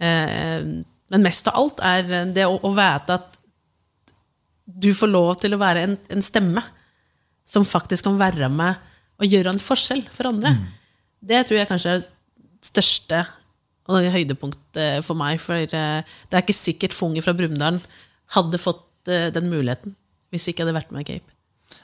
Eh, 0.00 0.60
men 1.12 1.26
mest 1.26 1.50
av 1.50 1.58
alt 1.60 1.82
er 1.84 2.06
det 2.32 2.46
å, 2.48 2.56
å 2.62 2.70
vite 2.74 3.18
at 3.18 3.38
du 4.64 4.94
får 4.96 5.10
lov 5.12 5.34
til 5.42 5.52
å 5.54 5.60
være 5.60 5.82
en, 5.84 5.98
en 6.08 6.24
stemme 6.24 6.62
som 7.44 7.66
faktisk 7.68 8.06
kan 8.06 8.16
være 8.16 8.48
med 8.48 8.80
og 9.20 9.28
gjøre 9.28 9.52
en 9.52 9.60
forskjell 9.60 10.06
for 10.14 10.30
andre. 10.30 10.54
Det 11.20 11.42
tror 11.46 11.58
jeg 11.60 11.68
kanskje 11.68 11.90
er 11.92 12.00
det 12.00 12.70
største 12.70 13.20
og 13.84 13.98
det 13.98 14.08
er 14.08 14.16
høydepunktet 14.16 15.04
for 15.04 15.18
meg. 15.18 15.42
For 15.42 15.60
eh, 15.60 15.68
det 15.68 16.38
er 16.38 16.42
ikke 16.44 16.56
sikkert 16.56 16.96
Funger 16.96 17.24
fra 17.24 17.36
Brumunddal 17.36 17.82
hadde 18.34 18.60
fått 18.60 19.12
eh, 19.12 19.30
den 19.34 19.50
muligheten 19.52 19.96
hvis 20.34 20.48
ikke 20.50 20.62
jeg 20.64 20.68
hadde 20.68 20.80
vært 20.80 20.92
med 20.94 21.04
i 21.04 21.12
Cape. 21.12 21.30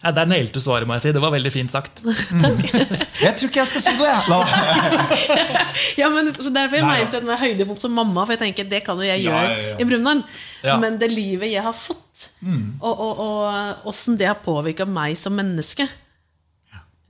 Ja, 0.01 0.11
der 0.15 0.29
nailte 0.29 0.57
du 0.57 0.63
svaret, 0.63 0.89
må 0.89 0.97
jeg 0.97 1.05
si. 1.05 1.13
Det 1.15 1.23
var 1.23 1.33
veldig 1.35 1.51
fint 1.53 1.73
sagt. 1.73 2.01
Jeg 3.25 3.37
tror 3.37 3.51
ikke 3.51 3.61
jeg 3.61 3.71
skal 3.71 3.83
si 3.85 3.93
det! 3.99 4.09
jeg. 4.09 5.31
Ja, 6.01 6.09
men 6.13 6.31
så 6.33 6.49
Derfor 6.49 6.79
jeg 6.79 6.85
ja. 6.85 6.91
mente 6.91 7.21
det 7.21 7.29
med 7.29 7.41
høydepunkt 7.41 7.83
som 7.85 7.93
mamma, 7.95 8.25
for 8.25 8.35
jeg 8.35 8.41
tenker 8.47 8.69
det 8.69 8.81
kan 8.87 8.99
jo 9.01 9.05
jeg 9.05 9.27
gjøre 9.27 9.43
ja, 9.45 9.59
ja. 9.71 9.75
i 9.77 9.87
Brumunddal. 9.89 10.23
Ja. 10.65 10.77
Men 10.81 10.97
det 11.01 11.11
livet 11.13 11.53
jeg 11.53 11.65
har 11.65 11.77
fått, 11.77 12.31
og, 12.81 12.91
og, 12.95 13.21
og 13.25 13.91
åssen 13.93 14.17
det 14.21 14.29
har 14.31 14.41
påvirka 14.41 14.87
meg 14.89 15.19
som 15.21 15.37
menneske 15.37 15.87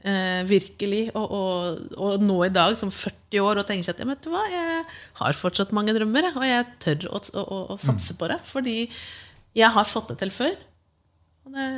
eh, 0.05 0.43
Virkelig. 0.49 1.03
Og, 1.15 1.33
og, 1.37 1.81
og 2.01 2.25
nå 2.25 2.39
i 2.47 2.53
dag, 2.55 2.77
som 2.79 2.93
40 2.95 3.43
år, 3.45 3.63
og 3.63 3.69
tenker 3.69 3.95
at 3.95 4.03
ja, 4.03 4.09
vet 4.09 4.23
du 4.25 4.31
hva, 4.33 4.45
jeg 4.51 4.85
har 5.21 5.39
fortsatt 5.39 5.75
mange 5.77 5.95
drømmer, 5.97 6.31
og 6.35 6.47
jeg 6.47 6.67
tør 6.83 7.09
å, 7.11 7.23
å, 7.23 7.45
å, 7.45 7.61
å 7.75 7.79
satse 7.81 8.17
på 8.21 8.31
det. 8.33 8.41
Fordi 8.49 8.77
jeg 9.57 9.73
har 9.77 9.89
fått 9.89 10.13
det 10.13 10.21
til 10.25 10.35
før. 10.35 10.55
Og 11.47 11.57
det 11.57 11.69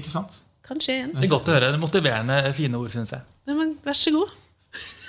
Ikke 0.00 0.10
sant? 0.12 0.42
kan 0.64 0.80
skje 0.80 0.94
igjen. 0.96 1.10
Det 1.12 1.26
er 1.26 1.32
godt 1.34 1.48
å 1.50 1.52
høre. 1.52 1.68
Det 1.68 1.76
er 1.76 1.82
Motiverende, 1.82 2.36
fine 2.56 2.78
ord, 2.80 2.88
syns 2.92 3.12
jeg. 3.12 3.24
Ja, 3.44 3.56
men 3.58 3.74
vær 3.84 3.98
så 3.98 4.12
god. 4.14 4.32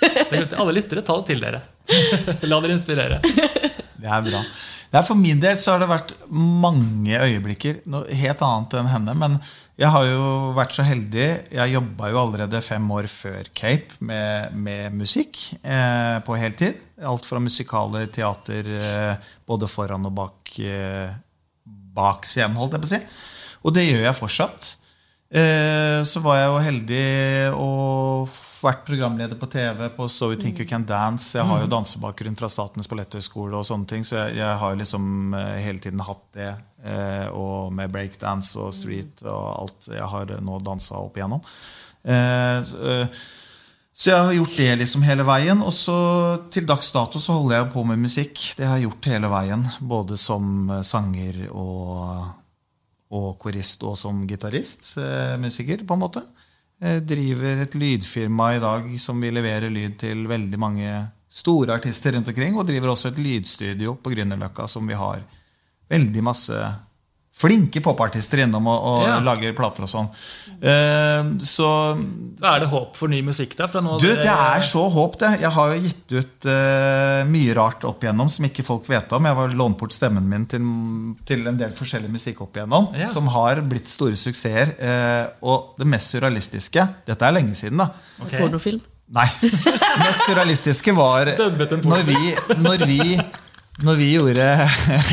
Er 0.04 0.50
Alle 0.60 0.74
lyttere, 0.76 1.02
ta 1.06 1.16
det 1.22 1.30
til 1.30 1.40
dere. 1.42 1.62
La 2.50 2.58
dere 2.60 2.76
inspirere. 2.76 3.20
Det 3.96 4.10
er 4.12 4.26
bra. 4.26 4.42
Det 4.92 5.00
er 5.00 5.06
for 5.08 5.18
min 5.18 5.40
del 5.42 5.56
så 5.58 5.74
har 5.74 5.82
det 5.82 5.88
vært 5.90 6.12
mange 6.30 7.16
øyeblikker, 7.18 7.80
noe 7.90 8.18
helt 8.20 8.44
annet 8.44 8.76
enn 8.78 8.90
henne. 8.92 9.14
Men 9.18 9.38
jeg 9.76 9.92
har 9.92 10.06
jo 10.08 10.28
vært 10.56 10.72
så 10.72 10.84
heldig. 10.88 11.26
Jeg 11.52 11.72
jobba 11.74 12.08
jo 12.08 12.20
allerede 12.22 12.62
fem 12.64 12.84
år 12.96 13.10
før 13.12 13.50
Cape 13.52 13.98
med, 14.00 14.54
med 14.56 14.96
musikk 14.96 15.42
eh, 15.60 16.16
på 16.24 16.38
heltid. 16.40 16.80
Alt 17.04 17.28
fra 17.28 17.42
musikaler, 17.44 18.08
teater, 18.08 18.70
eh, 18.72 19.28
både 19.44 19.68
foran 19.68 20.08
og 20.08 20.14
bak, 20.16 20.54
eh, 20.64 21.12
bak 21.96 22.24
scenen, 22.24 22.56
holdt 22.56 22.78
jeg 22.78 22.86
på 22.86 22.88
å 22.88 22.94
si. 22.94 23.02
Og 23.68 23.76
det 23.76 23.84
gjør 23.84 24.06
jeg 24.06 24.20
fortsatt. 24.22 24.70
Eh, 25.28 26.00
så 26.08 26.24
var 26.24 26.40
jeg 26.40 26.48
jo 26.48 26.64
heldig 26.70 27.06
og 27.60 28.42
vært 28.62 28.84
programleder 28.86 29.38
på 29.38 29.48
TV 29.52 29.86
på 29.96 30.08
So 30.12 30.30
We 30.30 30.38
Think 30.40 30.60
You 30.62 30.68
Can 30.68 30.86
Dance. 30.88 31.36
Jeg 31.38 31.46
har 31.48 31.62
jo 31.62 31.70
dansebakgrunn 31.70 32.38
fra 32.38 32.48
Statens 32.52 32.88
balletthøgskole, 32.90 33.56
og 33.58 33.66
sånne 33.68 33.88
ting, 33.90 34.04
så 34.06 34.22
jeg, 34.22 34.38
jeg 34.40 34.60
har 34.62 34.78
liksom 34.78 35.34
eh, 35.36 35.56
hele 35.66 35.82
tiden 35.82 36.04
hatt 36.06 36.24
det. 36.36 36.52
Eh, 36.86 37.26
og 37.34 37.72
med 37.74 37.92
breakdance 37.92 38.54
og 38.62 38.74
street 38.76 39.24
og 39.26 39.46
alt 39.50 39.88
jeg 39.90 40.06
har 40.12 40.36
nå 40.44 40.60
dansa 40.64 41.00
opp 41.00 41.18
igjennom. 41.18 41.42
Eh, 42.06 42.60
så, 42.66 42.84
eh, 42.92 43.24
så 43.96 44.10
jeg 44.10 44.24
har 44.28 44.34
gjort 44.36 44.56
det 44.60 44.72
liksom 44.82 45.04
hele 45.08 45.24
veien. 45.26 45.62
Og 45.64 45.72
så 45.72 45.98
til 46.52 46.66
dags 46.68 46.90
dato 46.92 47.20
så 47.22 47.38
holder 47.38 47.62
jeg 47.62 47.70
på 47.72 47.84
med 47.88 48.02
musikk. 48.02 48.42
Det 48.58 48.68
har 48.68 48.76
jeg 48.76 48.90
gjort 48.90 49.08
hele 49.08 49.30
veien. 49.32 49.62
Både 49.80 50.18
som 50.20 50.68
sanger 50.84 51.46
og, 51.48 52.26
og 53.16 53.30
korist 53.40 53.86
og 53.88 53.96
som 53.96 54.20
gitarist. 54.28 54.92
Eh, 55.00 55.38
musiker, 55.40 55.80
på 55.88 55.96
en 55.96 56.04
måte. 56.04 56.22
Jeg 56.76 57.06
driver 57.08 57.62
et 57.64 57.74
lydfirma 57.78 58.50
i 58.52 58.60
dag 58.60 58.88
som 59.00 59.20
vil 59.22 59.38
levere 59.38 59.70
lyd 59.72 59.94
til 60.02 60.26
veldig 60.28 60.58
mange 60.60 60.90
store 61.28 61.78
artister 61.78 62.12
rundt 62.12 62.28
omkring. 62.28 62.56
Og 62.58 62.66
driver 62.68 62.92
også 62.92 63.12
et 63.12 63.20
lydstudio 63.22 63.96
på 63.96 64.12
Grünerløkka 64.12 64.66
som 64.68 64.84
vi 64.88 64.98
har 64.98 65.22
veldig 65.88 66.24
masse 66.24 66.58
flinke 67.36 67.82
popartister 67.84 68.40
innom 68.46 68.64
og, 68.72 68.84
og 68.88 69.02
Ja. 69.04 69.18
lager 69.20 69.52
plater 69.56 69.84
og 69.84 69.90
sånn. 69.92 70.06
Uh, 70.56 71.34
så 71.44 71.66
Da 72.40 72.54
er 72.56 72.62
det 72.64 72.70
håp 72.70 72.96
for 72.96 73.12
ny 73.12 73.18
musikk, 73.26 73.52
da? 73.58 73.66
Fra 73.68 73.82
du, 73.84 74.06
det 74.08 74.24
er 74.32 74.64
så 74.64 74.86
håp, 74.92 75.18
det. 75.20 75.34
Jeg 75.42 75.52
har 75.52 75.74
jo 75.74 75.82
gitt 75.84 76.14
ut 76.16 76.48
uh, 76.48 77.20
mye 77.28 77.54
rart 77.58 77.84
opp 77.84 78.02
igjennom 78.06 78.30
som 78.32 78.48
ikke 78.48 78.64
folk 78.64 78.88
vet 78.88 79.12
om. 79.12 79.28
Jeg 79.28 79.36
har 79.42 79.56
lånt 79.60 79.76
bort 79.82 79.92
stemmen 79.92 80.24
min 80.32 80.46
til, 80.48 80.64
til 81.28 81.44
en 81.52 81.60
del 81.60 81.76
forskjellig 81.76 82.08
musikk 82.16 82.40
opp 82.46 82.56
igjennom, 82.56 82.88
Ja. 82.96 83.06
som 83.12 83.28
har 83.36 83.60
blitt 83.68 83.92
store 83.92 84.16
suksesser. 84.16 84.72
Uh, 84.80 85.24
og 85.44 85.74
det 85.78 85.86
mest 85.92 86.14
surrealistiske 86.16 86.88
Dette 87.06 87.20
er 87.28 87.36
lenge 87.36 87.54
siden, 87.58 87.84
da. 87.84 87.90
Okay. 88.22 88.40
Pornofilm. 88.40 88.80
Nei. 89.12 89.26
Det 89.40 90.02
mest 90.02 90.24
surrealistiske 90.26 90.92
var 90.96 91.28
når 91.38 92.00
vi, 92.08 92.16
når 92.58 92.82
vi 92.88 93.20
når 93.84 93.94
vi 93.98 94.06
gjorde 94.14 94.44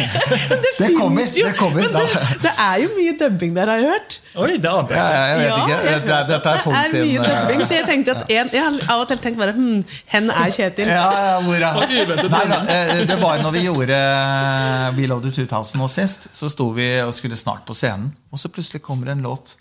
Det 0.79 0.89
kommer! 0.95 1.25
Jo, 1.35 1.47
Det 1.47 1.55
kommer. 1.57 1.81
Det, 1.81 2.03
det 2.43 2.51
er 2.65 2.77
jo 2.83 2.89
mye 2.95 3.15
dubbing 3.19 3.55
der, 3.57 3.67
har 3.71 3.81
jeg 3.81 3.89
hørt. 3.91 4.15
Oi, 4.39 4.53
det 4.63 4.69
ante 4.71 4.95
Ja, 4.95 5.07
jeg. 5.11 5.39
vet 5.39 5.49
ikke. 5.51 5.73
jeg 5.73 5.83
Det, 5.83 6.05
vet 6.07 6.29
dette 6.29 6.53
er 6.53 6.61
folk 6.63 6.77
sin 6.87 6.93
det 6.93 7.01
er 7.01 7.09
mye 7.09 7.33
dubbing, 7.33 7.65
så 7.67 7.77
jeg 7.79 7.87
tenkte 7.89 8.15
at 8.15 8.31
en, 8.37 8.53
Jeg 8.53 8.63
har 8.63 8.77
av 8.95 9.03
og 9.03 9.09
til 9.11 9.19
tenkt 9.25 9.41
bare 9.41 9.55
hm, 9.57 9.81
Hen 10.13 10.31
er 10.31 10.53
Kjetil. 10.55 10.87
Ja, 10.93 11.09
ja, 11.27 11.35
hvor 11.43 11.67
er 11.67 12.29
Nei 12.37 12.43
da, 12.53 12.61
eh, 12.77 13.03
det 13.09 13.19
var 13.21 13.43
når 13.43 13.57
vi 13.57 13.65
gjorde 13.67 13.99
eh, 13.99 14.87
We 14.97 15.09
Love 15.11 15.25
the 15.27 15.33
2000 15.43 15.81
nå 15.83 15.89
sist. 15.91 16.29
Så 16.31 16.49
sto 16.53 16.69
vi 16.77 16.87
og 17.03 17.11
skulle 17.17 17.35
snart 17.39 17.65
på 17.67 17.75
scenen, 17.77 18.13
og 18.31 18.39
så 18.39 18.51
plutselig 18.53 18.81
kommer 18.85 19.11
en 19.11 19.25
låt. 19.25 19.57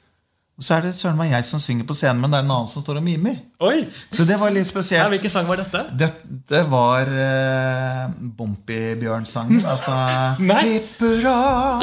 Og 0.61 0.65
så 0.67 0.75
er 0.77 0.83
det 0.85 0.91
søren 0.95 1.17
meg 1.17 1.31
jeg 1.33 1.47
som 1.49 1.59
synger 1.63 1.87
på 1.89 1.95
scenen, 1.97 2.21
men 2.21 2.31
det 2.31 2.37
er 2.39 2.45
en 2.45 2.51
annen 2.53 2.69
som 2.69 2.83
står 2.85 2.99
og 3.01 3.05
mimer. 3.07 3.39
Oi! 3.65 3.87
Så 4.13 4.27
det 4.29 4.37
var 4.39 4.53
litt 4.53 4.67
Ja, 4.67 4.71
spesielt. 4.71 5.09
hvilken 5.15 5.33
sang 5.33 5.47
var 5.49 5.57
dette? 5.63 5.81
Dette 5.99 6.61
var 6.71 7.09
uh, 7.09 8.13
Bompibjørn-sangen. 8.39 9.63
Altså. 9.73 9.95
Hipp 10.39 11.01
hurra. 11.01 11.35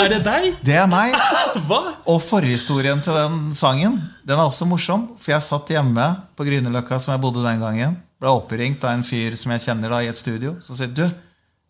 Er 0.05 0.13
det 0.13 0.21
deg? 0.27 0.47
Det 0.65 0.77
er 0.77 0.87
meg. 0.91 1.15
Hva? 1.69 1.81
Og 2.13 2.21
forhistorien 2.23 3.01
til 3.03 3.17
den 3.17 3.39
sangen 3.57 3.97
Den 4.23 4.37
er 4.37 4.45
også 4.45 4.67
morsom. 4.69 5.09
For 5.19 5.33
jeg 5.33 5.43
satt 5.49 5.73
hjemme 5.73 6.05
på 6.37 6.45
Grünerløkka, 6.47 6.99
som 7.01 7.15
jeg 7.15 7.23
bodde 7.25 7.43
den 7.45 7.63
gangen. 7.65 7.97
Ble 8.21 8.31
oppringt 8.37 8.83
av 8.85 8.93
en 8.97 9.03
fyr 9.07 9.35
som 9.39 9.51
jeg 9.55 9.65
kjenner 9.65 9.89
da 9.97 10.03
i 10.05 10.11
et 10.11 10.17
studio. 10.19 10.55
Som 10.63 10.77
sier 10.77 10.91
du, 10.93 11.05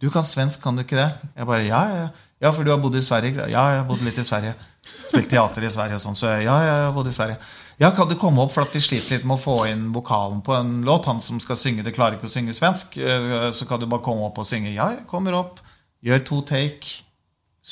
du 0.04 0.10
kan 0.14 0.26
svensk, 0.28 0.62
kan 0.64 0.76
du 0.78 0.84
ikke 0.84 1.00
det? 1.00 1.10
Jeg 1.38 1.48
bare, 1.50 1.64
ja, 1.68 1.82
ja, 1.90 2.02
ja. 2.08 2.10
Ja, 2.40 2.54
for 2.56 2.64
du 2.64 2.72
har 2.72 2.80
bodd 2.80 2.96
i 2.96 3.02
Sverige? 3.04 3.50
Ja, 3.52 3.66
jeg 3.74 3.82
har 3.82 3.88
bodd 3.90 4.04
litt 4.06 4.20
i 4.22 4.24
Sverige. 4.24 4.54
Spilt 4.84 5.30
teater 5.30 5.66
i 5.66 5.72
Sverige 5.72 5.98
og 6.00 6.02
sånn. 6.04 6.16
Så 6.18 6.30
ja, 6.44 6.56
jeg 6.66 6.94
bodde 6.96 7.12
i 7.12 7.16
Sverige. 7.16 7.38
Ja, 7.80 7.92
kan 7.96 8.10
du 8.10 8.16
komme 8.20 8.44
opp, 8.44 8.52
for 8.52 8.66
at 8.66 8.74
vi 8.76 8.82
sliter 8.84 9.16
litt 9.18 9.26
med 9.28 9.38
å 9.38 9.42
få 9.42 9.58
inn 9.70 9.86
vokalen 9.96 10.42
på 10.44 10.56
en 10.58 10.82
låt. 10.88 11.06
Han 11.08 11.22
som 11.24 11.40
skal 11.40 11.56
synge, 11.60 11.84
det 11.86 11.94
klarer 11.96 12.18
ikke 12.18 12.28
å 12.28 12.34
synge 12.34 12.56
svensk. 12.58 12.98
eh, 12.98 13.52
Så 13.56 13.68
kan 13.68 13.80
du 13.80 13.86
bare 13.88 14.04
komme 14.04 14.26
opp 14.28 14.40
og 14.40 14.46
synge. 14.48 14.74
Ja, 14.74 14.90
jeg 14.96 15.06
kommer 15.08 15.34
opp. 15.38 15.60
Gjør 16.04 16.26
to 16.26 16.42
take 16.48 17.04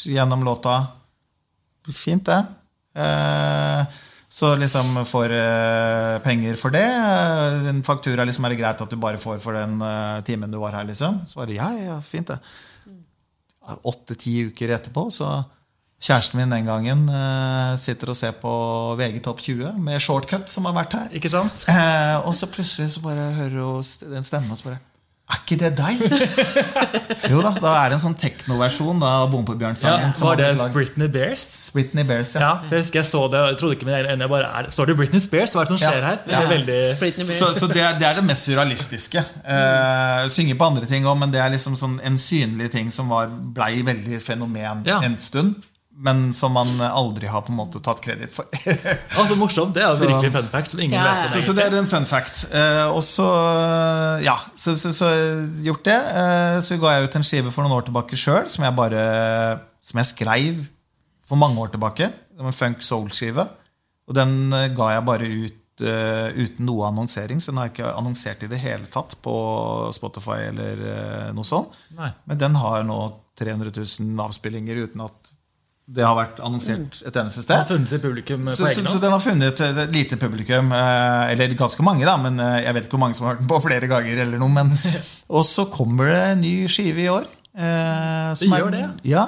gjennom 0.08 0.44
låta. 0.48 0.78
Fint, 1.92 2.26
det. 2.28 2.46
Eh, 2.96 3.86
Så 4.30 4.56
liksom 4.60 5.06
får 5.08 5.32
eh, 5.32 6.20
penger 6.20 6.56
for 6.60 6.70
det. 6.76 6.84
En 7.72 7.84
faktura 7.84 8.26
liksom 8.28 8.46
er 8.46 8.50
det 8.50 8.60
greit 8.60 8.82
at 8.84 8.90
du 8.92 8.98
bare 9.00 9.18
får 9.18 9.40
for 9.40 9.54
den 9.56 9.82
eh, 9.82 10.22
timen 10.28 10.52
du 10.52 10.58
var 10.60 10.72
her. 10.76 10.84
liksom 10.84 11.22
Så 11.26 11.40
bare, 11.40 11.48
det, 11.48 11.56
ja, 11.56 11.70
ja, 11.94 12.02
fint 12.02 12.28
det 12.28 12.40
Åtte-ti 13.84 14.46
uker 14.48 14.70
etterpå 14.76 15.10
så 15.12 15.44
Kjæresten 15.98 16.38
min 16.38 16.52
den 16.54 16.68
gangen 16.70 17.08
eh, 17.10 17.72
sitter 17.82 18.12
og 18.14 18.16
ser 18.20 18.36
på 18.38 18.52
VG 19.00 19.18
Topp 19.26 19.40
20 19.42 19.80
med 19.82 19.98
Shortcut, 20.04 20.46
som 20.54 20.68
har 20.70 20.76
vært 20.78 20.94
her. 20.94 21.08
Ikke 21.18 21.32
sant? 21.34 21.64
Eh, 21.74 22.20
og 22.22 22.36
så 22.38 22.46
plutselig 22.54 22.92
så 22.94 23.02
bare 23.02 23.32
hører 23.34 23.58
hun 23.58 23.82
en 23.82 24.14
den 24.14 24.28
stemmen 24.28 24.54
og 24.54 24.60
så 24.62 24.68
bare 24.70 24.78
Er 25.28 25.40
ikke 25.42 25.58
det 25.60 25.72
deg? 25.76 26.04
jo 27.34 27.42
da, 27.44 27.50
da 27.60 27.72
er 27.82 27.90
det 27.90 27.96
en 27.98 28.04
sånn 28.06 28.14
teknoversjon 28.16 29.02
av 29.04 29.26
Bompebjørn-sangen. 29.34 30.14
Ja, 30.14 30.24
var 30.24 30.38
det. 30.40 30.52
Britney 30.72 31.10
Bears? 31.12 31.44
Britney 31.76 32.06
Bears, 32.08 32.36
ja. 32.38 32.44
Ja, 32.46 32.52
for 32.62 32.78
jeg 32.78 32.86
husker 32.86 33.02
jeg 33.02 33.10
så 33.10 33.24
det, 33.34 33.42
jeg 33.50 33.58
trodde 33.60 33.76
ikke 33.80 33.90
med 33.90 34.06
det 34.08 34.14
jeg 34.22 34.32
bare, 34.32 34.52
er, 34.62 34.70
Står 34.78 34.88
det 34.92 34.96
Britney 35.02 35.20
Spears? 35.26 35.52
Hva 35.58 35.66
er 35.66 35.68
det 35.68 35.74
som 35.74 35.82
skjer 35.82 35.98
Ja. 36.00 36.12
her? 36.14 36.22
Ja. 36.32 36.44
veldig... 36.54 37.34
Så, 37.34 37.50
så 37.58 37.68
det, 37.74 37.82
er, 37.84 37.98
det 38.00 38.08
er 38.08 38.22
det 38.22 38.24
mest 38.30 38.46
surrealistiske. 38.48 39.26
Uh, 39.44 40.30
synger 40.32 40.62
på 40.62 40.70
andre 40.70 40.86
ting 40.94 41.10
òg, 41.10 41.18
men 41.26 41.34
det 41.34 41.42
er 41.44 41.52
liksom 41.58 41.76
sånn 41.76 41.98
en 42.06 42.22
synlig 42.22 42.70
ting 42.78 42.94
som 42.94 43.10
var, 43.12 43.28
blei 43.34 43.82
veldig 43.84 44.22
fenomen 44.24 44.86
Ja. 44.88 45.02
en 45.04 45.18
stund. 45.20 45.58
Men 46.00 46.28
som 46.38 46.52
man 46.54 46.70
aldri 46.86 47.26
har 47.26 47.42
på 47.42 47.50
en 47.50 47.58
måte 47.58 47.80
tatt 47.82 47.98
kreditt 48.06 48.30
for. 48.36 48.46
Altså, 49.18 49.34
morsomt. 49.40 49.74
Det 49.74 49.82
er 49.82 49.96
Så- 49.98 50.06
virkelig 50.06 50.30
fun 50.36 50.50
fact 50.52 50.72
som 50.76 50.80
ingen 50.84 50.94
Ja, 51.00 51.16
vet. 51.24 51.30
så, 51.32 51.42
så 51.42 51.56
det 51.58 51.64
er 51.66 51.78
en 51.80 51.88
fun 51.90 52.06
fact. 52.06 52.44
Eh, 52.54 52.86
og 52.92 53.02
så 53.02 53.26
ja, 54.22 54.36
så, 54.56 54.76
så, 54.78 54.92
så 54.94 55.10
gjort 55.66 55.84
det. 55.88 55.98
Eh, 56.22 56.58
så 56.62 56.78
ga 56.82 56.92
jeg 57.00 57.08
ut 57.10 57.16
en 57.18 57.26
skive 57.26 57.52
for 57.54 57.66
noen 57.66 57.74
år 57.80 57.88
tilbake 57.90 58.18
sjøl, 58.20 58.46
som 58.50 58.66
jeg 58.68 58.76
bare 58.78 59.06
Som 59.88 60.02
jeg 60.02 60.10
skreiv 60.12 60.66
for 61.28 61.40
mange 61.40 61.58
år 61.64 61.72
tilbake. 61.74 62.10
Det 62.12 62.44
var 62.44 62.52
en 62.52 62.56
funk 62.60 62.84
soul-skive. 62.86 63.48
Og 64.08 64.16
den 64.16 64.54
eh, 64.54 64.68
ga 64.78 64.92
jeg 64.98 65.06
bare 65.08 65.28
ut 65.32 65.82
eh, 65.82 66.30
uten 66.38 66.66
noe 66.68 66.88
annonsering, 66.92 67.40
så 67.42 67.52
den 67.52 67.58
har 67.62 67.70
jeg 67.70 67.76
ikke 67.78 67.96
annonsert 67.98 68.44
i 68.46 68.52
det 68.52 68.60
hele 68.62 68.86
tatt 68.92 69.16
på 69.24 69.34
Spotify 69.98 70.38
eller 70.52 70.86
eh, 70.92 71.32
noe 71.34 71.48
sånt. 71.48 71.74
Nei. 71.98 72.12
Men 72.30 72.38
den 72.46 72.56
har 72.62 72.86
nå 72.88 73.00
300 73.40 73.74
000 73.82 74.24
avspillinger 74.28 74.84
uten 74.88 75.04
at 75.08 75.34
det 75.88 76.04
har 76.04 76.18
vært 76.18 76.40
annonsert 76.44 76.98
et 77.08 77.16
eneste 77.16 77.40
sted. 77.40 77.48
sted. 77.48 77.62
har 77.62 77.68
funnet 77.70 77.88
sitt 77.94 78.02
publikum 78.04 78.42
på 78.44 78.52
Så, 78.52 78.66
så, 78.66 78.82
egen 78.82 78.90
så 78.92 79.00
den 79.00 79.14
har 79.16 79.22
funnet 79.24 79.62
et 79.64 79.78
et 79.86 79.94
lite 79.96 80.18
publikum. 80.20 80.74
eh, 80.76 81.32
Eller 81.32 81.54
ganske 81.56 81.84
mange, 81.88 82.04
da. 82.06 82.18
Men 82.20 82.40
eh, 82.44 82.58
jeg 82.66 82.74
vet 82.76 82.84
ikke 82.90 82.98
hvor 82.98 83.04
mange 83.06 83.16
som 83.16 83.28
har 83.28 83.36
hørt 83.38 83.44
den 83.46 83.48
på 83.54 83.62
flere 83.64 83.88
ganger. 83.88 84.18
eller 84.26 84.38
noe 84.42 84.50
men, 84.52 84.74
Og 85.30 85.46
så 85.48 85.66
kommer 85.72 86.12
det 86.12 86.20
en 86.34 86.42
ny 86.44 86.68
skive 86.68 87.06
i 87.06 87.08
år. 87.08 87.24
eh, 87.56 88.34
som 88.36 88.52
Det 88.52 88.60
gjør 88.60 88.68
er, 88.68 88.76
det, 88.76 89.12
Ja, 89.14 89.26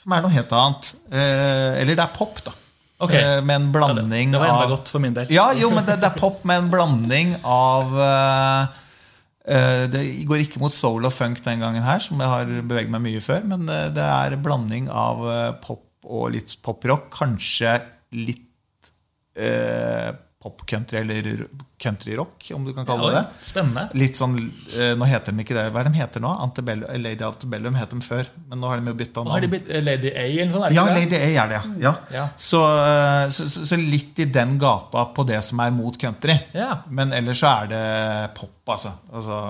Som 0.00 0.12
er 0.16 0.22
noe 0.24 0.32
helt 0.32 0.52
annet. 0.56 0.94
Eh, 1.12 1.82
Eller 1.82 1.94
det 2.00 2.06
er 2.06 2.14
pop, 2.16 2.40
da. 2.48 2.52
Okay. 3.00 3.20
Eh, 3.20 3.42
Med 3.44 3.56
en 3.60 3.68
blanding 3.72 4.34
av 4.34 4.40
det 4.40 4.40
var 4.40 4.54
enda 4.54 4.64
av 4.64 4.72
godt 4.78 4.88
for 4.88 5.00
min 5.04 5.12
del. 5.16 5.28
Ja, 5.36 5.50
jo, 5.52 5.68
men 5.70 5.84
det, 5.84 5.98
det 6.00 6.08
er 6.08 6.16
pop 6.18 6.40
med 6.48 6.64
en 6.64 6.70
blanding 6.72 7.36
av 7.44 7.92
eh, 8.08 8.80
eh, 9.52 9.84
Det 9.92 10.02
går 10.28 10.46
ikke 10.46 10.60
mot 10.64 10.72
soul 10.72 11.04
og 11.08 11.12
funk 11.12 11.44
den 11.44 11.60
gangen 11.60 11.84
her, 11.84 11.98
som 12.00 12.20
jeg 12.20 12.28
har 12.28 12.44
beveget 12.64 12.90
meg 12.92 13.04
mye 13.04 13.20
før, 13.24 13.44
men 13.52 13.68
eh, 13.68 13.88
det 13.92 14.04
er 14.04 14.36
blanding 14.40 14.88
av 14.92 15.24
eh, 15.28 15.52
pop 15.64 15.84
og 16.04 16.30
litt 16.34 16.56
poprock. 16.64 17.10
Kanskje 17.18 17.76
litt 18.16 18.90
eh, 19.36 20.10
pop-country 20.40 20.98
eller 20.98 21.46
countryrock, 21.80 22.50
om 22.54 22.64
du 22.64 22.72
kan 22.72 22.86
kalle 22.88 23.08
det 23.10 23.16
det. 23.18 23.44
spennende. 23.44 23.82
Litt 24.00 24.16
sånn, 24.16 24.38
eh, 24.72 24.92
Nå 24.96 25.04
heter 25.08 25.34
de 25.36 25.44
ikke 25.44 25.56
det. 25.56 25.66
Hva 25.72 25.82
er 25.82 25.90
de 25.90 25.98
heter 25.98 26.22
nå? 26.24 26.30
Antebellum, 26.46 26.88
Lady 27.02 27.24
Antebellum 27.24 27.76
het 27.76 27.92
de 27.92 28.00
før, 28.04 28.30
men 28.48 28.60
nå 28.60 28.70
har 28.70 28.80
de 28.80 28.88
jo 28.88 28.96
bytta 29.02 29.20
navn. 29.20 29.34
har 29.34 29.44
de 29.44 29.50
bytt, 29.52 29.68
eh, 29.68 29.82
Lady 29.84 30.12
A 30.14 30.24
eller 30.24 30.52
noe 30.52 30.62
sånt? 30.62 30.76
Ja. 30.78 30.84
Lady 30.96 31.16
A 31.16 31.44
er 31.44 31.52
det, 31.52 31.60
ja. 31.60 31.62
ja. 31.84 31.94
Ja. 32.16 32.24
Så, 32.36 32.62
eh, 32.86 33.28
så, 33.36 33.48
så, 33.68 33.76
litt 33.76 34.18
i 34.24 34.28
den 34.32 34.56
gata 34.58 35.04
på 35.12 35.26
det 35.28 35.42
som 35.44 35.60
er 35.60 35.76
mot 35.76 36.00
country. 36.00 36.38
Ja. 36.56 36.82
Men 36.88 37.12
ellers 37.12 37.44
så 37.44 37.52
er 37.60 37.72
det 37.74 37.84
pop, 38.40 38.56
altså. 38.64 38.94
altså 39.12 39.42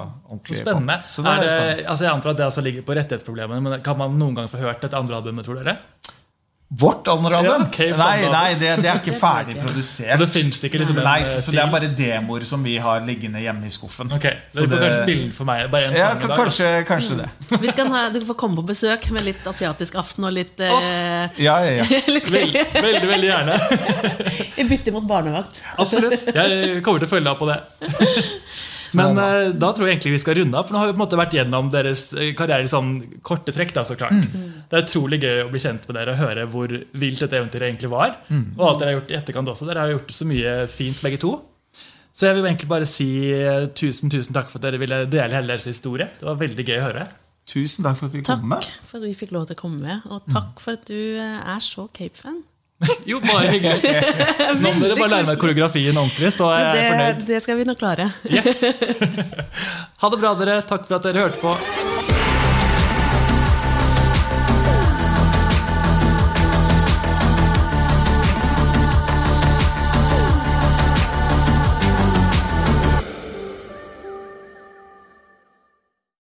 Så 0.43 0.59
spennende. 0.59 0.99
Pop. 1.05 1.11
Så 1.11 1.23
det 1.23 1.31
er 1.31 1.39
er 1.39 1.47
det, 1.47 1.51
spennende. 1.55 1.87
altså 1.87 2.05
jeg 2.05 2.15
antar 2.15 2.31
at 2.35 2.43
det 2.43 2.49
altså 2.51 2.67
ligger 2.67 2.83
på 2.83 2.99
rettighetsproblemene, 2.99 3.61
men 3.63 3.83
kan 3.87 3.99
man 3.99 4.19
noen 4.19 4.35
gang 4.35 4.51
få 4.51 4.59
hørt 4.59 4.83
dette 4.83 4.99
andre 4.99 5.23
albumet, 5.23 5.47
tror 5.47 5.63
dere? 5.63 5.79
Vårt 6.73 7.09
Alnor-album? 7.11 7.65
Ja, 7.79 7.97
nei, 7.99 8.29
nei 8.31 8.55
det, 8.55 8.77
det 8.85 8.91
er 8.93 9.01
ikke 9.01 9.17
ferdig 9.19 9.57
produsert. 9.59 10.21
det 10.23 10.69
ikke 10.69 10.79
liksom 10.79 11.01
Nei, 11.03 11.17
eh, 11.25 11.41
så 11.43 11.51
det 11.51 11.59
er 11.59 11.73
bare 11.73 11.89
demoer 11.99 12.45
som 12.47 12.63
vi 12.63 12.77
har 12.79 13.03
liggende 13.03 13.43
hjemme 13.43 13.67
i 13.67 13.73
skuffen. 13.75 14.13
Ok, 14.15 14.29
Så 14.55 14.69
det- 14.71 14.79
kanskje 14.79 15.01
spille 15.03 15.25
den 15.25 15.33
for 15.35 15.49
meg. 15.51 15.65
Bare 15.73 15.89
en 15.91 15.97
Ja, 15.99 16.13
dag. 16.15 16.37
kanskje, 16.39 16.69
kanskje 16.87 17.17
det. 17.25 17.29
Vi 17.61 17.69
skal 17.75 17.91
ha, 17.91 18.05
du 18.15 18.21
får 18.21 18.39
komme 18.39 18.55
på 18.63 18.67
besøk 18.71 19.11
med 19.11 19.25
litt 19.25 19.43
asiatisk 19.51 19.99
aften 19.99 20.25
og 20.31 20.33
litt, 20.33 20.61
eh, 20.61 21.29
Ja, 21.43 21.59
ja, 21.59 21.83
ja. 21.83 21.85
litt 22.15 22.31
Veldig, 22.31 22.65
veldig, 22.79 23.09
veldig 23.17 23.31
gjerne. 23.33 23.59
I 24.63 24.69
bytte 24.71 24.93
mot 24.95 25.03
barnevakt. 25.11 25.65
Absolutt. 25.77 26.23
Jeg 26.35 26.83
kommer 26.87 27.03
til 27.03 27.11
å 27.11 27.15
følge 27.17 27.27
deg 27.33 27.39
på 27.43 27.51
det. 27.51 27.61
Men 28.99 29.19
eh, 29.23 29.51
da 29.55 29.71
tror 29.77 29.87
jeg 29.87 29.97
egentlig 29.97 30.15
vi 30.17 30.23
skal 30.23 30.39
runde 30.41 30.57
av, 30.59 30.67
for 30.67 30.75
nå 30.75 30.81
har 30.83 30.89
vi 30.91 30.95
på 30.95 30.99
en 30.99 31.05
måte 31.05 31.19
vært 31.21 31.37
gjennom 31.37 31.69
deres 31.73 32.03
eh, 32.17 32.33
karriere 32.39 32.67
i 32.67 32.73
sånn 32.73 32.95
korte 33.27 33.53
trekk. 33.55 33.75
da, 33.77 33.85
så 33.87 33.97
klart. 34.01 34.25
Det 34.71 34.79
er 34.79 34.87
utrolig 34.87 35.21
gøy 35.23 35.45
å 35.45 35.51
bli 35.53 35.61
kjent 35.63 35.87
med 35.89 35.97
dere 36.01 36.17
og 36.17 36.21
høre 36.23 36.47
hvor 36.51 36.75
vilt 36.75 37.23
dette 37.23 37.39
eventyret 37.39 37.69
egentlig 37.71 37.93
var. 37.93 38.17
Og 38.57 38.67
alt 38.67 38.83
dere 38.83 38.93
har 38.95 38.99
gjort 39.01 39.15
i 39.15 39.19
etterkant 39.21 39.53
også. 39.55 39.69
Dere 39.71 39.87
har 39.87 39.95
gjort 39.95 40.13
så 40.17 40.27
mye 40.31 40.57
fint, 40.73 41.01
begge 41.05 41.21
to. 41.23 41.33
Så 42.13 42.27
jeg 42.27 42.37
vil 42.37 42.47
egentlig 42.51 42.69
bare 42.69 42.87
si 42.91 43.09
eh, 43.33 43.69
tusen 43.79 44.11
tusen 44.13 44.35
takk 44.37 44.51
for 44.51 44.59
at 44.61 44.67
dere 44.67 44.81
ville 44.83 45.05
dele 45.09 45.37
hele 45.39 45.55
deres 45.55 45.69
historie. 45.71 46.11
Det 46.19 46.27
var 46.27 46.39
veldig 46.43 46.67
gøy 46.67 46.79
å 46.81 46.87
høre. 46.89 47.07
Tusen 47.51 47.87
takk 47.87 47.97
for 47.99 48.07
at 48.11 48.15
vi 48.15 48.21
fikk 48.21 48.29
komme. 48.33 48.57
med. 48.59 48.67
for 48.87 48.99
at 48.99 49.07
vi 49.09 49.15
fikk 49.19 49.33
lov 49.35 49.47
til 49.49 49.57
å 49.57 49.61
komme 49.63 49.81
med, 49.83 50.07
og 50.11 50.27
takk 50.31 50.61
for 50.63 50.79
at 50.79 50.85
du 50.91 51.19
er 51.19 51.63
så 51.65 51.87
Cape-fan. 51.95 52.43
Jo, 53.11 53.19
bare 53.21 53.51
hyggelig. 53.53 53.83
Nå 54.63 54.71
må 54.73 54.87
dere 54.87 54.97
bare 54.97 55.13
lære 55.17 55.29
meg 55.29 55.41
koreografien 55.43 55.97
ordentlig, 56.01 56.33
så 56.33 56.49
er 56.55 56.63
jeg 56.65 56.75
Det, 56.79 56.87
fornøyd. 56.89 57.23
det 57.29 57.43
skal 57.45 57.61
vi 57.61 57.69
nok 57.69 57.81
klare. 57.83 58.11
Yes. 58.31 58.65
Ha 60.01 60.09
det 60.09 60.17
bra, 60.23 60.33
dere. 60.41 60.61
Takk 60.65 60.87
for 60.89 60.97
at 60.97 61.05
dere 61.11 61.27
hørte 61.27 61.41
på. 61.43 61.90